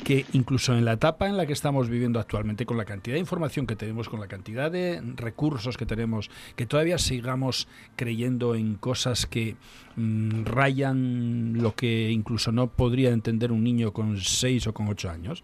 que 0.03 0.25
incluso 0.33 0.73
en 0.73 0.85
la 0.85 0.93
etapa 0.93 1.27
en 1.27 1.37
la 1.37 1.45
que 1.45 1.53
estamos 1.53 1.89
viviendo 1.89 2.19
actualmente, 2.19 2.65
con 2.65 2.77
la 2.77 2.85
cantidad 2.85 3.15
de 3.15 3.19
información 3.19 3.67
que 3.67 3.75
tenemos, 3.75 4.09
con 4.09 4.19
la 4.19 4.27
cantidad 4.27 4.71
de 4.71 5.01
recursos 5.15 5.77
que 5.77 5.85
tenemos, 5.85 6.29
que 6.55 6.65
todavía 6.65 6.97
sigamos 6.97 7.67
creyendo 7.99 8.55
en 8.55 8.75
cosas 8.75 9.25
que 9.25 9.57
mm, 9.97 10.45
rayan 10.45 11.61
lo 11.61 11.75
que 11.75 12.09
incluso 12.11 12.53
no 12.53 12.67
podría 12.67 13.09
entender 13.09 13.51
un 13.51 13.61
niño 13.61 13.91
con 13.91 14.21
6 14.21 14.67
o 14.67 14.73
con 14.73 14.87
8 14.87 15.09
años. 15.09 15.43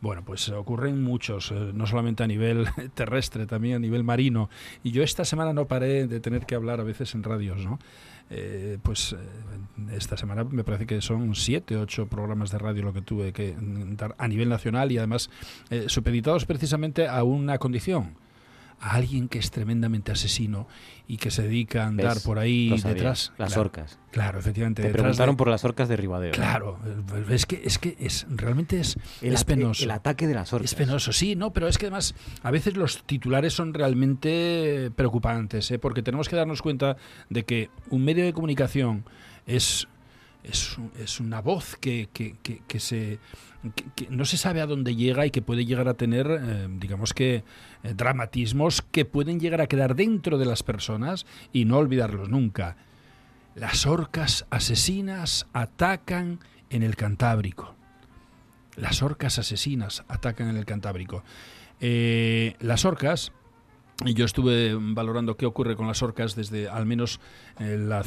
Bueno, 0.00 0.24
pues 0.24 0.48
ocurren 0.48 1.00
muchos, 1.00 1.52
eh, 1.52 1.70
no 1.72 1.86
solamente 1.86 2.24
a 2.24 2.26
nivel 2.26 2.66
terrestre, 2.94 3.46
también 3.46 3.76
a 3.76 3.78
nivel 3.78 4.02
marino. 4.02 4.50
Y 4.82 4.90
yo 4.90 5.04
esta 5.04 5.24
semana 5.24 5.52
no 5.52 5.68
paré 5.68 6.08
de 6.08 6.18
tener 6.18 6.44
que 6.44 6.56
hablar 6.56 6.80
a 6.80 6.82
veces 6.82 7.14
en 7.14 7.22
radios, 7.22 7.64
¿no? 7.64 7.78
Eh, 8.30 8.78
pues 8.82 9.12
eh, 9.12 9.96
esta 9.96 10.16
semana 10.16 10.42
me 10.42 10.64
parece 10.64 10.86
que 10.86 11.00
son 11.00 11.36
siete, 11.36 11.76
ocho 11.76 12.08
programas 12.08 12.50
de 12.50 12.58
radio 12.58 12.82
lo 12.82 12.92
que 12.92 13.02
tuve 13.02 13.32
que 13.32 13.54
dar 13.96 14.16
a 14.18 14.26
nivel 14.26 14.48
nacional 14.48 14.90
y 14.90 14.98
además 14.98 15.30
supeditados 15.86 16.46
precisamente 16.46 17.06
a 17.06 17.22
una 17.24 17.58
condición 17.58 18.16
a 18.82 18.96
alguien 18.96 19.28
que 19.28 19.38
es 19.38 19.50
tremendamente 19.52 20.10
asesino 20.10 20.66
y 21.06 21.16
que 21.16 21.30
se 21.30 21.42
dedica 21.42 21.84
a 21.84 21.86
andar 21.86 22.18
por 22.24 22.40
ahí 22.40 22.68
detrás. 22.84 23.32
Las 23.38 23.56
orcas. 23.56 23.98
Claro, 24.10 24.40
efectivamente. 24.40 24.82
Te 24.82 24.90
preguntaron 24.90 25.36
por 25.36 25.48
las 25.48 25.64
orcas 25.64 25.88
de 25.88 25.96
Ribadeo. 25.96 26.32
Claro, 26.32 26.78
es 27.30 27.46
que 27.46 27.62
es 27.64 27.78
que 27.78 27.96
es 28.00 28.26
realmente 28.28 28.80
es, 28.80 28.98
es 29.20 29.44
penoso. 29.44 29.84
El 29.84 29.92
ataque 29.92 30.26
de 30.26 30.34
las 30.34 30.52
orcas. 30.52 30.72
Es 30.72 30.74
penoso, 30.74 31.12
sí, 31.12 31.36
no, 31.36 31.52
pero 31.52 31.68
es 31.68 31.78
que 31.78 31.86
además 31.86 32.14
a 32.42 32.50
veces 32.50 32.76
los 32.76 33.04
titulares 33.04 33.52
son 33.52 33.72
realmente 33.72 34.90
preocupantes, 34.96 35.70
¿eh? 35.70 35.78
porque 35.78 36.02
tenemos 36.02 36.28
que 36.28 36.36
darnos 36.36 36.60
cuenta 36.60 36.96
de 37.30 37.44
que 37.44 37.70
un 37.88 38.04
medio 38.04 38.24
de 38.24 38.32
comunicación 38.32 39.04
es 39.46 39.86
es, 40.44 40.76
es 40.98 41.20
una 41.20 41.40
voz 41.40 41.76
que, 41.76 42.08
que, 42.12 42.36
que, 42.42 42.80
se 42.80 43.18
no 44.08 44.24
se 44.24 44.36
sabe 44.36 44.60
a 44.60 44.66
dónde 44.66 44.96
llega 44.96 45.24
y 45.24 45.30
que 45.30 45.42
puede 45.42 45.64
llegar 45.64 45.86
a 45.88 45.94
tener, 45.94 46.26
eh, 46.28 46.68
digamos 46.68 47.14
que, 47.14 47.44
eh, 47.84 47.94
dramatismos 47.94 48.82
que 48.82 49.04
pueden 49.04 49.38
llegar 49.38 49.60
a 49.60 49.68
quedar 49.68 49.94
dentro 49.94 50.38
de 50.38 50.46
las 50.46 50.62
personas 50.62 51.26
y 51.52 51.64
no 51.64 51.78
olvidarlos 51.78 52.28
nunca. 52.28 52.76
Las 53.54 53.86
orcas 53.86 54.46
asesinas 54.50 55.46
atacan 55.52 56.40
en 56.70 56.82
el 56.82 56.96
Cantábrico. 56.96 57.74
Las 58.76 59.02
orcas 59.02 59.38
asesinas 59.38 60.04
atacan 60.08 60.48
en 60.48 60.56
el 60.56 60.64
Cantábrico. 60.64 61.22
Eh, 61.80 62.56
las 62.60 62.84
orcas, 62.84 63.32
yo 64.04 64.24
estuve 64.24 64.76
valorando 64.78 65.36
qué 65.36 65.46
ocurre 65.46 65.76
con 65.76 65.86
las 65.86 66.02
orcas 66.02 66.34
desde 66.34 66.68
al 66.68 66.86
menos 66.86 67.20
eh, 67.58 67.76
la, 67.78 68.04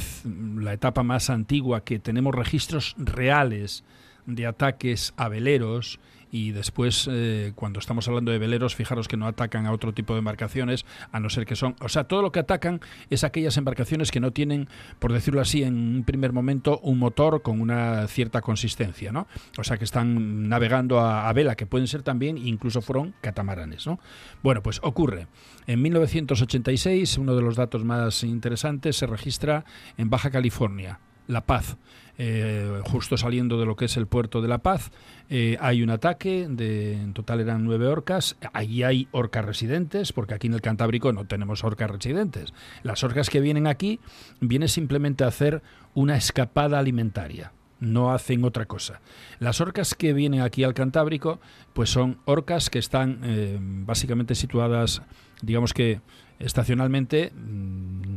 la, 0.56 0.72
etapa 0.72 1.02
más 1.02 1.30
antigua 1.30 1.84
que 1.84 1.98
tenemos 1.98 2.34
registros 2.34 2.94
reales 2.98 3.84
de 4.26 4.46
ataques 4.46 5.14
a 5.16 5.28
veleros 5.28 5.98
y 6.30 6.52
después 6.52 7.08
eh, 7.10 7.52
cuando 7.54 7.78
estamos 7.78 8.08
hablando 8.08 8.32
de 8.32 8.38
veleros 8.38 8.74
fijaros 8.74 9.08
que 9.08 9.16
no 9.16 9.26
atacan 9.26 9.66
a 9.66 9.72
otro 9.72 9.94
tipo 9.94 10.14
de 10.14 10.20
embarcaciones 10.20 10.84
a 11.12 11.20
no 11.20 11.30
ser 11.30 11.46
que 11.46 11.56
son 11.56 11.76
o 11.80 11.88
sea 11.88 12.04
todo 12.04 12.22
lo 12.22 12.32
que 12.32 12.40
atacan 12.40 12.80
es 13.10 13.24
aquellas 13.24 13.56
embarcaciones 13.56 14.10
que 14.10 14.20
no 14.20 14.32
tienen 14.32 14.68
por 14.98 15.12
decirlo 15.12 15.40
así 15.40 15.62
en 15.62 15.74
un 15.74 16.04
primer 16.04 16.32
momento 16.32 16.78
un 16.80 16.98
motor 16.98 17.42
con 17.42 17.60
una 17.60 18.06
cierta 18.08 18.40
consistencia 18.40 19.12
no 19.12 19.26
o 19.58 19.64
sea 19.64 19.78
que 19.78 19.84
están 19.84 20.48
navegando 20.48 21.00
a, 21.00 21.28
a 21.28 21.32
vela 21.32 21.54
que 21.54 21.66
pueden 21.66 21.86
ser 21.86 22.02
también 22.02 22.38
incluso 22.38 22.80
fueron 22.82 23.14
catamaranes 23.20 23.86
no 23.86 24.00
bueno 24.42 24.62
pues 24.62 24.80
ocurre. 24.82 25.26
En 25.66 25.82
1986 25.82 27.18
uno 27.18 27.34
de 27.34 27.42
los 27.42 27.56
datos 27.56 27.84
más 27.84 28.22
interesantes 28.24 28.96
se 28.96 29.06
registra 29.06 29.64
en 29.96 30.10
Baja 30.10 30.30
California 30.30 31.00
la 31.26 31.42
Paz 31.42 31.76
eh, 32.18 32.80
justo 32.84 33.18
saliendo 33.18 33.58
de 33.58 33.66
lo 33.66 33.76
que 33.76 33.84
es 33.84 33.96
el 33.96 34.06
puerto 34.06 34.40
de 34.40 34.48
La 34.48 34.58
Paz. 34.58 34.90
Eh, 35.28 35.58
hay 35.60 35.82
un 35.82 35.90
ataque, 35.90 36.44
en 36.44 37.12
total 37.12 37.40
eran 37.40 37.64
nueve 37.64 37.86
orcas. 37.86 38.36
Allí 38.52 38.82
hay 38.82 39.08
orcas 39.10 39.44
residentes, 39.44 40.12
porque 40.12 40.34
aquí 40.34 40.46
en 40.46 40.54
el 40.54 40.62
Cantábrico 40.62 41.12
no 41.12 41.26
tenemos 41.26 41.62
orcas 41.64 41.90
residentes. 41.90 42.54
Las 42.82 43.04
orcas 43.04 43.28
que 43.28 43.40
vienen 43.40 43.66
aquí 43.66 44.00
vienen 44.40 44.68
simplemente 44.68 45.24
a 45.24 45.28
hacer 45.28 45.62
una 45.94 46.16
escapada 46.16 46.78
alimentaria 46.78 47.52
no 47.78 48.10
hacen 48.10 48.42
otra 48.42 48.64
cosa. 48.64 49.02
Las 49.38 49.60
orcas 49.60 49.94
que 49.94 50.14
vienen 50.14 50.40
aquí 50.40 50.64
al 50.64 50.72
Cantábrico, 50.72 51.40
pues 51.74 51.90
son 51.90 52.18
orcas 52.24 52.70
que 52.70 52.78
están 52.78 53.20
eh, 53.22 53.58
básicamente 53.60 54.34
situadas, 54.34 55.02
digamos 55.42 55.74
que 55.74 56.00
estacionalmente, 56.38 57.32
mm, 57.34 58.15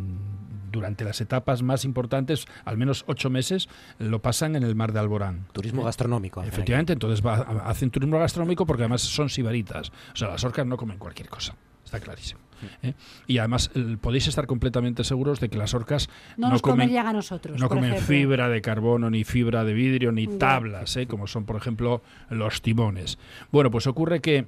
durante 0.72 1.04
las 1.04 1.22
etapas 1.22 1.62
más 1.62 1.86
importantes, 1.86 2.46
al 2.66 2.78
menos 2.78 3.04
ocho 3.08 3.30
meses, 3.30 3.70
lo 3.98 4.22
pasan 4.22 4.56
en 4.56 4.64
el 4.64 4.76
mar 4.76 4.94
de 4.94 5.00
Alborán. 5.00 5.46
Turismo 5.52 5.84
gastronómico. 5.84 6.44
Efectivamente, 6.44 6.94
entonces 6.94 7.24
hacen 7.26 7.91
turismo 7.91 8.20
gastronómico 8.20 8.66
porque 8.66 8.84
además 8.84 9.02
son 9.02 9.30
sibaritas. 9.30 9.91
O 10.14 10.16
sea, 10.16 10.30
las 10.30 10.44
orcas 10.44 10.66
no 10.66 10.78
comen 10.78 10.98
cualquier 10.98 11.30
cosa. 11.30 11.56
Está 11.84 12.00
clarísimo. 12.00 12.41
¿eh? 12.84 12.94
Y 13.26 13.40
además 13.40 13.72
podéis 14.02 14.28
estar 14.28 14.46
completamente 14.46 15.04
seguros 15.04 15.40
de 15.40 15.50
que 15.50 15.58
las 15.58 15.74
orcas 15.74 16.10
no, 16.38 16.60
comen, 16.60 16.96
a 16.98 17.14
nosotros, 17.14 17.60
no 17.60 17.68
comen 17.68 17.98
fibra 17.98 18.50
de 18.50 18.62
carbono, 18.62 19.10
ni 19.10 19.24
fibra 19.24 19.64
de 19.64 19.74
vidrio, 19.74 20.12
ni 20.12 20.28
tablas, 20.28 20.96
¿eh? 20.98 21.08
como 21.08 21.26
son, 21.26 21.46
por 21.46 21.56
ejemplo, 21.56 22.04
los 22.30 22.62
timones. 22.62 23.18
Bueno, 23.52 23.72
pues 23.72 23.88
ocurre 23.88 24.20
que 24.20 24.48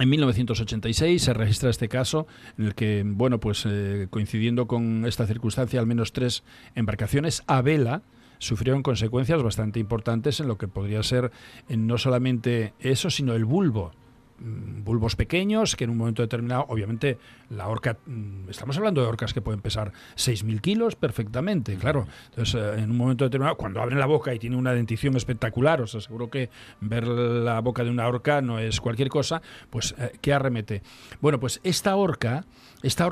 en 0.00 0.08
1986 0.08 1.22
se 1.22 1.34
registra 1.34 1.70
este 1.70 1.88
caso 1.88 2.26
en 2.56 2.66
el 2.66 2.74
que, 2.74 3.02
bueno, 3.04 3.40
pues 3.40 3.64
eh, 3.66 4.06
coincidiendo 4.10 4.66
con 4.66 5.04
esta 5.06 5.26
circunstancia, 5.26 5.80
al 5.80 5.86
menos 5.86 6.12
tres 6.12 6.44
embarcaciones 6.74 7.42
a 7.46 7.62
vela 7.62 8.02
sufrieron 8.38 8.82
consecuencias 8.82 9.42
bastante 9.42 9.80
importantes 9.80 10.38
en 10.40 10.46
lo 10.46 10.58
que 10.58 10.68
podría 10.68 11.02
ser 11.02 11.32
no 11.68 11.98
solamente 11.98 12.74
eso, 12.78 13.10
sino 13.10 13.34
el 13.34 13.44
bulbo 13.44 13.92
bulbos 14.40 15.16
pequeños 15.16 15.76
que 15.76 15.84
en 15.84 15.90
un 15.90 15.96
momento 15.96 16.22
determinado, 16.22 16.66
obviamente, 16.68 17.18
la 17.50 17.68
orca, 17.68 17.96
mm, 18.06 18.48
estamos 18.48 18.76
hablando 18.76 19.02
de 19.02 19.08
orcas 19.08 19.32
que 19.32 19.40
pueden 19.40 19.60
pesar 19.60 19.92
6.000 20.16 20.60
kilos 20.60 20.96
perfectamente, 20.96 21.76
claro. 21.76 22.06
Entonces, 22.30 22.54
eh, 22.54 22.82
en 22.82 22.90
un 22.90 22.96
momento 22.96 23.24
determinado, 23.24 23.56
cuando 23.56 23.80
abren 23.80 23.98
la 23.98 24.06
boca 24.06 24.34
y 24.34 24.38
tiene 24.38 24.56
una 24.56 24.72
dentición 24.72 25.16
espectacular, 25.16 25.80
os 25.80 25.94
aseguro 25.94 26.30
que 26.30 26.50
ver 26.80 27.06
la 27.06 27.60
boca 27.60 27.84
de 27.84 27.90
una 27.90 28.06
orca 28.06 28.40
no 28.40 28.58
es 28.58 28.80
cualquier 28.80 29.08
cosa, 29.08 29.42
pues, 29.70 29.94
eh, 29.98 30.12
¿qué 30.20 30.32
arremete? 30.32 30.82
Bueno, 31.20 31.40
pues 31.40 31.60
esta 31.64 31.96
orca, 31.96 32.44
esta 32.82 33.06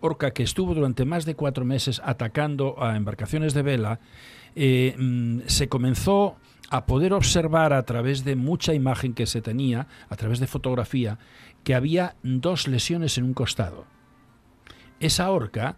orca 0.00 0.30
que 0.32 0.42
estuvo 0.42 0.74
durante 0.74 1.04
más 1.04 1.24
de 1.24 1.34
cuatro 1.34 1.64
meses 1.64 2.00
atacando 2.04 2.82
a 2.82 2.96
embarcaciones 2.96 3.54
de 3.54 3.62
vela, 3.62 4.00
eh, 4.54 4.94
mm, 4.98 5.40
se 5.46 5.68
comenzó 5.68 6.36
a 6.72 6.86
poder 6.86 7.12
observar 7.12 7.74
a 7.74 7.82
través 7.84 8.24
de 8.24 8.34
mucha 8.34 8.72
imagen 8.72 9.12
que 9.12 9.26
se 9.26 9.42
tenía, 9.42 9.88
a 10.08 10.16
través 10.16 10.40
de 10.40 10.46
fotografía, 10.46 11.18
que 11.64 11.74
había 11.74 12.16
dos 12.22 12.66
lesiones 12.66 13.18
en 13.18 13.24
un 13.24 13.34
costado. 13.34 13.84
Esa 14.98 15.30
horca, 15.30 15.76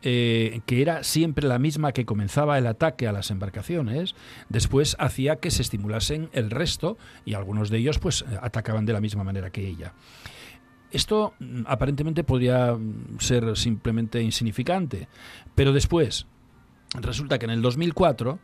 eh, 0.00 0.60
que 0.64 0.80
era 0.80 1.02
siempre 1.02 1.48
la 1.48 1.58
misma 1.58 1.90
que 1.90 2.06
comenzaba 2.06 2.56
el 2.56 2.68
ataque 2.68 3.08
a 3.08 3.12
las 3.12 3.32
embarcaciones, 3.32 4.14
después 4.48 4.94
hacía 5.00 5.36
que 5.36 5.50
se 5.50 5.62
estimulasen 5.62 6.30
el 6.32 6.52
resto 6.52 6.98
y 7.24 7.34
algunos 7.34 7.68
de 7.68 7.78
ellos 7.78 7.98
pues 7.98 8.24
atacaban 8.40 8.86
de 8.86 8.92
la 8.92 9.00
misma 9.00 9.24
manera 9.24 9.50
que 9.50 9.66
ella. 9.66 9.92
Esto 10.92 11.34
mm, 11.40 11.62
aparentemente 11.66 12.22
podría 12.22 12.74
mm, 12.74 13.18
ser 13.18 13.56
simplemente 13.56 14.22
insignificante, 14.22 15.08
pero 15.56 15.72
después 15.72 16.28
resulta 16.94 17.40
que 17.40 17.46
en 17.46 17.50
el 17.50 17.60
2004 17.60 18.38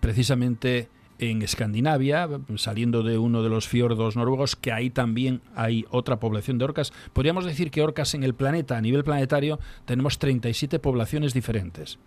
precisamente 0.00 0.90
en 1.18 1.42
Escandinavia, 1.42 2.28
saliendo 2.56 3.02
de 3.02 3.18
uno 3.18 3.42
de 3.42 3.48
los 3.48 3.68
fiordos 3.68 4.16
noruegos, 4.16 4.56
que 4.56 4.72
ahí 4.72 4.90
también 4.90 5.40
hay 5.54 5.84
otra 5.90 6.18
población 6.18 6.58
de 6.58 6.64
orcas. 6.64 6.92
Podríamos 7.12 7.44
decir 7.44 7.70
que 7.70 7.82
orcas 7.82 8.14
en 8.14 8.22
el 8.22 8.34
planeta, 8.34 8.76
a 8.76 8.80
nivel 8.80 9.04
planetario, 9.04 9.58
tenemos 9.84 10.18
37 10.18 10.78
poblaciones 10.78 11.34
diferentes 11.34 11.98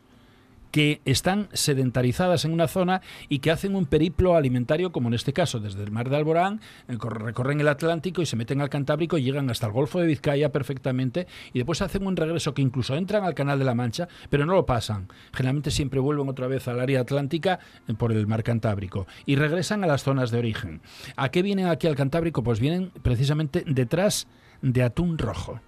que 0.72 1.02
están 1.06 1.50
sedentarizadas 1.54 2.46
en 2.46 2.54
una 2.54 2.68
zona 2.68 3.02
y 3.28 3.40
que 3.40 3.52
hacen 3.52 3.76
un 3.76 3.86
periplo 3.86 4.36
alimentario, 4.36 4.92
como 4.92 5.08
en 5.08 5.14
este 5.14 5.34
caso, 5.34 5.60
desde 5.60 5.84
el 5.84 5.92
mar 5.92 6.10
de 6.10 6.18
Alborán, 6.18 6.62
eh, 6.88 6.98
recorren 7.00 7.60
el 7.60 7.68
Atlántico 7.68 8.22
y 8.22 8.26
se 8.26 8.36
meten 8.36 8.62
al 8.62 8.70
Cantábrico 8.70 9.18
y 9.18 9.24
llegan 9.24 9.50
hasta 9.50 9.68
el 9.68 9.74
Golfo 9.74 10.00
de 10.00 10.08
Vizcaya 10.08 10.52
perfectamente 10.52 11.28
y 11.54 11.60
después 11.60 11.82
hacen 11.82 12.06
un 12.06 12.16
regreso 12.16 12.54
que 12.54 12.62
incluso 12.62 12.96
entran 12.96 13.24
al 13.24 13.36
Canal 13.36 13.60
de 13.60 13.66
la 13.66 13.76
Mancha, 13.76 14.08
pero 14.30 14.46
no 14.46 14.54
lo 14.54 14.66
pasan. 14.66 15.08
Generalmente 15.34 15.72
siempre 15.72 16.00
vuelven 16.00 16.30
otra 16.30 16.48
vez 16.48 16.68
al 16.68 16.80
área 16.80 17.02
atlántica 17.02 17.60
eh, 17.88 17.94
por 17.94 18.12
el 18.12 18.28
mar 18.28 18.44
Cantábrico 18.44 19.08
y 19.26 19.36
regresan 19.36 19.84
a 19.84 19.88
las 19.88 20.04
zonas 20.04 20.32
de 20.32 20.40
origen. 20.40 20.82
¿A 21.16 21.30
qué 21.30 21.42
vienen 21.42 21.68
aquí 21.68 21.88
al 21.88 21.96
Cantábrico? 21.96 22.44
Pues 22.44 22.60
vienen 22.60 22.92
precisamente 23.02 23.64
detrás 23.66 24.28
de 24.62 24.84
atún 24.84 25.18
rojo 25.18 25.62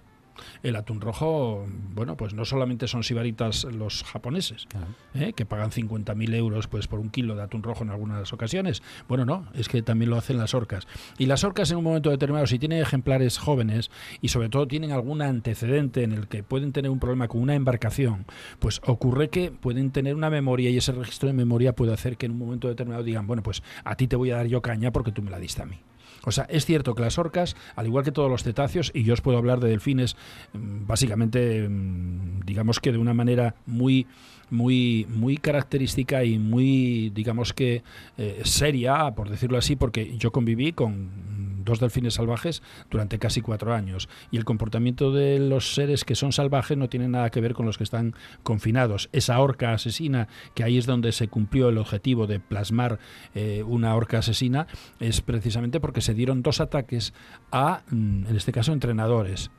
el 0.62 0.76
atún 0.76 1.00
rojo, 1.00 1.66
bueno, 1.94 2.16
pues 2.16 2.34
no 2.34 2.44
solamente 2.44 2.86
son 2.86 3.02
sibaritas 3.02 3.64
los 3.64 4.04
japoneses, 4.04 4.66
¿eh? 5.14 5.32
que 5.32 5.44
pagan 5.44 5.70
50.000 5.70 6.34
euros 6.34 6.68
pues 6.68 6.86
por 6.86 7.00
un 7.00 7.10
kilo 7.10 7.34
de 7.34 7.42
atún 7.42 7.62
rojo 7.62 7.82
en 7.82 7.90
algunas 7.90 8.32
ocasiones. 8.32 8.82
Bueno, 9.08 9.24
no, 9.24 9.46
es 9.54 9.68
que 9.68 9.82
también 9.82 10.10
lo 10.10 10.16
hacen 10.16 10.38
las 10.38 10.54
orcas. 10.54 10.86
Y 11.18 11.26
las 11.26 11.44
orcas 11.44 11.70
en 11.70 11.78
un 11.78 11.84
momento 11.84 12.10
determinado, 12.10 12.46
si 12.46 12.58
tienen 12.58 12.80
ejemplares 12.80 13.38
jóvenes 13.38 13.90
y 14.20 14.28
sobre 14.28 14.48
todo 14.48 14.68
tienen 14.68 14.92
algún 14.92 15.22
antecedente 15.22 16.02
en 16.02 16.12
el 16.12 16.28
que 16.28 16.42
pueden 16.42 16.72
tener 16.72 16.90
un 16.90 17.00
problema 17.00 17.28
con 17.28 17.40
una 17.40 17.54
embarcación, 17.54 18.26
pues 18.58 18.80
ocurre 18.84 19.28
que 19.28 19.50
pueden 19.50 19.90
tener 19.90 20.14
una 20.14 20.30
memoria 20.30 20.70
y 20.70 20.76
ese 20.76 20.92
registro 20.92 21.26
de 21.28 21.32
memoria 21.32 21.74
puede 21.74 21.92
hacer 21.92 22.16
que 22.16 22.26
en 22.26 22.32
un 22.32 22.38
momento 22.38 22.68
determinado 22.68 23.02
digan, 23.02 23.26
bueno, 23.26 23.42
pues 23.42 23.62
a 23.84 23.96
ti 23.96 24.06
te 24.06 24.16
voy 24.16 24.30
a 24.30 24.36
dar 24.36 24.46
yo 24.46 24.62
caña 24.62 24.92
porque 24.92 25.12
tú 25.12 25.22
me 25.22 25.30
la 25.30 25.38
diste 25.38 25.62
a 25.62 25.66
mí. 25.66 25.78
O 26.24 26.32
sea, 26.32 26.44
es 26.44 26.64
cierto 26.64 26.94
que 26.94 27.02
las 27.02 27.18
orcas, 27.18 27.56
al 27.76 27.86
igual 27.86 28.04
que 28.04 28.12
todos 28.12 28.30
los 28.30 28.42
cetáceos, 28.42 28.90
y 28.94 29.02
yo 29.04 29.14
os 29.14 29.20
puedo 29.20 29.38
hablar 29.38 29.60
de 29.60 29.68
delfines, 29.68 30.16
mm, 30.52 30.86
básicamente, 30.86 31.68
mm, 31.68 32.40
digamos 32.44 32.80
que 32.80 32.92
de 32.92 32.98
una 32.98 33.14
manera 33.14 33.54
muy 33.66 34.06
muy, 34.50 35.06
muy 35.08 35.38
característica 35.38 36.24
y 36.24 36.38
muy, 36.38 37.10
digamos 37.14 37.54
que, 37.54 37.82
eh, 38.18 38.42
seria, 38.44 39.10
por 39.12 39.30
decirlo 39.30 39.56
así, 39.56 39.76
porque 39.76 40.16
yo 40.18 40.30
conviví 40.30 40.72
con 40.72 41.08
dos 41.64 41.80
delfines 41.80 42.14
salvajes 42.14 42.62
durante 42.90 43.18
casi 43.18 43.40
cuatro 43.40 43.74
años. 43.74 44.08
Y 44.30 44.36
el 44.36 44.44
comportamiento 44.44 45.12
de 45.12 45.38
los 45.38 45.74
seres 45.74 46.04
que 46.04 46.14
son 46.14 46.32
salvajes 46.32 46.76
no 46.76 46.88
tiene 46.88 47.08
nada 47.08 47.30
que 47.30 47.40
ver 47.40 47.54
con 47.54 47.66
los 47.66 47.78
que 47.78 47.84
están 47.84 48.14
confinados. 48.42 49.08
Esa 49.12 49.38
orca 49.40 49.72
asesina, 49.72 50.28
que 50.54 50.64
ahí 50.64 50.78
es 50.78 50.86
donde 50.86 51.12
se 51.12 51.28
cumplió 51.28 51.68
el 51.68 51.78
objetivo 51.78 52.26
de 52.26 52.40
plasmar 52.40 52.98
eh, 53.34 53.62
una 53.66 53.94
orca 53.94 54.18
asesina, 54.18 54.66
es 55.00 55.20
precisamente 55.20 55.80
porque 55.80 56.00
se 56.00 56.14
dieron 56.14 56.42
dos 56.42 56.60
ataques 56.60 57.14
a, 57.50 57.82
mm, 57.90 58.26
en 58.26 58.36
este 58.36 58.52
caso, 58.52 58.72
entrenadores 58.72 59.50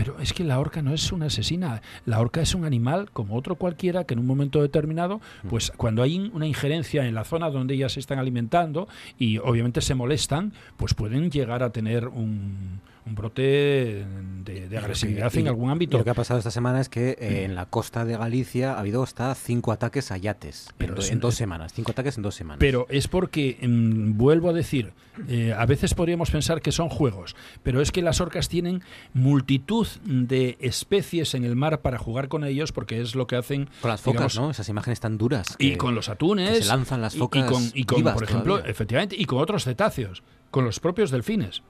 pero 0.00 0.18
es 0.18 0.32
que 0.32 0.44
la 0.44 0.58
orca 0.58 0.80
no 0.80 0.94
es 0.94 1.12
una 1.12 1.26
asesina. 1.26 1.82
La 2.06 2.20
orca 2.20 2.40
es 2.40 2.54
un 2.54 2.64
animal 2.64 3.10
como 3.10 3.36
otro 3.36 3.56
cualquiera 3.56 4.04
que 4.04 4.14
en 4.14 4.20
un 4.20 4.26
momento 4.26 4.62
determinado, 4.62 5.20
pues 5.50 5.70
cuando 5.76 6.02
hay 6.02 6.30
una 6.32 6.46
injerencia 6.46 7.04
en 7.04 7.14
la 7.14 7.24
zona 7.24 7.50
donde 7.50 7.74
ellas 7.74 7.92
se 7.92 8.00
están 8.00 8.18
alimentando 8.18 8.88
y 9.18 9.36
obviamente 9.36 9.82
se 9.82 9.94
molestan, 9.94 10.54
pues 10.78 10.94
pueden 10.94 11.30
llegar 11.30 11.62
a 11.62 11.68
tener 11.68 12.08
un, 12.08 12.80
un 13.06 13.14
brote 13.14 14.04
de, 14.44 14.78
agresividad 14.78 15.34
en 15.36 15.48
algún 15.48 15.70
ámbito. 15.70 15.98
lo 15.98 16.04
que 16.04 16.10
ha 16.10 16.14
pasado 16.14 16.38
esta 16.38 16.50
semana 16.50 16.80
es 16.80 16.88
que 16.88 17.16
eh, 17.18 17.44
en 17.44 17.54
la 17.54 17.66
costa 17.66 18.04
de 18.04 18.16
Galicia 18.16 18.74
ha 18.74 18.80
habido 18.80 19.02
hasta 19.02 19.34
cinco 19.34 19.72
ataques 19.72 20.10
a 20.10 20.16
yates 20.16 20.68
pero 20.76 20.94
en, 21.02 21.20
dos 21.20 21.34
semanas. 21.34 21.72
Cinco 21.72 21.92
ataques 21.92 22.16
en 22.16 22.22
dos 22.22 22.34
semanas. 22.34 22.58
Pero 22.60 22.86
es 22.88 23.08
porque, 23.08 23.58
mm, 23.60 24.16
vuelvo 24.16 24.50
a 24.50 24.52
decir, 24.52 24.92
eh, 25.28 25.54
a 25.56 25.66
veces 25.66 25.94
podríamos 25.94 26.30
pensar 26.30 26.60
que 26.60 26.72
son 26.72 26.88
juegos, 26.88 27.36
pero 27.62 27.80
es 27.80 27.92
que 27.92 28.02
las 28.02 28.20
orcas 28.20 28.48
tienen 28.48 28.82
multitud 29.12 29.86
de 30.04 30.56
especies 30.60 31.34
en 31.34 31.44
el 31.44 31.56
mar 31.56 31.80
para 31.80 31.98
jugar 31.98 32.28
con 32.28 32.44
ellos 32.44 32.72
porque 32.72 33.00
es 33.00 33.14
lo 33.14 33.26
que 33.26 33.36
hacen. 33.36 33.68
Con 33.80 33.90
las 33.90 34.00
focas, 34.00 34.36
¿no? 34.36 34.50
Esas 34.50 34.68
imágenes 34.68 35.00
tan 35.00 35.18
duras. 35.18 35.56
y 35.58 35.76
con 35.76 35.94
los 35.94 36.08
atunes. 36.08 36.58
se 36.58 36.64
lanzan 36.66 37.00
las 37.00 37.16
focas. 37.16 37.72
Y 37.74 37.84
con, 37.84 38.02
por 38.02 38.22
ejemplo, 38.22 38.58
efectivamente, 38.64 39.16
y 39.18 39.24
con 39.24 39.38
otros 39.38 39.64
cetáceos 39.64 40.22
con 40.50 40.64
los 40.64 40.80
propios 40.80 41.10
delfines. 41.10 41.62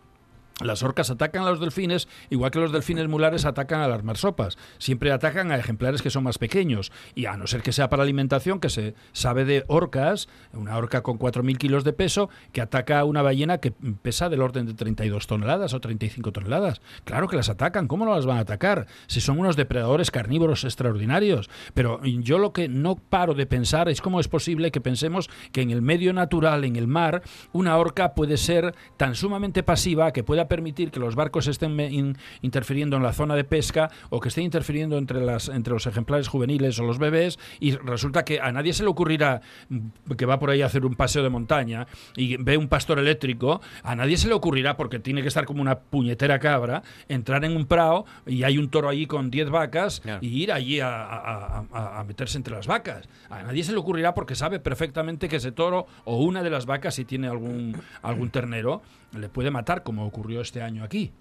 Las 0.63 0.83
orcas 0.83 1.11
atacan 1.11 1.43
a 1.43 1.51
los 1.51 1.61
delfines, 1.61 2.09
igual 2.29 2.51
que 2.51 2.59
los 2.59 2.73
delfines 2.73 3.09
mulares 3.09 3.45
atacan 3.45 3.81
a 3.81 3.89
las 3.89 4.05
marsopas. 4.05 4.59
Siempre 4.79 5.13
atacan 5.13 5.53
a 5.53 5.57
ejemplares 5.57 6.03
que 6.03 6.11
son 6.11 6.25
más 6.25 6.39
pequeños. 6.39 6.93
Y 7.15 7.27
a 7.27 7.37
no 7.37 7.47
ser 7.47 7.63
que 7.63 7.73
sea 7.73 7.89
para 7.89 8.03
alimentación, 8.03 8.61
que 8.61 8.69
se 8.69 8.95
sabe 9.13 9.45
de 9.45 9.65
orcas, 9.69 10.29
una 10.53 10.77
orca 10.77 11.03
con 11.03 11.19
4.000 11.19 11.57
kilos 11.57 11.85
de 11.85 11.93
peso, 11.93 12.29
que 12.53 12.61
ataca 12.61 13.01
a 13.01 13.05
una 13.05 13.23
ballena 13.23 13.59
que 13.59 13.73
pesa 13.73 14.29
del 14.29 14.43
orden 14.43 14.67
de 14.67 14.75
32 14.75 15.27
toneladas 15.27 15.73
o 15.73 15.81
35 15.81 16.33
toneladas. 16.33 16.81
Claro 17.05 17.29
que 17.29 17.37
las 17.37 17.49
atacan. 17.49 17.89
¿Cómo 17.89 18.05
no 18.05 18.15
las 18.15 18.27
van 18.27 18.39
a 18.39 18.41
atacar? 18.41 18.87
Si 19.07 19.21
son 19.21 19.39
unos 19.39 19.57
depredadores 19.57 20.11
carnívoros 20.11 20.65
extraordinarios. 20.65 21.49
Pero 21.75 22.03
yo 22.05 22.39
lo 22.39 22.53
que 22.53 22.69
no 22.69 22.97
paro 22.97 23.35
de 23.35 23.47
pensar 23.47 23.89
es 23.89 24.01
cómo 24.01 24.21
es 24.21 24.29
posible 24.29 24.71
que 24.71 24.81
pensemos 24.81 25.31
que 25.53 25.63
en 25.63 25.71
el 25.71 25.83
medio 25.83 26.13
natural, 26.13 26.65
en 26.65 26.77
el 26.77 26.87
mar, 26.87 27.23
una 27.53 27.79
orca 27.79 28.15
puede 28.15 28.37
ser 28.37 28.75
tan 28.97 29.15
sumamente 29.15 29.63
pasiva 29.63 30.13
que 30.13 30.23
pueda 30.23 30.49
permitir 30.51 30.91
que 30.91 30.99
los 30.99 31.15
barcos 31.15 31.47
estén 31.47 32.17
interfiriendo 32.43 32.97
en 32.97 33.05
la 33.05 33.13
zona 33.13 33.37
de 33.37 33.45
pesca 33.45 33.89
o 34.11 34.19
que 34.21 34.29
estén 34.29 34.45
interfiriendo 34.45 34.99
entre, 34.99 35.21
las, 35.25 35.49
entre 35.49 35.73
los 35.73 35.87
ejemplares 35.87 36.27
juveniles 36.27 36.79
o 36.81 36.83
los 36.83 36.99
bebés 36.99 37.39
y 37.61 37.77
resulta 37.77 38.25
que 38.25 38.41
a 38.41 38.51
nadie 38.51 38.73
se 38.73 38.83
le 38.83 38.91
ocurrirá 38.91 39.41
mm, 39.69 40.13
que 40.19 40.27
va 40.27 40.41
por 40.41 40.51
ahí 40.51 40.61
a 40.61 40.67
hacer 40.67 40.85
un 40.85 40.97
paseo 40.97 41.23
de 41.23 41.31
montaña 41.31 41.87
y 42.17 42.37
ve 42.37 42.57
un 42.57 42.67
pastor 42.67 42.99
eléctrico, 42.99 43.61
a 43.85 43.95
nadie 43.95 44.17
se 44.17 44.27
le 44.27 44.35
ocurrirá 44.35 44.77
porque 44.77 44.99
tiene 44.99 45.23
que 45.23 45.29
estar 45.29 45.45
como 45.45 45.63
una 45.63 45.79
puñetera 45.79 46.41
cabra, 46.41 46.83
entrar 47.09 47.45
en 47.45 47.57
un 47.57 47.67
prado 47.67 48.05
y 48.27 48.43
hay 48.43 48.59
un 48.59 48.69
toro 48.71 48.89
allí 48.89 49.07
con 49.07 49.31
10 49.31 49.51
vacas 49.51 50.03
y 50.21 50.43
ir 50.43 50.53
allí 50.53 50.81
a, 50.81 51.65
a, 51.73 52.05
meterse 52.09 52.37
entre 52.39 52.57
las 52.57 52.67
vacas. 52.67 53.09
A 53.29 53.45
nadie 53.45 53.63
se 53.63 53.71
le 53.71 53.79
ocurrirá 53.79 54.15
porque 54.15 54.35
sabe 54.35 54.59
perfectamente 54.59 55.29
que 55.29 55.37
ese 55.37 55.53
toro 55.53 55.87
o 56.05 56.17
una 56.17 56.43
de 56.43 56.51
las 56.51 56.67
vacas, 56.67 56.97
si 56.97 57.05
tiene 57.05 57.29
algún, 57.29 57.77
algún 58.03 58.31
ternero, 58.31 58.83
le 59.13 59.29
puede 59.29 59.51
matar 59.51 59.83
como 59.83 60.07
ocurrió 60.07 60.41
este 60.41 60.63
año 60.63 60.85
aquí. 60.85 61.13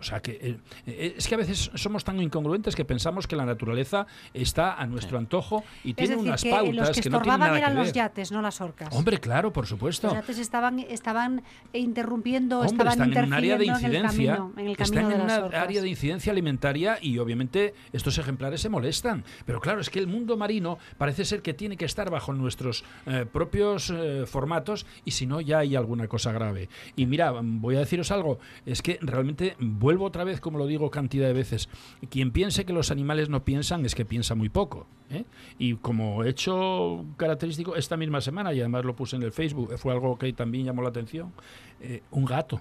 O 0.00 0.02
sea 0.02 0.20
que 0.20 0.32
eh, 0.32 0.58
eh, 0.86 1.14
es 1.18 1.28
que 1.28 1.34
a 1.34 1.38
veces 1.38 1.70
somos 1.74 2.04
tan 2.04 2.20
incongruentes 2.20 2.74
que 2.74 2.84
pensamos 2.84 3.26
que 3.26 3.36
la 3.36 3.44
naturaleza 3.44 4.06
está 4.32 4.74
a 4.74 4.86
nuestro 4.86 5.18
antojo 5.18 5.62
y 5.84 5.94
tiene 5.94 6.16
unas 6.16 6.42
pautas 6.42 6.74
los 6.74 7.00
que, 7.00 7.10
no 7.10 7.20
tienen 7.20 7.40
nada 7.40 7.58
eran 7.58 7.74
que 7.74 7.78
los 7.80 7.92
yates, 7.92 8.32
no 8.32 8.40
las 8.40 8.60
orcas. 8.60 8.94
Hombre, 8.94 9.18
claro, 9.18 9.52
por 9.52 9.66
supuesto. 9.66 10.08
Los 10.08 10.16
yates 10.16 10.38
estaban 10.38 10.78
estaban 10.80 11.42
interrumpiendo, 11.72 12.60
Hombre, 12.60 12.88
estaban 12.88 13.10
están 13.10 13.24
en 13.24 13.28
un 13.28 13.32
área 13.34 13.58
de 13.58 13.66
incidencia, 13.66 14.34
en 14.56 14.68
el 14.68 14.76
camino, 14.76 14.78
están 14.78 15.12
en 15.12 15.20
una 15.20 15.36
área 15.60 15.82
de 15.82 15.88
incidencia 15.88 16.32
alimentaria 16.32 16.98
y 17.00 17.18
obviamente 17.18 17.74
estos 17.92 18.16
ejemplares 18.16 18.62
se 18.62 18.68
molestan. 18.70 19.24
Pero 19.44 19.60
claro, 19.60 19.80
es 19.80 19.90
que 19.90 19.98
el 19.98 20.06
mundo 20.06 20.36
marino 20.36 20.78
parece 20.96 21.24
ser 21.24 21.42
que 21.42 21.52
tiene 21.52 21.76
que 21.76 21.84
estar 21.84 22.10
bajo 22.10 22.32
nuestros 22.32 22.84
eh, 23.06 23.26
propios 23.30 23.92
formatos 24.26 24.86
y 25.04 25.10
si 25.10 25.26
no 25.26 25.40
ya 25.40 25.58
hay 25.58 25.76
alguna 25.76 26.08
cosa 26.08 26.32
grave. 26.32 26.68
Y 26.96 27.06
mira, 27.06 27.32
voy 27.42 27.76
a 27.76 27.80
deciros 27.80 28.10
algo, 28.10 28.38
es 28.64 28.82
que 28.82 28.98
realmente 29.02 29.56
vuelvo 29.90 30.04
otra 30.04 30.22
vez, 30.22 30.40
como 30.40 30.56
lo 30.56 30.68
digo 30.68 30.88
cantidad 30.88 31.26
de 31.26 31.32
veces, 31.32 31.68
quien 32.10 32.30
piense 32.30 32.64
que 32.64 32.72
los 32.72 32.92
animales 32.92 33.28
no 33.28 33.44
piensan 33.44 33.84
es 33.84 33.96
que 33.96 34.04
piensa 34.04 34.36
muy 34.36 34.48
poco. 34.48 34.86
¿eh? 35.10 35.24
Y 35.58 35.74
como 35.74 36.22
hecho 36.22 37.04
característico, 37.16 37.74
esta 37.74 37.96
misma 37.96 38.20
semana, 38.20 38.54
y 38.54 38.60
además 38.60 38.84
lo 38.84 38.94
puse 38.94 39.16
en 39.16 39.24
el 39.24 39.32
Facebook, 39.32 39.76
fue 39.78 39.92
algo 39.92 40.16
que 40.16 40.32
también 40.32 40.66
llamó 40.66 40.82
la 40.82 40.90
atención, 40.90 41.32
eh, 41.80 42.02
un 42.12 42.24
gato. 42.24 42.60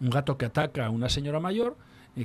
Un 0.00 0.08
gato 0.08 0.38
que 0.38 0.46
ataca 0.46 0.86
a 0.86 0.90
una 0.90 1.10
señora 1.10 1.38
mayor 1.38 1.76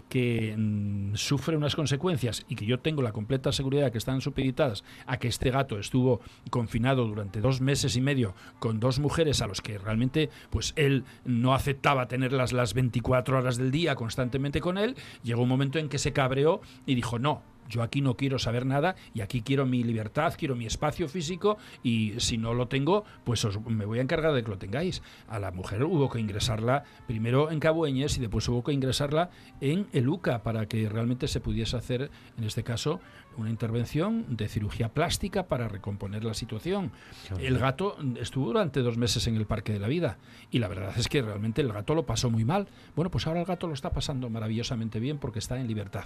que 0.07 0.55
mm, 0.57 1.15
sufre 1.15 1.57
unas 1.57 1.75
consecuencias 1.75 2.45
y 2.47 2.55
que 2.55 2.65
yo 2.65 2.79
tengo 2.79 3.01
la 3.01 3.11
completa 3.11 3.51
seguridad 3.51 3.91
que 3.91 3.97
están 3.97 4.21
supeditadas 4.21 4.83
a 5.05 5.17
que 5.17 5.27
este 5.27 5.51
gato 5.51 5.79
estuvo 5.79 6.21
confinado 6.49 7.07
durante 7.07 7.41
dos 7.41 7.61
meses 7.61 7.95
y 7.95 8.01
medio 8.01 8.35
con 8.59 8.79
dos 8.79 8.99
mujeres 8.99 9.41
a 9.41 9.47
los 9.47 9.61
que 9.61 9.77
realmente 9.77 10.29
pues 10.49 10.73
él 10.75 11.03
no 11.25 11.53
aceptaba 11.53 12.07
tenerlas 12.07 12.53
las 12.53 12.73
24 12.73 13.37
horas 13.37 13.57
del 13.57 13.71
día 13.71 13.95
constantemente 13.95 14.61
con 14.61 14.77
él, 14.77 14.95
llegó 15.23 15.43
un 15.43 15.49
momento 15.49 15.79
en 15.79 15.89
que 15.89 15.97
se 15.97 16.13
cabreó 16.13 16.61
y 16.85 16.95
dijo 16.95 17.19
no, 17.19 17.41
yo 17.69 17.83
aquí 17.83 18.01
no 18.01 18.15
quiero 18.15 18.39
saber 18.39 18.65
nada 18.65 18.95
y 19.13 19.21
aquí 19.21 19.41
quiero 19.41 19.65
mi 19.65 19.83
libertad, 19.83 20.33
quiero 20.37 20.55
mi 20.55 20.65
espacio 20.65 21.07
físico 21.07 21.57
y 21.83 22.13
si 22.17 22.37
no 22.37 22.53
lo 22.53 22.67
tengo, 22.67 23.05
pues 23.23 23.47
me 23.67 23.85
voy 23.85 23.99
a 23.99 24.01
encargar 24.01 24.33
de 24.33 24.43
que 24.43 24.49
lo 24.49 24.57
tengáis. 24.57 25.01
A 25.27 25.39
la 25.39 25.51
mujer 25.51 25.83
hubo 25.83 26.09
que 26.09 26.19
ingresarla 26.19 26.83
primero 27.07 27.51
en 27.51 27.59
Cabueñes 27.59 28.17
y 28.17 28.21
después 28.21 28.47
hubo 28.49 28.63
que 28.63 28.73
ingresarla 28.73 29.29
en 29.61 29.87
Eluca 29.93 30.43
para 30.43 30.67
que 30.67 30.89
realmente 30.89 31.27
se 31.27 31.39
pudiese 31.39 31.77
hacer, 31.77 32.09
en 32.37 32.43
este 32.43 32.63
caso, 32.63 32.99
una 33.37 33.49
intervención 33.49 34.25
de 34.35 34.47
cirugía 34.49 34.89
plástica 34.89 35.47
para 35.47 35.67
recomponer 35.67 36.23
la 36.23 36.33
situación. 36.33 36.91
El 37.39 37.59
gato 37.59 37.97
estuvo 38.19 38.47
durante 38.47 38.81
dos 38.81 38.97
meses 38.97 39.27
en 39.27 39.35
el 39.35 39.45
Parque 39.45 39.71
de 39.73 39.79
la 39.79 39.87
Vida 39.87 40.17
y 40.51 40.59
la 40.59 40.67
verdad 40.67 40.93
es 40.97 41.07
que 41.07 41.21
realmente 41.21 41.61
el 41.61 41.71
gato 41.71 41.95
lo 41.95 42.05
pasó 42.05 42.29
muy 42.29 42.43
mal. 42.43 42.67
Bueno, 42.95 43.11
pues 43.11 43.27
ahora 43.27 43.39
el 43.39 43.45
gato 43.45 43.67
lo 43.67 43.73
está 43.73 43.91
pasando 43.91 44.29
maravillosamente 44.29 44.99
bien 44.99 45.19
porque 45.19 45.39
está 45.39 45.59
en 45.59 45.67
libertad 45.67 46.05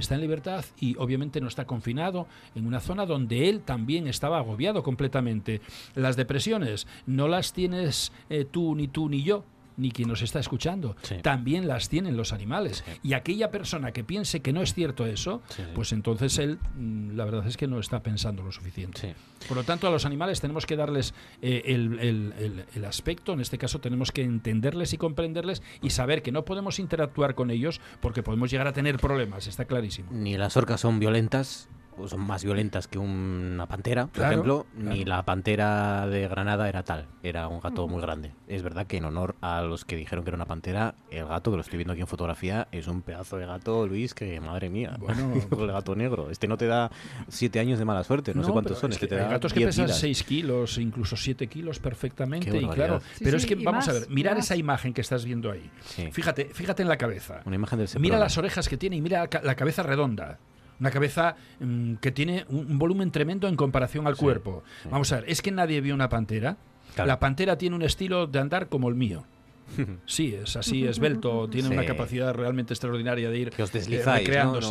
está 0.00 0.14
en 0.14 0.20
libertad 0.20 0.64
y 0.80 0.96
obviamente 0.96 1.40
no 1.40 1.48
está 1.48 1.66
confinado 1.66 2.26
en 2.54 2.66
una 2.66 2.80
zona 2.80 3.06
donde 3.06 3.48
él 3.48 3.60
también 3.60 4.06
estaba 4.06 4.38
agobiado 4.38 4.82
completamente. 4.82 5.60
Las 5.94 6.16
depresiones 6.16 6.86
no 7.06 7.28
las 7.28 7.52
tienes 7.52 8.12
eh, 8.28 8.44
tú 8.44 8.74
ni 8.74 8.88
tú 8.88 9.08
ni 9.08 9.22
yo, 9.22 9.44
ni 9.76 9.90
quien 9.90 10.08
nos 10.08 10.22
está 10.22 10.40
escuchando. 10.40 10.96
También 11.22 11.68
las 11.68 11.88
tienen 11.88 12.16
los 12.16 12.32
animales. 12.32 12.84
Y 13.02 13.14
aquella 13.14 13.50
persona 13.50 13.92
que 13.92 14.04
piense 14.04 14.40
que 14.40 14.52
no 14.52 14.62
es 14.62 14.74
cierto 14.74 15.06
eso, 15.06 15.42
pues 15.74 15.92
entonces 15.92 16.38
él, 16.38 16.58
mm, 16.76 17.16
la 17.16 17.24
verdad 17.24 17.46
es 17.46 17.56
que 17.56 17.66
no 17.66 17.78
está 17.78 18.02
pensando 18.02 18.42
lo 18.42 18.52
suficiente. 18.52 19.14
Por 19.48 19.56
lo 19.56 19.64
tanto, 19.64 19.86
a 19.86 19.90
los 19.90 20.04
animales 20.04 20.40
tenemos 20.40 20.66
que 20.66 20.76
darles 20.76 21.14
eh, 21.42 21.62
el, 21.66 22.84
aspecto, 22.84 23.32
en 23.32 23.40
este 23.40 23.58
caso 23.58 23.80
tenemos 23.80 24.12
que 24.12 24.22
entenderles 24.22 24.92
y 24.92 24.98
comprenderles 24.98 25.62
y 25.82 25.90
saber 25.90 26.22
que 26.22 26.32
no 26.32 26.44
podemos 26.44 26.78
interactuar 26.78 27.34
con 27.34 27.50
ellos 27.50 27.80
porque 28.00 28.22
podemos 28.22 28.50
llegar 28.50 28.66
a 28.66 28.72
tener 28.72 28.98
problemas, 28.98 29.46
está 29.46 29.64
clarísimo. 29.64 30.10
Ni 30.12 30.36
las 30.36 30.56
orcas 30.56 30.80
son 30.80 30.98
violentas, 30.98 31.68
son 32.06 32.20
más 32.20 32.44
violentas 32.44 32.88
que 32.88 32.98
una 32.98 33.66
pantera, 33.66 34.06
por 34.06 34.24
ejemplo, 34.24 34.66
ni 34.76 35.04
la 35.04 35.24
pantera 35.24 36.06
de 36.06 36.28
Granada 36.28 36.68
era 36.68 36.82
tal, 36.82 37.06
era 37.22 37.48
un 37.48 37.60
gato 37.60 37.88
muy 37.88 38.00
grande. 38.00 38.32
Es 38.48 38.62
verdad 38.62 38.86
que 38.86 38.98
en 38.98 39.04
honor 39.04 39.34
a 39.40 39.62
los 39.62 39.84
que 39.84 39.96
dijeron 39.96 40.24
que 40.24 40.30
era 40.30 40.36
una 40.36 40.46
pantera, 40.46 40.94
el 41.10 41.26
gato 41.26 41.50
que 41.50 41.56
lo 41.56 41.62
estoy 41.62 41.78
viendo 41.78 41.92
aquí 41.92 42.02
en 42.02 42.06
fotografía 42.06 42.68
es 42.72 42.86
un 42.86 43.02
pedazo 43.02 43.36
de 43.36 43.46
gato, 43.46 43.86
Luis, 43.86 44.14
que 44.14 44.40
madre 44.40 44.68
mía, 44.68 44.96
bueno, 44.98 45.32
el 45.58 45.72
gato 45.72 45.94
negro. 45.94 46.30
Este 46.30 46.46
no 46.48 46.56
te 46.56 46.66
da 46.66 46.90
siete 47.28 47.60
años 47.60 47.78
de 47.78 47.84
mala 47.84 48.04
suerte, 48.04 48.34
no, 48.34 48.44
sé 48.44 48.52
cuántos 48.52 48.78
son. 48.78 48.92
Este 48.92 49.12
hay 49.14 49.30
gatos 49.30 49.52
que 49.52 49.64
pesan 49.64 49.88
6 49.88 50.22
kilos, 50.24 50.78
incluso 50.78 51.16
7 51.16 51.46
kilos 51.46 51.78
perfectamente, 51.78 52.56
y 52.56 52.68
claro, 52.68 53.00
pero 53.22 53.36
es 53.36 53.46
que 53.46 53.54
vamos 53.54 53.88
a 53.88 53.92
ver, 53.92 54.10
mirar 54.10 54.36
esa 54.38 54.56
imagen 54.56 54.92
que 54.92 55.00
estás 55.00 55.24
viendo 55.24 55.50
ahí. 55.50 55.70
Fíjate, 56.12 56.46
fíjate 56.46 56.82
en 56.82 56.88
la 56.88 56.96
cabeza. 56.96 57.40
Una 57.44 57.56
imagen 57.56 57.78
del 57.78 57.88
Mira 57.98 58.18
las 58.18 58.36
orejas 58.36 58.68
que 58.68 58.76
tiene 58.76 58.96
y 58.96 59.00
mira 59.00 59.28
la 59.42 59.54
cabeza 59.54 59.82
redonda 59.82 60.38
una 60.80 60.90
cabeza 60.90 61.36
mm, 61.60 61.94
que 61.94 62.12
tiene 62.12 62.44
un, 62.48 62.78
volumen 62.78 63.10
tremendo 63.10 63.48
en 63.48 63.56
comparación 63.56 64.06
al 64.06 64.16
cuerpo. 64.16 64.62
Vamos 64.90 65.12
a 65.12 65.20
ver, 65.20 65.30
es 65.30 65.42
que 65.42 65.50
nadie 65.50 65.80
vio 65.80 65.94
una 65.94 66.08
pantera. 66.08 66.56
La 66.96 67.18
pantera 67.18 67.58
tiene 67.58 67.76
un 67.76 67.82
estilo 67.82 68.26
de 68.26 68.38
andar 68.38 68.68
como 68.68 68.88
el 68.88 68.94
mío. 68.94 69.24
Sí, 70.06 70.34
es 70.34 70.56
así, 70.56 70.84
esbelto, 70.84 71.48
tiene 71.48 71.68
una 71.68 71.84
capacidad 71.84 72.32
realmente 72.34 72.72
extraordinaria 72.72 73.30
de 73.30 73.38
ir 73.38 73.50
que 73.50 73.62
os 73.62 73.70
eh, 73.70 73.78
deslizáis, 73.78 74.28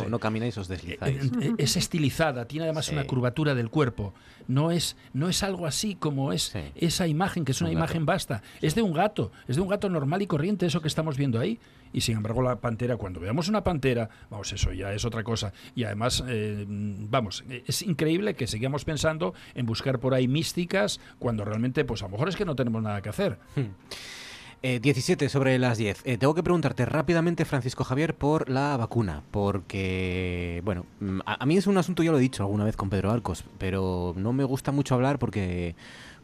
¿no? 0.08 0.18
camináis, 0.18 0.56
os 0.58 0.68
deslizáis. 0.68 1.16
Eh, 1.16 1.30
eh, 1.42 1.52
es 1.58 1.76
estilizada, 1.76 2.46
tiene 2.46 2.64
además 2.64 2.88
una 2.90 3.04
curvatura 3.04 3.54
del 3.54 3.70
cuerpo. 3.70 4.14
No 4.48 4.70
es, 4.70 4.96
no 5.12 5.28
es 5.28 5.42
algo 5.42 5.66
así 5.66 5.96
como 5.96 6.32
es 6.32 6.54
esa 6.74 7.06
imagen, 7.06 7.44
que 7.44 7.52
es 7.52 7.60
una 7.60 7.72
imagen 7.72 8.06
vasta. 8.06 8.42
Es 8.60 8.74
de 8.74 8.82
un 8.82 8.92
gato, 8.92 9.32
es 9.48 9.56
de 9.56 9.62
un 9.62 9.68
gato 9.68 9.88
normal 9.88 10.22
y 10.22 10.26
corriente, 10.26 10.66
eso 10.66 10.80
que 10.80 10.88
estamos 10.88 11.16
viendo 11.16 11.38
ahí. 11.40 11.58
Y 11.96 12.02
sin 12.02 12.18
embargo, 12.18 12.42
la 12.42 12.56
pantera, 12.60 12.98
cuando 12.98 13.20
veamos 13.20 13.48
una 13.48 13.64
pantera, 13.64 14.10
vamos, 14.28 14.52
eso 14.52 14.70
ya 14.70 14.92
es 14.92 15.06
otra 15.06 15.24
cosa. 15.24 15.54
Y 15.74 15.84
además, 15.84 16.22
vamos, 16.68 17.42
es 17.48 17.80
increíble 17.80 18.34
que 18.34 18.46
sigamos 18.46 18.84
pensando 18.84 19.32
en 19.54 19.64
buscar 19.64 19.98
por 19.98 20.12
ahí 20.12 20.28
místicas 20.28 21.00
cuando 21.18 21.46
realmente, 21.46 21.86
pues 21.86 22.02
a 22.02 22.04
lo 22.04 22.10
mejor 22.10 22.28
es 22.28 22.36
que 22.36 22.44
no 22.44 22.54
tenemos 22.54 22.82
nada 22.82 23.00
que 23.00 23.08
hacer. 23.08 23.38
Hmm. 23.54 23.70
17 24.62 25.24
eh, 25.24 25.28
sobre 25.30 25.58
las 25.58 25.78
10. 25.78 26.02
Eh, 26.04 26.18
tengo 26.18 26.34
que 26.34 26.42
preguntarte 26.42 26.84
rápidamente, 26.84 27.46
Francisco 27.46 27.84
Javier, 27.84 28.14
por 28.14 28.50
la 28.50 28.76
vacuna, 28.76 29.22
porque, 29.30 30.60
bueno, 30.64 30.84
mm, 31.00 31.20
a, 31.24 31.46
mí 31.46 31.56
es 31.56 31.66
un 31.66 31.78
asunto, 31.78 32.02
ya 32.02 32.10
lo 32.10 32.18
he 32.18 32.20
dicho 32.20 32.42
alguna 32.42 32.64
vez 32.64 32.76
con 32.76 32.90
Pedro 32.90 33.10
Arcos, 33.10 33.44
pero 33.58 34.12
no 34.16 34.34
me 34.34 34.44
gusta 34.44 34.72
mucho 34.72 34.94
hablar 34.94 35.18
porque 35.18 35.76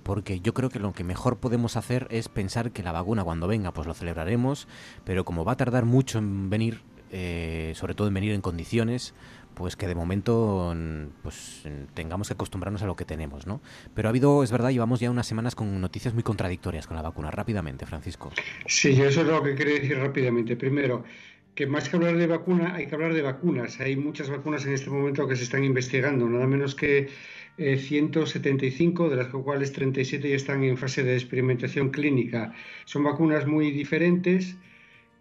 porque 0.03 0.41
yo 0.41 0.55
creo 0.55 0.71
que 0.71 0.79
lo 0.79 0.93
que 0.93 1.05
mejor 1.05 1.39
podemos 1.39 1.77
hacer 1.77 2.07
es 2.11 2.29
pensar 2.29 2.73
que 2.73 2.83
la 2.83 2.93
vacuna 2.93 3.25
cuando 3.25 3.47
venga 3.47 3.73
pues 3.73 3.87
lo 3.87 3.95
celebraremos, 3.95 4.69
pero 5.05 5.25
como 5.25 5.45
va 5.45 5.53
a 5.53 5.57
tardar 5.57 5.85
mucho 5.85 6.19
en 6.19 6.51
venir, 6.51 6.81
eh, 7.11 7.73
sobre 7.77 7.95
todo 7.95 8.09
en 8.09 8.15
venir 8.15 8.33
en 8.33 8.41
condiciones, 8.41 9.15
pues 9.55 9.77
que 9.77 9.87
de 9.87 9.95
momento 9.95 10.75
pues 11.23 11.63
tengamos 11.95 12.29
que 12.29 12.35
acostumbrarnos 12.35 12.83
a 12.83 12.87
lo 12.87 12.97
que 12.97 13.05
tenemos, 13.05 13.47
¿no? 13.47 13.61
Pero 13.95 14.09
ha 14.09 14.11
habido, 14.11 14.43
es 14.43 14.51
verdad, 14.51 14.71
llevamos 14.71 15.01
ya 15.01 15.11
unas 15.11 15.27
semanas 15.27 15.55
con 15.55 15.81
noticias 15.81 16.15
muy 16.15 16.23
contradictorias 16.23 16.87
con 16.87 16.97
la 16.97 17.03
vacuna. 17.03 17.31
Rápidamente, 17.31 17.87
Francisco. 17.87 18.31
Sí, 18.67 19.01
eso 19.01 19.21
es 19.21 19.27
lo 19.27 19.43
que 19.43 19.55
quería 19.55 19.75
decir 19.75 19.99
rápidamente. 19.99 20.57
Primero, 20.57 21.05
que 21.55 21.67
más 21.67 21.89
que 21.89 21.97
hablar 21.97 22.17
de 22.17 22.27
vacuna, 22.27 22.75
hay 22.75 22.87
que 22.87 22.95
hablar 22.95 23.15
de 23.15 23.23
vacunas. 23.23 23.79
Hay 23.81 23.97
muchas 23.97 24.31
vacunas 24.31 24.65
en 24.65 24.73
este 24.73 24.91
momento 24.91 25.29
que 25.29 25.37
se 25.37 25.45
están 25.45 25.65
investigando, 25.65 26.29
nada 26.29 26.47
menos 26.47 26.75
que 26.75 27.11
175, 27.57 29.09
de 29.09 29.17
las 29.17 29.29
cuales 29.29 29.73
37 29.73 30.29
ya 30.29 30.37
están 30.37 30.65
en 30.65 30.77
fase 30.77 31.03
de 31.03 31.15
experimentación 31.15 31.91
clínica. 31.91 32.55
Son 32.85 33.05
vacunas 33.05 33.47
muy 33.47 33.71
diferentes 33.71 34.57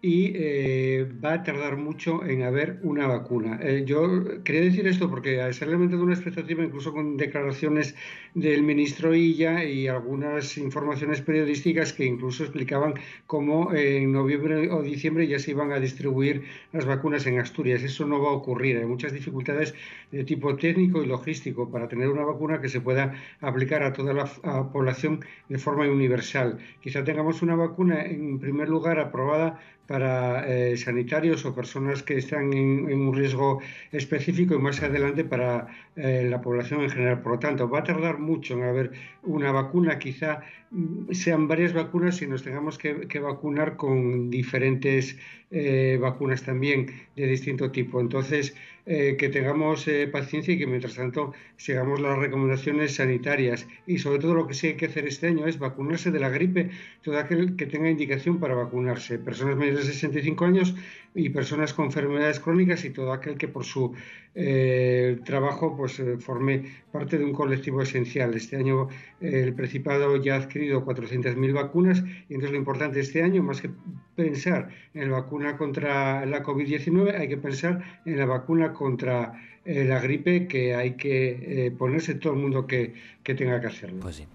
y 0.04 0.32
eh, 0.34 1.06
va 1.24 1.34
a 1.34 1.42
tardar 1.44 1.76
mucho 1.76 2.24
en 2.24 2.42
haber 2.42 2.80
una 2.82 3.06
vacuna. 3.06 3.60
Eh, 3.62 3.84
yo 3.86 4.42
quería 4.42 4.62
decir 4.62 4.84
esto 4.88 5.08
porque 5.08 5.36
se 5.52 5.64
ha 5.64 5.68
alimentado 5.68 6.02
una 6.02 6.14
expectativa, 6.14 6.64
incluso 6.64 6.92
con 6.92 7.16
declaraciones 7.16 7.94
del 8.34 8.64
ministro 8.64 9.14
Illa 9.14 9.62
y 9.64 9.86
algunas 9.86 10.58
informaciones 10.58 11.20
periodísticas 11.22 11.92
que 11.92 12.04
incluso 12.04 12.42
explicaban 12.42 12.94
cómo 13.28 13.72
en 13.72 14.10
noviembre 14.10 14.72
o 14.72 14.82
diciembre 14.82 15.28
ya 15.28 15.38
se 15.38 15.52
iban 15.52 15.70
a 15.70 15.78
distribuir 15.78 16.42
las 16.72 16.84
vacunas 16.84 17.24
en 17.28 17.38
Asturias. 17.38 17.84
Eso 17.84 18.04
no 18.04 18.20
va 18.20 18.30
a 18.30 18.32
ocurrir. 18.32 18.78
Hay 18.78 18.86
muchas 18.86 19.12
dificultades 19.12 19.72
de 20.10 20.24
tipo 20.24 20.56
técnico 20.56 21.00
y 21.04 21.06
logístico 21.06 21.70
para 21.70 21.86
tener 21.86 22.08
una 22.08 22.24
vacuna 22.24 22.60
que 22.60 22.68
se 22.68 22.80
pueda 22.80 23.14
aplicar 23.40 23.84
a 23.84 23.92
toda 23.92 24.12
la 24.12 24.24
población 24.72 25.24
de 25.48 25.58
forma 25.58 25.88
universal. 25.88 26.58
Quizá 26.80 27.04
tengamos 27.04 27.40
una 27.42 27.54
vacuna 27.54 28.02
en 28.04 28.40
primer 28.40 28.68
lugar 28.68 28.98
aprobada 28.98 29.60
para 29.86 30.46
eh, 30.46 30.76
sanitarios 30.76 31.44
o 31.44 31.54
personas 31.54 32.02
que 32.02 32.16
están 32.16 32.52
en, 32.52 32.86
un 32.86 33.14
riesgo 33.14 33.60
específico 33.90 34.54
y 34.54 34.58
más 34.58 34.82
adelante 34.82 35.24
para 35.24 35.66
eh, 35.96 36.26
la 36.30 36.40
población 36.40 36.82
en 36.82 36.90
general. 36.90 37.20
Por 37.22 37.32
lo 37.32 37.38
tanto, 37.38 37.68
va 37.68 37.80
a 37.80 37.84
tardar 37.84 38.18
mucho 38.18 38.54
en 38.54 38.62
haber 38.62 38.92
una 39.22 39.52
vacuna, 39.52 39.98
quizá 39.98 40.42
mm, 40.70 41.12
sean 41.12 41.48
varias 41.48 41.72
vacunas 41.72 42.22
y 42.22 42.26
nos 42.26 42.42
tengamos 42.42 42.78
que, 42.78 43.18
vacunar 43.20 43.76
con 43.76 44.30
diferentes 44.30 45.18
eh, 45.50 45.98
vacunas 46.00 46.42
también 46.42 46.86
de 47.16 47.26
distinto 47.26 47.70
tipo. 47.70 48.00
Entonces, 48.00 48.54
eh, 48.84 49.16
que 49.16 49.28
tengamos 49.28 49.86
eh, 49.86 50.08
paciencia 50.08 50.54
y 50.54 50.58
que 50.58 50.66
mientras 50.66 50.96
tanto 50.96 51.32
sigamos 51.56 52.00
las 52.00 52.18
recomendaciones 52.18 52.96
sanitarias. 52.96 53.68
Y 53.86 53.98
sobre 53.98 54.18
todo 54.18 54.34
lo 54.34 54.46
que 54.48 54.54
sí 54.54 54.68
hay 54.68 54.74
que 54.74 54.86
hacer 54.86 55.06
este 55.06 55.28
año 55.28 55.46
es 55.46 55.58
vacunarse 55.58 56.10
de 56.10 56.18
la 56.18 56.30
gripe, 56.30 56.70
todo 57.02 57.18
aquel 57.18 57.54
que 57.54 57.66
tenga 57.66 57.88
indicación 57.88 58.40
para 58.40 58.54
vacunarse, 58.54 59.18
personas 59.18 59.56
mayores 59.56 59.86
de 59.86 59.92
65 59.92 60.44
años 60.44 60.74
y 61.14 61.28
personas 61.28 61.74
con 61.74 61.86
enfermedades 61.86 62.40
crónicas 62.40 62.84
y 62.84 62.90
todo 62.90 63.12
aquel 63.12 63.36
que 63.36 63.48
por 63.48 63.64
su 63.64 63.92
eh, 64.34 65.18
trabajo 65.24 65.76
pues 65.76 66.00
eh, 66.00 66.16
forme 66.18 66.64
parte 66.90 67.18
de 67.18 67.24
un 67.24 67.32
colectivo 67.32 67.82
esencial. 67.82 68.34
Este 68.34 68.56
año 68.56 68.88
eh, 69.20 69.42
el 69.44 69.54
Principado 69.54 70.16
ya 70.16 70.36
ha 70.36 70.38
adquirido 70.38 70.84
400.000 70.84 71.52
vacunas 71.52 72.02
y 72.28 72.34
entonces 72.34 72.52
lo 72.52 72.56
importante 72.56 73.00
este 73.00 73.22
año, 73.22 73.42
más 73.42 73.60
que 73.60 73.70
pensar 74.16 74.70
en 74.94 75.10
la 75.10 75.20
vacuna 75.20 75.56
contra 75.58 76.24
la 76.24 76.42
COVID-19, 76.42 77.14
hay 77.14 77.28
que 77.28 77.36
pensar 77.36 77.82
en 78.06 78.18
la 78.18 78.26
vacuna 78.26 78.72
contra 78.72 79.34
la 79.64 80.00
gripe 80.00 80.48
que 80.48 80.74
hay 80.74 80.96
que 80.96 81.72
ponerse 81.78 82.16
todo 82.16 82.32
el 82.32 82.40
mundo 82.40 82.66
que, 82.66 82.94
que 83.22 83.34
tenga 83.34 83.60
que 83.60 83.68
hacerlo. 83.68 84.00
Pues. 84.00 84.26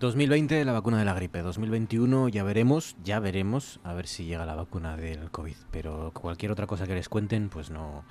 2020 0.00 0.64
la 0.64 0.72
vacuna 0.72 0.98
de 0.98 1.04
la 1.04 1.12
gripe, 1.12 1.42
2021 1.42 2.30
ya 2.30 2.42
veremos, 2.42 2.96
ya 3.04 3.20
veremos 3.20 3.80
a 3.84 3.92
ver 3.92 4.06
si 4.06 4.24
llega 4.24 4.46
la 4.46 4.54
vacuna 4.54 4.96
del 4.96 5.30
COVID, 5.30 5.56
pero 5.70 6.10
cualquier 6.14 6.52
otra 6.52 6.66
cosa 6.66 6.86
que 6.86 6.94
les 6.94 7.10
cuenten 7.10 7.50
pues 7.50 7.68
no, 7.68 8.06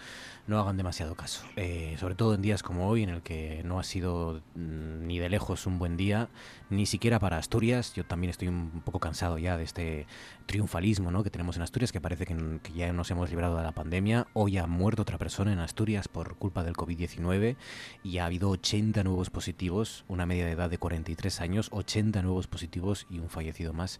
no 0.45 0.60
hagan 0.60 0.78
demasiado 0.78 1.16
caso, 1.16 1.44
eh, 1.56 1.95
sobre 1.99 2.14
todo 2.14 2.36
en 2.36 2.44
días 2.44 2.61
como 2.61 2.88
hoy 2.88 3.02
en 3.02 3.10
el 3.10 3.24
que 3.24 3.64
no 3.66 3.80
ha 3.80 3.84
sido 3.84 4.44
mm, 4.53 5.07
ni 5.07 5.18
de 5.18 5.30
lejos 5.30 5.66
un 5.66 5.80
buen 5.80 5.98
día, 5.98 6.30
ni 6.70 6.86
siquiera 6.86 7.18
para 7.18 7.38
Asturias, 7.38 7.95
yo 7.95 8.06
también 8.06 8.30
estoy 8.30 8.49
un 8.49 8.82
poco 8.86 8.99
cansado 8.99 9.40
ya 9.40 9.57
de 9.57 9.64
este 9.64 10.06
triunfalismo 10.45 11.10
¿no? 11.10 11.24
que 11.24 11.32
tenemos 11.32 11.56
en 11.56 11.64
Asturias, 11.64 11.91
que 11.91 11.99
parece 11.99 12.28
que, 12.28 12.60
que 12.61 12.74
ya 12.74 12.94
nos 12.94 13.10
hemos 13.10 13.32
librado 13.32 13.57
de 13.57 13.64
la 13.64 13.72
pandemia, 13.72 14.28
hoy 14.34 14.60
ha 14.60 14.68
muerto 14.68 15.02
otra 15.02 15.18
persona 15.18 15.53
en 15.53 15.60
Asturias 15.60 16.07
por 16.07 16.36
culpa 16.36 16.64
del 16.64 16.76
COVID-19 16.76 17.56
y 18.03 18.20
ha 18.20 18.26
habido 18.28 18.52
80 18.52 19.03
nuevos 19.03 19.32
positivos, 19.32 20.06
una 20.07 20.28
media 20.28 20.45
de 20.45 20.52
edad 20.52 20.70
de 20.70 20.78
43 20.78 21.41
años, 21.41 21.70
80 21.80 22.22
nuevos 22.22 22.48
positivos 22.48 23.08
y 23.10 23.20
un 23.20 23.30
fallecido 23.30 23.74
más 23.74 24.00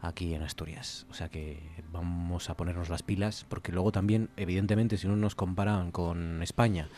aquí 0.00 0.34
en 0.34 0.42
Asturias. 0.42 1.06
O 1.10 1.14
sea 1.14 1.28
que 1.28 1.62
vamos 1.92 2.50
a 2.50 2.56
ponernos 2.56 2.88
las 2.88 3.02
pilas, 3.02 3.46
porque 3.48 3.72
luego 3.72 3.92
también, 3.92 4.30
evidentemente, 4.36 4.96
si 4.96 5.06
no 5.08 5.16
nos 5.16 5.34
comparan 5.34 5.90
con 5.90 6.42
España, 6.42 6.88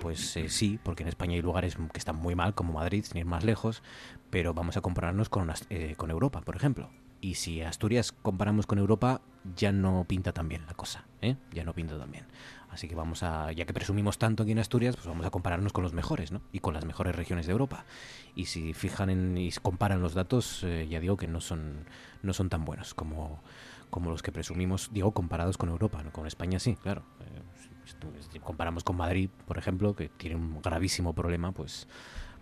pues 0.00 0.36
eh, 0.36 0.48
sí, 0.48 0.78
porque 0.82 1.02
en 1.02 1.08
España 1.08 1.34
hay 1.34 1.42
lugares 1.42 1.76
que 1.92 1.98
están 1.98 2.16
muy 2.16 2.34
mal, 2.34 2.54
como 2.54 2.74
Madrid, 2.74 3.04
sin 3.04 3.18
ir 3.18 3.26
más 3.26 3.44
lejos, 3.44 3.82
pero 4.30 4.54
vamos 4.54 4.76
a 4.76 4.80
compararnos 4.80 5.28
con, 5.28 5.52
eh, 5.70 5.94
con 5.96 6.10
Europa, 6.10 6.40
por 6.40 6.56
ejemplo. 6.56 6.90
Y 7.20 7.34
si 7.34 7.60
Asturias 7.60 8.12
comparamos 8.12 8.66
con 8.66 8.78
Europa, 8.78 9.20
ya 9.54 9.72
no 9.72 10.04
pinta 10.08 10.32
tan 10.32 10.48
bien 10.48 10.64
la 10.66 10.74
cosa, 10.74 11.04
¿eh? 11.20 11.36
Ya 11.52 11.64
no 11.64 11.74
pinta 11.74 11.98
tan 11.98 12.10
bien. 12.10 12.24
Así 12.70 12.88
que 12.88 12.94
vamos 12.94 13.22
a, 13.22 13.50
ya 13.52 13.64
que 13.64 13.72
presumimos 13.72 14.18
tanto 14.18 14.44
aquí 14.44 14.52
en 14.52 14.60
Asturias, 14.60 14.94
pues 14.94 15.06
vamos 15.06 15.26
a 15.26 15.30
compararnos 15.30 15.72
con 15.72 15.82
los 15.82 15.92
mejores, 15.92 16.30
¿no? 16.30 16.40
Y 16.52 16.60
con 16.60 16.72
las 16.72 16.84
mejores 16.84 17.16
regiones 17.16 17.46
de 17.46 17.52
Europa. 17.52 17.84
Y 18.36 18.46
si 18.46 18.74
fijan 18.74 19.10
en, 19.10 19.36
y 19.36 19.50
comparan 19.52 20.00
los 20.00 20.14
datos, 20.14 20.62
eh, 20.62 20.86
ya 20.88 21.00
digo 21.00 21.16
que 21.16 21.26
no 21.26 21.40
son, 21.40 21.84
no 22.22 22.32
son 22.32 22.48
tan 22.48 22.64
buenos 22.64 22.94
como, 22.94 23.42
como 23.90 24.10
los 24.10 24.22
que 24.22 24.30
presumimos, 24.30 24.90
digo, 24.92 25.12
comparados 25.12 25.58
con 25.58 25.68
Europa, 25.68 26.02
¿no? 26.02 26.12
Con 26.12 26.26
España 26.26 26.60
sí, 26.60 26.76
claro. 26.76 27.02
Eh, 27.20 27.42
si 28.30 28.38
comparamos 28.38 28.84
con 28.84 28.96
Madrid, 28.96 29.30
por 29.46 29.58
ejemplo, 29.58 29.96
que 29.96 30.08
tiene 30.08 30.36
un 30.36 30.62
gravísimo 30.62 31.12
problema, 31.12 31.50
pues 31.50 31.88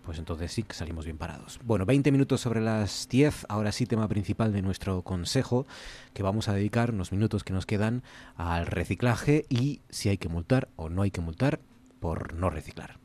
pues 0.09 0.17
entonces 0.17 0.51
sí 0.51 0.63
que 0.63 0.73
salimos 0.73 1.05
bien 1.05 1.19
parados. 1.19 1.59
Bueno, 1.63 1.85
20 1.85 2.11
minutos 2.11 2.41
sobre 2.41 2.61
las 2.61 3.07
10, 3.09 3.45
ahora 3.47 3.71
sí 3.71 3.85
tema 3.85 4.07
principal 4.07 4.51
de 4.51 4.63
nuestro 4.63 5.03
consejo, 5.03 5.67
que 6.15 6.23
vamos 6.23 6.49
a 6.49 6.53
dedicar 6.55 6.89
unos 6.89 7.11
minutos 7.11 7.43
que 7.43 7.53
nos 7.53 7.67
quedan 7.67 8.01
al 8.35 8.65
reciclaje 8.65 9.45
y 9.49 9.81
si 9.89 10.09
hay 10.09 10.17
que 10.17 10.27
multar 10.27 10.67
o 10.77 10.89
no 10.89 11.03
hay 11.03 11.11
que 11.11 11.21
multar 11.21 11.59
por 11.99 12.33
no 12.33 12.49
reciclar. 12.49 12.97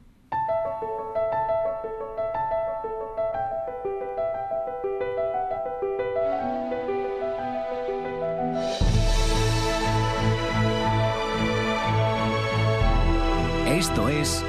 Esto 13.66 14.08
es 14.08 14.42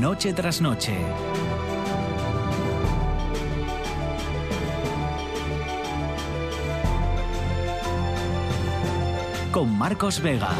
noche 0.00 0.32
tras 0.34 0.60
noche. 0.60 0.94
Con 9.52 9.76
Marcos 9.78 10.20
Vega. 10.20 10.50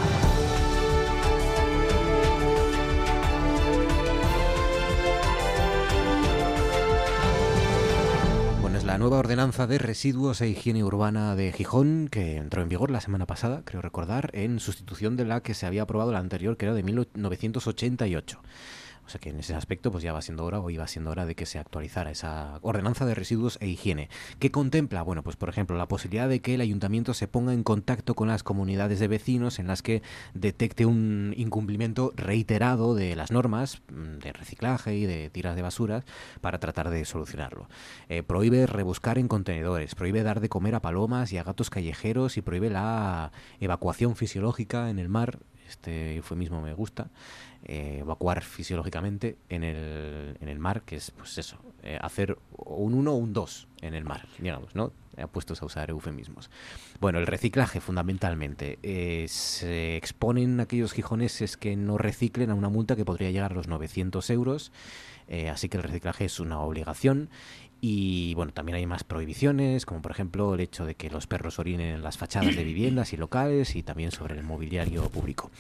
La 8.97 9.01
nueva 9.01 9.19
ordenanza 9.19 9.67
de 9.67 9.77
residuos 9.77 10.41
e 10.41 10.49
higiene 10.49 10.83
urbana 10.83 11.37
de 11.37 11.53
Gijón 11.53 12.09
que 12.11 12.39
entró 12.39 12.63
en 12.63 12.71
vigor 12.71 12.91
la 12.91 13.03
semana 13.03 13.27
pasada, 13.27 13.61
creo 13.67 13.83
recordar, 13.83 14.31
en 14.33 14.59
sustitución 14.59 15.17
de 15.17 15.27
la 15.27 15.43
que 15.43 15.53
se 15.53 15.67
había 15.67 15.83
aprobado 15.83 16.13
la 16.13 16.19
anterior, 16.19 16.57
que 16.57 16.65
era 16.65 16.75
de 16.75 16.83
1988. 16.83 18.41
O 19.07 19.09
sea 19.09 19.20
que 19.20 19.31
en 19.31 19.39
ese 19.39 19.55
aspecto 19.55 19.93
pues 19.93 20.03
ya 20.03 20.12
va 20.12 20.20
siendo 20.20 20.45
hora 20.45 20.61
o 20.61 20.69
iba 20.69 20.87
siendo 20.89 21.11
hora 21.11 21.27
de 21.27 21.35
que 21.35 21.47
se 21.47 21.59
actualizara 21.59 22.11
esa 22.11 22.59
ordenanza 22.62 23.07
de 23.07 23.15
residuos 23.15 23.57
e 23.61 23.69
higiene. 23.69 24.09
¿Qué 24.39 24.51
contempla? 24.51 25.03
Bueno, 25.03 25.23
pues 25.23 25.37
por 25.37 25.49
ejemplo 25.49 25.77
la 25.77 25.87
posibilidad 25.87 26.28
de 26.28 26.41
que 26.41 26.55
el 26.55 26.61
ayuntamiento 26.61 27.15
se 27.15 27.28
ponga 27.28 27.53
en 27.53 27.62
contacto 27.62 28.15
con 28.15 28.28
las 28.28 28.43
comunidades 28.43 28.99
de 28.99 29.09
vecinos 29.09 29.59
en 29.59 29.69
las 29.69 29.83
que 29.83 30.03
detecte 30.35 30.87
un 30.87 31.35
incumplimiento 31.37 32.12
reiterado 32.16 32.95
de 32.95 33.15
las 33.15 33.31
normas 33.31 33.83
mm, 33.93 34.19
de 34.19 34.33
reciclaje 34.33 34.97
y 34.97 35.07
de 35.07 35.31
tiras 35.31 35.55
de 35.55 35.62
basuras 35.62 36.05
para 36.41 36.59
tratar 36.59 36.91
de 36.91 37.05
solucionarlo. 37.05 37.69
Eh, 38.09 38.23
prohíbe 38.23 38.66
rebuscar 38.66 39.19
en 39.19 39.28
contenedores, 39.28 39.95
prohíbe 39.95 40.23
dar 40.23 40.41
de 40.41 40.49
comer 40.49 40.74
a 40.74 40.81
palomas 40.81 41.33
y 41.33 41.39
a 41.39 41.45
gatos 41.45 41.70
callejeros 41.70 42.37
y 42.37 42.43
prohíbe 42.43 42.70
la 42.70 43.31
evacuación 43.61 44.16
fisiológica 44.16 44.91
en 44.91 44.99
el 44.99 45.09
mar. 45.09 45.39
Este 45.69 46.16
eufemismo 46.16 46.62
me 46.62 46.74
gusta. 46.74 47.11
Eh, 47.68 47.98
evacuar 47.98 48.44
fisiológicamente 48.44 49.38
en 49.48 49.64
el, 49.64 50.36
en 50.40 50.48
el 50.48 50.60
mar, 50.60 50.82
que 50.82 50.94
es 50.94 51.10
pues 51.10 51.36
eso, 51.36 51.59
eh, 51.82 51.98
hacer 52.01 52.38
un 52.56 52.94
1 52.94 53.12
o 53.12 53.16
un 53.16 53.32
2 53.32 53.66
en 53.82 53.94
el 53.94 54.05
mar, 54.05 54.28
digamos, 54.38 54.76
¿no? 54.76 54.93
Apuestos 55.16 55.62
a 55.62 55.66
usar 55.66 55.90
eufemismos. 55.90 56.48
Bueno, 57.01 57.18
el 57.18 57.26
reciclaje 57.26 57.80
fundamentalmente. 57.80 58.78
Eh, 58.84 59.26
se 59.28 59.97
exponen 59.97 60.60
aquellos 60.60 60.93
gijoneses 60.93 61.56
que 61.56 61.74
no 61.74 61.98
reciclen 61.98 62.51
a 62.51 62.55
una 62.55 62.68
multa 62.68 62.94
que 62.94 63.05
podría 63.05 63.32
llegar 63.32 63.51
a 63.51 63.56
los 63.56 63.66
900 63.66 64.30
euros. 64.30 64.70
así 65.51 65.68
que 65.68 65.76
el 65.76 65.82
reciclaje 65.82 66.26
es 66.26 66.38
una 66.38 66.60
obligación 66.60 67.30
y 67.81 68.35
bueno, 68.35 68.53
también 68.53 68.77
hay 68.77 68.86
más 68.86 69.05
prohibiciones, 69.05 69.85
como 69.85 70.01
por 70.01 70.11
ejemplo 70.11 70.55
el 70.55 70.61
hecho 70.61 70.86
de 70.86 70.94
que 70.94 71.11
los 71.11 71.27
perros 71.27 71.59
orinen 71.59 71.94
en 71.94 72.03
las 72.03 72.16
fachadas 72.16 72.57
de 72.57 72.65
viviendas 72.65 73.12
y 73.12 73.16
locales 73.16 73.77
y 73.77 73.82
también 73.82 74.12
sobre 74.12 74.36
el 74.36 74.43
mobiliario 74.43 75.09
público. 75.11 75.51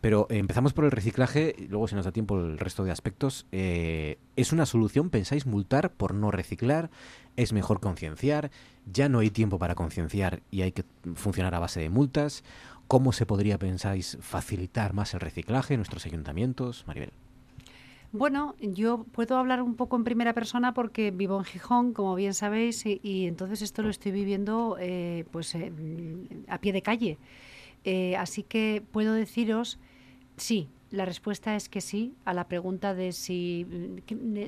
Pero 0.00 0.26
eh, 0.30 0.38
empezamos 0.38 0.72
por 0.72 0.84
el 0.84 0.90
reciclaje, 0.90 1.54
luego 1.68 1.86
si 1.86 1.94
nos 1.94 2.04
da 2.04 2.12
tiempo 2.12 2.38
el 2.38 2.58
resto 2.58 2.84
de 2.84 2.90
aspectos. 2.90 3.46
Eh, 3.52 4.18
¿Es 4.36 4.52
una 4.52 4.66
solución, 4.66 5.10
pensáis, 5.10 5.46
multar 5.46 5.92
por 5.92 6.14
no 6.14 6.30
reciclar? 6.30 6.90
¿Es 7.36 7.52
mejor 7.52 7.80
concienciar? 7.80 8.50
¿Ya 8.90 9.08
no 9.08 9.18
hay 9.18 9.30
tiempo 9.30 9.58
para 9.58 9.74
concienciar 9.74 10.42
y 10.50 10.62
hay 10.62 10.72
que 10.72 10.84
funcionar 11.14 11.54
a 11.54 11.58
base 11.58 11.80
de 11.80 11.90
multas? 11.90 12.42
¿Cómo 12.88 13.12
se 13.12 13.26
podría, 13.26 13.58
pensáis, 13.58 14.16
facilitar 14.20 14.94
más 14.94 15.12
el 15.12 15.20
reciclaje 15.20 15.74
en 15.74 15.80
nuestros 15.80 16.06
ayuntamientos, 16.06 16.84
Maribel? 16.86 17.12
Bueno, 18.12 18.54
yo 18.60 19.04
puedo 19.12 19.36
hablar 19.36 19.62
un 19.62 19.74
poco 19.74 19.96
en 19.96 20.04
primera 20.04 20.32
persona 20.32 20.74
porque 20.74 21.10
vivo 21.10 21.38
en 21.38 21.44
Gijón, 21.44 21.92
como 21.92 22.14
bien 22.14 22.34
sabéis, 22.34 22.84
y, 22.86 23.26
entonces 23.26 23.62
esto 23.62 23.82
lo 23.82 23.90
estoy 23.90 24.12
viviendo 24.12 24.76
eh, 24.80 25.24
pues 25.30 25.54
eh, 25.54 25.72
a 26.48 26.58
pie 26.58 26.72
de 26.72 26.82
calle. 26.82 27.18
Eh, 27.84 28.16
así 28.16 28.42
que 28.42 28.82
puedo 28.90 29.12
deciros, 29.12 29.78
sí, 30.36 30.68
la 30.90 31.04
respuesta 31.04 31.56
es 31.56 31.68
que 31.68 31.80
sí 31.80 32.14
a 32.24 32.32
la 32.32 32.46
pregunta 32.46 32.94
de 32.94 33.12
si, 33.12 33.66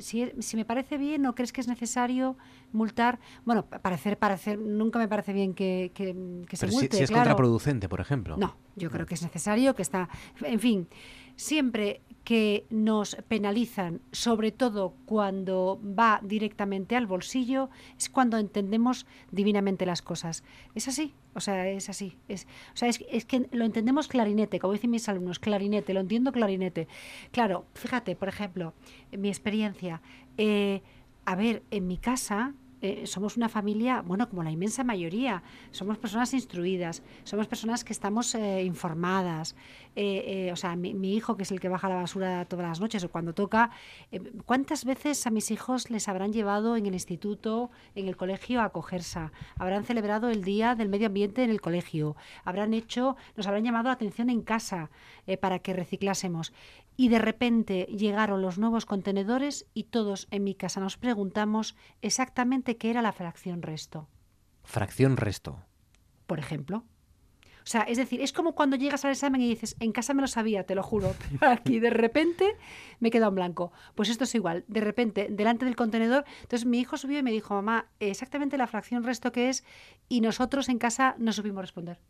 si, 0.01 0.57
me 0.57 0.65
parece 0.65 0.97
bien 0.97 1.27
o 1.27 1.35
crees 1.35 1.53
que 1.53 1.61
es 1.61 1.69
necesario 1.69 2.37
multar. 2.73 3.19
Bueno, 3.45 3.65
parecer, 3.67 4.19
parecer, 4.19 4.59
nunca 4.59 4.99
me 4.99 5.09
parece 5.09 5.33
bien 5.33 5.53
que, 5.55 5.93
se 6.53 6.67
multe. 6.69 6.97
Si, 6.97 7.03
es 7.03 7.11
contraproducente, 7.11 7.89
por 7.89 8.01
ejemplo. 8.01 8.37
No, 8.37 8.57
yo 8.77 8.91
creo 8.91 9.05
que 9.05 9.15
es 9.15 9.23
necesario, 9.23 9.75
que 9.75 9.83
está. 9.83 10.09
En 10.43 10.61
fin, 10.61 10.89
siempre 11.39 12.03
que 12.25 12.67
nos 12.69 13.17
penalizan, 13.29 14.03
sobre 14.13 14.53
todo 14.53 14.93
cuando 15.07 15.81
va 15.83 16.21
directamente 16.23 16.95
al 16.95 17.07
bolsillo, 17.07 17.71
es 17.97 18.11
cuando 18.11 18.37
entendemos 18.37 19.07
divinamente 19.31 19.87
las 19.87 20.03
cosas. 20.03 20.45
Es 20.75 20.89
así, 20.89 21.15
o 21.33 21.41
sea, 21.41 21.67
es 21.69 21.89
así. 21.89 22.19
Es, 22.29 22.47
o 22.75 22.77
sea, 22.77 22.89
es, 22.89 23.03
es 23.11 23.25
que 23.25 23.49
lo 23.53 23.65
entendemos 23.65 24.09
clarinete, 24.09 24.59
como 24.59 24.75
dicen 24.75 24.91
mis 24.91 25.09
alumnos, 25.09 25.39
clarinete, 25.39 25.95
lo 25.95 26.01
entiendo 26.01 26.33
clarinete. 26.33 26.87
Claro, 27.31 27.65
fíjate, 27.73 28.15
por 28.15 28.29
ejemplo, 28.29 28.75
mi 29.17 29.29
experiencia, 29.29 30.03
eh, 30.37 30.83
a 31.25 31.35
ver, 31.35 31.63
en 31.71 31.87
mi 31.87 31.97
casa 31.97 32.53
eh, 32.81 33.07
somos 33.07 33.37
una 33.37 33.49
familia, 33.49 34.03
bueno, 34.03 34.29
como 34.29 34.43
la 34.43 34.51
inmensa 34.51 34.85
mayoría, 34.85 35.43
somos 35.73 35.99
personas 35.99 36.33
instruidas, 36.33 37.03
somos 37.25 37.49
personas 37.49 37.85
que 37.85 37.93
estamos 37.93 38.35
eh, 38.35 38.63
informadas. 38.65 39.57
Eh, 39.97 40.51
o 40.53 40.57
sea, 40.57 40.77
mi, 40.77 41.17
hijo, 41.17 41.37
que 41.37 41.43
es 41.43 41.51
el 41.51 41.59
que 41.59 41.69
baja 41.69 41.89
la 41.89 41.97
basura 41.97 42.45
todas 42.45 42.67
las 42.69 42.81
noches 42.81 43.03
o 43.03 43.09
cuando 43.09 43.35
toca, 43.35 43.71
¿cuántas 44.47 44.85
veces 44.85 45.27
a 45.27 45.31
mis 45.31 45.51
hijos 45.51 45.91
les 45.91 46.07
habrán 46.07 46.33
llevado 46.33 46.77
en 46.77 46.87
el 46.87 46.95
instituto, 46.95 47.71
en 47.97 48.07
el 48.07 48.17
colegio, 48.17 48.61
a 48.61 48.71
cogerse? 48.71 49.31
Habrán 49.57 49.85
celebrado 49.85 50.29
el 50.29 50.45
Día 50.45 50.77
del 50.77 50.89
Medio 50.89 51.09
Ambiente 51.09 51.43
en 51.43 51.51
el 51.51 51.61
colegio, 51.61 52.15
habrán 52.45 52.75
hecho, 52.75 53.17
nos 53.37 53.47
habrán 53.49 53.65
llamado 53.65 53.89
la 53.89 53.95
atención 53.95 54.31
en 54.31 54.43
casa 54.43 54.91
para 55.41 55.59
que 55.59 55.73
reciclásemos 55.73 56.53
y 56.99 57.09
de 57.11 57.21
repente 57.21 57.85
llegaron 57.85 58.43
los 58.43 58.59
nuevos 58.59 58.85
contenedores 58.85 59.67
y 59.73 59.85
todos 59.85 60.27
en 60.33 60.43
mi 60.43 60.57
casa 60.57 60.81
nos 60.81 60.99
preguntamos 60.99 61.77
exactamente 62.03 62.77
qué 62.77 62.91
era 62.91 63.03
la 63.03 63.13
fracción 63.13 63.63
resto. 63.63 64.09
Fracción 64.65 65.17
resto. 65.17 65.63
Por 66.27 66.41
ejemplo. 66.41 66.85
O 67.69 67.71
sea, 67.71 67.83
es 67.83 67.99
decir, 67.99 68.23
es 68.23 68.33
como 68.33 68.55
cuando 68.55 68.77
llegas 68.77 69.05
al 69.05 69.11
examen 69.11 69.43
y 69.43 69.49
dices, 69.51 69.77
en 69.79 69.93
casa 69.93 70.15
me 70.15 70.23
lo 70.23 70.27
sabía, 70.27 70.65
te 70.65 70.75
lo 70.75 70.83
juro, 70.83 71.15
pero 71.39 71.53
aquí 71.53 71.81
de 71.81 71.91
repente 71.91 72.57
me 72.99 73.11
queda 73.11 73.27
en 73.27 73.35
blanco. 73.35 73.73
Pues 73.95 74.09
esto 74.09 74.25
es 74.25 74.35
igual, 74.35 74.65
de 74.69 74.81
repente, 74.81 75.29
delante 75.29 75.67
del 75.67 75.77
contenedor, 75.77 76.25
entonces 76.41 76.65
mi 76.65 76.81
hijo 76.81 76.97
subió 76.97 77.19
y 77.19 77.23
me 77.23 77.31
dijo, 77.31 77.53
mamá, 77.53 77.91
exactamente 78.01 78.57
la 78.57 78.69
fracción 78.69 79.05
resto 79.05 79.33
que 79.33 79.51
es, 79.51 79.65
y 80.09 80.23
nosotros 80.23 80.71
en 80.71 80.79
casa 80.79 81.15
no 81.19 81.31
supimos 81.31 81.61
responder. 81.61 82.01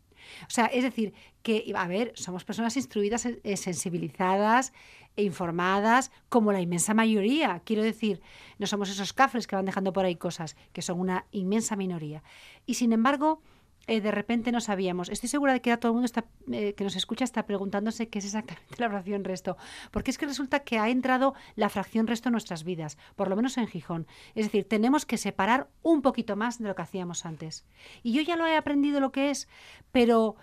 O 0.43 0.49
sea, 0.49 0.67
es 0.67 0.83
decir, 0.83 1.13
que, 1.43 1.73
a 1.75 1.87
ver, 1.89 2.13
somos 2.15 2.45
personas 2.45 2.77
instruidas, 2.77 3.25
eh, 3.25 3.57
sensibilizadas 3.57 4.71
e 5.17 5.23
informadas, 5.23 6.09
como 6.29 6.53
la 6.53 6.61
inmensa 6.61 6.93
mayoría. 6.93 7.63
Quiero 7.65 7.83
decir, 7.83 8.21
no 8.59 8.65
somos 8.65 8.89
esos 8.89 9.11
cafres 9.11 9.45
que 9.45 9.57
van 9.57 9.65
dejando 9.65 9.91
por 9.91 10.05
ahí 10.05 10.15
cosas, 10.15 10.55
que 10.71 10.81
son 10.81 11.01
una 11.01 11.25
inmensa 11.31 11.75
minoría. 11.75 12.23
Y 12.65 12.75
sin 12.75 12.93
embargo, 12.93 13.41
eh, 13.89 14.01
de 14.01 14.11
repente 14.11 14.51
no 14.51 14.61
sabíamos. 14.61 15.09
Estoy 15.09 15.29
segura 15.29 15.51
de 15.51 15.61
que 15.61 15.75
todo 15.77 15.91
el 15.91 15.95
mundo 15.97 16.11
eh, 16.51 16.75
que 16.75 16.83
nos 16.83 16.95
escucha 16.95 17.23
está 17.23 17.47
preguntándose 17.47 18.07
qué 18.07 18.19
es 18.19 18.25
exactamente 18.25 18.75
la 18.77 18.87
fracción 18.87 19.23
resto. 19.23 19.57
Porque 19.89 20.11
es 20.11 20.19
que 20.19 20.27
resulta 20.27 20.59
que 20.59 20.77
ha 20.77 20.89
entrado 20.89 21.33
la 21.55 21.69
fracción 21.69 22.05
resto 22.05 22.29
en 22.29 22.33
nuestras 22.33 22.63
vidas, 22.63 22.99
por 23.15 23.29
lo 23.29 23.35
menos 23.35 23.57
en 23.57 23.65
Gijón. 23.65 24.05
Es 24.35 24.45
decir, 24.45 24.67
tenemos 24.67 25.07
que 25.07 25.17
separar 25.17 25.69
un 25.81 26.03
poquito 26.03 26.35
más 26.35 26.59
de 26.59 26.67
lo 26.67 26.75
que 26.75 26.83
hacíamos 26.83 27.25
antes. 27.25 27.65
Y 28.03 28.13
yo 28.13 28.21
ya 28.21 28.35
lo 28.35 28.45
he 28.45 28.55
aprendido 28.55 28.99
lo 28.99 29.11
que 29.11 29.31
es, 29.31 29.49
pero 29.91 30.35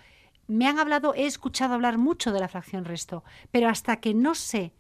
me 0.49 0.67
han 0.67 0.81
hablado, 0.81 1.15
he 1.15 1.27
escuchado 1.27 1.75
hablar 1.75 1.99
mucho 1.99 2.33
de 2.33 2.41
la 2.41 2.49
fracción 2.49 2.85
resto, 2.85 3.23
pero 3.53 3.69
hasta 3.69 4.01
que 4.01 4.13
no 4.13 4.35
sé 4.35 4.75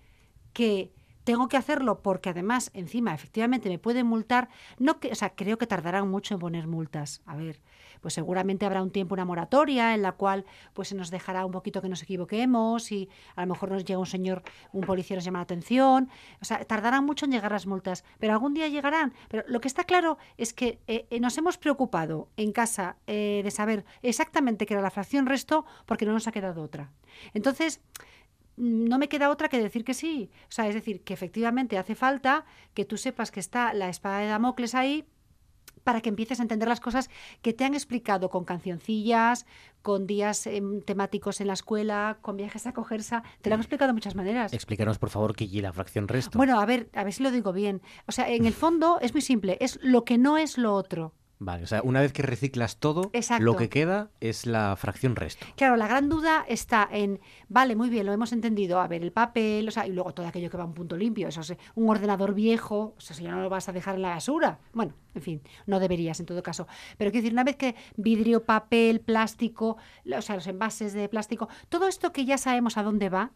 que 0.52 0.92
tengo 1.26 1.48
que 1.48 1.56
hacerlo 1.56 2.02
porque 2.02 2.30
además 2.30 2.70
encima 2.72 3.12
efectivamente 3.12 3.68
me 3.68 3.80
pueden 3.80 4.06
multar, 4.06 4.48
no 4.78 5.00
que, 5.00 5.10
o 5.10 5.14
sea, 5.16 5.30
creo 5.30 5.58
que 5.58 5.66
tardarán 5.66 6.08
mucho 6.08 6.34
en 6.34 6.40
poner 6.40 6.68
multas. 6.68 7.20
A 7.26 7.34
ver, 7.34 7.60
pues 8.00 8.14
seguramente 8.14 8.64
habrá 8.64 8.80
un 8.80 8.92
tiempo, 8.92 9.14
una 9.14 9.24
moratoria 9.24 9.92
en 9.92 10.02
la 10.02 10.12
cual 10.12 10.44
pues 10.72 10.86
se 10.86 10.94
nos 10.94 11.10
dejará 11.10 11.44
un 11.44 11.50
poquito 11.50 11.82
que 11.82 11.88
nos 11.88 12.00
equivoquemos 12.00 12.92
y 12.92 13.08
a 13.34 13.40
lo 13.40 13.48
mejor 13.48 13.72
nos 13.72 13.84
llega 13.84 13.98
un 13.98 14.06
señor, 14.06 14.44
un 14.70 14.82
policía 14.82 15.16
nos 15.16 15.24
llama 15.24 15.40
la 15.40 15.44
atención. 15.44 16.08
O 16.40 16.44
sea, 16.44 16.64
tardarán 16.64 17.04
mucho 17.04 17.24
en 17.24 17.32
llegar 17.32 17.50
las 17.50 17.66
multas, 17.66 18.04
pero 18.20 18.32
algún 18.32 18.54
día 18.54 18.68
llegarán. 18.68 19.12
Pero 19.28 19.42
lo 19.48 19.60
que 19.60 19.66
está 19.66 19.82
claro 19.82 20.18
es 20.36 20.52
que 20.52 20.78
eh, 20.86 21.08
eh, 21.10 21.18
nos 21.18 21.36
hemos 21.38 21.58
preocupado 21.58 22.28
en 22.36 22.52
casa 22.52 22.98
eh, 23.08 23.40
de 23.42 23.50
saber 23.50 23.84
exactamente 24.02 24.64
qué 24.64 24.74
era 24.74 24.82
la 24.82 24.92
fracción 24.92 25.26
resto 25.26 25.66
porque 25.86 26.06
no 26.06 26.12
nos 26.12 26.28
ha 26.28 26.32
quedado 26.32 26.62
otra. 26.62 26.92
Entonces, 27.34 27.80
no 28.56 28.98
me 28.98 29.08
queda 29.08 29.30
otra 29.30 29.48
que 29.48 29.60
decir 29.60 29.84
que 29.84 29.94
sí. 29.94 30.30
O 30.48 30.52
sea, 30.52 30.68
es 30.68 30.74
decir, 30.74 31.02
que 31.02 31.14
efectivamente 31.14 31.78
hace 31.78 31.94
falta 31.94 32.44
que 32.74 32.84
tú 32.84 32.96
sepas 32.96 33.30
que 33.30 33.40
está 33.40 33.72
la 33.74 33.88
espada 33.88 34.18
de 34.18 34.26
Damocles 34.26 34.74
ahí 34.74 35.04
para 35.84 36.00
que 36.00 36.08
empieces 36.08 36.40
a 36.40 36.42
entender 36.42 36.68
las 36.68 36.80
cosas 36.80 37.10
que 37.42 37.52
te 37.52 37.64
han 37.64 37.74
explicado 37.74 38.28
con 38.28 38.44
cancioncillas, 38.44 39.46
con 39.82 40.08
días 40.08 40.48
em, 40.48 40.80
temáticos 40.82 41.40
en 41.40 41.46
la 41.46 41.52
escuela, 41.52 42.18
con 42.22 42.36
viajes 42.36 42.66
a 42.66 42.72
cogerse. 42.72 43.22
Te 43.40 43.50
lo 43.50 43.54
han 43.54 43.60
explicado 43.60 43.90
de 43.90 43.92
muchas 43.92 44.16
maneras. 44.16 44.52
Explícanos, 44.52 44.98
por 44.98 45.10
favor, 45.10 45.36
qué 45.36 45.44
y 45.44 45.60
la 45.60 45.72
fracción 45.72 46.08
resto. 46.08 46.36
Bueno, 46.38 46.60
a 46.60 46.66
ver, 46.66 46.90
a 46.92 47.04
ver 47.04 47.12
si 47.12 47.22
lo 47.22 47.30
digo 47.30 47.52
bien. 47.52 47.82
O 48.08 48.12
sea, 48.12 48.28
en 48.28 48.46
el 48.46 48.52
fondo 48.52 48.98
es 49.00 49.12
muy 49.12 49.22
simple. 49.22 49.58
Es 49.60 49.78
lo 49.80 50.04
que 50.04 50.18
no 50.18 50.38
es 50.38 50.58
lo 50.58 50.74
otro. 50.74 51.12
Vale, 51.38 51.64
o 51.64 51.66
sea, 51.66 51.82
una 51.82 52.00
vez 52.00 52.14
que 52.14 52.22
reciclas 52.22 52.78
todo, 52.78 53.10
lo 53.40 53.56
que 53.56 53.68
queda 53.68 54.08
es 54.20 54.46
la 54.46 54.74
fracción 54.76 55.16
resto. 55.16 55.46
Claro, 55.54 55.76
la 55.76 55.86
gran 55.86 56.08
duda 56.08 56.46
está 56.48 56.88
en, 56.90 57.20
vale, 57.48 57.76
muy 57.76 57.90
bien, 57.90 58.06
lo 58.06 58.12
hemos 58.12 58.32
entendido, 58.32 58.80
a 58.80 58.88
ver, 58.88 59.02
el 59.02 59.12
papel, 59.12 59.68
o 59.68 59.70
sea, 59.70 59.86
y 59.86 59.92
luego 59.92 60.14
todo 60.14 60.26
aquello 60.26 60.48
que 60.48 60.56
va 60.56 60.62
a 60.62 60.66
un 60.66 60.72
punto 60.72 60.96
limpio, 60.96 61.28
eso 61.28 61.42
es 61.42 61.54
un 61.74 61.90
ordenador 61.90 62.32
viejo, 62.32 62.94
o 62.96 63.00
sea, 63.00 63.14
si 63.14 63.22
ya 63.22 63.32
no 63.32 63.42
lo 63.42 63.50
vas 63.50 63.68
a 63.68 63.72
dejar 63.72 63.96
en 63.96 64.02
la 64.02 64.10
basura. 64.10 64.60
Bueno, 64.72 64.94
en 65.14 65.22
fin, 65.22 65.42
no 65.66 65.78
deberías 65.78 66.20
en 66.20 66.26
todo 66.26 66.42
caso. 66.42 66.66
Pero 66.96 67.10
quiero 67.10 67.24
decir, 67.24 67.34
una 67.34 67.44
vez 67.44 67.56
que 67.56 67.74
vidrio, 67.96 68.44
papel, 68.44 69.00
plástico, 69.00 69.76
o 70.10 70.22
sea, 70.22 70.36
los 70.36 70.46
envases 70.46 70.94
de 70.94 71.08
plástico, 71.10 71.48
todo 71.68 71.86
esto 71.86 72.12
que 72.12 72.24
ya 72.24 72.38
sabemos 72.38 72.78
a 72.78 72.82
dónde 72.82 73.10
va, 73.10 73.32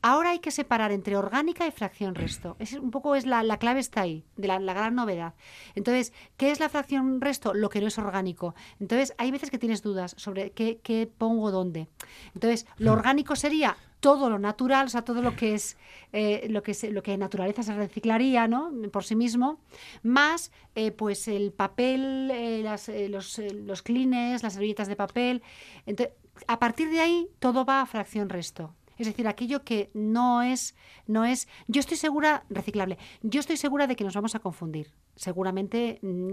Ahora 0.00 0.30
hay 0.30 0.38
que 0.38 0.52
separar 0.52 0.92
entre 0.92 1.16
orgánica 1.16 1.66
y 1.66 1.72
fracción 1.72 2.14
resto. 2.14 2.56
Es, 2.60 2.74
un 2.74 2.90
poco 2.90 3.16
es 3.16 3.26
la, 3.26 3.42
clave 3.58 3.80
está 3.80 4.02
ahí, 4.02 4.24
de 4.36 4.46
la, 4.46 4.58
gran 4.58 4.94
novedad. 4.94 5.34
Entonces, 5.74 6.12
¿qué 6.36 6.52
es 6.52 6.60
la 6.60 6.68
fracción 6.68 7.20
resto? 7.20 7.52
Lo 7.52 7.68
que 7.68 7.80
no 7.80 7.88
es 7.88 7.98
orgánico. 7.98 8.54
Entonces, 8.78 9.14
hay 9.18 9.32
veces 9.32 9.50
que 9.50 9.58
tienes 9.58 9.82
dudas 9.82 10.14
sobre 10.16 10.50
qué, 10.50 11.10
pongo 11.18 11.50
dónde. 11.50 11.88
Entonces, 12.34 12.66
lo 12.76 12.92
hmm. 12.92 12.98
orgánico 12.98 13.36
sería 13.36 13.76
todo 13.98 14.30
lo 14.30 14.38
natural, 14.38 14.86
o 14.86 14.88
sea, 14.88 15.02
todo 15.02 15.20
lo 15.20 15.34
que 15.34 15.54
es 15.54 15.76
eh, 16.12 16.46
lo 16.48 16.62
que 16.62 16.76
lo 16.92 17.02
que 17.02 17.14
en 17.14 17.20
naturaleza 17.20 17.64
se 17.64 17.74
reciclaría, 17.74 18.46
¿no? 18.46 18.70
Por 18.92 19.02
sí 19.02 19.16
mismo, 19.16 19.58
más 20.04 20.52
eh, 20.76 20.92
pues 20.92 21.26
el 21.26 21.50
papel, 21.50 22.30
eh, 22.32 23.08
los, 23.10 23.38
los 23.38 23.82
clines, 23.82 24.44
las 24.44 24.52
servilletas 24.52 24.86
de 24.86 24.94
papel. 24.94 25.42
Entonces, 25.86 26.14
a 26.46 26.60
partir 26.60 26.88
de 26.90 27.00
ahí 27.00 27.28
todo 27.40 27.64
va 27.64 27.80
a 27.80 27.86
fracción 27.86 28.28
resto. 28.28 28.74
Es 28.98 29.06
decir, 29.06 29.28
aquello 29.28 29.62
que 29.64 29.90
no 29.94 30.42
es, 30.42 30.74
no 31.06 31.24
es, 31.24 31.48
yo 31.66 31.80
estoy 31.80 31.96
segura, 31.96 32.44
reciclable, 32.50 32.98
yo 33.22 33.40
estoy 33.40 33.56
segura 33.56 33.86
de 33.86 33.96
que 33.96 34.04
nos 34.04 34.14
vamos 34.14 34.34
a 34.34 34.40
confundir, 34.40 34.90
seguramente, 35.14 35.98
mm, 36.02 36.32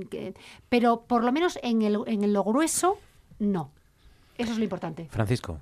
pero 0.70 1.06
por 1.08 1.24
lo 1.24 1.32
menos 1.32 1.60
en, 1.62 1.82
el, 1.82 2.00
en 2.08 2.34
lo 2.34 2.44
grueso, 2.44 2.98
no. 3.40 3.72
Eso 4.38 4.52
es 4.52 4.58
lo 4.58 4.64
importante. 4.64 5.08
Francisco. 5.10 5.62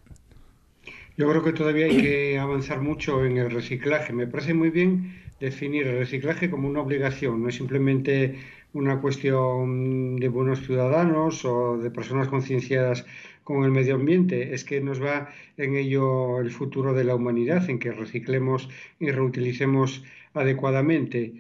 Yo 1.16 1.30
creo 1.30 1.44
que 1.44 1.54
todavía 1.54 1.86
hay 1.86 2.02
que 2.02 2.40
avanzar 2.40 2.82
mucho 2.82 3.24
en 3.24 3.38
el 3.38 3.52
reciclaje. 3.52 4.14
Me 4.14 4.26
parece 4.26 4.56
muy 4.56 4.72
bien 4.72 5.22
definir 5.40 5.86
el 5.86 6.00
reciclaje 6.00 6.50
como 6.50 6.68
una 6.68 6.82
obligación, 6.82 7.44
no 7.44 7.50
es 7.50 7.56
simplemente 7.56 8.40
una 8.74 9.00
cuestión 9.00 10.16
de 10.16 10.28
buenos 10.30 10.66
ciudadanos 10.66 11.46
o 11.46 11.78
de 11.78 11.92
personas 11.92 12.28
concienciadas 12.28 13.06
con 13.44 13.64
el 13.64 13.72
medio 13.72 13.96
ambiente, 13.96 14.54
es 14.54 14.64
que 14.64 14.82
nos 14.82 15.02
va 15.02 15.30
en 15.58 15.76
ello 15.76 16.40
el 16.40 16.52
futuro 16.52 16.94
de 16.94 17.04
la 17.04 17.16
humanidad, 17.16 17.70
en 17.70 17.80
que 17.80 17.92
reciclemos 17.92 18.70
y 19.00 19.12
reutilicemos 19.12 20.04
adecuadamente. 20.34 21.34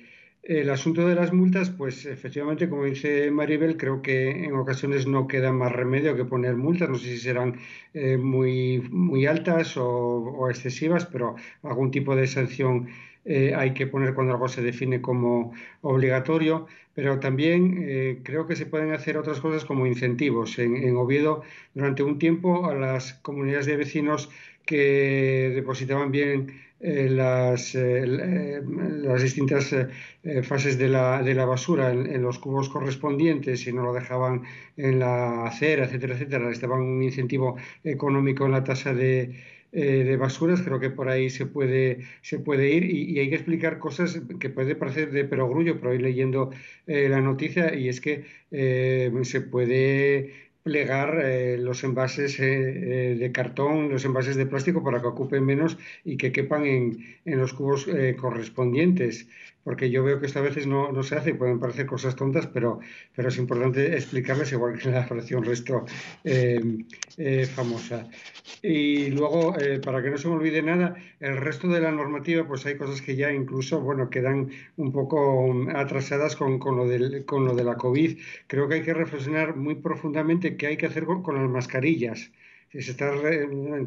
El 0.44 0.70
asunto 0.72 1.08
de 1.08 1.16
las 1.16 1.32
multas, 1.32 1.70
pues 1.70 2.06
efectivamente, 2.06 2.68
como 2.68 2.84
dice 2.84 3.32
Maribel, 3.32 3.78
creo 3.78 4.02
que 4.02 4.30
en 4.30 4.54
ocasiones 4.56 5.08
no 5.08 5.26
queda 5.26 5.54
más 5.54 5.72
remedio 5.72 6.18
que 6.18 6.26
poner 6.26 6.58
multas. 6.58 6.90
No 6.90 6.98
sé 6.98 7.12
si 7.12 7.18
serán 7.18 7.56
eh, 7.94 8.18
muy, 8.18 8.82
muy 8.92 9.26
altas 9.26 9.78
o, 9.78 10.50
excesivas, 10.50 11.06
pero 11.06 11.36
algún 11.62 11.92
tipo 11.92 12.14
de 12.18 12.28
sanción 12.28 12.90
eh, 13.26 13.54
hay 13.56 13.74
que 13.74 13.88
poner 13.88 14.14
cuando 14.14 14.34
algo 14.34 14.48
se 14.48 14.62
define 14.62 15.02
como 15.02 15.54
obligatorio. 15.82 16.68
Pero 16.96 17.20
también 17.20 17.84
eh, 17.88 18.20
creo 18.24 18.46
que 18.48 18.56
se 18.56 18.68
pueden 18.68 18.92
hacer 18.92 19.18
otras 19.18 19.40
cosas 19.40 19.66
como 19.66 19.88
incentivos. 19.88 20.60
En, 20.60 20.96
Oviedo, 20.96 21.42
durante 21.74 22.04
un 22.04 22.20
tiempo, 22.20 22.68
a 22.70 22.76
las 22.76 23.14
comunidades 23.14 23.66
de 23.66 23.78
vecinos 23.78 24.30
que 24.66 25.52
depositaban 25.56 26.12
bien 26.12 26.62
las, 26.80 27.76
las 27.76 29.22
distintas 29.24 29.74
fases 30.44 30.78
de 30.78 30.90
la, 30.90 31.24
de 31.24 31.34
la 31.34 31.46
basura 31.46 31.92
en, 31.92 32.22
los 32.22 32.40
cubos 32.40 32.68
correspondientes 32.68 33.66
y 33.68 33.72
no 33.74 33.84
lo 33.84 33.94
dejaban 33.94 34.44
en 34.76 35.00
la 35.00 35.46
acera, 35.46 35.86
etcétera, 35.86 36.16
etcétera, 36.16 36.50
les 36.50 36.60
daban 36.60 36.82
un 36.82 37.02
incentivo 37.02 37.56
económico 37.86 38.46
en 38.46 38.52
la 38.52 38.66
tasa 38.66 38.94
de, 38.94 39.34
de 39.74 40.18
basuras, 40.18 40.62
creo 40.62 40.80
que 40.80 40.92
por 40.92 41.10
ahí 41.10 41.32
se 41.32 41.48
puede, 41.48 42.06
se 42.22 42.38
puede 42.38 42.70
ir 42.70 42.84
y, 42.86 43.20
hay 43.20 43.30
que 43.30 43.36
explicar 43.36 43.80
cosas 43.80 44.22
que 44.40 44.50
puede 44.50 44.76
parecer 44.76 45.12
de 45.12 45.26
perogrullo, 45.26 45.80
pero 45.80 45.92
hoy 45.92 45.98
leyendo 45.98 46.52
la 46.86 47.22
noticia 47.22 47.74
y 47.76 47.90
es 47.90 48.00
que 48.00 48.24
se 48.52 49.42
puede 49.42 50.32
plegar 50.64 51.20
eh, 51.22 51.58
los 51.58 51.84
envases 51.84 52.40
eh, 52.40 52.46
eh, 52.46 53.16
de 53.16 53.32
cartón, 53.32 53.90
los 53.90 54.06
envases 54.06 54.38
de 54.38 54.46
plástico 54.46 54.82
para 54.82 55.02
que 55.02 55.08
ocupen 55.08 55.46
menos 55.46 55.78
y 56.06 56.16
que 56.18 56.32
quepan 56.32 56.66
en, 56.66 57.06
en 57.26 57.38
los 57.38 57.54
cubos 57.54 57.88
correspondientes 58.18 59.28
porque 59.64 59.90
yo 59.90 60.04
veo 60.04 60.20
que 60.20 60.26
esto 60.26 60.40
a 60.40 60.44
veces 60.44 60.68
no, 60.68 60.92
no, 60.92 61.04
se 61.04 61.16
hace 61.16 61.32
y 61.32 61.34
pueden 61.34 61.60
parecer 61.60 61.86
cosas 61.86 62.16
tontas, 62.16 62.48
pero, 62.48 62.80
pero 63.16 63.30
es 63.30 63.38
importante 63.38 63.94
explicarles, 63.94 64.52
igual 64.52 64.78
que 64.78 64.90
la 64.90 65.04
fracción 65.04 65.44
resto 65.44 65.86
eh, 66.24 66.60
eh, 67.18 67.46
famosa. 67.46 68.08
Y 68.62 69.10
luego, 69.12 69.58
eh, 69.60 69.80
para 69.80 70.02
que 70.02 70.10
no 70.10 70.18
se 70.18 70.28
me 70.28 70.36
olvide 70.36 70.62
nada, 70.62 70.96
el 71.20 71.38
resto 71.38 71.68
de 71.68 71.80
la 71.80 71.92
normativa, 71.92 72.46
pues 72.48 72.66
hay 72.66 72.76
cosas 72.76 73.02
que 73.02 73.16
ya 73.16 73.32
incluso, 73.32 73.80
bueno, 73.82 74.10
quedan 74.10 74.50
un 74.78 74.92
poco 74.92 75.54
atrasadas 75.74 76.36
con, 76.36 76.60
con, 76.60 76.76
lo, 76.78 76.88
del, 76.88 77.26
con 77.26 77.46
lo 77.46 77.56
de 77.56 77.64
la 77.64 77.76
COVID. 77.76 78.18
Creo 78.48 78.68
que 78.68 78.76
hay 78.76 78.84
que 78.84 78.94
reflexionar 78.94 79.56
muy 79.56 79.76
profundamente 79.76 80.58
qué 80.58 80.68
hay 80.68 80.78
que 80.78 80.88
hacer 80.88 81.06
con, 81.06 81.36
las 81.36 81.50
mascarillas. 81.50 82.32
Se 82.72 82.80
está 82.80 83.12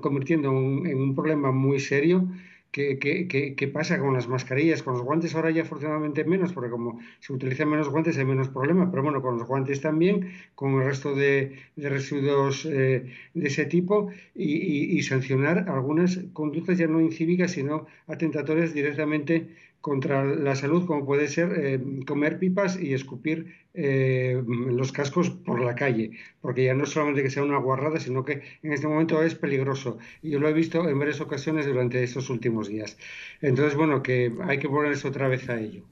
convirtiendo 0.01 0.51
en 0.51 0.97
un 0.97 1.15
problema 1.17 1.51
muy 1.51 1.81
serio 1.81 2.29
¿Qué, 2.77 3.71
pasa 3.73 3.99
con 3.99 4.13
las 4.13 4.29
mascarillas? 4.29 4.83
Con 4.83 4.93
los 4.93 5.03
guantes 5.03 5.35
ahora 5.35 5.51
ya 5.51 5.63
afortunadamente 5.63 6.25
menos, 6.25 6.53
porque 6.53 6.69
como 6.69 7.01
se 7.21 7.33
utilizan 7.33 7.71
menos 7.71 7.89
guantes 7.89 8.19
hay 8.19 8.27
menos 8.27 8.51
problema, 8.51 8.91
pero 8.91 9.03
bueno, 9.03 9.23
con 9.23 9.39
los 9.39 9.49
guantes 9.49 9.81
también, 9.81 10.35
con 10.55 10.75
el 10.75 10.85
resto 10.85 11.15
de, 11.15 11.57
residuos 11.79 12.67
eh, 12.67 13.11
de 13.33 13.47
ese 13.49 13.65
tipo 13.65 14.11
y, 14.35 15.01
sancionar 15.05 15.71
algunas 15.71 16.21
conductas 16.35 16.77
ya 16.77 16.87
no 16.87 17.01
incívicas, 17.01 17.53
sino 17.53 17.87
atentatorias 18.09 18.75
directamente 18.75 19.47
contra 19.87 20.25
la 20.25 20.57
salud, 20.57 20.85
como 20.85 21.07
puede 21.07 21.29
ser 21.29 21.53
eh, 21.57 21.81
comer 22.09 22.41
pipas 22.41 22.77
y 22.77 22.93
escupir 22.93 23.55
eh, 23.73 24.43
los 24.45 24.91
cascos 24.91 25.31
por 25.31 25.61
la 25.61 25.77
calle, 25.77 26.11
porque 26.41 26.65
ya 26.65 26.75
no 26.75 26.83
es 26.83 26.91
solamente 26.91 27.23
que 27.23 27.31
sea 27.31 27.45
una 27.45 27.59
guarrada, 27.59 28.01
sino 28.01 28.25
que 28.25 28.43
en 28.65 28.73
este 28.73 28.89
momento 28.89 29.23
es 29.23 29.37
peligroso. 29.37 29.99
Y 30.23 30.31
yo 30.31 30.41
lo 30.41 30.49
he 30.49 30.53
visto 30.53 30.89
en 30.89 30.99
varias 30.99 31.21
ocasiones 31.21 31.67
durante 31.67 32.03
estos 32.03 32.31
últimos 32.31 32.67
días. 32.67 32.99
Entonces, 33.41 33.77
bueno, 33.77 34.03
que 34.03 34.33
hay 34.43 34.59
que 34.59 34.69
ponerse 34.69 35.07
otra 35.07 35.29
vez 35.29 35.49
a 35.49 35.61
ello. 35.61 35.85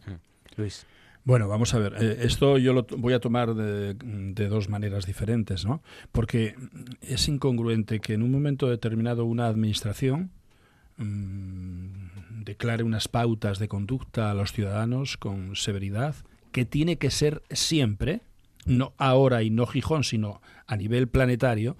Luis. 0.56 0.84
Bueno, 1.22 1.46
vamos 1.46 1.72
a 1.72 1.78
ver. 1.78 1.94
Eh, 2.00 2.16
esto 2.22 2.58
yo 2.58 2.72
lo 2.72 2.84
voy 2.98 3.12
a 3.12 3.20
tomar 3.20 3.54
de, 3.54 3.94
dos 4.48 4.68
maneras 4.68 5.06
diferentes, 5.06 5.64
¿no? 5.64 5.84
Porque 6.10 6.56
es 7.00 7.28
incongruente 7.28 8.00
que 8.00 8.14
en 8.14 8.24
un 8.24 8.32
momento 8.32 8.68
determinado 8.68 9.24
una 9.24 9.46
administración 9.46 10.32
mm, 10.96 12.03
declare 12.44 12.84
unas 12.84 13.08
pautas 13.08 13.58
de 13.58 13.68
conducta 13.68 14.30
a 14.30 14.34
los 14.34 14.52
ciudadanos 14.52 15.16
con 15.16 15.56
severidad, 15.56 16.14
que 16.52 16.64
tiene 16.64 16.98
que 16.98 17.10
ser 17.10 17.42
siempre, 17.50 18.20
no 18.64 18.94
ahora 18.98 19.42
y 19.42 19.50
no 19.50 19.66
Gijón, 19.66 20.04
sino 20.04 20.40
a 20.66 20.76
nivel 20.76 21.08
planetario, 21.08 21.76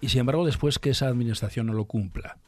y 0.00 0.08
sin 0.08 0.20
embargo 0.20 0.44
después 0.44 0.78
que 0.78 0.90
esa 0.90 1.08
administración 1.08 1.66
no 1.66 1.72
lo 1.72 1.84
cumpla. 1.84 2.38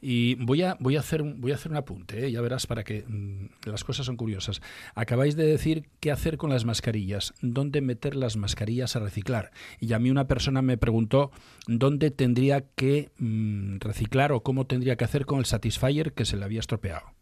Y 0.00 0.34
voy 0.36 0.62
a, 0.62 0.76
voy 0.80 0.96
a, 0.96 1.00
hacer, 1.00 1.22
voy 1.22 1.52
a 1.52 1.56
hacer 1.56 1.70
un 1.70 1.76
apunte, 1.76 2.26
¿eh? 2.26 2.32
ya 2.32 2.40
verás, 2.40 2.66
para 2.66 2.84
que 2.84 3.04
mm, 3.06 3.68
las 3.68 3.84
cosas 3.84 4.06
son 4.06 4.16
curiosas. 4.16 4.60
Acabáis 4.94 5.36
de 5.36 5.44
decir 5.44 5.88
qué 6.00 6.10
hacer 6.10 6.36
con 6.36 6.50
las 6.50 6.64
mascarillas, 6.64 7.34
dónde 7.42 7.80
meter 7.80 8.16
las 8.16 8.36
mascarillas 8.36 8.96
a 8.96 9.00
reciclar. 9.00 9.50
Y 9.78 9.92
a 9.92 9.98
mí 9.98 10.10
una 10.10 10.26
persona 10.26 10.62
me 10.62 10.78
preguntó 10.78 11.30
dónde 11.66 12.10
tendría 12.10 12.62
que 12.74 13.10
mm, 13.18 13.78
reciclar 13.80 14.32
o 14.32 14.42
cómo 14.42 14.66
tendría 14.66 14.96
que 14.96 15.04
hacer 15.04 15.26
con 15.26 15.38
el 15.38 15.44
Satisfyer 15.44 16.12
que 16.12 16.24
se 16.24 16.36
le 16.36 16.44
había 16.44 16.60
estropeado. 16.60 17.19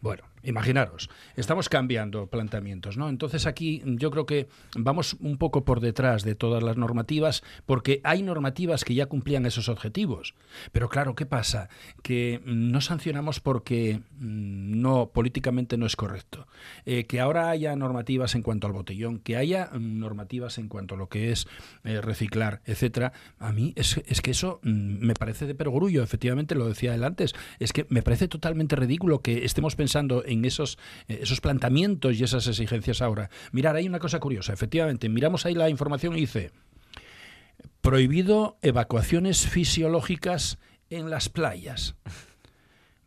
Bueno, 0.00 0.22
imaginaros, 0.42 1.10
estamos 1.36 1.68
cambiando 1.68 2.26
planteamientos, 2.26 2.96
¿no? 2.96 3.08
Entonces 3.10 3.46
aquí 3.46 3.82
yo 3.84 4.10
creo 4.10 4.24
que 4.24 4.48
vamos 4.74 5.16
un 5.20 5.36
poco 5.36 5.64
por 5.64 5.80
detrás 5.80 6.22
de 6.22 6.34
todas 6.34 6.62
las 6.62 6.78
normativas, 6.78 7.42
porque 7.66 8.00
hay 8.02 8.22
normativas 8.22 8.84
que 8.84 8.94
ya 8.94 9.06
cumplían 9.06 9.44
esos 9.44 9.68
objetivos. 9.68 10.34
Pero 10.72 10.88
claro, 10.88 11.14
¿qué 11.14 11.26
pasa? 11.26 11.68
Que 12.02 12.40
no 12.46 12.80
sancionamos 12.80 13.40
porque 13.40 14.00
mm, 14.18 14.80
no, 14.80 15.10
políticamente 15.10 15.76
no 15.76 15.84
es 15.84 15.96
correcto. 15.96 16.46
Eh, 16.86 17.04
que 17.04 17.20
ahora 17.20 17.50
haya 17.50 17.76
normativas 17.76 18.34
en 18.34 18.42
cuanto 18.42 18.66
al 18.66 18.72
botellón, 18.72 19.18
que 19.18 19.36
haya 19.36 19.70
normativas 19.78 20.56
en 20.56 20.68
cuanto 20.68 20.94
a 20.94 20.98
lo 20.98 21.08
que 21.08 21.30
es 21.30 21.46
eh, 21.84 22.00
reciclar, 22.00 22.62
etcétera, 22.64 23.12
a 23.38 23.52
mí 23.52 23.74
es, 23.76 24.00
es 24.06 24.22
que 24.22 24.30
eso 24.30 24.60
mm, 24.62 25.04
me 25.06 25.14
parece 25.14 25.46
de 25.46 25.54
perogrullo, 25.54 26.02
efectivamente 26.02 26.54
lo 26.54 26.66
decía 26.66 26.94
él 26.94 27.04
antes, 27.04 27.34
es 27.58 27.74
que 27.74 27.86
me 27.90 28.02
parece 28.02 28.28
totalmente 28.28 28.76
ridículo 28.76 29.20
que 29.20 29.44
estemos 29.44 29.76
pensando 29.76 29.89
en 29.96 30.44
esos, 30.44 30.78
eh, 31.08 31.20
esos 31.22 31.40
planteamientos 31.40 32.18
y 32.18 32.24
esas 32.24 32.46
exigencias 32.46 33.02
ahora. 33.02 33.30
Mirar, 33.52 33.76
hay 33.76 33.86
una 33.86 33.98
cosa 33.98 34.20
curiosa, 34.20 34.52
efectivamente, 34.52 35.08
miramos 35.08 35.46
ahí 35.46 35.54
la 35.54 35.68
información 35.68 36.16
y 36.16 36.20
dice, 36.20 36.52
prohibido 37.80 38.58
evacuaciones 38.62 39.46
fisiológicas 39.46 40.58
en 40.90 41.10
las 41.10 41.28
playas. 41.28 41.94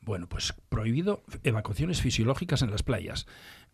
Bueno, 0.01 0.27
pues 0.27 0.53
prohibido 0.69 1.23
evacuaciones 1.43 2.01
fisiológicas 2.01 2.61
en 2.61 2.71
las 2.71 2.83
playas. 2.83 3.25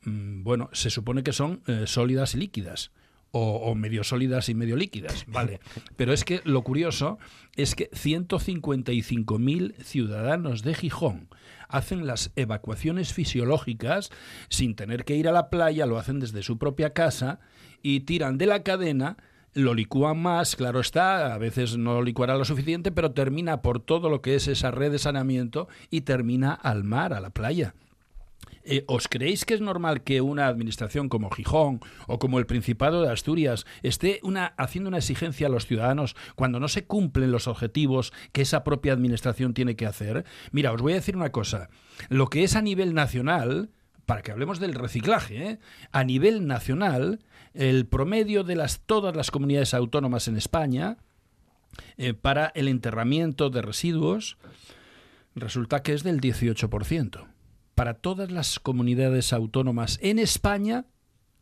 Mm, 0.04 0.44
bueno, 0.44 0.70
se 0.74 0.90
supone 0.90 1.24
que 1.24 1.34
son 1.34 1.62
eh, 1.68 1.86
sólidas 1.86 2.36
y 2.36 2.38
líquidas. 2.38 2.92
O, 3.32 3.58
o, 3.58 3.76
medio 3.76 4.04
sólidas 4.04 4.50
y 4.50 4.56
medio 4.56 4.76
líquidas, 4.76 5.26
vale. 5.28 5.60
Pero 5.96 6.14
es 6.14 6.24
que 6.24 6.42
lo 6.46 6.64
curioso 6.64 7.20
es 7.56 7.76
que 7.76 7.92
155.000 7.92 9.76
ciudadanos 9.84 10.64
de 10.64 10.74
Gijón 10.74 11.30
hacen 11.70 12.06
las 12.06 12.32
evacuaciones 12.36 13.14
fisiológicas 13.14 14.10
sin 14.50 14.76
tener 14.76 15.06
que 15.06 15.16
ir 15.16 15.30
a 15.30 15.32
la 15.32 15.50
playa, 15.50 15.86
lo 15.86 15.98
hacen 15.98 16.20
desde 16.20 16.44
su 16.44 16.58
propia 16.58 16.94
casa 16.94 17.40
y 17.82 18.02
tiran 18.02 18.38
de 18.38 18.48
la 18.48 18.64
cadena 18.64 19.18
lo 19.54 19.74
licúan 19.74 20.22
más, 20.22 20.56
claro 20.56 20.80
está, 20.80 21.34
a 21.34 21.38
veces 21.38 21.78
no 21.78 22.02
licuará 22.02 22.38
lo 22.38 22.46
suficiente, 22.46 22.92
pero 22.92 23.12
termina 23.12 23.62
por 23.62 23.80
todo 23.80 24.10
lo 24.10 24.22
que 24.22 24.36
es 24.36 24.48
esa 24.48 24.72
red 24.72 24.92
de 24.92 25.00
saneamiento 25.00 25.68
y 25.90 26.02
termina 26.02 26.54
al 26.54 26.84
mar, 26.84 27.14
a 27.14 27.20
la 27.20 27.32
playa. 27.32 27.74
Eh, 28.64 28.84
¿Os 28.88 29.08
creéis 29.08 29.46
que 29.46 29.54
es 29.54 29.62
normal 29.62 30.04
que 30.04 30.22
una 30.22 30.48
administración 30.48 31.10
como 31.10 31.32
Gijón 31.32 31.80
o 32.08 32.20
como 32.20 32.40
el 32.40 32.46
Principado 32.46 33.02
de 33.02 33.12
Asturias 33.12 33.66
esté 33.84 34.20
una, 34.24 34.54
haciendo 34.58 34.90
una 34.90 34.98
exigencia 34.98 35.48
a 35.48 35.50
los 35.50 35.66
ciudadanos 35.66 36.16
cuando 36.36 36.60
no 36.60 36.68
se 36.68 36.86
cumplen 36.86 37.32
los 37.32 37.48
objetivos 37.48 38.14
que 38.32 38.42
esa 38.42 38.64
propia 38.64 38.94
administración 38.94 39.54
tiene 39.54 39.76
que 39.76 39.86
hacer? 39.86 40.26
Mira, 40.52 40.72
os 40.72 40.82
voy 40.82 40.94
a 40.94 40.98
decir 40.98 41.16
una 41.16 41.32
cosa. 41.32 41.70
Lo 42.10 42.28
que 42.28 42.44
es 42.44 42.56
a 42.56 42.62
nivel 42.62 42.94
nacional, 42.94 43.72
para 44.06 44.22
que 44.22 44.32
hablemos 44.32 44.60
del 44.60 44.74
reciclaje, 44.74 45.52
¿eh? 45.52 45.60
a 45.92 46.04
nivel 46.04 46.46
nacional, 46.46 47.20
el 47.54 47.88
promedio 47.88 48.44
de 48.44 48.56
las, 48.56 48.82
todas 48.82 49.16
las 49.16 49.32
comunidades 49.32 49.74
autónomas 49.74 50.28
en 50.28 50.38
España 50.38 50.98
eh, 51.98 52.14
para 52.14 52.52
el 52.56 52.68
enterramiento 52.68 53.50
de 53.50 53.62
residuos 53.62 54.38
resulta 55.36 55.82
que 55.82 55.94
es 55.94 56.04
del 56.04 56.20
18% 56.22 57.28
para 57.80 57.94
todas 57.94 58.30
las 58.30 58.60
comunidades 58.60 59.32
autónomas 59.32 60.00
en 60.02 60.20
España, 60.20 60.88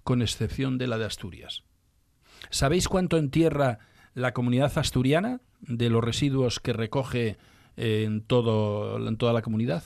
con 0.03 0.21
excepción 0.21 0.77
de 0.77 0.85
la 0.85 0.99
de 0.99 1.05
Asturias. 1.05 1.63
¿Sabéis 2.51 2.87
cuánto 2.87 3.17
entierra 3.17 3.79
la 4.13 4.35
comunidad 4.35 4.77
asturiana 4.77 5.41
de 5.61 5.89
los 5.89 6.03
residuos 6.03 6.59
que 6.59 6.73
recoge 6.73 7.37
en, 7.75 8.21
todo, 8.21 9.07
en 9.07 9.17
toda 9.17 9.33
la 9.33 9.41
comunidad? 9.41 9.81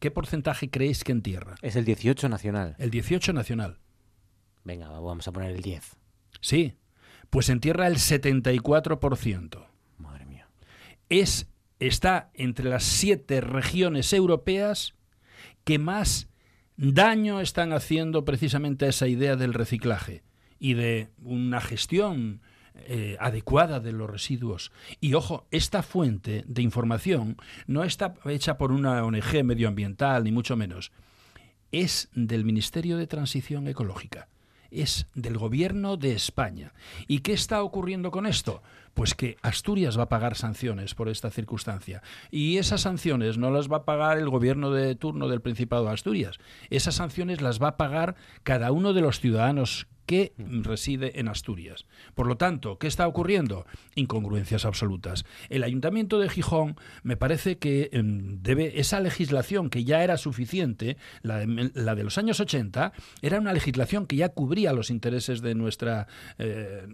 ¿Qué 0.00 0.10
porcentaje 0.10 0.68
creéis 0.68 1.04
que 1.04 1.12
entierra? 1.12 1.54
Es 1.62 1.76
el 1.76 1.84
18 1.84 2.28
nacional. 2.28 2.74
El 2.80 2.90
18 2.90 3.32
nacional. 3.32 3.78
Venga, 4.64 4.88
vamos 4.88 5.28
a 5.28 5.32
poner 5.32 5.52
el 5.52 5.62
10. 5.62 5.94
Sí, 6.40 6.74
pues 7.30 7.50
entierra 7.50 7.86
el 7.86 7.98
74%. 7.98 9.68
Madre 9.98 10.26
mía. 10.26 10.48
Es, 11.08 11.46
está 11.78 12.32
entre 12.34 12.68
las 12.68 12.82
siete 12.82 13.40
regiones 13.40 14.12
europeas 14.12 14.97
que 15.68 15.78
más 15.78 16.28
daño 16.78 17.42
están 17.42 17.74
haciendo 17.74 18.24
precisamente 18.24 18.86
a 18.86 18.88
esa 18.88 19.06
idea 19.06 19.36
del 19.36 19.52
reciclaje 19.52 20.22
y 20.58 20.72
de 20.72 21.10
una 21.22 21.60
gestión 21.60 22.40
eh, 22.74 23.18
adecuada 23.20 23.78
de 23.78 23.92
los 23.92 24.08
residuos. 24.08 24.72
Y 24.98 25.12
ojo, 25.12 25.46
esta 25.50 25.82
fuente 25.82 26.42
de 26.46 26.62
información 26.62 27.36
no 27.66 27.84
está 27.84 28.14
hecha 28.24 28.56
por 28.56 28.72
una 28.72 29.04
ONG 29.04 29.44
medioambiental, 29.44 30.24
ni 30.24 30.32
mucho 30.32 30.56
menos. 30.56 30.90
Es 31.70 32.08
del 32.14 32.46
Ministerio 32.46 32.96
de 32.96 33.06
Transición 33.06 33.68
Ecológica 33.68 34.28
es 34.70 35.06
del 35.14 35.38
gobierno 35.38 35.96
de 35.96 36.12
España. 36.12 36.72
¿Y 37.06 37.20
qué 37.20 37.32
está 37.32 37.62
ocurriendo 37.62 38.10
con 38.10 38.26
esto? 38.26 38.62
Pues 38.98 39.14
que 39.14 39.36
Asturias 39.42 39.96
va 39.96 40.02
a 40.02 40.08
pagar 40.08 40.34
sanciones 40.34 40.96
por 40.96 41.08
esta 41.08 41.30
circunstancia. 41.30 42.02
Y 42.32 42.58
esas 42.58 42.80
sanciones 42.80 43.38
no 43.38 43.52
las 43.52 43.70
va 43.70 43.76
a 43.76 43.84
pagar 43.84 44.18
el 44.18 44.28
gobierno 44.28 44.72
de 44.72 44.96
turno 44.96 45.28
del 45.28 45.40
Principado 45.40 45.84
de 45.84 45.92
Asturias. 45.92 46.40
Esas 46.68 46.96
sanciones 46.96 47.40
las 47.40 47.62
va 47.62 47.68
a 47.68 47.76
pagar 47.76 48.16
cada 48.42 48.72
uno 48.72 48.94
de 48.94 49.00
los 49.00 49.20
ciudadanos 49.20 49.86
que 50.08 50.32
reside 50.38 51.20
en 51.20 51.28
Asturias. 51.28 51.84
Por 52.14 52.26
lo 52.26 52.38
tanto, 52.38 52.78
¿qué 52.78 52.86
está 52.86 53.06
ocurriendo? 53.06 53.66
Incongruencias 53.94 54.64
absolutas. 54.64 55.26
El 55.50 55.62
Ayuntamiento 55.64 56.18
de 56.18 56.30
Gijón 56.30 56.76
me 57.02 57.18
parece 57.18 57.58
que 57.58 57.90
em, 57.92 58.42
debe 58.42 58.80
esa 58.80 59.00
legislación 59.00 59.68
que 59.68 59.84
ya 59.84 60.02
era 60.02 60.16
suficiente, 60.16 60.96
la 61.20 61.44
de, 61.44 62.04
los 62.04 62.16
años 62.16 62.40
80, 62.40 62.94
era 63.20 63.38
una 63.38 63.52
legislación 63.52 64.06
que 64.06 64.16
ya 64.16 64.30
cubría 64.30 64.72
los 64.72 64.88
intereses 64.88 65.42
de 65.42 65.54
nuestra, 65.54 66.06
eh, 66.38 66.86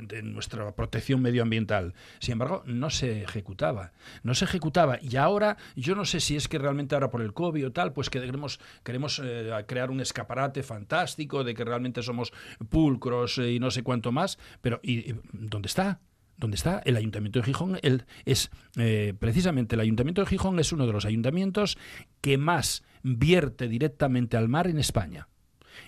de, 0.00 0.22
nuestra 0.22 0.72
protección 0.76 1.20
medioambiental. 1.20 1.94
Sin 2.20 2.34
embargo, 2.34 2.62
no 2.64 2.90
se 2.90 3.24
ejecutaba. 3.24 3.90
No 4.22 4.36
se 4.36 4.44
ejecutaba. 4.44 5.00
Y 5.02 5.16
ahora, 5.16 5.56
yo 5.74 5.96
no 5.96 6.04
sé 6.04 6.20
si 6.20 6.36
es 6.36 6.46
que 6.46 6.58
realmente 6.58 6.94
ahora 6.94 7.10
por 7.10 7.22
el 7.22 7.34
COVID 7.34 7.66
o 7.66 7.72
tal, 7.72 7.92
pues 7.92 8.08
queremos, 8.08 8.60
queremos 8.84 9.20
eh, 9.24 9.50
crear 9.66 9.90
un 9.90 10.00
escaparate 10.00 10.62
fantástico 10.62 11.42
de 11.42 11.54
que 11.54 11.64
realmente 11.64 12.04
somos 12.04 12.32
pulcros 12.68 13.38
y 13.38 13.58
no 13.58 13.70
sé 13.70 13.82
cuánto 13.82 14.12
más, 14.12 14.38
pero 14.60 14.80
¿y, 14.82 15.14
dónde 15.32 15.66
está? 15.66 16.00
¿Dónde 16.36 16.56
está? 16.56 16.80
El 16.84 16.96
Ayuntamiento 16.96 17.38
de 17.38 17.44
Gijón 17.44 17.78
el, 17.82 18.04
es 18.24 18.50
eh, 18.76 19.14
precisamente 19.18 19.76
el 19.76 19.80
Ayuntamiento 19.80 20.22
de 20.22 20.26
Gijón 20.26 20.58
es 20.58 20.72
uno 20.72 20.86
de 20.86 20.92
los 20.92 21.04
ayuntamientos 21.04 21.78
que 22.20 22.38
más 22.38 22.82
vierte 23.02 23.68
directamente 23.68 24.36
al 24.36 24.48
mar 24.48 24.66
en 24.66 24.78
España 24.78 25.28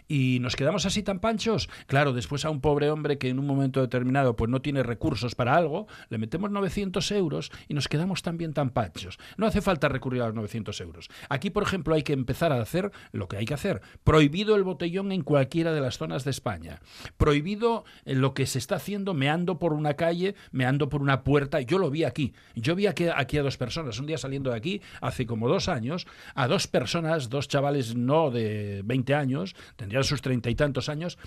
y 0.09 0.39
nos 0.41 0.57
quedamos 0.57 0.87
así 0.87 1.03
tan 1.03 1.21
panchos. 1.21 1.69
Claro, 1.87 2.13
después 2.13 2.45
a 2.45 2.51
un 2.51 2.61
pobre 2.61 2.91
hombre 2.91 3.19
que 3.19 3.29
en 3.29 3.39
un 3.39 3.47
momento 3.47 3.81
determinado 3.81 4.37
pues 4.37 4.51
no 4.51 4.61
tiene 4.61 4.83
recursos 4.83 5.35
para 5.35 5.57
algo, 5.57 5.87
le 6.09 6.19
metemos 6.19 6.51
900 6.51 7.11
euros 7.13 7.51
y 7.69 7.75
nos 7.75 7.89
quedamos 7.89 8.23
también 8.23 8.53
tan 8.53 8.71
panchos. 8.71 9.19
No 9.37 9.47
hace 9.47 9.61
falta 9.61 9.89
recurrir 9.89 10.23
a 10.23 10.27
los 10.27 10.35
900 10.35 10.81
euros. 10.81 11.09
Aquí, 11.29 11.51
por 11.51 11.63
ejemplo, 11.63 11.95
hay 11.95 12.03
que 12.03 12.13
empezar 12.13 12.53
a 12.53 12.61
hacer 12.61 12.93
lo 13.13 13.29
que 13.29 13.37
hay 13.37 13.45
que 13.45 13.55
hacer. 13.55 13.81
Prohibido 14.03 14.57
el 14.57 14.65
botellón 14.65 15.13
en 15.13 15.23
cualquiera 15.23 15.73
de 15.73 15.81
las 15.81 15.99
zonas 15.99 16.25
de 16.25 16.31
España. 16.31 16.81
Prohibido 17.17 17.85
eh, 18.05 18.15
lo 18.15 18.35
que 18.35 18.47
se 18.47 18.59
está 18.59 18.77
haciendo 18.77 19.15
meando 19.15 19.59
por 19.59 19.73
una 19.73 19.95
calle, 19.95 20.35
meando 20.53 20.89
por 20.89 21.03
una 21.03 21.25
puerta. 21.25 21.61
Yo 21.61 21.79
lo 21.79 21.91
vi 21.91 22.05
aquí. 22.05 22.35
Yo 22.55 22.75
vi 22.75 22.87
aquí, 22.87 23.09
a 23.09 23.43
dos 23.43 23.57
personas. 23.57 23.99
Un 23.99 24.07
día 24.07 24.19
saliendo 24.19 24.51
de 24.51 24.57
aquí, 24.57 24.81
hace 25.01 25.27
como 25.27 25.49
dos 25.49 25.69
años, 25.69 26.07
a 26.35 26.47
dos 26.49 26.67
personas, 26.67 27.29
dos 27.31 27.49
chavales 27.49 27.95
no 27.95 28.31
de 28.31 28.83
20 28.85 29.15
años, 29.15 29.55
tendrían 29.95 30.05
sus 30.05 30.23
treinta 30.23 30.51
y 30.51 30.55
tantos 30.57 30.89
años, 30.89 31.19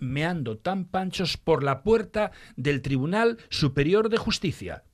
meando 0.00 0.56
tan 0.56 0.86
panchos 0.86 1.36
por 1.36 1.62
la 1.62 1.82
puerta 1.82 2.32
del 2.56 2.80
Tribunal 2.80 3.36
Superior 3.50 4.08
de 4.08 4.16
Justicia. 4.16 4.84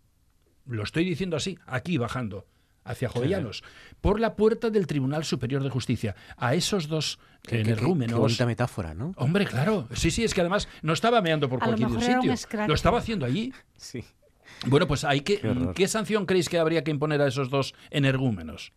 Lo 0.66 0.82
estoy 0.82 1.04
diciendo 1.04 1.36
así, 1.36 1.56
aquí 1.66 1.96
bajando 1.96 2.46
hacia 2.82 3.08
Jovellanos, 3.08 3.62
por 4.00 4.18
la 4.18 4.34
puerta 4.34 4.70
del 4.70 4.88
Tribunal 4.88 5.24
Superior 5.24 5.62
de 5.62 5.70
Justicia. 5.70 6.16
A 6.36 6.54
esos 6.54 6.88
dos 6.88 7.20
energúmenos... 7.46 8.14
Qué, 8.14 8.20
bonita 8.20 8.46
metáfora, 8.46 8.94
¿no? 8.94 9.12
Hombre, 9.16 9.46
claro. 9.46 9.86
Sí, 9.92 10.10
sí, 10.10 10.24
es 10.24 10.34
que 10.34 10.40
además 10.40 10.66
no 10.82 10.92
estaba 10.92 11.22
meando 11.22 11.48
por 11.48 11.60
cualquier 11.60 11.88
sitio. 12.00 12.34
Lo 12.66 12.74
estaba 12.74 12.98
haciendo 12.98 13.26
allí. 13.26 13.52
Sí. 13.76 14.04
Bueno, 14.66 14.88
pues 14.88 15.04
hay 15.04 15.20
que... 15.20 15.40
¿Qué 15.76 15.86
sanción 15.86 16.26
creéis 16.26 16.48
que 16.48 16.58
habría 16.58 16.82
que 16.82 16.90
imponer 16.90 17.20
a 17.20 17.28
esos 17.28 17.48
dos 17.48 17.74
energúmenos? 17.90 18.72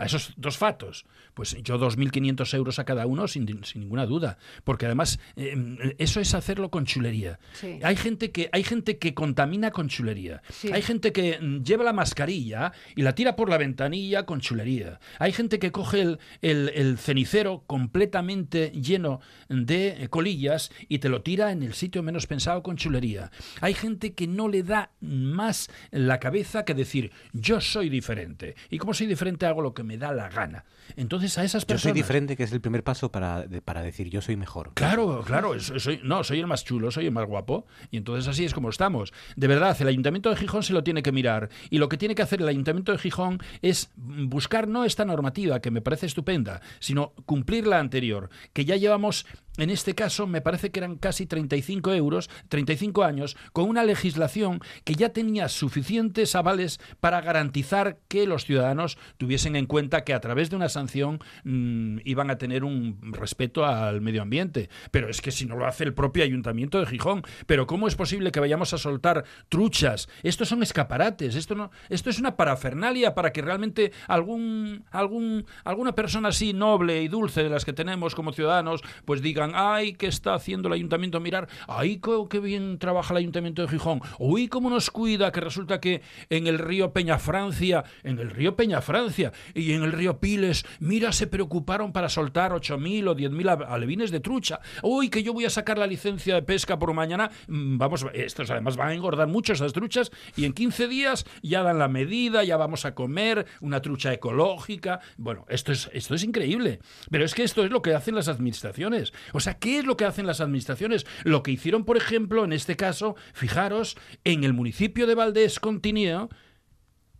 A 0.00 0.06
esos 0.06 0.32
dos 0.38 0.56
fatos, 0.56 1.04
pues 1.34 1.54
yo 1.62 1.78
2.500 1.78 2.54
euros 2.54 2.78
a 2.78 2.84
cada 2.84 3.06
uno 3.06 3.28
sin, 3.28 3.44
ninguna 3.74 4.06
duda, 4.06 4.38
porque 4.64 4.86
además 4.86 5.20
eh, 5.36 5.94
eso 5.98 6.20
es 6.20 6.32
hacerlo 6.32 6.70
con 6.70 6.86
chulería. 6.86 7.38
Hay, 7.82 7.96
gente 7.96 8.30
que, 8.30 8.48
hay 8.52 8.64
gente 8.64 8.96
que 8.96 9.12
contamina 9.12 9.70
con 9.70 9.88
chulería. 9.88 10.40
Hay 10.72 10.80
gente 10.80 11.12
que 11.12 11.38
mm, 11.38 11.62
lleva 11.64 11.84
la 11.84 11.92
mascarilla 11.92 12.72
y 12.96 13.02
la 13.02 13.14
tira 13.14 13.36
por 13.36 13.50
la 13.50 13.58
ventanilla 13.58 14.24
con 14.24 14.40
chulería. 14.40 15.00
Hay 15.18 15.32
gente 15.32 15.58
que 15.58 15.70
coge 15.70 16.00
el, 16.00 16.18
el 16.40 16.96
cenicero 16.96 17.64
completamente 17.66 18.70
lleno 18.70 19.20
de 19.50 20.08
colillas 20.08 20.72
y 20.88 21.00
te 21.00 21.10
lo 21.10 21.20
tira 21.20 21.52
en 21.52 21.62
el 21.62 21.74
sitio 21.74 22.02
menos 22.02 22.26
pensado 22.26 22.62
con 22.62 22.76
chulería. 22.76 23.30
Hay 23.60 23.74
gente 23.74 24.14
que 24.14 24.26
no 24.26 24.48
le 24.48 24.62
da 24.62 24.92
más 25.00 25.68
la 25.90 26.18
cabeza 26.20 26.64
que 26.64 26.72
decir 26.72 27.12
yo 27.34 27.60
soy 27.60 27.90
diferente. 27.90 28.54
Y 28.70 28.78
como 28.78 28.94
soy 28.94 29.06
diferente 29.06 29.44
hago 29.44 29.60
lo 29.60 29.74
que 29.74 29.82
me 29.89 29.89
me 29.90 29.98
da 29.98 30.12
la 30.12 30.28
gana. 30.28 30.64
Entonces 30.94 31.36
a 31.36 31.42
esas 31.42 31.64
personas... 31.64 31.82
Yo 31.82 31.88
soy 31.88 32.00
diferente, 32.00 32.36
que 32.36 32.44
es 32.44 32.52
el 32.52 32.60
primer 32.60 32.84
paso 32.84 33.10
para, 33.10 33.44
para 33.64 33.82
decir 33.82 34.08
yo 34.08 34.20
soy 34.20 34.36
mejor. 34.36 34.70
Claro, 34.74 35.24
claro, 35.26 35.58
soy, 35.58 36.00
no, 36.04 36.22
soy 36.22 36.38
el 36.38 36.46
más 36.46 36.64
chulo, 36.64 36.92
soy 36.92 37.06
el 37.06 37.12
más 37.12 37.26
guapo. 37.26 37.66
Y 37.90 37.96
entonces 37.96 38.28
así 38.28 38.44
es 38.44 38.54
como 38.54 38.70
estamos. 38.70 39.12
De 39.34 39.48
verdad, 39.48 39.76
el 39.80 39.88
Ayuntamiento 39.88 40.30
de 40.30 40.36
Gijón 40.36 40.62
se 40.62 40.72
lo 40.72 40.84
tiene 40.84 41.02
que 41.02 41.10
mirar. 41.10 41.48
Y 41.70 41.78
lo 41.78 41.88
que 41.88 41.96
tiene 41.96 42.14
que 42.14 42.22
hacer 42.22 42.40
el 42.40 42.46
Ayuntamiento 42.46 42.92
de 42.92 42.98
Gijón 42.98 43.40
es 43.62 43.90
buscar 43.96 44.68
no 44.68 44.84
esta 44.84 45.04
normativa, 45.04 45.60
que 45.60 45.72
me 45.72 45.80
parece 45.80 46.06
estupenda, 46.06 46.60
sino 46.78 47.14
cumplir 47.26 47.66
la 47.66 47.80
anterior, 47.80 48.30
que 48.52 48.64
ya 48.64 48.76
llevamos 48.76 49.26
en 49.56 49.70
este 49.70 49.94
caso 49.94 50.26
me 50.26 50.40
parece 50.40 50.70
que 50.70 50.80
eran 50.80 50.96
casi 50.96 51.26
35 51.26 51.92
euros, 51.92 52.30
35 52.48 53.04
años, 53.04 53.36
con 53.52 53.68
una 53.68 53.84
legislación 53.84 54.60
que 54.84 54.94
ya 54.94 55.10
tenía 55.10 55.48
suficientes 55.48 56.34
avales 56.34 56.80
para 57.00 57.20
garantizar 57.20 57.98
que 58.08 58.26
los 58.26 58.44
ciudadanos 58.44 58.98
tuviesen 59.18 59.56
en 59.56 59.66
cuenta 59.66 60.04
que 60.04 60.14
a 60.14 60.20
través 60.20 60.50
de 60.50 60.56
una 60.56 60.68
sanción 60.68 61.20
mm, 61.44 61.98
iban 62.04 62.30
a 62.30 62.38
tener 62.38 62.64
un 62.64 62.98
respeto 63.12 63.66
al 63.66 64.00
medio 64.00 64.22
ambiente. 64.22 64.70
Pero 64.90 65.08
es 65.08 65.20
que 65.20 65.30
si 65.30 65.46
no 65.46 65.56
lo 65.56 65.66
hace 65.66 65.84
el 65.84 65.94
propio 65.94 66.24
ayuntamiento 66.24 66.78
de 66.78 66.86
Gijón, 66.86 67.22
pero 67.46 67.66
¿cómo 67.66 67.88
es 67.88 67.96
posible 67.96 68.32
que 68.32 68.40
vayamos 68.40 68.72
a 68.72 68.78
soltar 68.78 69.24
truchas? 69.48 70.08
Estos 70.22 70.48
son 70.48 70.62
escaparates, 70.62 71.34
esto 71.34 71.54
no, 71.54 71.70
esto 71.88 72.10
es 72.10 72.18
una 72.18 72.36
parafernalia 72.36 73.14
para 73.14 73.32
que 73.32 73.42
realmente 73.42 73.92
algún, 74.06 74.84
algún, 74.90 75.46
alguna 75.64 75.94
persona 75.94 76.28
así 76.28 76.52
noble 76.52 77.02
y 77.02 77.08
dulce 77.08 77.42
de 77.42 77.50
las 77.50 77.64
que 77.64 77.72
tenemos 77.72 78.14
como 78.14 78.32
ciudadanos, 78.32 78.82
pues 79.04 79.20
ay, 79.54 79.94
¿qué 79.94 80.06
está 80.06 80.34
haciendo 80.34 80.68
el 80.68 80.74
ayuntamiento? 80.74 81.20
Mirar, 81.20 81.48
ay, 81.68 82.00
qué 82.28 82.40
bien 82.40 82.78
trabaja 82.78 83.14
el 83.14 83.18
ayuntamiento 83.18 83.62
de 83.62 83.68
Gijón. 83.68 84.00
Uy, 84.18 84.48
cómo 84.48 84.70
nos 84.70 84.90
cuida, 84.90 85.32
que 85.32 85.40
resulta 85.40 85.80
que 85.80 86.02
en 86.28 86.46
el 86.46 86.58
río 86.58 86.92
Peña 86.92 87.18
Francia, 87.18 87.84
en 88.02 88.18
el 88.18 88.30
río 88.30 88.56
Peña 88.56 88.80
Francia 88.80 89.32
y 89.54 89.72
en 89.72 89.82
el 89.82 89.92
río 89.92 90.18
Piles, 90.18 90.64
mira, 90.80 91.12
se 91.12 91.26
preocuparon 91.26 91.92
para 91.92 92.08
soltar 92.08 92.52
8.000 92.52 93.08
o 93.08 93.16
10.000 93.16 93.66
alevines 93.68 94.10
de 94.10 94.20
trucha. 94.20 94.60
Uy, 94.82 95.08
que 95.08 95.22
yo 95.22 95.32
voy 95.32 95.44
a 95.44 95.50
sacar 95.50 95.78
la 95.78 95.86
licencia 95.86 96.34
de 96.34 96.42
pesca 96.42 96.78
por 96.78 96.92
mañana. 96.92 97.30
Mm, 97.48 97.78
vamos, 97.78 98.06
estos 98.14 98.50
además 98.50 98.76
van 98.76 98.88
a 98.88 98.94
engordar 98.94 99.28
mucho 99.28 99.52
esas 99.52 99.72
truchas 99.72 100.10
y 100.36 100.44
en 100.44 100.52
15 100.52 100.88
días 100.88 101.26
ya 101.42 101.62
dan 101.62 101.78
la 101.78 101.88
medida, 101.88 102.44
ya 102.44 102.56
vamos 102.56 102.84
a 102.84 102.94
comer 102.94 103.46
una 103.60 103.80
trucha 103.80 104.12
ecológica. 104.12 105.00
Bueno, 105.16 105.44
esto 105.48 105.72
es, 105.72 105.90
esto 105.92 106.14
es 106.14 106.24
increíble. 106.24 106.80
Pero 107.10 107.24
es 107.24 107.34
que 107.34 107.42
esto 107.42 107.64
es 107.64 107.70
lo 107.70 107.82
que 107.82 107.94
hacen 107.94 108.14
las 108.14 108.28
administraciones. 108.28 109.12
O 109.32 109.40
sea, 109.40 109.58
¿qué 109.58 109.78
es 109.78 109.84
lo 109.84 109.96
que 109.96 110.04
hacen 110.04 110.26
las 110.26 110.40
administraciones? 110.40 111.06
Lo 111.24 111.42
que 111.42 111.52
hicieron, 111.52 111.84
por 111.84 111.96
ejemplo, 111.96 112.44
en 112.44 112.52
este 112.52 112.76
caso, 112.76 113.16
fijaros, 113.32 113.96
en 114.24 114.44
el 114.44 114.52
municipio 114.52 115.06
de 115.06 115.14
Valdés 115.14 115.60
Continío, 115.60 116.28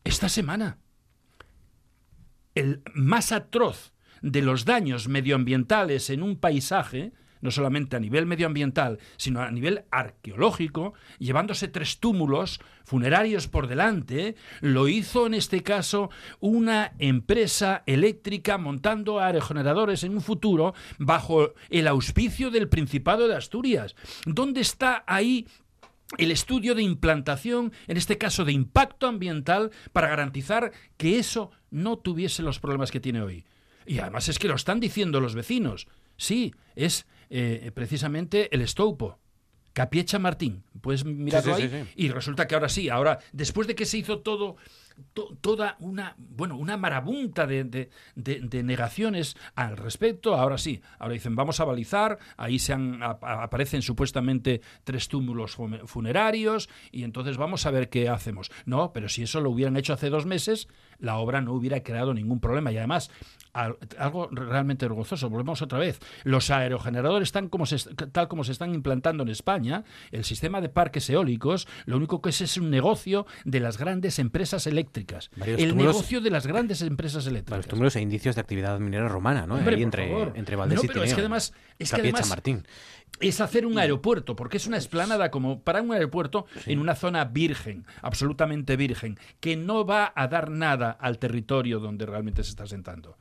esta 0.05 0.29
semana. 0.29 0.79
El 2.55 2.83
más 2.95 3.33
atroz 3.33 3.93
de 4.23 4.43
los 4.43 4.65
daños 4.65 5.09
medioambientales 5.09 6.11
en 6.11 6.23
un 6.23 6.37
paisaje 6.37 7.13
no 7.41 7.51
solamente 7.51 7.97
a 7.97 8.01
nivel 8.01 8.27
medioambiental, 8.27 8.99
sino 9.17 9.41
a 9.41 9.51
nivel 9.51 9.85
arqueológico, 9.91 10.95
llevándose 11.19 11.69
tres 11.69 11.99
túmulos 11.99 12.61
funerarios 12.85 13.49
por 13.49 13.67
delante, 13.67 14.35
lo 14.61 14.89
hizo 14.89 15.27
en 15.27 15.35
este 15.35 15.63
caso 15.63 16.11
una 16.41 16.93
empresa 16.99 17.83
eléctrica 17.87 18.59
montando 18.59 19.21
aerogeneradores 19.21 20.05
en 20.05 20.15
un 20.15 20.21
futuro 20.21 20.75
bajo 20.99 21.55
el 21.69 21.87
auspicio 21.87 22.51
del 22.51 22.69
Principado 22.69 23.29
de 23.29 23.37
Asturias. 23.37 23.95
¿Dónde 24.27 24.61
está 24.61 25.05
ahí 25.07 25.47
el 26.19 26.33
estudio 26.33 26.75
de 26.75 26.83
implantación, 26.83 27.73
en 27.87 27.97
este 27.97 28.19
caso 28.19 28.45
de 28.45 28.53
impacto 28.53 29.07
ambiental, 29.07 29.71
para 29.93 30.09
garantizar 30.09 30.73
que 30.97 31.19
eso 31.19 31.53
no 31.71 31.99
tuviese 31.99 32.43
los 32.43 32.59
problemas 32.59 32.91
que 32.91 33.01
tiene 33.01 33.23
hoy. 33.23 33.45
Y 33.87 33.99
además 33.99 34.29
es 34.29 34.39
que 34.39 34.49
lo 34.49 34.55
están 34.55 34.81
diciendo 34.81 35.21
los 35.21 35.35
vecinos. 35.35 35.87
Sí, 36.21 36.55
es 36.77 37.07
eh, 37.31 37.71
precisamente 37.75 38.55
el 38.55 38.61
Estoupo. 38.61 39.19
Capiecha 39.73 40.19
Martín, 40.19 40.65
puedes 40.83 41.05
mirarlo 41.07 41.55
ahí. 41.55 41.89
Y 41.97 42.11
resulta 42.11 42.47
que 42.47 42.55
ahora 42.55 42.69
sí, 42.69 42.91
ahora, 42.91 43.21
después 43.33 43.67
de 43.67 43.75
que 43.75 43.87
se 43.87 43.99
hizo 43.99 44.19
todo 44.19 44.57
toda 45.41 45.77
una, 45.81 46.15
bueno, 46.19 46.57
una 46.57 46.77
marabunta 46.77 47.47
de, 47.47 47.89
negaciones 48.63 49.37
al 49.55 49.77
respecto. 49.77 50.35
Ahora 50.35 50.59
sí, 50.59 50.81
ahora 50.99 51.15
dicen, 51.15 51.37
vamos 51.37 51.61
a 51.61 51.65
balizar, 51.65 52.19
ahí 52.37 52.59
se 52.59 52.75
aparecen 52.75 53.83
supuestamente 53.83 54.61
tres 54.85 55.09
túmulos 55.09 55.57
funerarios 55.87 56.69
y 56.91 57.05
entonces 57.05 57.37
vamos 57.37 57.67
a 57.67 57.71
ver 57.71 57.89
qué 57.89 58.09
hacemos. 58.09 58.51
No, 58.65 58.93
pero 58.93 59.09
si 59.09 59.23
eso 59.23 59.41
lo 59.41 59.51
hubieran 59.51 59.77
hecho 59.77 59.93
hace 59.93 60.11
dos 60.11 60.27
meses, 60.27 60.69
la 61.01 61.17
obra 61.17 61.41
no 61.41 61.53
hubiera 61.53 61.83
creado 61.83 62.15
ningún 62.15 62.41
problema. 62.41 62.73
Y 62.73 62.79
además, 62.79 63.11
algo 63.53 64.29
realmente 64.31 64.87
vergonzoso, 64.87 65.29
volvemos 65.29 65.63
otra 65.63 65.79
vez, 65.79 65.99
los 66.25 66.51
aerogeneradores 66.51 67.29
están 67.29 67.49
como 67.49 67.65
tal 68.13 68.29
como 68.29 68.45
se 68.45 68.53
están 68.53 68.75
implantando 68.75 69.23
en 69.23 69.29
España, 69.29 69.85
el 70.13 70.25
sistema 70.25 70.61
de 70.61 70.69
parques 70.69 71.11
eólicos, 71.11 71.67
lo 71.87 71.97
único 71.97 72.23
que 72.23 72.31
es 72.31 72.41
es 72.41 72.57
un 72.57 72.71
negocio 72.71 73.27
de 73.45 73.61
las 73.61 73.79
grandes 73.79 74.19
empresas 74.19 74.67
eléctricas. 74.67 75.31
el 75.45 75.77
negocio 75.77 76.21
de 76.21 76.31
las 76.31 76.47
grandes 76.47 76.83
empresas 76.83 77.27
eléctricas. 77.27 77.59
Los 77.59 77.67
túmulos 77.67 77.97
e 77.97 78.01
indicios 78.01 78.37
de 78.37 78.41
actividad 78.41 78.79
minera 78.79 79.09
romana, 79.09 79.47
¿no? 79.47 79.57
Ahí 79.57 79.83
entre, 79.83 80.13
entre 80.35 80.57
Valdés 80.57 80.85
y 80.85 80.87
pero 80.87 81.03
es 81.03 81.15
que 81.15 81.21
además, 81.21 81.53
es 81.79 81.93
que 81.93 82.01
además 82.01 82.31
es 83.21 83.41
hacer 83.41 83.67
un 83.67 83.79
aeropuerto, 83.79 84.37
porque 84.37 84.57
es 84.57 84.67
una 84.67 84.77
esplanada 84.77 85.31
como 85.31 85.61
para 85.61 85.83
un 85.83 85.93
aeropuerto 85.93 86.47
en 86.67 86.79
una 86.79 86.95
zona 86.95 87.25
virgen, 87.25 87.85
absolutamente 88.03 88.77
virgen, 88.77 89.19
que 89.41 89.57
no 89.57 89.85
va 89.85 90.13
a 90.15 90.29
dar 90.29 90.51
nada 90.51 90.90
al 90.91 91.19
territorio 91.19 91.79
donde 91.81 92.07
realmente 92.07 92.43
se 92.43 92.51
está 92.51 92.67
sentando. 92.67 93.17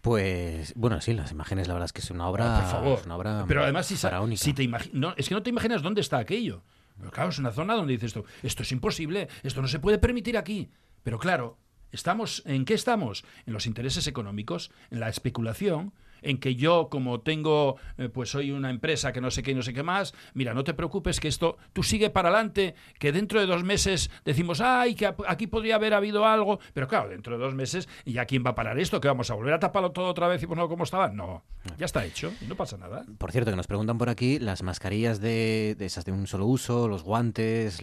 Pues 0.00 0.74
bueno, 0.76 1.00
sí, 1.00 1.12
las 1.12 1.32
imágenes 1.32 1.66
la 1.66 1.74
verdad 1.74 1.86
es 1.86 1.92
que 1.92 2.00
es 2.00 2.10
una 2.10 2.28
obra, 2.28 2.60
por 2.60 2.70
favor. 2.70 3.00
Una 3.04 3.16
obra 3.16 3.44
Pero 3.46 3.62
además 3.62 3.86
si, 3.86 3.96
si 3.96 4.52
te 4.52 4.68
no, 4.92 5.14
es 5.16 5.28
que 5.28 5.34
no 5.34 5.42
te 5.42 5.50
imaginas 5.50 5.82
dónde 5.82 6.00
está 6.00 6.18
aquello. 6.18 6.62
Pero 6.98 7.10
claro, 7.10 7.30
es 7.30 7.38
una 7.38 7.52
zona 7.52 7.74
donde 7.74 7.92
dices 7.92 8.08
esto, 8.08 8.24
esto 8.42 8.62
es 8.62 8.72
imposible, 8.72 9.28
esto 9.42 9.62
no 9.62 9.68
se 9.68 9.78
puede 9.78 9.98
permitir 9.98 10.36
aquí. 10.36 10.70
Pero 11.02 11.18
claro, 11.18 11.58
estamos 11.92 12.42
¿en 12.46 12.64
qué 12.64 12.74
estamos? 12.74 13.24
En 13.46 13.52
los 13.52 13.66
intereses 13.66 14.06
económicos, 14.06 14.70
en 14.90 15.00
la 15.00 15.08
especulación, 15.08 15.92
en 16.22 16.38
que 16.38 16.54
yo, 16.54 16.88
como 16.90 17.20
tengo, 17.20 17.76
eh, 17.96 18.08
pues 18.08 18.30
soy 18.30 18.50
una 18.50 18.70
empresa 18.70 19.12
que 19.12 19.20
no 19.20 19.30
sé 19.30 19.42
qué 19.42 19.52
y 19.52 19.54
no 19.54 19.62
sé 19.62 19.72
qué 19.72 19.82
más, 19.82 20.14
mira, 20.34 20.54
no 20.54 20.64
te 20.64 20.74
preocupes 20.74 21.20
que 21.20 21.28
esto, 21.28 21.56
tú 21.72 21.82
sigue 21.82 22.10
para 22.10 22.28
adelante, 22.28 22.74
que 22.98 23.12
dentro 23.12 23.40
de 23.40 23.46
dos 23.46 23.64
meses 23.64 24.10
decimos, 24.24 24.60
ay, 24.60 24.94
que 24.94 25.12
aquí 25.26 25.46
podría 25.46 25.76
haber 25.76 25.94
habido 25.94 26.26
algo, 26.26 26.60
pero 26.74 26.88
claro, 26.88 27.08
dentro 27.08 27.38
de 27.38 27.44
dos 27.44 27.54
meses, 27.54 27.88
¿y 28.04 28.12
ya 28.12 28.26
quién 28.26 28.44
va 28.44 28.50
a 28.50 28.54
parar 28.54 28.78
esto? 28.78 29.00
¿Que 29.00 29.08
vamos 29.08 29.30
a 29.30 29.34
volver 29.34 29.54
a 29.54 29.58
taparlo 29.58 29.92
todo 29.92 30.06
otra 30.06 30.28
vez 30.28 30.42
y 30.42 30.46
pues 30.46 30.58
no 30.58 30.68
como 30.68 30.84
estaba? 30.84 31.08
No, 31.08 31.44
ya 31.76 31.86
está 31.86 32.04
hecho 32.04 32.32
no 32.46 32.56
pasa 32.56 32.76
nada. 32.76 33.04
Por 33.18 33.32
cierto, 33.32 33.50
que 33.50 33.56
nos 33.56 33.66
preguntan 33.66 33.98
por 33.98 34.08
aquí, 34.08 34.38
las 34.38 34.62
mascarillas 34.62 35.20
de, 35.20 35.76
esas 35.78 36.04
de 36.04 36.12
un 36.12 36.26
solo 36.26 36.46
uso, 36.46 36.88
los 36.88 37.02
guantes, 37.02 37.78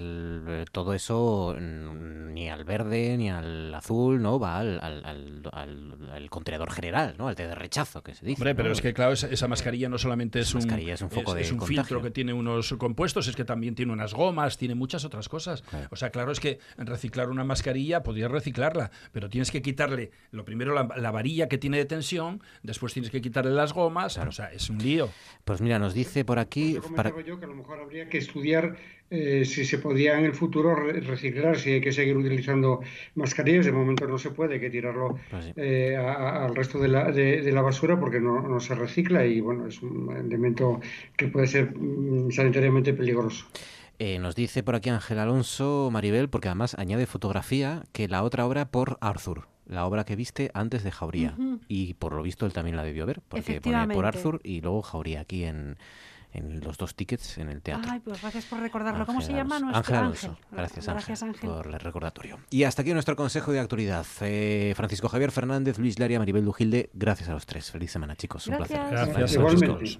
todo 0.71 0.93
eso, 0.93 1.55
ni 1.59 2.49
al 2.49 2.63
verde 2.63 3.17
ni 3.17 3.29
al 3.29 3.73
azul, 3.73 4.21
¿no? 4.21 4.39
Va 4.39 4.59
al, 4.59 4.79
al, 4.81 5.49
al, 5.51 6.29
contenedor 6.29 6.71
general, 6.71 7.15
¿no? 7.17 7.27
Al 7.27 7.35
de 7.35 7.53
rechazo, 7.55 8.03
que 8.03 8.15
se 8.15 8.24
Hombre, 8.33 8.55
pero 8.55 8.71
es 8.71 8.81
que 8.81 8.93
claro, 8.93 9.13
esa, 9.13 9.47
mascarilla 9.47 9.89
no 9.89 9.97
solamente 9.97 10.39
es 10.39 10.53
un, 10.53 10.69
es 10.69 11.01
un, 11.01 11.09
foco 11.09 11.35
es, 11.35 11.51
un 11.51 11.61
filtro 11.61 12.01
que 12.01 12.11
tiene 12.11 12.33
unos 12.33 12.73
compuestos, 12.77 13.27
es 13.27 13.35
que 13.35 13.45
también 13.45 13.75
tiene 13.75 13.93
unas 13.93 14.13
gomas, 14.13 14.57
tiene 14.57 14.75
muchas 14.75 15.05
otras 15.05 15.29
cosas. 15.29 15.63
O 15.91 15.95
sea, 15.95 16.09
claro, 16.09 16.31
es 16.31 16.39
que 16.39 16.59
reciclar 16.77 17.29
una 17.29 17.43
mascarilla, 17.43 18.03
podrías 18.03 18.31
reciclarla, 18.31 18.91
pero 19.11 19.29
tienes 19.29 19.51
que 19.51 19.61
quitarle, 19.61 20.11
lo 20.31 20.45
primero, 20.45 20.73
la, 20.73 21.11
varilla 21.11 21.47
que 21.47 21.57
tiene 21.57 21.77
de 21.77 21.85
tensión, 21.85 22.41
después 22.63 22.93
tienes 22.93 23.11
que 23.11 23.21
quitarle 23.21 23.51
las 23.51 23.73
gomas, 23.73 24.17
o 24.17 24.31
sea, 24.31 24.51
es 24.51 24.69
un 24.69 24.79
lío. 24.79 25.09
Pues 25.43 25.61
mira, 25.61 25.79
nos 25.79 25.93
dice 25.93 26.25
por 26.25 26.39
aquí... 26.39 26.77
Para... 26.95 27.11
yo 27.23 27.39
que 27.39 27.45
a 27.45 27.47
lo 27.47 27.55
mejor 27.55 27.79
habría 27.79 28.09
que 28.09 28.17
estudiar 28.17 28.75
eh, 29.11 29.45
si 29.45 29.65
se 29.65 29.77
podía 29.77 30.17
en 30.17 30.25
el 30.25 30.33
futuro 30.33 30.75
reciclar, 30.75 31.59
si 31.59 31.73
hay 31.73 31.81
que 31.81 31.91
seguir 31.91 32.17
utilizando 32.17 32.81
mascarillas. 33.13 33.65
De 33.65 33.71
momento 33.71 34.07
no 34.07 34.17
se 34.17 34.31
puede, 34.31 34.55
hay 34.55 34.59
que 34.59 34.71
tirarlo 34.71 35.19
pues 35.29 35.53
eh, 35.55 35.95
al 35.95 36.55
resto 36.55 36.79
de 36.79 36.87
la, 36.87 37.11
de, 37.11 37.51
la 37.51 37.61
basura 37.61 37.99
porque 37.99 38.19
no, 38.19 38.41
no, 38.41 38.59
se 38.59 38.73
recicla 38.73 39.25
y 39.25 39.41
bueno, 39.41 39.67
es 39.67 39.81
un 39.83 40.15
elemento 40.17 40.79
que 41.15 41.27
puede 41.27 41.45
ser 41.47 41.75
mm, 41.75 42.31
sanitariamente 42.31 42.93
peligroso. 42.93 43.45
Eh, 43.99 44.19
nos 44.19 44.35
dice 44.35 44.63
por 44.63 44.75
aquí 44.75 44.89
Ángel 44.89 45.19
Alonso 45.19 45.89
Maribel, 45.91 46.27
porque 46.27 46.49
además 46.49 46.75
añade 46.77 47.05
fotografía, 47.05 47.83
que 47.93 48.07
la 48.07 48.23
otra 48.23 48.45
obra 48.45 48.65
por 48.65 48.97
Arthur, 49.01 49.47
la 49.67 49.85
obra 49.85 50.03
que 50.03 50.15
viste 50.15 50.51
antes 50.53 50.83
de 50.83 50.91
Jauría. 50.91 51.37
Y 51.67 51.93
por 51.93 52.13
lo 52.13 52.23
visto 52.23 52.45
él 52.45 52.53
también 52.53 52.75
la 52.75 52.83
debió 52.83 53.05
ver, 53.05 53.21
porque 53.27 53.61
pone 53.61 53.87
por 53.93 54.05
Arthur 54.05 54.41
y 54.43 54.61
luego 54.61 54.81
Jauría 54.81 55.21
aquí 55.21 55.45
en, 55.45 55.77
en 56.35 56.59
los 56.61 56.77
dos 56.77 56.95
tickets 56.95 57.37
en 57.37 57.49
el 57.49 57.61
teatro. 57.61 57.91
Ay, 57.91 57.99
pues 57.99 58.21
gracias 58.21 58.45
por 58.45 58.59
recordarlo. 58.59 59.05
¿Cómo 59.05 59.21
se 59.21 59.33
llama 59.33 59.59
nuestro 59.59 59.79
Ángel? 59.79 59.95
Alonso. 59.95 60.37
Gracias, 60.51 60.87
Ángel, 61.23 61.35
por 61.41 61.67
el 61.67 61.79
recordatorio. 61.79 62.39
Y 62.49 62.63
hasta 62.63 62.81
aquí 62.81 62.93
nuestro 62.93 63.15
consejo 63.15 63.51
de 63.51 63.59
actualidad. 63.59 64.05
Eh, 64.21 64.73
Francisco 64.75 65.09
Javier 65.09 65.31
Fernández, 65.31 65.79
Luis 65.79 65.99
Laria, 65.99 66.19
Maribel 66.19 66.45
Dujilde, 66.45 66.89
gracias 66.93 67.29
a 67.29 67.33
los 67.33 67.45
tres. 67.45 67.71
Feliz 67.71 67.91
semana, 67.91 68.15
chicos. 68.15 68.47
Un 68.47 68.57
placer. 68.57 68.79
Gracias, 68.89 69.35
gracias 69.37 69.99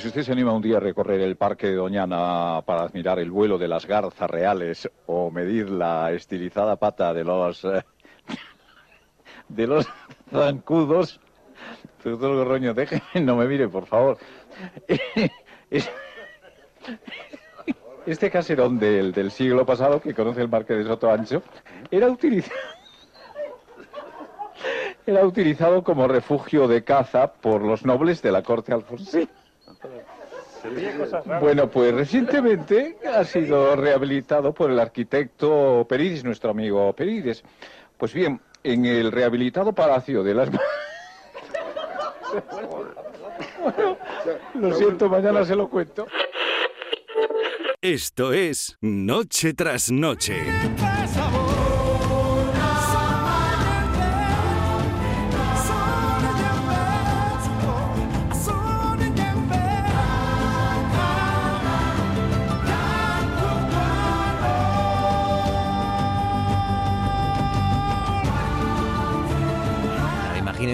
Si 0.00 0.08
usted 0.08 0.22
se 0.22 0.32
anima 0.32 0.52
un 0.52 0.62
día 0.62 0.78
a 0.78 0.80
recorrer 0.80 1.20
el 1.20 1.36
Parque 1.36 1.68
de 1.68 1.74
Doñana 1.74 2.62
para 2.64 2.82
admirar 2.82 3.18
el 3.18 3.30
vuelo 3.30 3.58
de 3.58 3.68
las 3.68 3.86
garzas 3.86 4.28
reales 4.28 4.90
o 5.06 5.30
medir 5.30 5.70
la 5.70 6.12
estilizada 6.12 6.76
pata 6.76 7.12
de 7.14 7.24
los 7.24 7.64
eh, 7.64 7.84
de 9.48 9.66
los 9.66 9.86
zancudos, 10.30 11.20
Doctor 12.02 12.36
Gorroño, 12.36 12.72
déjeme, 12.72 13.02
no 13.20 13.36
me 13.36 13.46
mire, 13.46 13.68
por 13.68 13.86
favor. 13.86 14.18
Este 18.06 18.30
caserón 18.30 18.78
del, 18.78 19.12
del 19.12 19.30
siglo 19.32 19.66
pasado, 19.66 20.00
que 20.00 20.14
conoce 20.14 20.42
el 20.42 20.48
Marqués 20.48 20.78
de 20.78 20.84
Soto 20.84 21.10
Ancho, 21.10 21.42
era 21.90 22.08
utilizado, 22.08 22.56
era 25.04 25.26
utilizado 25.26 25.82
como 25.82 26.06
refugio 26.06 26.68
de 26.68 26.84
caza 26.84 27.32
por 27.32 27.62
los 27.62 27.84
nobles 27.84 28.22
de 28.22 28.30
la 28.30 28.42
corte 28.42 28.72
alfonsín. 28.72 29.28
Bueno, 31.40 31.68
pues 31.68 31.94
recientemente 31.94 32.96
ha 33.12 33.24
sido 33.24 33.76
rehabilitado 33.76 34.52
por 34.52 34.70
el 34.70 34.80
arquitecto 34.80 35.86
Perides, 35.88 36.24
nuestro 36.24 36.50
amigo 36.50 36.92
Perides. 36.92 37.44
Pues 37.96 38.12
bien, 38.12 38.40
en 38.64 38.84
el 38.84 39.12
rehabilitado 39.12 39.72
Palacio 39.72 40.22
de 40.22 40.34
las 40.34 40.50
lo 44.54 44.74
siento, 44.74 45.08
mañana 45.08 45.44
se 45.44 45.56
lo 45.56 45.68
cuento. 45.68 46.06
Esto 47.80 48.32
es 48.32 48.76
Noche 48.80 49.54
tras 49.54 49.90
Noche. 49.90 50.42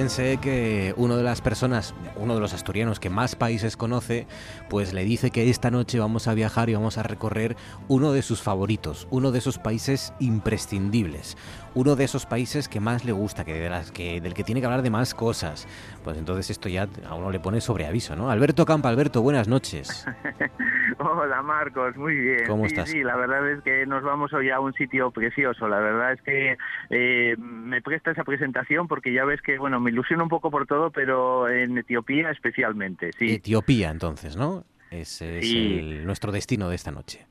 Imagínense 0.02 0.38
que 0.38 0.94
uno 0.96 1.16
de 1.16 1.22
las 1.22 1.40
personas, 1.40 1.94
uno 2.16 2.34
de 2.34 2.40
los 2.40 2.54
asturianos 2.54 2.98
que 2.98 3.08
más 3.08 3.36
países 3.36 3.76
conoce, 3.76 4.26
pues 4.68 4.92
le 4.92 5.04
dice 5.04 5.30
que 5.30 5.48
esta 5.48 5.70
noche 5.70 6.00
vamos 6.00 6.26
a 6.26 6.34
viajar 6.34 6.68
y 6.68 6.74
vamos 6.74 6.98
a 6.98 7.04
recorrer 7.04 7.56
uno 7.86 8.10
de 8.10 8.22
sus 8.22 8.42
favoritos, 8.42 9.06
uno 9.12 9.30
de 9.30 9.38
esos 9.38 9.60
países 9.60 10.12
imprescindibles, 10.18 11.36
uno 11.76 11.94
de 11.94 12.02
esos 12.02 12.26
países 12.26 12.66
que 12.66 12.80
más 12.80 13.04
le 13.04 13.12
gusta, 13.12 13.44
que, 13.44 13.54
de 13.54 13.70
las 13.70 13.92
que 13.92 14.20
del 14.20 14.34
que 14.34 14.42
tiene 14.42 14.60
que 14.60 14.66
hablar 14.66 14.82
de 14.82 14.90
más 14.90 15.14
cosas. 15.14 15.68
Pues 16.02 16.18
entonces 16.18 16.50
esto 16.50 16.68
ya 16.68 16.88
a 17.08 17.14
uno 17.14 17.30
le 17.30 17.38
pone 17.38 17.60
sobre 17.60 17.86
aviso, 17.86 18.16
¿no? 18.16 18.28
Alberto 18.28 18.66
Campa, 18.66 18.88
Alberto, 18.88 19.22
buenas 19.22 19.46
noches. 19.46 20.04
Hola 20.98 21.42
Marcos, 21.42 21.96
muy 21.96 22.14
bien. 22.14 22.46
¿Cómo 22.46 22.64
sí, 22.64 22.74
estás? 22.74 22.90
Sí, 22.90 23.02
la 23.02 23.16
verdad 23.16 23.50
es 23.50 23.62
que 23.62 23.86
nos 23.86 24.02
vamos 24.02 24.32
hoy 24.32 24.50
a 24.50 24.60
un 24.60 24.72
sitio 24.74 25.10
precioso. 25.10 25.68
La 25.68 25.80
verdad 25.80 26.12
es 26.12 26.22
que 26.22 26.56
eh, 26.90 27.36
me 27.38 27.82
presta 27.82 28.10
esa 28.10 28.24
presentación 28.24 28.88
porque 28.88 29.12
ya 29.12 29.24
ves 29.24 29.40
que, 29.42 29.58
bueno, 29.58 29.80
me 29.80 29.90
ilusiono 29.90 30.24
un 30.24 30.28
poco 30.28 30.50
por 30.50 30.66
todo, 30.66 30.90
pero 30.90 31.48
en 31.48 31.78
Etiopía 31.78 32.30
especialmente, 32.30 33.10
sí. 33.18 33.34
Etiopía 33.34 33.90
entonces, 33.90 34.36
¿no? 34.36 34.64
Ese 34.90 35.38
es 35.38 36.04
nuestro 36.04 36.32
destino 36.32 36.68
de 36.68 36.76
esta 36.76 36.90
noche 36.90 37.26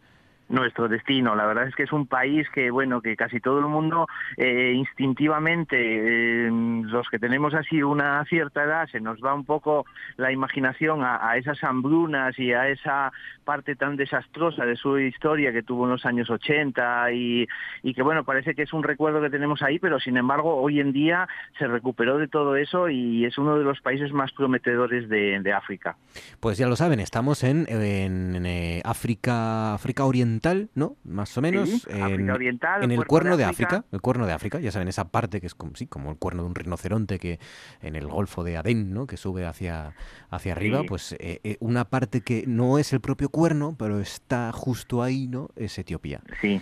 nuestro 0.52 0.88
destino. 0.88 1.36
La 1.36 1.46
verdad 1.46 1.68
es 1.68 1.76
que 1.76 1.84
es 1.84 1.92
un 1.92 2.06
país 2.06 2.48
que, 2.54 2.70
bueno, 2.70 3.02
que 3.02 3.16
casi 3.16 3.40
todo 3.40 3.60
el 3.60 3.66
mundo 3.66 4.08
eh, 4.38 4.74
instintivamente, 4.76 5.78
eh, 5.78 6.50
los 6.52 7.08
que 7.10 7.20
tenemos 7.20 7.54
así 7.54 7.82
una 7.82 8.24
cierta 8.26 8.64
edad, 8.64 8.88
se 8.92 9.00
nos 9.00 9.20
va 9.20 9.34
un 9.34 9.46
poco 9.46 9.86
la 10.18 10.32
imaginación 10.32 11.02
a, 11.04 11.38
esas 11.38 11.64
hambrunas 11.64 12.38
y 12.38 12.52
a 12.52 12.68
esa 12.68 13.12
parte 13.46 13.76
tan 13.76 13.96
desastrosa 13.96 14.66
de 14.66 14.76
su 14.76 15.00
historia 15.00 15.52
que 15.52 15.64
tuvo 15.64 15.86
en 15.86 15.92
los 15.92 16.06
años 16.06 16.30
80 16.30 17.12
y, 17.14 17.48
que, 17.96 18.04
bueno, 18.04 18.24
parece 18.24 18.54
que 18.54 18.64
es 18.64 18.74
un 18.74 18.84
recuerdo 18.84 19.22
que 19.22 19.30
tenemos 19.30 19.62
ahí, 19.62 19.80
pero 19.80 20.00
sin 20.00 20.18
embargo 20.18 20.56
hoy 20.62 20.80
en 20.80 20.92
día 20.92 21.28
se 21.58 21.68
recuperó 21.68 22.18
de 22.18 22.28
todo 22.28 22.56
eso 22.56 22.90
y 22.90 23.26
es 23.26 23.38
uno 23.38 23.58
de 23.58 23.64
los 23.64 23.80
países 23.82 24.12
más 24.12 24.32
prometedores 24.34 25.08
de, 25.10 25.52
África. 25.52 25.98
Pues 26.40 26.58
ya 26.58 26.68
lo 26.68 26.78
saben, 26.78 27.02
estamos 27.02 27.44
en, 27.44 27.66
en, 27.68 28.46
eh, 28.46 28.82
África, 28.86 29.74
África 29.74 30.06
Oriental 30.06 30.41
oriental, 30.42 30.70
¿no? 30.76 30.98
Más 31.04 31.38
o 31.38 31.42
menos. 31.42 31.88
en, 31.88 32.30
oriental, 32.30 32.84
en 32.84 32.92
el 32.92 33.06
cuerno 33.06 33.38
de, 33.38 33.44
África. 33.44 33.86
El 33.92 34.02
cuerno 34.02 34.26
de 34.26 34.34
África, 34.34 34.60
ya 34.60 34.72
saben, 34.72 34.88
esa 34.88 35.10
parte 35.10 35.40
que 35.40 35.48
es 35.48 35.56
como, 35.56 35.76
sí, 35.76 35.88
como 35.88 36.12
el 36.12 36.18
cuerno 36.18 36.44
de 36.44 36.50
un 36.50 36.56
rinoceronte 36.56 37.20
que 37.20 37.40
en 37.82 37.96
el 37.96 38.08
Golfo 38.08 38.44
de 38.44 38.58
Adén, 38.58 38.94
¿no? 38.94 39.08
Que 39.08 39.18
sube 39.18 39.46
hacia, 39.46 39.94
hacia 40.30 40.52
arriba, 40.54 40.84
pues 40.88 41.14
eh, 41.14 41.40
eh, 41.44 41.58
una 41.60 41.86
parte 41.86 42.22
que 42.22 42.46
no 42.48 42.78
es 42.78 42.94
el 42.94 43.02
propio 43.02 43.30
cuerno, 43.30 43.76
pero 43.78 44.00
está 44.00 44.52
justo 44.52 45.04
ahí, 45.04 45.28
¿no? 45.28 45.50
Es 45.56 45.78
Etiopía. 45.78 46.22
Sí. 46.42 46.62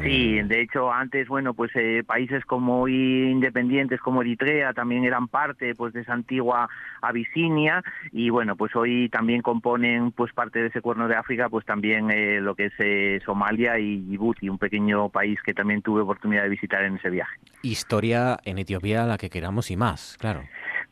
Sí, 0.00 0.40
de 0.42 0.62
hecho 0.62 0.92
antes, 0.92 1.28
bueno, 1.28 1.54
pues 1.54 1.70
eh, 1.74 2.02
países 2.06 2.44
como 2.44 2.82
hoy 2.82 3.30
independientes 3.30 4.00
como 4.00 4.22
Eritrea 4.22 4.72
también 4.72 5.04
eran 5.04 5.28
parte 5.28 5.74
pues 5.74 5.92
de 5.92 6.00
esa 6.00 6.12
antigua 6.12 6.68
Abisinia 7.00 7.82
y 8.10 8.30
bueno, 8.30 8.56
pues 8.56 8.74
hoy 8.76 9.08
también 9.08 9.42
componen 9.42 10.12
pues 10.12 10.32
parte 10.32 10.60
de 10.60 10.68
ese 10.68 10.80
cuerno 10.80 11.08
de 11.08 11.16
África, 11.16 11.48
pues 11.48 11.64
también 11.64 12.10
eh, 12.10 12.40
lo 12.40 12.54
que 12.54 12.66
es 12.66 12.72
eh, 12.78 13.20
Somalia 13.24 13.78
y 13.78 14.00
Djibouti, 14.00 14.48
un 14.48 14.58
pequeño 14.58 15.08
país 15.08 15.38
que 15.44 15.54
también 15.54 15.82
tuve 15.82 16.02
oportunidad 16.02 16.42
de 16.42 16.48
visitar 16.48 16.82
en 16.84 16.96
ese 16.96 17.10
viaje. 17.10 17.36
Historia 17.62 18.38
en 18.44 18.58
Etiopía 18.58 19.04
la 19.04 19.18
que 19.18 19.30
queramos 19.30 19.70
y 19.70 19.76
más, 19.76 20.16
claro. 20.18 20.42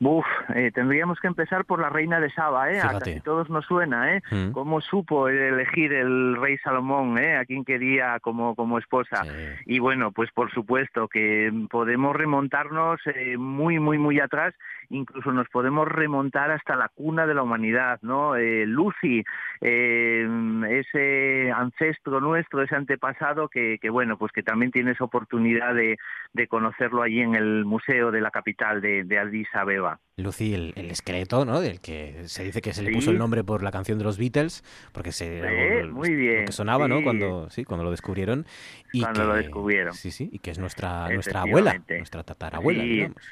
Uf, 0.03 0.25
eh, 0.55 0.71
tendríamos 0.73 1.21
que 1.21 1.27
empezar 1.27 1.67
por 1.67 1.79
la 1.79 1.91
reina 1.91 2.21
de 2.21 2.31
Saba, 2.31 2.73
¿eh? 2.73 2.81
A 2.81 2.99
casi 2.99 3.21
todos 3.21 3.51
nos 3.51 3.67
suena, 3.67 4.17
¿eh? 4.17 4.23
Mm. 4.31 4.53
Cómo 4.53 4.81
supo 4.81 5.29
elegir 5.29 5.93
el 5.93 6.37
rey 6.41 6.57
Salomón, 6.59 7.19
¿eh? 7.19 7.37
A 7.37 7.45
quien 7.45 7.67
quería 7.67 8.19
como, 8.21 8.55
como 8.55 8.79
esposa. 8.79 9.25
Y 9.67 9.79
bueno, 9.79 10.11
pues 10.11 10.31
por 10.33 10.51
supuesto 10.53 11.07
que 11.07 11.53
podemos 11.71 12.17
remontarnos 12.17 12.99
eh, 13.15 13.37
muy, 13.37 13.79
muy, 13.79 13.99
muy 13.99 14.21
atrás 14.21 14.55
incluso 14.91 15.33
nos 15.33 15.49
podemos 15.49 15.89
remontar 15.89 16.51
hasta 16.51 16.77
la 16.77 16.89
cuna 16.89 17.27
de 17.27 17.35
la 17.35 17.43
humanidad, 17.43 17.99
¿no? 18.03 18.37
Eh, 18.37 18.67
Lucy, 18.67 19.25
eh, 19.61 20.29
ese 20.69 21.51
ancestro 21.53 22.21
nuestro, 22.21 22.63
ese 22.63 22.77
antepasado 22.77 23.49
que, 23.49 23.79
bueno, 23.91 24.19
pues 24.19 24.33
que 24.33 24.43
también 24.43 24.73
tienes 24.73 25.01
oportunidad 25.01 25.75
de, 25.75 25.97
conocerlo 26.49 27.03
allí 27.03 27.21
en 27.21 27.35
el 27.35 27.65
museo 27.65 28.11
de 28.11 28.21
la 28.21 28.31
capital 28.31 28.81
de, 28.81 29.05
de 29.05 29.19
Addis 29.19 29.49
Abeba. 29.55 29.90
Lucy, 30.17 30.55
el, 30.55 30.91
esqueleto, 30.91 31.45
¿no? 31.45 31.61
Del 31.61 31.81
que 31.81 32.25
se 32.27 32.45
dice 32.45 32.61
que 32.61 32.73
se 32.73 32.83
le 32.83 32.93
puso 32.93 33.11
el 33.11 33.19
nombre 33.19 33.43
por 33.43 33.63
la 33.63 33.71
canción 33.71 33.99
de 33.99 34.05
los 34.05 34.19
Beatles, 34.19 34.63
porque 34.93 35.13
se 35.13 35.43
muy 35.91 36.15
bien. 36.15 36.45
que 36.45 36.53
sonaba, 36.53 36.89
¿no? 36.89 37.03
Cuando 37.03 37.49
sí, 37.51 37.65
cuando 37.65 37.85
lo 37.85 37.91
descubrieron 37.91 38.47
y 38.93 39.01
cuando 39.01 39.25
lo 39.25 39.35
descubrieron. 39.35 39.95
Sí, 39.95 40.11
sí, 40.11 40.29
y 40.33 40.39
que 40.39 40.51
es 40.51 40.59
nuestra 40.59 41.09
nuestra 41.09 41.43
abuela, 41.43 41.83
nuestra 41.89 42.23
tatarabuela, 42.23 42.83
digamos. 42.83 43.23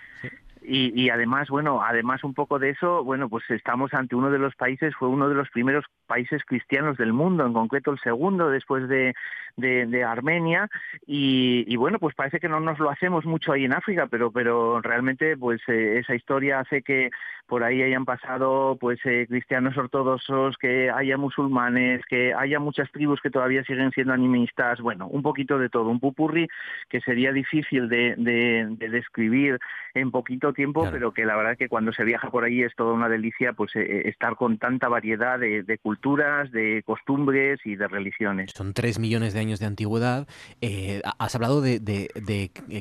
Y, 0.71 1.09
además, 1.09 1.49
bueno, 1.49 1.83
además 1.83 2.23
un 2.25 2.35
poco 2.35 2.59
de 2.59 2.71
eso, 2.71 3.03
bueno, 3.03 3.31
pues 3.31 3.43
estamos 3.49 3.95
ante 3.95 4.15
uno 4.15 4.31
de 4.31 4.39
los 4.39 4.55
países, 4.55 4.95
fue 4.95 5.09
uno 5.09 5.29
de 5.31 5.35
los 5.35 5.49
primeros 5.49 5.87
países 6.07 6.43
cristianos 6.45 6.99
del 6.99 7.15
mundo, 7.15 7.47
en 7.47 7.55
concreto 7.55 7.91
el 7.91 7.99
segundo 8.01 8.51
después 8.51 8.87
de, 8.87 9.15
de, 9.57 10.05
Armenia, 10.05 10.69
y, 11.07 11.75
bueno, 11.77 11.99
pues 11.99 12.15
parece 12.15 12.39
que 12.39 12.51
no 12.51 12.61
nos 12.61 12.79
lo 12.79 12.91
hacemos 12.91 13.25
mucho 13.25 13.53
ahí 13.53 13.65
en 13.65 13.73
África, 13.73 14.09
pero, 14.09 14.31
pero 14.31 14.83
realmente 14.83 15.39
pues 15.39 15.61
eh, 15.69 16.01
esa 16.01 16.15
historia 16.15 16.61
hace 16.61 16.83
que 16.83 17.11
por 17.47 17.65
ahí 17.65 17.83
hayan 17.83 18.05
pasado 18.05 18.77
pues 18.79 19.01
eh, 19.05 19.27
cristianos 19.27 19.77
ortodoxos, 19.79 20.57
que 20.59 20.91
haya 20.91 21.17
musulmanes, 21.17 22.03
que 22.07 22.35
haya 22.35 22.61
muchas 22.61 22.93
tribus 22.93 23.21
que 23.23 23.31
todavía 23.31 23.65
siguen 23.65 23.91
siendo 23.93 24.13
animistas, 24.13 24.81
bueno, 24.81 25.07
un 25.09 25.23
poquito 25.23 25.59
de 25.59 25.71
todo, 25.71 25.89
un 25.89 25.99
pupurri 25.99 26.47
que 26.91 27.01
sería 27.01 27.33
difícil 27.33 27.89
de, 27.89 28.15
de 28.17 28.89
describir 28.91 29.59
en 29.95 30.11
poquito 30.11 30.53
tiempo, 30.59 30.89
pero 30.91 31.13
que 31.13 31.25
la 31.25 31.37
verdad 31.37 31.57
que 31.57 31.69
cuando 31.69 31.93
se 31.93 32.03
viaja 32.03 32.31
por 32.33 32.43
ahí 32.43 32.65
es 32.65 32.75
toda 32.75 32.93
una 32.93 33.09
delicia 33.09 33.53
pues 33.53 33.77
eh, 33.77 33.81
eh, 33.81 34.03
estar 34.09 34.35
con 34.35 34.59
tanta 34.59 34.89
variedad 34.89 35.39
de, 35.39 35.79
culturas, 35.81 36.51
de 36.51 36.83
costumbres 36.85 37.61
y 37.65 37.77
de 37.77 37.87
religiones. 37.87 38.51
Son 38.57 38.75
tres 38.75 38.99
millones 38.99 39.35
de 39.35 39.41
años 39.41 39.61
de 39.61 39.67
antigüedad. 39.67 40.27
Eh, 40.61 41.01
has 41.21 41.37
hablado 41.37 41.61
de, 41.61 41.79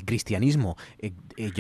cristianismo. 0.08 0.76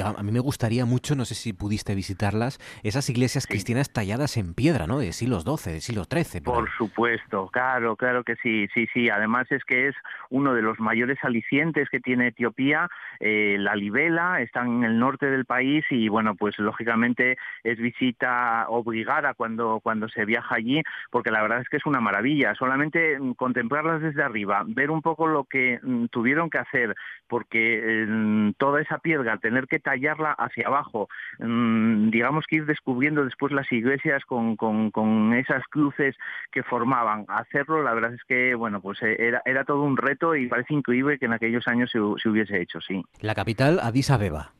a 0.03 0.23
mí 0.23 0.31
me 0.31 0.39
gustaría 0.39 0.85
mucho, 0.85 1.15
no 1.15 1.23
sé 1.23 1.35
si 1.35 1.53
pudiste 1.53 1.93
visitarlas, 1.93 2.57
esas 2.81 3.07
iglesias 3.11 3.45
cristianas 3.45 3.93
talladas 3.93 4.37
en 4.37 4.55
piedra, 4.55 4.87
¿no? 4.87 4.97
De 4.97 5.13
siglos 5.13 5.43
XII, 5.43 5.73
de 5.73 5.81
siglos 5.81 6.07
XIII. 6.11 6.41
Por, 6.41 6.67
supuesto, 6.79 7.47
claro, 7.53 7.95
claro 7.95 8.23
que 8.23 8.37
sí, 8.37 8.67
sí, 8.73 8.87
sí. 8.91 9.11
Además 9.11 9.51
es 9.51 9.63
que 9.65 9.89
es 9.89 9.95
uno 10.31 10.55
de 10.55 10.63
los 10.63 10.79
mayores 10.79 11.19
alicientes 11.21 11.89
que 11.91 11.99
tiene 11.99 12.29
Etiopía. 12.29 12.89
la 13.19 13.75
libela 13.75 14.41
está 14.41 14.65
en 14.65 14.83
el 14.83 14.97
norte 14.97 15.27
del 15.27 15.45
país 15.45 15.85
y 15.91 15.96
y 15.97 16.09
bueno, 16.09 16.35
pues 16.35 16.57
lógicamente 16.59 17.37
es 17.63 17.77
visita 17.77 18.65
obligada 18.69 19.33
cuando, 19.33 19.79
cuando 19.81 20.07
se 20.09 20.25
viaja 20.25 20.55
allí, 20.55 20.81
porque 21.11 21.31
la 21.31 21.41
verdad 21.41 21.61
es 21.61 21.69
que 21.69 21.77
es 21.77 21.85
una 21.85 21.99
maravilla. 21.99 22.55
Solamente 22.55 23.19
mm, 23.19 23.33
contemplarlas 23.33 24.01
desde 24.01 24.23
arriba, 24.23 24.63
ver 24.67 24.91
un 24.91 25.01
poco 25.01 25.27
lo 25.27 25.45
que 25.45 25.79
mm, 25.81 26.05
tuvieron 26.05 26.49
que 26.49 26.59
hacer, 26.59 26.95
porque 27.27 28.05
mm, 28.07 28.51
toda 28.57 28.81
esa 28.81 28.99
piedra, 28.99 29.37
tener 29.37 29.67
que 29.67 29.79
tallarla 29.79 30.31
hacia 30.31 30.67
abajo, 30.67 31.07
digamos 31.39 32.45
que 32.47 32.57
ir 32.57 32.65
descubriendo 32.65 33.23
después 33.23 33.51
las 33.51 33.71
iglesias 33.71 34.23
con, 34.25 34.55
con, 34.55 35.33
esas 35.33 35.63
cruces 35.65 36.15
que 36.51 36.63
formaban, 36.63 37.25
hacerlo, 37.27 37.83
la 37.83 37.93
verdad 37.93 38.13
es 38.13 38.23
que, 38.23 38.55
bueno, 38.55 38.81
pues 38.81 39.01
eh, 39.01 39.15
era, 39.19 39.41
era 39.45 39.63
todo 39.63 39.83
un 39.83 39.97
reto 39.97 40.35
y 40.35 40.47
parece 40.47 40.73
increíble 40.73 41.17
que 41.19 41.25
en 41.25 41.33
aquellos 41.33 41.67
años 41.67 41.89
se, 41.91 41.99
se 42.21 42.29
hubiese 42.29 42.61
hecho, 42.61 42.79
sí. 42.81 43.03
La 43.21 43.35
capital, 43.35 43.79
Addis 43.81 44.09
Abeba. 44.09 44.56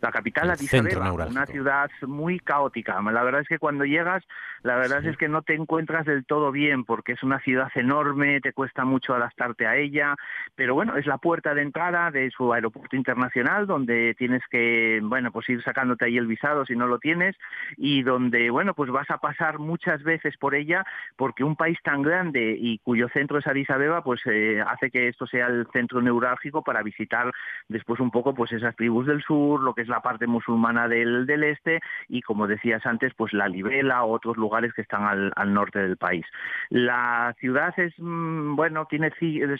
La 0.00 0.12
capital, 0.12 0.50
Addis 0.50 0.72
Abeba, 0.74 1.12
una 1.12 1.46
ciudad 1.46 1.90
muy 2.02 2.38
caótica. 2.40 3.00
La 3.02 3.22
verdad 3.22 3.40
es 3.40 3.48
que 3.48 3.58
cuando 3.58 3.84
llegas, 3.84 4.24
la 4.62 4.76
verdad 4.76 5.04
es 5.04 5.16
que 5.16 5.28
no 5.28 5.42
te 5.42 5.54
encuentras 5.54 6.06
del 6.06 6.24
todo 6.24 6.52
bien, 6.52 6.84
porque 6.84 7.12
es 7.12 7.22
una 7.22 7.40
ciudad 7.40 7.70
enorme, 7.74 8.40
te 8.40 8.52
cuesta 8.52 8.84
mucho 8.84 9.14
adaptarte 9.14 9.66
a 9.66 9.76
ella, 9.76 10.16
pero 10.54 10.74
bueno, 10.74 10.96
es 10.96 11.06
la 11.06 11.18
puerta 11.18 11.54
de 11.54 11.62
entrada 11.62 12.10
de 12.10 12.30
su 12.30 12.52
aeropuerto 12.52 12.96
internacional, 12.96 13.66
donde 13.66 14.14
tienes 14.16 14.42
que, 14.50 15.00
bueno, 15.02 15.32
pues 15.32 15.48
ir 15.48 15.62
sacándote 15.62 16.04
ahí 16.04 16.16
el 16.16 16.26
visado 16.26 16.64
si 16.64 16.76
no 16.76 16.86
lo 16.86 16.98
tienes, 16.98 17.36
y 17.76 18.02
donde, 18.02 18.50
bueno, 18.50 18.74
pues 18.74 18.90
vas 18.90 19.10
a 19.10 19.18
pasar 19.18 19.58
muchas 19.58 20.02
veces 20.02 20.36
por 20.36 20.54
ella, 20.54 20.84
porque 21.16 21.44
un 21.44 21.56
país 21.56 21.78
tan 21.82 22.02
grande 22.02 22.56
y 22.58 22.78
cuyo 22.78 23.08
centro 23.08 23.38
es 23.38 23.46
Addis 23.46 23.70
Abeba, 23.70 24.02
pues 24.02 24.20
eh, 24.26 24.62
hace 24.66 24.90
que 24.90 25.08
esto 25.08 25.26
sea 25.26 25.46
el 25.46 25.66
centro 25.72 26.00
neurálgico 26.00 26.62
para 26.62 26.82
visitar 26.82 27.32
después 27.68 28.00
un 28.00 28.10
poco 28.10 28.34
pues 28.34 28.52
esas 28.52 28.76
tribus 28.76 29.06
del 29.06 29.22
sur, 29.22 29.60
lo 29.62 29.74
que 29.74 29.82
es 29.82 29.87
la 29.88 30.00
parte 30.00 30.26
musulmana 30.26 30.88
del, 30.88 31.26
del 31.26 31.44
este 31.44 31.80
y 32.08 32.22
como 32.22 32.46
decías 32.46 32.84
antes, 32.86 33.12
pues 33.14 33.32
la 33.32 33.48
Libela, 33.48 34.04
otros 34.04 34.36
lugares 34.36 34.72
que 34.74 34.82
están 34.82 35.04
al, 35.04 35.54
norte 35.54 35.78
del 35.78 35.96
país. 35.96 36.26
La 36.68 37.34
ciudad 37.40 37.72
es, 37.78 37.94
mm, 37.98 38.54
bueno, 38.56 38.86
tiene 38.86 39.10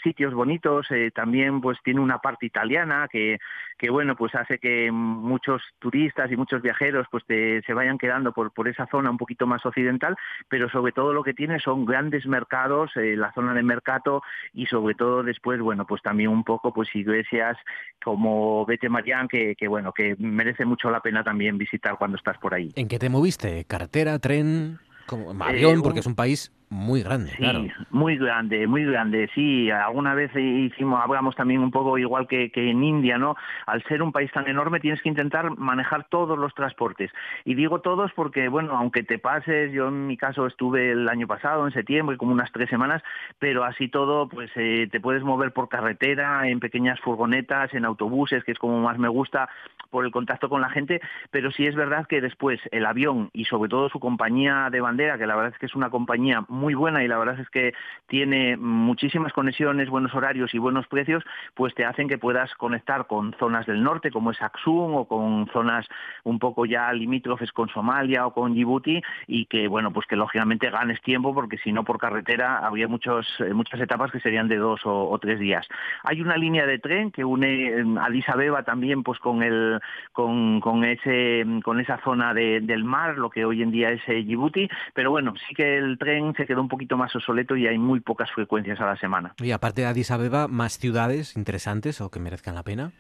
sitios 0.03 0.35
bonitos, 0.35 0.91
eh, 0.91 1.11
también 1.15 1.61
pues 1.61 1.79
tiene 1.83 2.01
una 2.01 2.19
parte 2.19 2.47
italiana 2.47 3.09
que, 3.11 3.39
que, 3.79 3.91
bueno, 3.91 4.17
pues 4.17 4.35
hace 4.35 4.59
que 4.59 4.91
muchos 4.93 5.63
turistas 5.79 6.31
y 6.31 6.37
muchos 6.37 6.63
viajeros 6.63 7.07
pues 7.11 7.25
se 7.29 7.75
vayan 7.75 7.99
quedando 7.99 8.33
por, 8.33 8.53
por 8.53 8.69
esa 8.69 8.87
zona 8.87 9.11
un 9.11 9.19
poquito 9.19 9.47
más 9.47 9.65
occidental, 9.65 10.17
pero 10.49 10.69
sobre 10.69 10.93
todo 10.93 11.13
lo 11.13 11.23
que 11.23 11.35
tiene 11.35 11.59
son 11.61 11.85
grandes 11.85 12.27
mercados, 12.27 12.97
eh, 12.97 13.17
la 13.17 13.33
zona 13.33 13.55
de 13.55 13.63
mercado 13.63 14.23
y 14.53 14.67
sobre 14.67 14.95
todo 14.95 15.23
después, 15.23 15.61
bueno, 15.61 15.87
pues 15.87 16.03
también 16.03 16.31
un 16.31 16.45
poco 16.45 16.73
pues 16.73 16.95
iglesias 16.95 17.57
como 18.03 18.65
Bete 18.67 18.89
Marián, 18.89 19.29
que, 19.29 19.55
que 19.55 19.69
bueno, 19.69 19.93
que 19.93 20.17
merece 20.19 20.65
mucho 20.65 20.91
la 20.91 21.01
pena 21.01 21.25
también 21.25 21.57
visitar 21.59 21.97
cuando 21.99 22.17
estás 22.17 22.39
por 22.39 22.55
ahí. 22.55 22.71
¿En 22.75 22.89
qué 22.89 22.99
te 22.99 23.09
moviste? 23.09 23.65
¿Cartera, 23.65 24.19
tren, 24.19 24.79
como, 25.07 25.31
avión? 25.43 25.79
Eh, 25.79 25.83
porque 25.83 26.01
es 26.01 26.07
un 26.07 26.15
país 26.15 26.53
muy 26.71 27.03
grande, 27.03 27.31
sí, 27.31 27.71
Muy 27.91 28.19
grande, 28.19 28.67
muy 28.67 28.85
grande. 28.85 29.31
Sí, 29.35 29.71
alguna 29.71 30.15
vez 30.15 30.31
hicimos, 30.37 31.01
hablamos 31.03 31.35
también 31.35 31.61
un 31.61 31.71
poco 31.71 31.97
igual 31.97 32.27
que, 32.27 32.51
que, 32.51 32.71
en 32.71 32.85
India, 32.85 33.17
¿no? 33.17 33.37
Al 33.67 33.83
ser 33.85 34.03
un 34.03 34.13
país 34.13 34.31
tan 34.33 34.47
enorme 34.49 34.79
tienes 34.79 35.01
que 35.01 35.09
intentar 35.09 35.57
manejar 35.57 36.09
todos 36.11 36.39
los 36.39 36.55
transportes. 36.55 37.11
Y 37.47 37.55
digo 37.55 37.81
todos 37.81 38.13
porque, 38.13 38.49
bueno, 38.49 38.77
aunque 38.77 39.03
te 39.03 39.19
pases, 39.19 39.73
yo 39.73 39.89
en 39.89 40.07
mi 40.07 40.19
caso 40.19 40.47
estuve 40.47 40.93
el 40.93 41.09
año 41.09 41.27
pasado, 41.27 41.67
en 41.67 41.73
septiembre, 41.73 42.19
como 42.19 42.33
unas 42.33 42.53
tres 42.53 42.69
semanas, 42.69 43.03
pero 43.39 43.65
así 43.65 43.89
todo, 43.89 44.29
pues 44.29 44.51
eh, 44.57 44.89
te 44.93 45.01
puedes 45.01 45.23
mover 45.23 45.53
por 45.53 45.71
carretera, 45.71 46.49
en 46.49 46.61
pequeñas 46.61 47.01
furgonetas, 47.01 47.73
en 47.73 47.87
autobuses, 47.87 48.45
que 48.45 48.53
es 48.53 48.59
como 48.59 48.79
más 48.81 48.99
me 48.99 49.09
gusta 49.09 49.49
por 49.91 50.05
el 50.05 50.11
contacto 50.11 50.51
con 50.51 50.61
la 50.61 50.69
gente, 50.69 51.01
pero 51.31 51.51
sí 51.51 51.67
es 51.67 51.75
verdad 51.75 52.07
que 52.07 52.21
después 52.21 52.61
el 52.73 52.85
avión 52.85 53.31
y 53.33 53.47
sobre 53.47 53.71
todo 53.71 53.89
su 53.89 54.01
compañía 54.01 54.69
de 54.71 54.83
bandera, 54.83 55.17
que 55.17 55.27
la 55.27 55.35
verdad 55.35 55.53
es 55.55 55.59
que 55.59 55.67
es 55.67 55.75
una 55.75 55.89
compañía 55.89 56.45
muy 56.49 56.58
buena 56.75 57.03
y 57.03 57.09
la 57.09 57.19
verdad 57.19 57.41
es 57.41 57.49
que 57.51 57.75
tiene 58.07 58.57
muchísimas 58.57 59.33
conexiones, 59.33 59.91
buenos 59.91 60.15
horarios 60.15 60.55
y 60.55 60.59
buenos 60.59 60.87
precios, 60.87 61.25
pues 61.55 61.75
te 61.75 61.85
hacen 61.85 62.09
que 62.09 62.19
puedas 62.19 62.55
conectar 62.55 63.07
con 63.07 63.35
zonas 63.39 63.67
del 63.67 63.83
norte 63.83 64.11
como 64.11 64.31
es 64.31 64.43
Aksum 64.43 64.95
o 64.95 65.07
con 65.07 65.47
zonas 65.53 65.87
un 66.25 66.39
poco 66.39 66.67
ya 66.67 66.93
limítrofes 66.93 67.53
con 67.53 67.69
Somalia 67.69 68.27
o 68.27 68.33
con 68.33 68.55
Djibouti 68.55 69.01
y 69.27 69.47
que 69.47 69.69
bueno 69.69 69.93
pues 69.93 70.07
que 70.07 70.17
lógicamente 70.17 70.71
ganes 70.71 71.01
tiempo 71.03 71.35
porque 71.35 71.59
si 71.59 71.73
no 71.73 71.85
por 71.85 71.99
carretera 71.99 72.59
habría 72.59 72.89
muchos 72.89 73.27
eh, 73.41 73.53
muchas 73.55 73.81
etapas 73.81 74.11
que 74.11 74.21
serían 74.21 74.49
de 74.49 74.57
dos 74.57 74.81
o, 74.85 75.19
tres 75.21 75.39
días. 75.39 75.67
Hay 76.05 76.21
una 76.21 76.37
línea 76.37 76.67
de 76.67 76.79
tren 76.79 77.11
que 77.11 77.25
une 77.25 77.69
em, 77.69 77.99
Addis 77.99 78.29
Abeba 78.29 78.63
también 78.63 79.03
pues 79.03 79.19
con 79.19 79.43
el 79.43 79.81
con, 80.13 80.61
con 80.61 80.85
ese 80.85 81.45
con 81.63 81.81
esa 81.81 81.99
zona 82.03 82.35
del 82.35 82.85
mar 82.85 83.19
lo 83.19 83.31
que 83.31 83.45
hoy 83.45 83.63
en 83.63 83.71
día 83.71 83.91
es 83.91 84.03
eh, 84.09 84.23
Djibouti 84.23 84.69
pero 84.95 85.11
bueno 85.11 85.35
sí 85.47 85.55
que 85.55 85.79
el 85.79 85.99
tren 85.99 86.35
se 86.35 86.47
quedó 86.49 86.63
un 86.63 86.69
poquito 86.69 86.97
más 86.97 87.15
obsoleto 87.15 87.57
y 87.57 87.67
hay 87.67 87.79
muy 87.79 88.01
pocas 88.01 88.31
frecuencias 88.33 88.81
a 88.81 88.87
la 88.87 88.97
semana. 88.97 89.35
Y 89.39 89.53
aparte 89.53 89.83
de 89.83 89.87
Addis 89.87 90.11
Abeba, 90.11 90.49
¿más 90.49 90.79
ciudades 90.79 91.37
interesantes 91.37 92.01
o 92.01 92.11
que 92.11 92.19
merezcan 92.19 92.55
la 92.55 92.63
pena? 92.63 92.91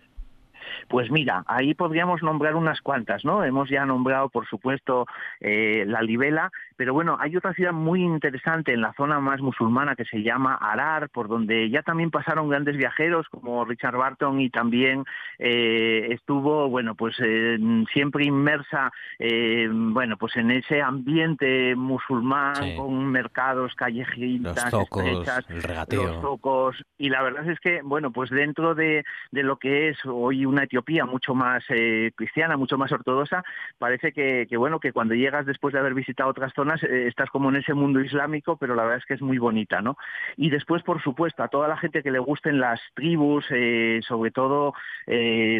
Pues 0.88 1.10
mira, 1.10 1.44
ahí 1.46 1.74
podríamos 1.74 2.22
nombrar 2.22 2.54
unas 2.54 2.80
cuantas, 2.80 3.24
¿no? 3.24 3.44
Hemos 3.44 3.68
ya 3.68 3.84
nombrado, 3.84 4.28
por 4.28 4.46
supuesto, 4.46 5.06
eh, 5.40 5.84
la 5.86 6.02
Libela, 6.02 6.50
pero 6.76 6.94
bueno, 6.94 7.16
hay 7.20 7.36
otra 7.36 7.54
ciudad 7.54 7.72
muy 7.72 8.02
interesante 8.02 8.72
en 8.72 8.80
la 8.80 8.92
zona 8.92 9.18
más 9.20 9.40
musulmana 9.40 9.96
que 9.96 10.04
se 10.04 10.22
llama 10.22 10.54
Arar, 10.54 11.08
por 11.10 11.28
donde 11.28 11.68
ya 11.70 11.82
también 11.82 12.10
pasaron 12.10 12.48
grandes 12.48 12.76
viajeros 12.76 13.26
como 13.28 13.64
Richard 13.64 13.96
Barton 13.96 14.40
y 14.40 14.50
también 14.50 15.04
eh, 15.38 16.08
estuvo, 16.10 16.68
bueno, 16.68 16.94
pues 16.94 17.16
eh, 17.20 17.58
siempre 17.92 18.24
inmersa, 18.24 18.92
bueno, 19.70 20.16
pues 20.16 20.36
en 20.36 20.50
ese 20.50 20.80
ambiente 20.80 21.74
musulmán 21.74 22.76
con 22.76 23.10
mercados, 23.10 23.74
callejitas, 23.74 24.72
los 24.72 24.88
tocos, 24.88 25.48
el 25.48 25.62
regateo. 25.62 26.04
los 26.04 26.20
tocos, 26.20 26.84
y 26.96 27.08
la 27.08 27.22
verdad 27.22 27.48
es 27.50 27.58
que, 27.60 27.80
bueno, 27.82 28.12
pues 28.12 28.30
dentro 28.30 28.74
de, 28.74 29.04
de 29.32 29.42
lo 29.42 29.56
que 29.56 29.88
es 29.88 29.98
hoy 30.04 30.46
una 30.46 30.66
Etiopía 30.68 31.06
mucho 31.06 31.34
más 31.34 31.64
eh, 31.70 32.12
cristiana, 32.14 32.58
mucho 32.58 32.76
más 32.76 32.92
ortodoxa, 32.92 33.42
parece 33.78 34.12
que, 34.12 34.46
bueno, 34.58 34.78
que 34.80 34.92
cuando 34.92 35.14
llegas 35.14 35.46
después 35.46 35.72
de 35.72 35.80
haber 35.80 35.94
visitado 35.94 36.28
otras 36.28 36.52
zonas, 36.52 36.82
eh, 36.82 37.06
estás 37.08 37.30
como 37.30 37.48
en 37.48 37.56
ese 37.56 37.72
mundo 37.72 38.00
islámico, 38.00 38.58
pero 38.58 38.74
la 38.74 38.82
verdad 38.82 38.98
es 38.98 39.06
que 39.06 39.14
es 39.14 39.22
muy 39.22 39.38
bonita, 39.38 39.80
¿no? 39.80 39.96
Y 40.36 40.50
después, 40.50 40.82
por 40.82 41.02
supuesto, 41.02 41.42
a 41.42 41.48
toda 41.48 41.68
la 41.68 41.78
gente 41.78 42.02
que 42.02 42.10
le 42.10 42.18
gusten 42.18 42.60
las 42.60 42.80
tribus, 42.94 43.46
eh, 43.50 44.00
sobre 44.06 44.30
todo, 44.30 44.74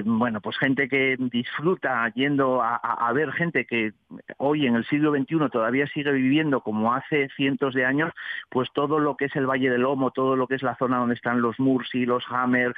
bueno, 0.04 0.40
pues 0.42 0.58
gente 0.58 0.88
que 0.88 1.16
disfruta 1.18 2.06
yendo 2.14 2.60
a, 2.62 3.10
ver 3.14 3.32
gente 3.32 3.64
que 3.64 3.92
hoy 4.36 4.66
en 4.66 4.76
el 4.76 4.84
siglo 4.86 5.12
XXI 5.12 5.48
todavía 5.50 5.86
sigue 5.86 6.12
viviendo 6.12 6.60
como 6.60 6.92
hace 6.92 7.28
cientos 7.34 7.72
de 7.72 7.86
años, 7.86 8.12
pues 8.50 8.68
todo 8.74 8.98
lo 8.98 9.16
que 9.16 9.24
es 9.26 9.36
el 9.36 9.46
Valle 9.46 9.70
del 9.70 9.82
Lomo, 9.82 10.10
todo 10.10 10.36
lo 10.36 10.46
que 10.46 10.56
es 10.56 10.62
la 10.62 10.76
zona 10.76 10.98
donde 10.98 11.14
están 11.14 11.40
los 11.40 11.58
Mursi, 11.58 12.04
los 12.04 12.24
Hammer, 12.28 12.74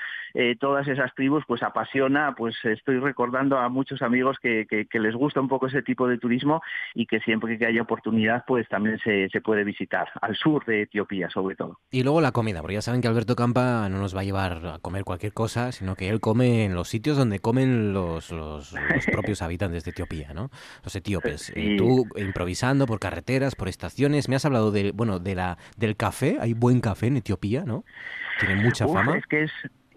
todas 0.60 0.86
esas 0.86 1.12
tribus, 1.14 1.44
pues 1.46 1.62
apasiona 1.62 2.19
pues 2.36 2.56
estoy 2.64 2.98
recordando 2.98 3.58
a 3.58 3.68
muchos 3.68 4.02
amigos 4.02 4.36
que, 4.40 4.66
les 4.92 5.14
gusta 5.14 5.40
un 5.40 5.48
poco 5.48 5.66
ese 5.66 5.82
tipo 5.82 6.06
de 6.06 6.18
turismo 6.18 6.60
y 6.94 7.06
que 7.06 7.20
siempre 7.20 7.58
que 7.58 7.66
haya 7.66 7.82
oportunidad, 7.82 8.44
pues 8.46 8.68
también 8.68 8.98
se, 8.98 9.28
puede 9.40 9.64
visitar, 9.64 10.08
al 10.20 10.36
sur 10.36 10.64
de 10.66 10.82
Etiopía 10.82 11.30
sobre 11.30 11.56
todo. 11.56 11.78
Y 11.90 12.02
luego 12.02 12.20
la 12.20 12.32
comida, 12.32 12.60
porque 12.60 12.74
ya 12.74 12.82
saben 12.82 13.00
que 13.00 13.08
Alberto 13.08 13.36
Campa 13.36 13.88
no 13.88 13.98
nos 13.98 14.14
va 14.14 14.20
a 14.20 14.24
llevar 14.24 14.66
a 14.66 14.78
comer 14.78 15.04
cualquier 15.04 15.32
cosa, 15.32 15.72
sino 15.72 15.94
que 15.94 16.08
él 16.08 16.20
come 16.20 16.64
en 16.64 16.74
los 16.74 16.88
sitios 16.88 17.16
donde 17.16 17.40
comen 17.40 17.92
los, 17.92 18.30
los, 18.30 18.74
propios 19.12 19.42
habitantes 19.42 19.84
de 19.84 19.90
Etiopía, 19.90 20.32
¿no? 20.34 20.50
Los 20.84 20.94
etíopes. 20.94 21.52
Y 21.56 21.76
tú 21.76 22.06
improvisando 22.16 22.86
por 22.86 23.00
carreteras, 23.00 23.54
por 23.54 23.68
estaciones, 23.68 24.28
me 24.28 24.36
has 24.36 24.44
hablado 24.44 24.70
de, 24.70 24.92
bueno, 24.92 25.18
de 25.18 25.34
la, 25.34 25.58
del 25.76 25.96
café, 25.96 26.38
hay 26.40 26.52
buen 26.52 26.80
café 26.80 27.06
en 27.06 27.16
Etiopía, 27.16 27.64
¿no? 27.64 27.84
Tiene 28.38 28.56
mucha 28.56 28.86
fama. 28.86 29.16
Es 29.16 29.26
que 29.26 29.44
es, 29.44 29.52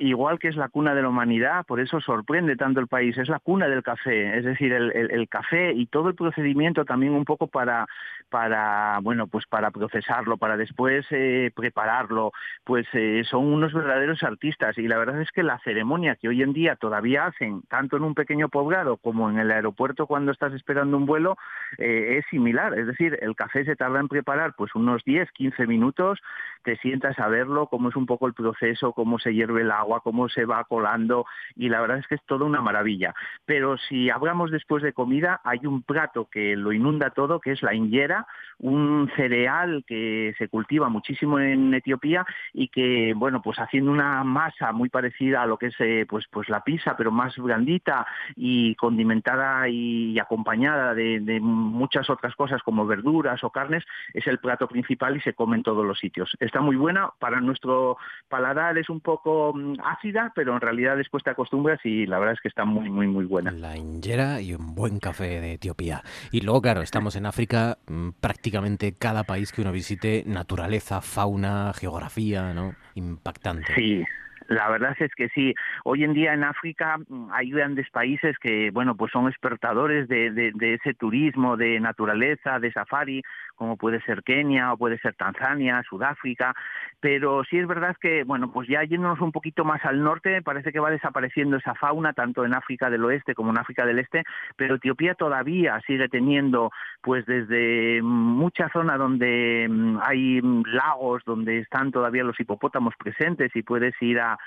igual 0.08 0.40
que 0.40 0.50
es 0.50 0.56
la 0.56 0.70
cuna 0.70 0.94
de 0.94 1.02
la 1.02 1.10
humanidad, 1.10 1.66
por 1.66 1.80
eso 1.80 2.00
sorprende 2.02 2.56
tanto 2.56 2.80
el 2.80 2.88
país, 2.88 3.18
es 3.18 3.30
la 3.30 3.40
cuna 3.40 3.68
del 3.68 3.84
café, 3.84 4.38
es 4.38 4.44
decir, 4.44 4.74
el, 4.74 5.28
café 5.30 5.72
y 5.74 5.86
todo 5.86 6.10
el 6.10 6.16
procedimiento 6.16 6.86
también 6.86 7.14
un 7.14 7.26
poco 7.26 7.48
para, 7.48 7.88
para 8.30 9.00
bueno, 9.02 9.28
pues 9.28 9.46
para 9.48 9.72
procesarlo, 9.72 10.38
para 10.38 10.58
después 10.58 11.06
eh, 11.12 11.52
prepararlo, 11.56 12.32
pues 12.64 12.86
eh, 12.94 13.24
son 13.30 13.46
unos 13.46 13.74
verdaderos 13.74 14.24
artistas 14.24 14.78
y 14.78 14.88
la 14.88 14.98
verdad 14.98 15.22
es 15.22 15.32
que 15.32 15.44
la 15.44 15.60
ceremonia 15.60 16.16
que 16.16 16.28
hoy 16.28 16.42
en 16.42 16.54
día 16.54 16.76
todavía 16.76 17.26
hacen, 17.26 17.62
tanto 17.70 17.98
en 17.98 18.04
un 18.04 18.14
pequeño 18.14 18.50
poblado 18.50 18.98
como 18.98 19.30
en 19.30 19.40
el 19.40 19.52
aeropuerto 19.52 20.08
cuando 20.08 20.32
estás 20.32 20.54
esperando 20.54 20.98
un 20.98 21.06
vuelo, 21.06 21.38
eh, 21.78 22.18
es 22.18 22.26
similar, 22.30 22.78
es 22.78 22.88
decir, 22.88 23.18
el 23.22 23.36
café 23.36 23.66
se 23.66 23.76
tarda 23.76 24.00
en 24.00 24.08
preparar 24.08 24.54
pues 24.58 24.76
unos 24.76 25.04
10, 25.06 25.32
15 25.32 25.68
minutos, 25.68 26.20
te 26.64 26.78
sientas 26.78 27.18
a 27.20 27.28
verlo, 27.28 27.68
cómo 27.68 27.90
es 27.90 27.96
un 27.96 28.06
poco 28.06 28.28
el 28.28 28.34
proceso, 28.34 28.94
cómo 28.94 29.20
se 29.20 29.34
hierve 29.34 29.62
el 29.62 29.72
agua, 29.72 29.93
cómo 30.02 30.30
se 30.30 30.46
va 30.46 30.64
colando 30.66 31.26
y 31.56 31.70
la 31.70 31.82
verdad 31.82 31.98
es 31.98 32.08
que 32.08 32.16
es 32.16 32.26
toda 32.26 32.46
una 32.46 32.62
maravilla. 32.62 33.14
Pero 33.46 33.78
si 33.78 34.10
hablamos 34.10 34.52
después 34.52 34.84
de 34.84 34.94
comida, 34.94 35.42
hay 35.44 35.66
un 35.66 35.84
plato 35.84 36.28
que 36.32 36.56
lo 36.56 36.72
inunda 36.72 37.12
todo, 37.12 37.40
que 37.40 37.52
es 37.52 37.62
la 37.62 37.74
injera, 37.74 38.26
un 38.60 39.12
cereal 39.16 39.84
que 39.88 40.34
se 40.38 40.48
cultiva 40.48 40.90
muchísimo 40.90 41.40
en 41.40 41.74
Etiopía 41.74 42.26
y 42.54 42.68
que, 42.70 43.14
bueno, 43.16 43.42
pues 43.42 43.60
haciendo 43.60 43.92
una 43.92 44.24
masa 44.24 44.72
muy 44.72 44.90
parecida 44.90 45.42
a 45.42 45.46
lo 45.46 45.58
que 45.58 45.68
es 45.68 45.76
eh, 45.80 46.06
pues, 46.08 46.26
pues 46.30 46.50
la 46.50 46.64
pizza, 46.64 46.96
pero 46.98 47.12
más 47.12 47.36
blandita 47.38 48.06
y 48.36 48.76
condimentada 48.76 49.68
y 49.70 50.20
acompañada 50.20 50.94
de, 50.94 51.20
de 51.20 51.40
muchas 51.40 52.10
otras 52.10 52.36
cosas 52.36 52.62
como 52.64 52.86
verduras 52.86 53.44
o 53.44 53.50
carnes, 53.50 53.84
es 54.14 54.26
el 54.28 54.40
plato 54.40 54.68
principal 54.68 55.18
y 55.18 55.22
se 55.22 55.34
come 55.34 55.58
en 55.58 55.64
todos 55.64 55.86
los 55.86 56.00
sitios. 56.00 56.36
Está 56.40 56.62
muy 56.62 56.76
buena, 56.76 57.12
para 57.20 57.40
nuestro 57.40 57.98
paladar 58.30 58.78
es 58.78 58.90
un 58.90 59.00
poco 59.00 59.54
mm, 59.54 59.76
ácida, 59.86 60.32
pero 60.36 60.54
en 60.54 60.62
realidad 60.62 60.98
después 60.98 61.24
te 61.24 61.30
acostumbras 61.30 61.80
y 61.84 62.06
la 62.06 62.20
verdad 62.20 62.36
es 62.36 62.42
que 62.42 62.48
está 62.48 62.66
muy, 62.66 62.90
muy, 62.90 63.08
muy 63.08 63.26
buena. 63.26 63.52
La 63.52 63.78
injera 63.78 64.42
y 64.42 64.54
un 64.54 64.76
buen 64.76 65.00
café 65.00 65.42
de 65.42 65.54
Etiopía. 65.54 66.02
Y 66.32 66.42
luego, 66.42 66.62
claro, 66.62 66.82
estamos 66.82 67.16
en 67.16 67.26
África, 67.26 67.78
mm, 67.88 68.10
prácticamente 68.22 68.96
cada 68.98 69.24
país 69.24 69.52
que 69.52 69.62
uno 69.62 69.72
visite, 69.72 70.24
naturaleza, 70.26 71.02
fauna, 71.02 71.74
geografía, 71.74 72.54
¿no? 72.54 72.76
Impactante. 72.96 73.74
Sí, 73.76 74.04
la 74.48 74.70
verdad 74.70 74.96
es 75.00 75.14
que 75.16 75.30
sí. 75.30 75.54
Hoy 75.84 76.04
en 76.04 76.14
día 76.14 76.34
en 76.34 76.44
África 76.44 76.98
mm, 76.98 77.30
hay 77.32 77.52
grandes 77.52 77.90
países 77.90 78.38
que, 78.40 78.72
bueno, 78.72 78.96
pues 78.96 79.12
son 79.12 79.28
exportadores 79.28 80.08
de, 80.08 80.32
de, 80.32 80.74
ese 80.74 80.94
turismo 80.94 81.58
de 81.58 81.80
naturaleza, 81.80 82.60
de 82.60 82.72
safari, 82.72 83.22
como 83.56 83.78
puede 83.78 84.02
ser 84.02 84.24
Kenia 84.24 84.74
o 84.74 84.78
puede 84.78 84.98
ser 85.00 85.16
Tanzania, 85.16 85.84
Sudáfrica, 85.90 86.54
pero 87.00 87.44
sí 87.44 87.58
es 87.58 87.68
verdad 87.68 87.96
que, 88.00 88.24
bueno, 88.24 88.52
pues 88.52 88.68
ya 88.68 88.84
yéndonos 88.84 89.20
un 89.22 89.32
poquito 89.32 89.66
más 89.66 89.84
al 89.86 90.04
norte, 90.04 90.42
parece 90.42 90.72
que 90.72 90.80
va 90.80 90.90
desapareciendo 90.90 91.58
esa 91.58 91.76
fauna, 91.76 92.14
tanto 92.14 92.46
en 92.46 92.54
África 92.54 92.90
del 92.90 93.04
Oeste 93.06 93.36
como 93.36 93.52
en 93.52 93.58
África 93.58 93.86
del 93.86 94.00
Este, 94.00 94.24
pero 94.56 94.76
Etiopía 94.76 95.16
todavía 95.16 95.80
sigue 95.86 96.08
teniendo, 96.10 96.72
pues 97.02 97.26
desde 97.26 98.02
mucha 98.02 98.70
zona 98.70 98.98
donde 98.98 99.68
mm, 99.70 99.98
hay 100.02 100.42
lagos, 100.66 101.24
donde 101.26 101.60
están 101.60 101.92
todavía 101.92 102.24
los 102.24 102.40
hipopótamos 102.40 102.94
presentes 102.98 103.56
y 103.56 103.64
puedes 103.64 103.94
ir 104.02 104.20
a, 104.20 104.38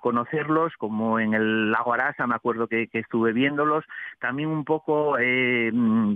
conocerlos, 0.00 0.72
como 0.78 1.20
en 1.20 1.34
el 1.34 1.70
lago 1.70 1.92
Arasa, 1.92 2.26
me 2.26 2.34
acuerdo 2.34 2.68
que, 2.68 2.88
estuve 2.90 3.34
viéndolos, 3.34 3.84
también 4.18 4.48
un 4.48 4.64
poco, 4.64 5.18
eh, 5.18 5.70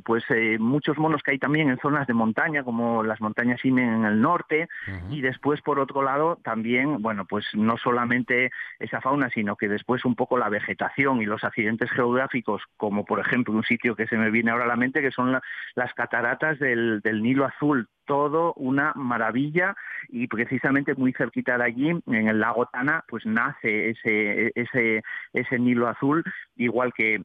pues 0.07 0.25
eh, 0.31 0.57
muchos 0.59 0.97
monos 0.97 1.23
que 1.23 1.33
hay 1.33 1.39
también 1.39 1.69
en 1.69 1.79
zonas 1.79 2.07
de 2.07 2.15
montaña, 2.15 2.38
como 2.65 3.03
las 3.03 3.21
montañas 3.21 3.65
Imen 3.65 3.89
en 3.89 4.05
el 4.05 4.21
norte, 4.21 4.69
y 5.11 5.21
después, 5.21 5.61
por 5.61 5.79
otro 5.79 6.03
lado, 6.03 6.39
también, 6.43 7.03
bueno, 7.03 7.25
pues 7.25 7.45
no 7.55 7.77
solamente 7.77 8.51
esa 8.79 9.01
fauna, 9.01 9.29
sino 9.31 9.57
que 9.57 9.69
después 9.69 10.05
un 10.05 10.15
poco 10.15 10.39
la 10.39 10.49
vegetación 10.49 11.21
y 11.21 11.27
los 11.27 11.43
accidentes 11.43 11.91
geográficos, 11.91 12.63
como 12.77 13.05
por 13.05 13.21
ejemplo 13.21 13.55
un 13.55 13.65
sitio 13.65 13.97
que 13.97 14.07
se 14.07 14.17
me 14.17 14.31
viene 14.31 14.51
ahora 14.51 14.65
a 14.65 14.69
la 14.69 14.77
mente, 14.77 15.03
que 15.03 15.11
son 15.11 15.39
las 15.75 15.95
cataratas 15.95 16.59
del, 16.59 17.01
del 17.01 17.23
Nilo 17.23 17.45
Azul, 17.45 17.89
todo 18.05 18.55
una 18.55 18.93
maravilla 18.95 19.77
y 20.09 20.29
precisamente 20.29 20.95
muy 20.95 21.13
cerquita 21.13 21.59
de 21.59 21.65
allí, 21.65 21.91
en 21.91 22.29
el 22.29 22.41
lago 22.41 22.67
Tana, 22.67 23.05
pues 23.09 23.27
nace 23.27 23.91
ese, 23.91 24.53
ese, 24.55 25.03
ese 25.33 25.59
Nilo 25.59 25.89
azul, 25.89 26.25
igual 26.57 26.93
que 26.95 27.21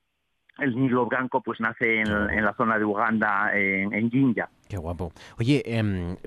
el 0.59 0.75
Nilo 0.75 1.05
Blanco 1.07 1.41
pues 1.41 1.59
nace 1.59 2.01
en, 2.01 2.45
la 2.45 2.53
zona 2.53 2.77
de 2.77 2.85
Uganda, 2.85 3.51
en, 3.53 3.93
en 3.93 4.11
Jinja. 4.11 4.49
Qué 4.73 4.79
guapo. 4.79 5.13
Oye, 5.37 5.61
em, 5.67 6.17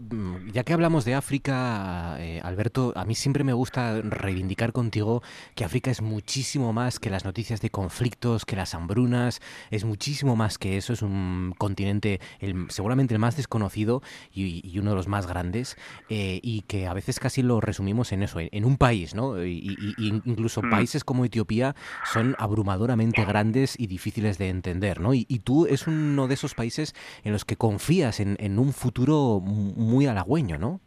ya 0.53 0.63
que 0.63 0.73
hablamos 0.73 1.05
de 1.05 1.17
África, 1.17 2.15
eh, 2.21 2.41
Alberto, 2.45 2.93
a 2.95 3.05
mí 3.05 3.17
siempre 3.17 3.43
me 3.43 3.53
gusta 3.53 4.01
reivindicar 4.03 4.73
contigo 4.73 5.21
que 5.57 5.65
África 5.65 5.91
es 5.91 6.01
muchísimo 6.01 6.73
más 6.73 7.01
que 7.01 7.11
las 7.11 7.25
noticias 7.25 7.61
de 7.61 7.71
conflictos, 7.71 8.45
que 8.45 8.55
las 8.55 8.73
hambrunas, 8.73 9.41
es 9.73 9.85
muchísimo 9.85 10.37
más 10.37 10.59
que 10.59 10.77
eso, 10.77 10.93
es 10.93 11.03
un 11.03 11.55
continente 11.59 12.21
seguramente 12.69 13.15
el 13.15 13.19
más 13.19 13.37
desconocido 13.37 14.01
y, 14.33 14.79
uno 14.79 14.91
de 14.91 14.97
los 14.97 15.09
más 15.09 15.27
grandes 15.27 15.77
eh, 16.09 16.39
y 16.41 16.61
que 16.69 16.87
a 16.87 16.95
veces 16.95 17.19
casi 17.19 17.43
lo 17.43 17.61
resumimos 17.61 18.13
en 18.13 18.23
eso, 18.23 18.39
en, 18.39 18.65
un 18.65 18.77
país, 18.77 19.17
¿no? 19.17 19.45
Y, 19.45 19.77
incluso 19.99 20.63
mm. 20.63 20.71
países 20.71 21.03
como 21.03 21.25
Etiopía 21.25 21.75
son 22.13 22.37
abrumadoramente 22.39 23.25
grandes 23.25 23.75
y 23.77 23.89
difíciles 23.89 24.39
de 24.39 24.51
entender, 24.51 25.01
¿no? 25.01 25.15
Y, 25.15 25.25
tú 25.43 25.67
es 25.67 25.89
uno 25.89 26.29
de 26.29 26.35
esos 26.35 26.55
países 26.55 26.95
en 27.25 27.33
los 27.33 27.45
que 27.45 27.57
confías 27.57 28.21
en 28.21 28.36
en, 28.39 28.59
un 28.59 28.73
futuro 28.73 29.41
muy 29.41 30.07
halagüeño, 30.07 30.59
¿no? 30.59 30.81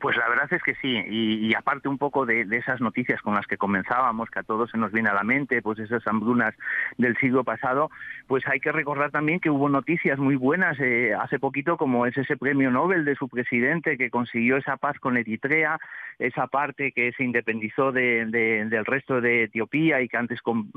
Pues 0.00 0.16
la 0.16 0.30
verdad 0.30 0.50
es 0.50 0.62
que 0.62 0.74
sí, 0.76 0.96
y, 1.10 1.54
aparte 1.54 1.86
un 1.86 1.98
poco 1.98 2.24
de, 2.24 2.46
esas 2.52 2.80
noticias 2.80 3.20
con 3.20 3.34
las 3.34 3.46
que 3.46 3.58
comenzábamos, 3.58 4.30
que 4.30 4.38
a 4.38 4.42
todos 4.42 4.70
se 4.70 4.78
nos 4.78 4.92
viene 4.92 5.10
a 5.10 5.14
la 5.14 5.24
mente, 5.24 5.60
pues 5.60 5.78
esas 5.78 6.06
hambrunas 6.06 6.54
del 6.96 7.18
siglo 7.18 7.44
pasado, 7.44 7.90
pues 8.26 8.42
hay 8.46 8.60
que 8.60 8.72
recordar 8.72 9.10
también 9.10 9.40
que 9.40 9.50
hubo 9.50 9.68
noticias 9.68 10.18
muy 10.18 10.36
buenas 10.36 10.80
eh, 10.80 11.12
hace 11.12 11.38
poquito, 11.38 11.76
como 11.76 12.06
es 12.06 12.16
ese 12.16 12.38
premio 12.38 12.70
Nobel 12.70 13.04
de 13.04 13.14
su 13.14 13.28
presidente 13.28 13.98
que 13.98 14.08
consiguió 14.08 14.56
esa 14.56 14.78
paz 14.78 14.98
con 14.98 15.18
Eritrea, 15.18 15.78
esa 16.18 16.46
parte 16.46 16.92
que 16.92 17.12
se 17.12 17.24
independizó 17.24 17.92
del 17.92 18.86
resto 18.86 19.20
de 19.20 19.44
Etiopía 19.44 20.00
y 20.00 20.08
que 20.08 20.16
antes, 20.16 20.40
con, 20.40 20.70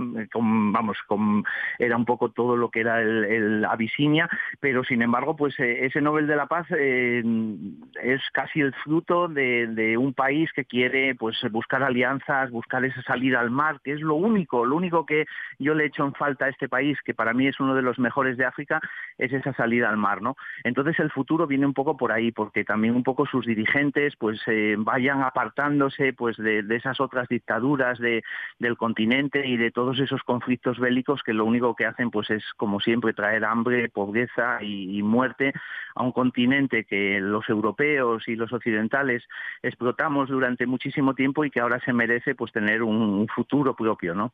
vamos, 0.74 0.98
con, 1.08 1.46
era 1.80 1.96
un 1.96 2.04
poco 2.04 2.32
todo 2.32 2.58
lo 2.58 2.70
que 2.70 2.82
era 2.82 3.02
el, 3.02 3.64
Abisinia, 3.64 4.30
pero 4.60 4.84
sin 4.84 5.02
embargo, 5.02 5.38
pues 5.38 5.58
eh, 5.62 5.86
ese 5.86 6.02
Nobel 6.02 6.28
de 6.28 6.36
la 6.36 6.48
Paz 6.48 6.68
eh, 6.78 7.24
es 8.02 8.22
casi 8.34 8.60
el 8.60 8.74
fruto 8.84 9.13
de, 9.14 9.96
un 9.98 10.14
país 10.14 10.52
que 10.54 10.66
quiere 10.66 11.14
pues 11.16 11.38
buscar 11.52 11.84
alianzas, 11.84 12.50
buscar 12.50 12.84
esa 12.84 13.02
salida 13.04 13.40
al 13.40 13.52
mar, 13.52 13.80
que 13.84 13.94
es 13.94 14.02
lo 14.02 14.16
único, 14.16 14.66
lo 14.66 14.76
único 14.76 15.06
que 15.06 15.26
yo 15.60 15.76
le 15.76 15.84
he 15.84 15.88
hecho 15.88 16.04
en 16.04 16.14
falta 16.14 16.46
a 16.46 16.50
este 16.50 16.68
país, 16.68 16.98
que 17.06 17.14
para 17.14 17.34
mí 17.34 17.48
es 17.48 17.60
uno 17.60 17.76
de 17.76 17.84
los 17.84 18.00
mejores 18.00 18.38
de 18.38 18.46
África, 18.46 18.82
es 19.18 19.32
esa 19.32 19.54
salida 19.54 19.90
al 19.90 19.98
mar, 19.98 20.22
¿no? 20.22 20.36
Entonces 20.64 21.00
el 21.00 21.12
futuro 21.12 21.46
viene 21.46 21.66
un 21.66 21.74
poco 21.74 21.96
por 21.96 22.12
ahí, 22.12 22.32
porque 22.32 22.64
también 22.64 22.96
un 22.96 23.04
poco 23.04 23.26
sus 23.28 23.46
dirigentes 23.46 24.16
pues 24.16 24.42
eh, 24.48 24.76
vayan 24.80 25.22
apartándose 25.22 26.14
pues 26.14 26.36
de, 26.38 26.66
esas 26.72 27.00
otras 27.00 27.28
dictaduras 27.28 28.00
de, 28.00 28.24
del 28.58 28.78
continente 28.78 29.46
y 29.48 29.58
de 29.58 29.70
todos 29.70 30.00
esos 30.00 30.24
conflictos 30.24 30.80
bélicos 30.80 31.22
que 31.22 31.34
lo 31.34 31.46
único 31.46 31.76
que 31.76 31.86
hacen 31.86 32.10
pues 32.10 32.32
es 32.32 32.44
como 32.58 32.80
siempre 32.80 33.14
traer 33.14 33.46
hambre, 33.46 33.90
pobreza 33.90 34.64
y 34.64 35.02
muerte 35.04 35.54
a 35.96 36.04
un 36.04 36.12
continente 36.12 36.86
que 36.86 37.20
los 37.20 37.48
europeos 37.50 38.28
y 38.28 38.36
los 38.36 38.52
occidentales 38.52 39.03
explotamos 39.62 40.30
durante 40.30 40.66
muchísimo 40.66 41.14
tiempo 41.16 41.46
y 41.46 41.52
que 41.52 41.60
ahora 41.60 41.80
se 41.80 41.94
merece 41.94 42.36
pues 42.36 42.52
tener 42.52 42.84
un 42.84 43.28
futuro 43.28 43.76
propio, 43.76 44.14
¿no? 44.14 44.34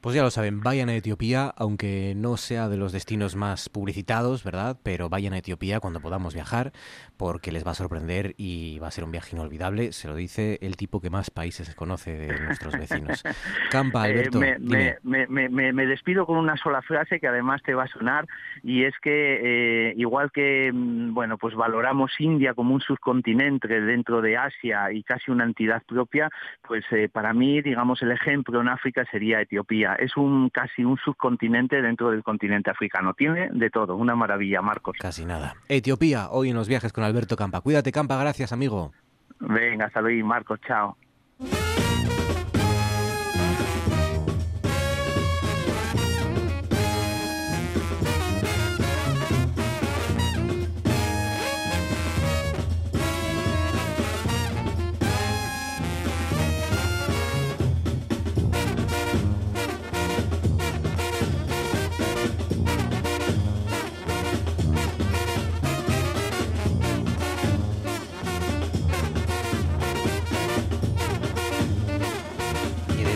Pues 0.00 0.14
ya 0.14 0.22
lo 0.22 0.30
saben, 0.30 0.60
vayan 0.60 0.88
a 0.88 0.94
Etiopía, 0.94 1.52
aunque 1.56 2.14
no 2.16 2.36
sea 2.36 2.68
de 2.68 2.76
los 2.76 2.92
destinos 2.92 3.36
más 3.36 3.68
publicitados, 3.68 4.44
¿verdad? 4.44 4.78
Pero 4.82 5.08
vayan 5.08 5.32
a 5.32 5.38
Etiopía 5.38 5.80
cuando 5.80 6.00
podamos 6.00 6.34
viajar, 6.34 6.72
porque 7.16 7.52
les 7.52 7.66
va 7.66 7.72
a 7.72 7.74
sorprender 7.74 8.34
y 8.36 8.78
va 8.78 8.88
a 8.88 8.90
ser 8.90 9.04
un 9.04 9.12
viaje 9.12 9.34
inolvidable. 9.34 9.92
Se 9.92 10.08
lo 10.08 10.14
dice 10.14 10.58
el 10.62 10.76
tipo 10.76 11.00
que 11.00 11.10
más 11.10 11.30
países 11.30 11.74
conoce 11.74 12.12
de 12.12 12.40
nuestros 12.40 12.74
vecinos. 12.74 13.22
Campa, 13.70 14.08
eh, 14.08 14.12
Alberto. 14.12 14.40
me, 14.40 15.86
despido 15.86 16.26
con 16.26 16.36
una 16.36 16.56
sola 16.56 16.82
frase 16.82 17.20
que 17.20 17.28
además 17.28 17.62
te 17.62 17.74
va 17.74 17.84
a 17.84 17.88
sonar, 17.88 18.26
y 18.62 18.84
es 18.84 18.94
que 19.00 19.90
eh, 19.90 19.94
igual 19.96 20.30
que 20.32 20.70
mm, 20.72 21.14
bueno, 21.14 21.38
pues 21.38 21.54
valoramos 21.54 22.12
India 22.18 22.54
como 22.54 22.74
un 22.74 22.80
subcontinente 22.80 23.68
dentro 23.68 24.20
de 24.20 24.36
Asia 24.36 24.92
y 24.92 25.02
casi 25.02 25.30
una 25.30 25.44
entidad 25.44 25.82
propia, 25.86 26.30
pues 26.66 26.84
eh, 26.90 27.08
para 27.08 27.32
mí, 27.32 27.62
digamos, 27.62 28.02
el 28.02 28.12
ejemplo 28.12 28.60
en 28.60 28.68
África 28.68 29.06
sería 29.10 29.40
Etiopía 29.40 29.61
es 29.98 30.16
un 30.16 30.50
casi 30.50 30.84
un 30.84 30.96
subcontinente 30.98 31.80
dentro 31.82 32.10
del 32.10 32.22
continente 32.22 32.70
africano. 32.70 33.14
Tiene 33.14 33.50
de 33.52 33.70
todo, 33.70 33.96
una 33.96 34.14
maravilla, 34.14 34.62
Marcos. 34.62 34.96
Casi 34.98 35.24
nada. 35.24 35.54
Etiopía, 35.68 36.28
hoy 36.30 36.50
en 36.50 36.56
los 36.56 36.68
viajes 36.68 36.92
con 36.92 37.04
Alberto 37.04 37.36
Campa. 37.36 37.60
Cuídate, 37.60 37.92
Campa, 37.92 38.18
gracias, 38.18 38.52
amigo. 38.52 38.92
Venga, 39.40 39.86
hasta 39.86 40.00
luego, 40.00 40.26
Marcos, 40.26 40.60
chao. 40.66 40.96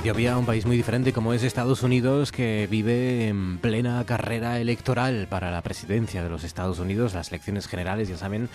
Etiopía, 0.07 0.39
un 0.39 0.47
país 0.47 0.67
muy 0.67 0.77
diferente 0.77 1.13
como 1.13 1.33
es 1.33 1.43
Estados 1.43 1.83
Unidos, 1.83 2.31
que 2.31 2.69
vive 2.71 3.27
en 3.27 3.59
plena 3.59 4.05
carrera 4.07 4.61
electoral 4.61 5.27
para 5.29 5.51
la 5.51 5.63
presidencia 5.63 6.23
de 6.23 6.31
los 6.31 6.45
Estados 6.45 6.79
Unidos, 6.79 7.13
las 7.13 7.31
elecciones 7.31 7.67
generales, 7.67 8.09
ya 8.09 8.17
saben, 8.17 8.49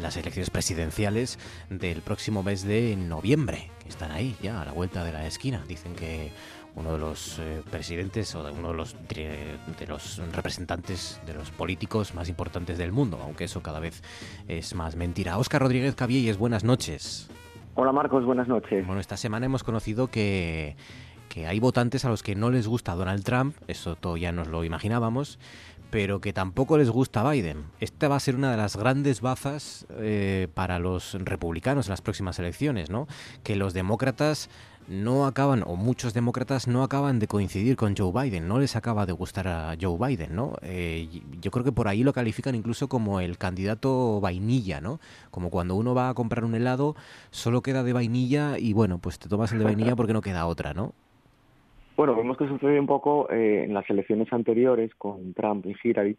las 0.00 0.16
elecciones 0.16 0.50
presidenciales 0.50 1.40
del 1.70 2.02
próximo 2.02 2.44
mes 2.44 2.62
de 2.62 2.94
noviembre, 2.94 3.72
están 3.88 4.12
ahí 4.12 4.36
ya 4.40 4.62
a 4.62 4.64
la 4.64 4.70
vuelta 4.70 5.02
de 5.02 5.10
la 5.10 5.26
esquina. 5.26 5.64
Dicen 5.66 5.96
que 5.96 6.30
uno 6.76 6.92
de 6.92 6.98
los 6.98 7.40
eh, 7.40 7.62
presidentes 7.68 8.32
o 8.36 8.44
de 8.44 8.52
uno 8.52 8.68
de 8.68 8.74
los, 8.74 8.94
de 9.08 9.86
los 9.88 10.18
representantes 10.32 11.20
de 11.26 11.34
los 11.34 11.50
políticos 11.50 12.14
más 12.14 12.28
importantes 12.28 12.78
del 12.78 12.92
mundo, 12.92 13.18
aunque 13.20 13.46
eso 13.46 13.60
cada 13.60 13.80
vez 13.80 14.04
es 14.46 14.72
más 14.76 14.94
mentira. 14.94 15.36
Óscar 15.36 15.62
Rodríguez 15.62 15.96
Cabielles, 15.96 16.38
buenas 16.38 16.62
noches. 16.62 17.28
Hola 17.74 17.92
Marcos, 17.92 18.24
buenas 18.24 18.48
noches. 18.48 18.86
Bueno, 18.86 19.00
esta 19.00 19.16
semana 19.16 19.46
hemos 19.46 19.64
conocido 19.64 20.08
que, 20.08 20.76
que 21.30 21.46
hay 21.46 21.58
votantes 21.58 22.04
a 22.04 22.10
los 22.10 22.22
que 22.22 22.34
no 22.34 22.50
les 22.50 22.68
gusta 22.68 22.94
Donald 22.94 23.24
Trump, 23.24 23.56
eso 23.66 23.96
todo 23.96 24.18
ya 24.18 24.30
nos 24.30 24.48
lo 24.48 24.62
imaginábamos, 24.64 25.38
pero 25.90 26.20
que 26.20 26.34
tampoco 26.34 26.76
les 26.76 26.90
gusta 26.90 27.28
Biden. 27.30 27.64
Esta 27.80 28.08
va 28.08 28.16
a 28.16 28.20
ser 28.20 28.36
una 28.36 28.50
de 28.50 28.58
las 28.58 28.76
grandes 28.76 29.22
bazas 29.22 29.86
eh, 29.90 30.48
para 30.52 30.78
los 30.78 31.14
republicanos 31.14 31.86
en 31.86 31.92
las 31.92 32.02
próximas 32.02 32.38
elecciones, 32.38 32.90
¿no? 32.90 33.06
Que 33.42 33.56
los 33.56 33.72
demócratas 33.72 34.50
no 34.88 35.26
acaban, 35.26 35.62
o 35.66 35.76
muchos 35.76 36.14
demócratas 36.14 36.68
no 36.68 36.82
acaban 36.82 37.18
de 37.18 37.26
coincidir 37.26 37.76
con 37.76 37.96
Joe 37.96 38.12
Biden, 38.12 38.48
no 38.48 38.58
les 38.58 38.76
acaba 38.76 39.06
de 39.06 39.12
gustar 39.12 39.48
a 39.48 39.74
Joe 39.80 39.96
Biden, 39.98 40.34
¿no? 40.34 40.54
Eh, 40.62 41.08
yo 41.40 41.50
creo 41.50 41.64
que 41.64 41.72
por 41.72 41.88
ahí 41.88 42.02
lo 42.02 42.12
califican 42.12 42.54
incluso 42.54 42.88
como 42.88 43.20
el 43.20 43.38
candidato 43.38 44.20
vainilla, 44.20 44.80
¿no? 44.80 44.98
Como 45.30 45.50
cuando 45.50 45.74
uno 45.74 45.94
va 45.94 46.08
a 46.08 46.14
comprar 46.14 46.44
un 46.44 46.54
helado, 46.54 46.94
solo 47.30 47.62
queda 47.62 47.82
de 47.82 47.92
vainilla 47.92 48.58
y 48.58 48.72
bueno, 48.72 48.98
pues 48.98 49.18
te 49.18 49.28
tomas 49.28 49.52
el 49.52 49.58
de 49.58 49.64
vainilla 49.64 49.96
porque 49.96 50.12
no 50.12 50.20
queda 50.20 50.46
otra, 50.46 50.74
¿no? 50.74 50.92
Bueno, 51.96 52.16
vemos 52.16 52.36
que 52.36 52.48
sucedió 52.48 52.80
un 52.80 52.86
poco 52.86 53.30
eh, 53.30 53.64
en 53.64 53.74
las 53.74 53.88
elecciones 53.90 54.32
anteriores 54.32 54.94
con 54.96 55.34
Trump 55.34 55.66
y 55.66 55.76
Hillary, 55.82 56.16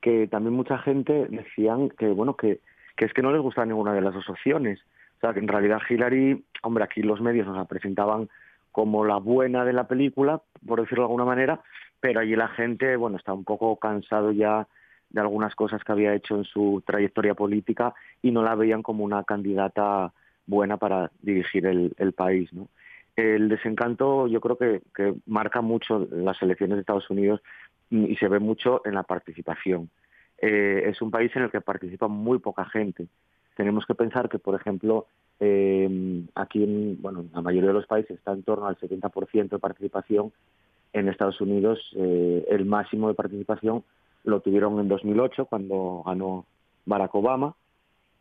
que 0.00 0.26
también 0.26 0.54
mucha 0.54 0.78
gente 0.78 1.26
decían 1.30 1.90
que, 1.90 2.08
bueno, 2.08 2.36
que, 2.36 2.60
es 2.98 3.12
que 3.14 3.22
no 3.22 3.32
les 3.32 3.40
gusta 3.40 3.64
ninguna 3.64 3.94
de 3.94 4.00
las 4.00 4.14
dos 4.14 4.28
opciones 4.28 4.80
sea, 5.22 5.32
que 5.32 5.40
en 5.40 5.48
realidad 5.48 5.80
Hillary, 5.88 6.44
hombre, 6.62 6.84
aquí 6.84 7.02
los 7.02 7.20
medios 7.20 7.46
nos 7.46 7.56
la 7.56 7.64
presentaban 7.64 8.28
como 8.72 9.04
la 9.04 9.18
buena 9.18 9.64
de 9.64 9.72
la 9.72 9.86
película, 9.86 10.42
por 10.66 10.80
decirlo 10.80 11.04
de 11.04 11.06
alguna 11.06 11.24
manera, 11.24 11.60
pero 12.00 12.20
allí 12.20 12.34
la 12.34 12.48
gente, 12.48 12.96
bueno, 12.96 13.16
está 13.16 13.32
un 13.32 13.44
poco 13.44 13.76
cansado 13.76 14.32
ya 14.32 14.66
de 15.10 15.20
algunas 15.20 15.54
cosas 15.54 15.84
que 15.84 15.92
había 15.92 16.14
hecho 16.14 16.36
en 16.36 16.44
su 16.44 16.82
trayectoria 16.84 17.34
política 17.34 17.94
y 18.22 18.30
no 18.30 18.42
la 18.42 18.54
veían 18.54 18.82
como 18.82 19.04
una 19.04 19.22
candidata 19.24 20.12
buena 20.46 20.78
para 20.78 21.10
dirigir 21.20 21.66
el, 21.66 22.12
país. 22.14 22.50
El 23.14 23.48
desencanto 23.48 24.26
yo 24.26 24.40
creo 24.40 24.56
que, 24.56 24.82
que 24.94 25.14
marca 25.26 25.60
mucho 25.60 26.08
las 26.10 26.40
elecciones 26.42 26.76
de 26.76 26.80
Estados 26.80 27.10
Unidos 27.10 27.42
y 27.90 28.16
se 28.16 28.26
ve 28.26 28.38
mucho 28.38 28.80
en 28.86 28.94
la 28.94 29.02
participación. 29.02 29.90
Eh, 30.38 30.84
es 30.86 31.00
un 31.02 31.10
país 31.10 31.30
en 31.36 31.42
el 31.42 31.50
que 31.50 31.60
participa 31.60 32.08
muy 32.08 32.38
poca 32.38 32.64
gente 32.64 33.06
tenemos 33.56 33.86
que 33.86 33.94
pensar 33.94 34.28
que, 34.28 34.38
por 34.38 34.54
ejemplo, 34.54 35.06
eh, 35.40 36.24
aquí 36.34 36.62
en 36.62 37.00
bueno, 37.00 37.24
la 37.34 37.40
mayoría 37.40 37.68
de 37.68 37.74
los 37.74 37.86
países 37.86 38.16
está 38.16 38.32
en 38.32 38.42
torno 38.42 38.66
al 38.66 38.78
70% 38.78 39.48
de 39.48 39.58
participación. 39.58 40.32
En 40.92 41.08
Estados 41.08 41.40
Unidos 41.40 41.78
eh, 41.96 42.46
el 42.50 42.64
máximo 42.66 43.08
de 43.08 43.14
participación 43.14 43.82
lo 44.24 44.40
tuvieron 44.40 44.78
en 44.78 44.88
2008 44.88 45.46
cuando 45.46 46.02
ganó 46.06 46.46
Barack 46.86 47.14
Obama 47.14 47.54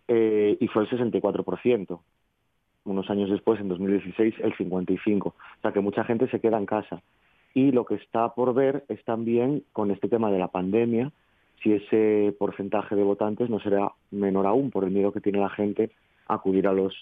eh, 0.07 0.57
y 0.59 0.67
fue 0.67 0.83
el 0.83 0.89
64%. 0.89 1.99
Unos 2.83 3.09
años 3.11 3.29
después, 3.29 3.59
en 3.59 3.69
2016, 3.69 4.35
el 4.39 4.55
55%. 4.55 5.27
O 5.27 5.33
sea 5.61 5.71
que 5.71 5.79
mucha 5.79 6.03
gente 6.03 6.27
se 6.29 6.39
queda 6.39 6.57
en 6.57 6.65
casa. 6.65 7.01
Y 7.53 7.71
lo 7.71 7.85
que 7.85 7.95
está 7.95 8.33
por 8.33 8.53
ver 8.53 8.85
es 8.87 9.03
también 9.03 9.63
con 9.73 9.91
este 9.91 10.07
tema 10.07 10.31
de 10.31 10.39
la 10.39 10.47
pandemia, 10.47 11.11
si 11.61 11.73
ese 11.73 12.35
porcentaje 12.37 12.95
de 12.95 13.03
votantes 13.03 13.49
no 13.49 13.59
será 13.59 13.91
menor 14.09 14.47
aún 14.47 14.71
por 14.71 14.83
el 14.83 14.91
miedo 14.91 15.11
que 15.11 15.21
tiene 15.21 15.39
la 15.39 15.49
gente 15.49 15.91
a 16.27 16.35
acudir 16.35 16.67
a 16.67 16.73
los 16.73 16.93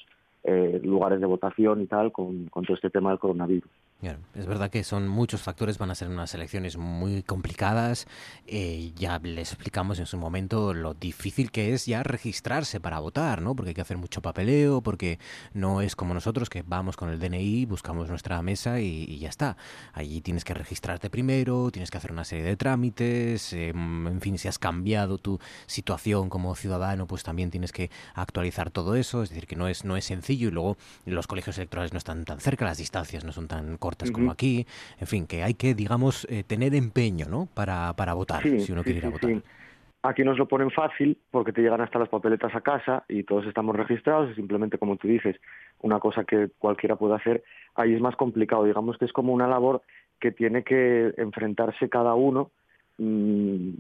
eh, 0.44 0.80
lugares 0.84 1.20
de 1.20 1.26
votación 1.26 1.82
y 1.82 1.86
tal 1.86 2.12
con, 2.12 2.50
todo 2.50 2.74
este 2.74 2.90
tema 2.90 3.10
del 3.10 3.20
coronavirus. 3.20 3.70
Es 4.02 4.46
verdad 4.46 4.72
que 4.72 4.86
son 4.86 5.10
muchos 5.10 5.42
factores, 5.42 5.78
van 5.78 5.92
a 5.92 5.96
ser 5.96 6.08
unas 6.08 6.34
elecciones 6.34 6.78
muy 6.78 7.22
complicadas. 7.22 8.08
Eh, 8.48 8.94
ya 8.96 9.20
les 9.20 9.52
explicamos 9.52 10.00
en 10.00 10.06
su 10.06 10.18
momento 10.18 10.74
lo 10.74 10.94
difícil 10.94 11.52
que 11.52 11.74
es 11.74 11.86
ya 11.86 12.02
registrarse 12.02 12.80
para 12.80 13.00
votar, 13.00 13.42
¿no? 13.42 13.58
Porque 13.58 13.70
hay 13.70 13.76
que 13.76 13.82
hacer 13.82 13.98
mucho 13.98 14.22
papeleo, 14.22 14.80
porque 14.82 15.20
no 15.54 15.82
es 15.82 15.98
como 15.98 16.14
nosotros 16.14 16.50
que 16.50 16.62
vamos 16.62 16.96
con 16.96 17.10
el 17.10 17.20
DNI, 17.20 17.66
buscamos 17.66 18.08
nuestra 18.08 18.42
mesa 18.42 18.80
y, 18.80 19.20
ya 19.20 19.28
está. 19.28 19.58
Allí 19.92 20.22
tienes 20.22 20.46
que 20.46 20.54
registrarte 20.54 21.10
primero, 21.10 21.70
tienes 21.70 21.92
que 21.92 21.98
hacer 21.98 22.14
una 22.14 22.24
serie 22.24 22.46
de 22.46 22.56
trámites, 22.56 23.52
em, 23.52 24.08
en 24.08 24.22
fin, 24.22 24.38
si 24.38 24.48
has 24.48 24.60
cambiado 24.60 25.18
tu 25.18 25.40
situación 25.66 26.30
como 26.30 26.56
ciudadano, 26.56 27.06
pues 27.06 27.24
también 27.24 27.52
tienes 27.52 27.74
que 27.74 27.92
actualizar 28.14 28.72
todo 28.72 28.96
eso. 28.96 29.24
Es 29.24 29.30
decir, 29.30 29.46
que 29.46 29.58
no 29.58 29.68
es, 29.68 29.84
no 29.84 29.98
es 29.98 30.06
sencillo 30.06 30.48
y 30.48 30.52
luego 30.52 30.78
los 31.06 31.28
colegios 31.28 31.58
electorales 31.58 31.92
no 31.92 31.98
están 31.98 32.24
tan 32.24 32.40
cerca, 32.40 32.64
las 32.64 32.78
distancias 32.78 33.26
no 33.26 33.34
son 33.34 33.50
tan 33.50 33.76
cortas 33.78 33.89
como 34.12 34.32
aquí, 34.32 34.66
en 35.00 35.08
fin, 35.08 35.28
que 35.28 35.44
hay 35.44 35.54
que, 35.54 35.74
digamos, 35.74 36.26
eh, 36.30 36.44
tener 36.44 36.76
empeño, 36.76 37.28
¿no? 37.30 37.48
Para, 37.54 37.94
para 37.94 38.14
votar, 38.14 38.44
si 38.44 38.72
uno 38.72 38.84
quiere 38.84 39.00
ir 39.00 39.06
a 39.06 39.10
votar. 39.10 39.42
Aquí 40.02 40.24
nos 40.24 40.38
lo 40.38 40.48
ponen 40.48 40.72
fácil 40.72 41.18
porque 41.30 41.52
te 41.52 41.62
llegan 41.62 41.82
hasta 41.82 42.00
las 42.00 42.08
papeletas 42.08 42.56
a 42.56 42.62
casa 42.62 43.04
y 43.10 43.24
todos 43.24 43.46
estamos 43.46 43.76
registrados, 43.76 44.30
es 44.30 44.36
simplemente 44.38 44.78
como 44.78 44.96
tú 44.96 45.10
dices, 45.10 45.36
una 45.82 46.00
cosa 46.00 46.24
que 46.24 46.50
cualquiera 46.58 46.96
puede 46.96 47.16
hacer. 47.16 47.44
Ahí 47.76 47.94
es 47.94 48.00
más 48.00 48.16
complicado, 48.16 48.64
digamos 48.64 48.98
que 48.98 49.04
es 49.04 49.12
como 49.12 49.34
una 49.34 49.48
labor 49.48 49.82
que 50.20 50.32
tiene 50.32 50.64
que 50.64 51.14
enfrentarse 51.18 51.90
cada 51.90 52.14
uno 52.14 52.52
mm, 52.98 53.72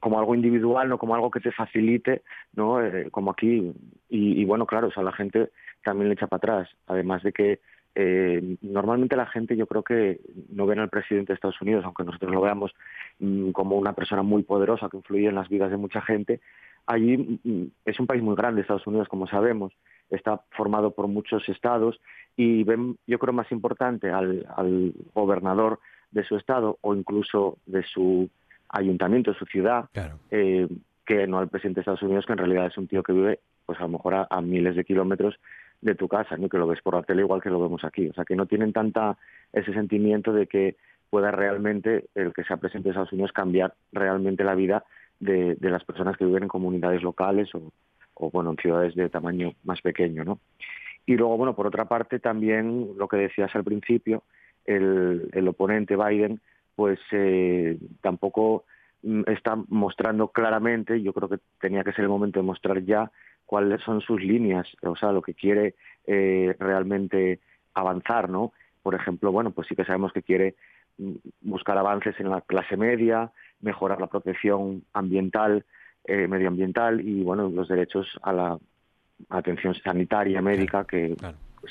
como 0.00 0.18
algo 0.18 0.34
individual, 0.34 0.88
no 0.88 0.98
como 0.98 1.14
algo 1.14 1.30
que 1.30 1.40
te 1.40 1.52
facilite, 1.52 2.22
¿no? 2.54 2.84
Eh, 2.84 3.08
como 3.12 3.30
aquí. 3.30 3.72
Y, 4.08 4.40
y, 4.40 4.44
bueno, 4.44 4.66
claro, 4.66 4.88
o 4.88 4.92
sea, 4.92 5.04
la 5.04 5.12
gente 5.12 5.50
también 5.84 6.08
le 6.08 6.14
echa 6.14 6.26
para 6.26 6.38
atrás, 6.38 6.68
además 6.86 7.22
de 7.22 7.32
que 7.32 7.60
eh, 8.00 8.56
normalmente 8.62 9.16
la 9.16 9.26
gente 9.26 9.56
yo 9.56 9.66
creo 9.66 9.82
que 9.82 10.20
no 10.50 10.66
ven 10.66 10.78
al 10.78 10.88
presidente 10.88 11.32
de 11.32 11.34
Estados 11.34 11.60
Unidos, 11.60 11.84
aunque 11.84 12.04
nosotros 12.04 12.32
lo 12.32 12.40
veamos 12.40 12.72
mm, 13.18 13.50
como 13.50 13.76
una 13.76 13.92
persona 13.92 14.22
muy 14.22 14.44
poderosa 14.44 14.88
que 14.88 14.98
influye 14.98 15.26
en 15.26 15.34
las 15.34 15.48
vidas 15.48 15.72
de 15.72 15.78
mucha 15.78 16.00
gente. 16.02 16.40
Allí 16.86 17.40
mm, 17.42 17.64
es 17.84 17.98
un 17.98 18.06
país 18.06 18.22
muy 18.22 18.36
grande, 18.36 18.60
Estados 18.60 18.86
Unidos, 18.86 19.08
como 19.08 19.26
sabemos, 19.26 19.72
está 20.10 20.40
formado 20.52 20.92
por 20.92 21.08
muchos 21.08 21.48
estados 21.48 22.00
y 22.36 22.62
ven, 22.62 22.96
yo 23.08 23.18
creo, 23.18 23.32
más 23.32 23.50
importante 23.50 24.12
al, 24.12 24.94
gobernador 25.12 25.80
de 26.12 26.22
su 26.22 26.36
estado 26.36 26.78
o 26.82 26.94
incluso 26.94 27.58
de 27.66 27.82
su 27.82 28.30
ayuntamiento, 28.68 29.32
de 29.32 29.38
su 29.38 29.46
ciudad, 29.46 29.86
eh, 30.30 30.68
que 31.04 31.26
no 31.26 31.38
al 31.38 31.48
presidente 31.48 31.78
de 31.78 31.80
Estados 31.80 32.02
Unidos, 32.02 32.26
que 32.26 32.32
en 32.32 32.38
realidad 32.38 32.66
es 32.66 32.78
un 32.78 32.86
tío 32.86 33.02
que 33.02 33.12
vive, 33.12 33.40
pues 33.66 33.76
a 33.80 33.82
lo 33.82 33.88
mejor 33.88 34.28
a 34.30 34.40
miles 34.40 34.76
de 34.76 34.84
kilómetros 34.84 35.34
de 35.80 35.94
tu 35.94 36.08
casa, 36.08 36.36
¿no? 36.36 36.48
que 36.48 36.58
lo 36.58 36.66
ves 36.66 36.82
por 36.82 36.94
la 36.94 37.02
tele 37.02 37.22
igual 37.22 37.40
que 37.40 37.50
lo 37.50 37.60
vemos 37.60 37.84
aquí. 37.84 38.08
O 38.08 38.14
sea, 38.14 38.24
que 38.24 38.36
no 38.36 38.46
tienen 38.46 38.72
tanta 38.72 39.16
ese 39.52 39.72
sentimiento 39.72 40.32
de 40.32 40.46
que 40.46 40.76
pueda 41.10 41.30
realmente 41.30 42.08
el 42.14 42.32
que 42.32 42.44
sea 42.44 42.56
presidente 42.56 42.88
de 42.88 42.92
Estados 42.92 43.12
Unidos 43.12 43.32
cambiar 43.32 43.74
realmente 43.92 44.44
la 44.44 44.54
vida 44.54 44.84
de, 45.20 45.56
las 45.60 45.84
personas 45.84 46.16
que 46.16 46.24
viven 46.24 46.44
en 46.44 46.48
comunidades 46.48 47.02
locales 47.02 47.54
o, 47.54 47.72
o, 48.14 48.30
bueno, 48.30 48.50
en 48.50 48.56
ciudades 48.56 48.94
de 48.94 49.08
tamaño 49.08 49.54
más 49.64 49.80
pequeño, 49.80 50.24
¿no? 50.24 50.40
Y 51.06 51.16
luego, 51.16 51.38
bueno, 51.38 51.56
por 51.56 51.66
otra 51.66 51.86
parte, 51.86 52.18
también 52.18 52.90
lo 52.98 53.08
que 53.08 53.16
decías 53.16 53.54
al 53.54 53.64
principio, 53.64 54.24
el, 54.66 55.30
el 55.32 55.48
oponente 55.48 55.96
Biden, 55.96 56.40
pues 56.76 57.00
eh, 57.12 57.78
tampoco 58.02 58.64
mm, 59.02 59.22
está 59.26 59.56
mostrando 59.68 60.28
claramente, 60.28 61.00
yo 61.02 61.12
creo 61.14 61.28
que 61.28 61.38
tenía 61.60 61.82
que 61.82 61.92
ser 61.92 62.02
el 62.02 62.10
momento 62.10 62.38
de 62.38 62.46
mostrar 62.46 62.84
ya 62.84 63.10
cuáles 63.48 63.80
son 63.80 64.02
sus 64.02 64.22
líneas, 64.22 64.68
o 64.82 64.94
sea, 64.94 65.10
lo 65.10 65.22
que 65.22 65.32
quiere 65.32 65.74
eh, 66.06 66.54
realmente 66.58 67.40
avanzar, 67.72 68.28
¿no? 68.28 68.52
Por 68.82 68.94
ejemplo, 68.94 69.32
bueno, 69.32 69.52
pues 69.52 69.66
sí 69.68 69.74
que 69.74 69.86
sabemos 69.86 70.12
que 70.12 70.22
quiere 70.22 70.54
mm, 70.98 71.14
buscar 71.40 71.78
avances 71.78 72.14
en 72.20 72.28
la 72.28 72.42
clase 72.42 72.76
media, 72.76 73.32
mejorar 73.62 74.02
la 74.02 74.08
protección 74.08 74.84
ambiental, 74.92 75.64
eh, 76.04 76.28
medioambiental 76.28 77.00
y, 77.00 77.22
bueno, 77.22 77.48
los 77.48 77.68
derechos 77.68 78.06
a 78.22 78.34
la 78.34 78.58
atención 79.30 79.74
sanitaria, 79.76 80.42
médica 80.42 80.84
que 80.84 81.16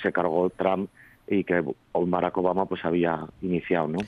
se 0.02 0.12
cargó 0.12 0.50
Trump 0.50 0.90
y 1.28 1.44
que 1.44 1.64
Barack 1.94 2.38
Obama 2.38 2.66
pues 2.66 2.84
había 2.86 3.26
iniciado, 3.42 3.88
¿no? 3.88 4.00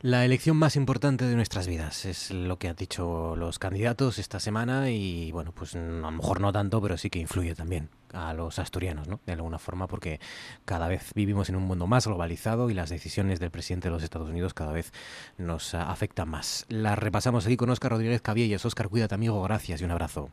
La 0.00 0.24
elección 0.24 0.56
más 0.56 0.76
importante 0.76 1.24
de 1.24 1.34
nuestras 1.34 1.66
vidas 1.66 2.04
es 2.04 2.30
lo 2.30 2.56
que 2.56 2.68
han 2.68 2.76
dicho 2.76 3.34
los 3.34 3.58
candidatos 3.58 4.20
esta 4.20 4.38
semana 4.38 4.90
y 4.90 5.32
bueno, 5.32 5.50
pues 5.52 5.74
a 5.74 5.80
lo 5.80 6.10
mejor 6.12 6.40
no 6.40 6.52
tanto, 6.52 6.80
pero 6.80 6.96
sí 6.96 7.10
que 7.10 7.18
influye 7.18 7.56
también 7.56 7.88
a 8.12 8.32
los 8.32 8.60
asturianos, 8.60 9.08
¿no? 9.08 9.18
De 9.26 9.32
alguna 9.32 9.58
forma, 9.58 9.88
porque 9.88 10.20
cada 10.64 10.86
vez 10.86 11.12
vivimos 11.14 11.48
en 11.48 11.56
un 11.56 11.64
mundo 11.64 11.88
más 11.88 12.06
globalizado 12.06 12.70
y 12.70 12.74
las 12.74 12.90
decisiones 12.90 13.40
del 13.40 13.50
presidente 13.50 13.88
de 13.88 13.94
los 13.94 14.04
Estados 14.04 14.30
Unidos 14.30 14.54
cada 14.54 14.72
vez 14.72 14.92
nos 15.36 15.74
afectan 15.74 16.28
más. 16.28 16.64
La 16.68 16.94
repasamos 16.94 17.46
aquí 17.46 17.56
con 17.56 17.70
Óscar 17.70 17.90
Rodríguez 17.90 18.22
Cabiellas. 18.22 18.64
Óscar, 18.64 18.88
cuídate 18.88 19.16
amigo, 19.16 19.42
gracias 19.42 19.80
y 19.80 19.84
un 19.84 19.90
abrazo. 19.90 20.30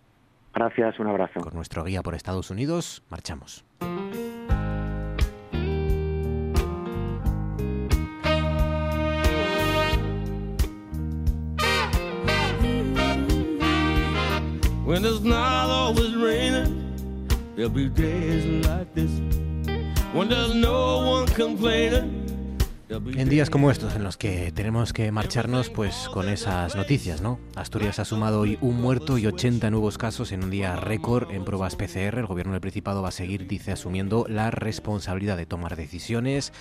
Gracias, 0.54 1.00
un 1.00 1.08
abrazo. 1.08 1.42
Con 1.42 1.56
nuestro 1.56 1.84
guía 1.84 2.04
por 2.04 2.14
Estados 2.14 2.52
Unidos, 2.52 3.04
marchamos. 3.10 3.66
En 23.18 23.30
días 23.30 23.50
como 23.50 23.72
estos 23.72 23.96
en 23.96 24.04
los 24.04 24.16
que 24.16 24.52
tenemos 24.52 24.94
que 24.94 25.12
marcharnos 25.12 25.72
pues 25.72 26.08
con 26.14 26.30
esas 26.30 26.76
noticias, 26.76 27.20
¿no? 27.20 27.40
Asturias 27.56 27.98
ha 27.98 28.06
sumado 28.06 28.42
hoy 28.42 28.60
un 28.62 28.80
muerto 28.80 29.18
y 29.18 29.26
80 29.26 29.72
nuevos 29.72 29.98
casos 29.98 30.32
en 30.32 30.44
un 30.44 30.52
día 30.52 30.76
récord 30.76 31.32
en 31.32 31.46
pruebas 31.46 31.76
PCR. 31.76 32.20
El 32.20 32.28
gobierno 32.28 32.52
del 32.52 32.62
Principado 32.62 33.02
va 33.02 33.10
a 33.10 33.12
seguir, 33.12 33.48
dice, 33.48 33.72
asumiendo 33.72 34.28
la 34.30 34.52
responsabilidad 34.52 35.36
de 35.36 35.48
tomar 35.48 35.76
decisiones 35.76 36.54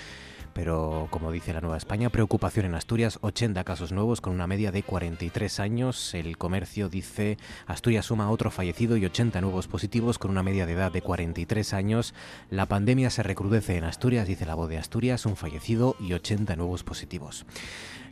pero 0.55 1.09
como 1.11 1.33
dice 1.33 1.53
la 1.53 1.61
Nueva 1.61 1.77
España, 1.77 2.09
preocupación 2.09 2.67
en 2.67 2.75
Asturias, 2.75 3.19
80 3.21 3.65
casos 3.65 3.93
nuevos 3.93 4.21
con 4.21 4.33
una 4.33 4.47
media 4.47 4.73
de 4.73 4.83
43 4.83 5.61
años. 5.61 6.15
El 6.15 6.39
comercio 6.39 6.89
dice 6.89 7.37
Asturias 7.67 8.07
suma 8.07 8.31
otro 8.31 8.51
fallecido 8.51 8.97
y 8.97 9.05
80 9.05 9.41
nuevos 9.41 9.67
positivos 9.67 10.19
con 10.19 10.31
una 10.31 10.43
media 10.43 10.65
de 10.67 10.73
edad 10.73 10.93
de 10.93 11.03
43 11.03 11.75
años. 11.75 12.15
La 12.51 12.67
pandemia 12.67 13.11
se 13.11 13.23
recrudece 13.23 13.77
en 13.77 13.85
Asturias, 13.85 14.27
dice 14.27 14.47
la 14.47 14.55
voz 14.55 14.69
de 14.69 14.79
Asturias, 14.79 15.27
un 15.27 15.37
fallecido 15.37 15.97
y 15.99 16.13
80 16.13 16.57
nuevos 16.57 16.85
positivos. 16.85 17.45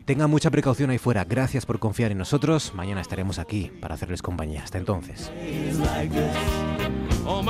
Tengan 0.04 0.28
mucha 0.30 0.50
precaución 0.50 0.90
ahí 0.90 0.98
fuera. 0.98 1.24
Gracias 1.24 1.64
por 1.64 1.78
confiar 1.78 2.10
en 2.10 2.18
nosotros. 2.18 2.74
Mañana 2.74 3.00
estaremos 3.00 3.38
aquí 3.38 3.70
para 3.80 3.94
hacerles 3.94 4.20
compañía. 4.20 4.64
Hasta 4.64 4.78
entonces. 4.78 5.30
Oh, 7.24 7.42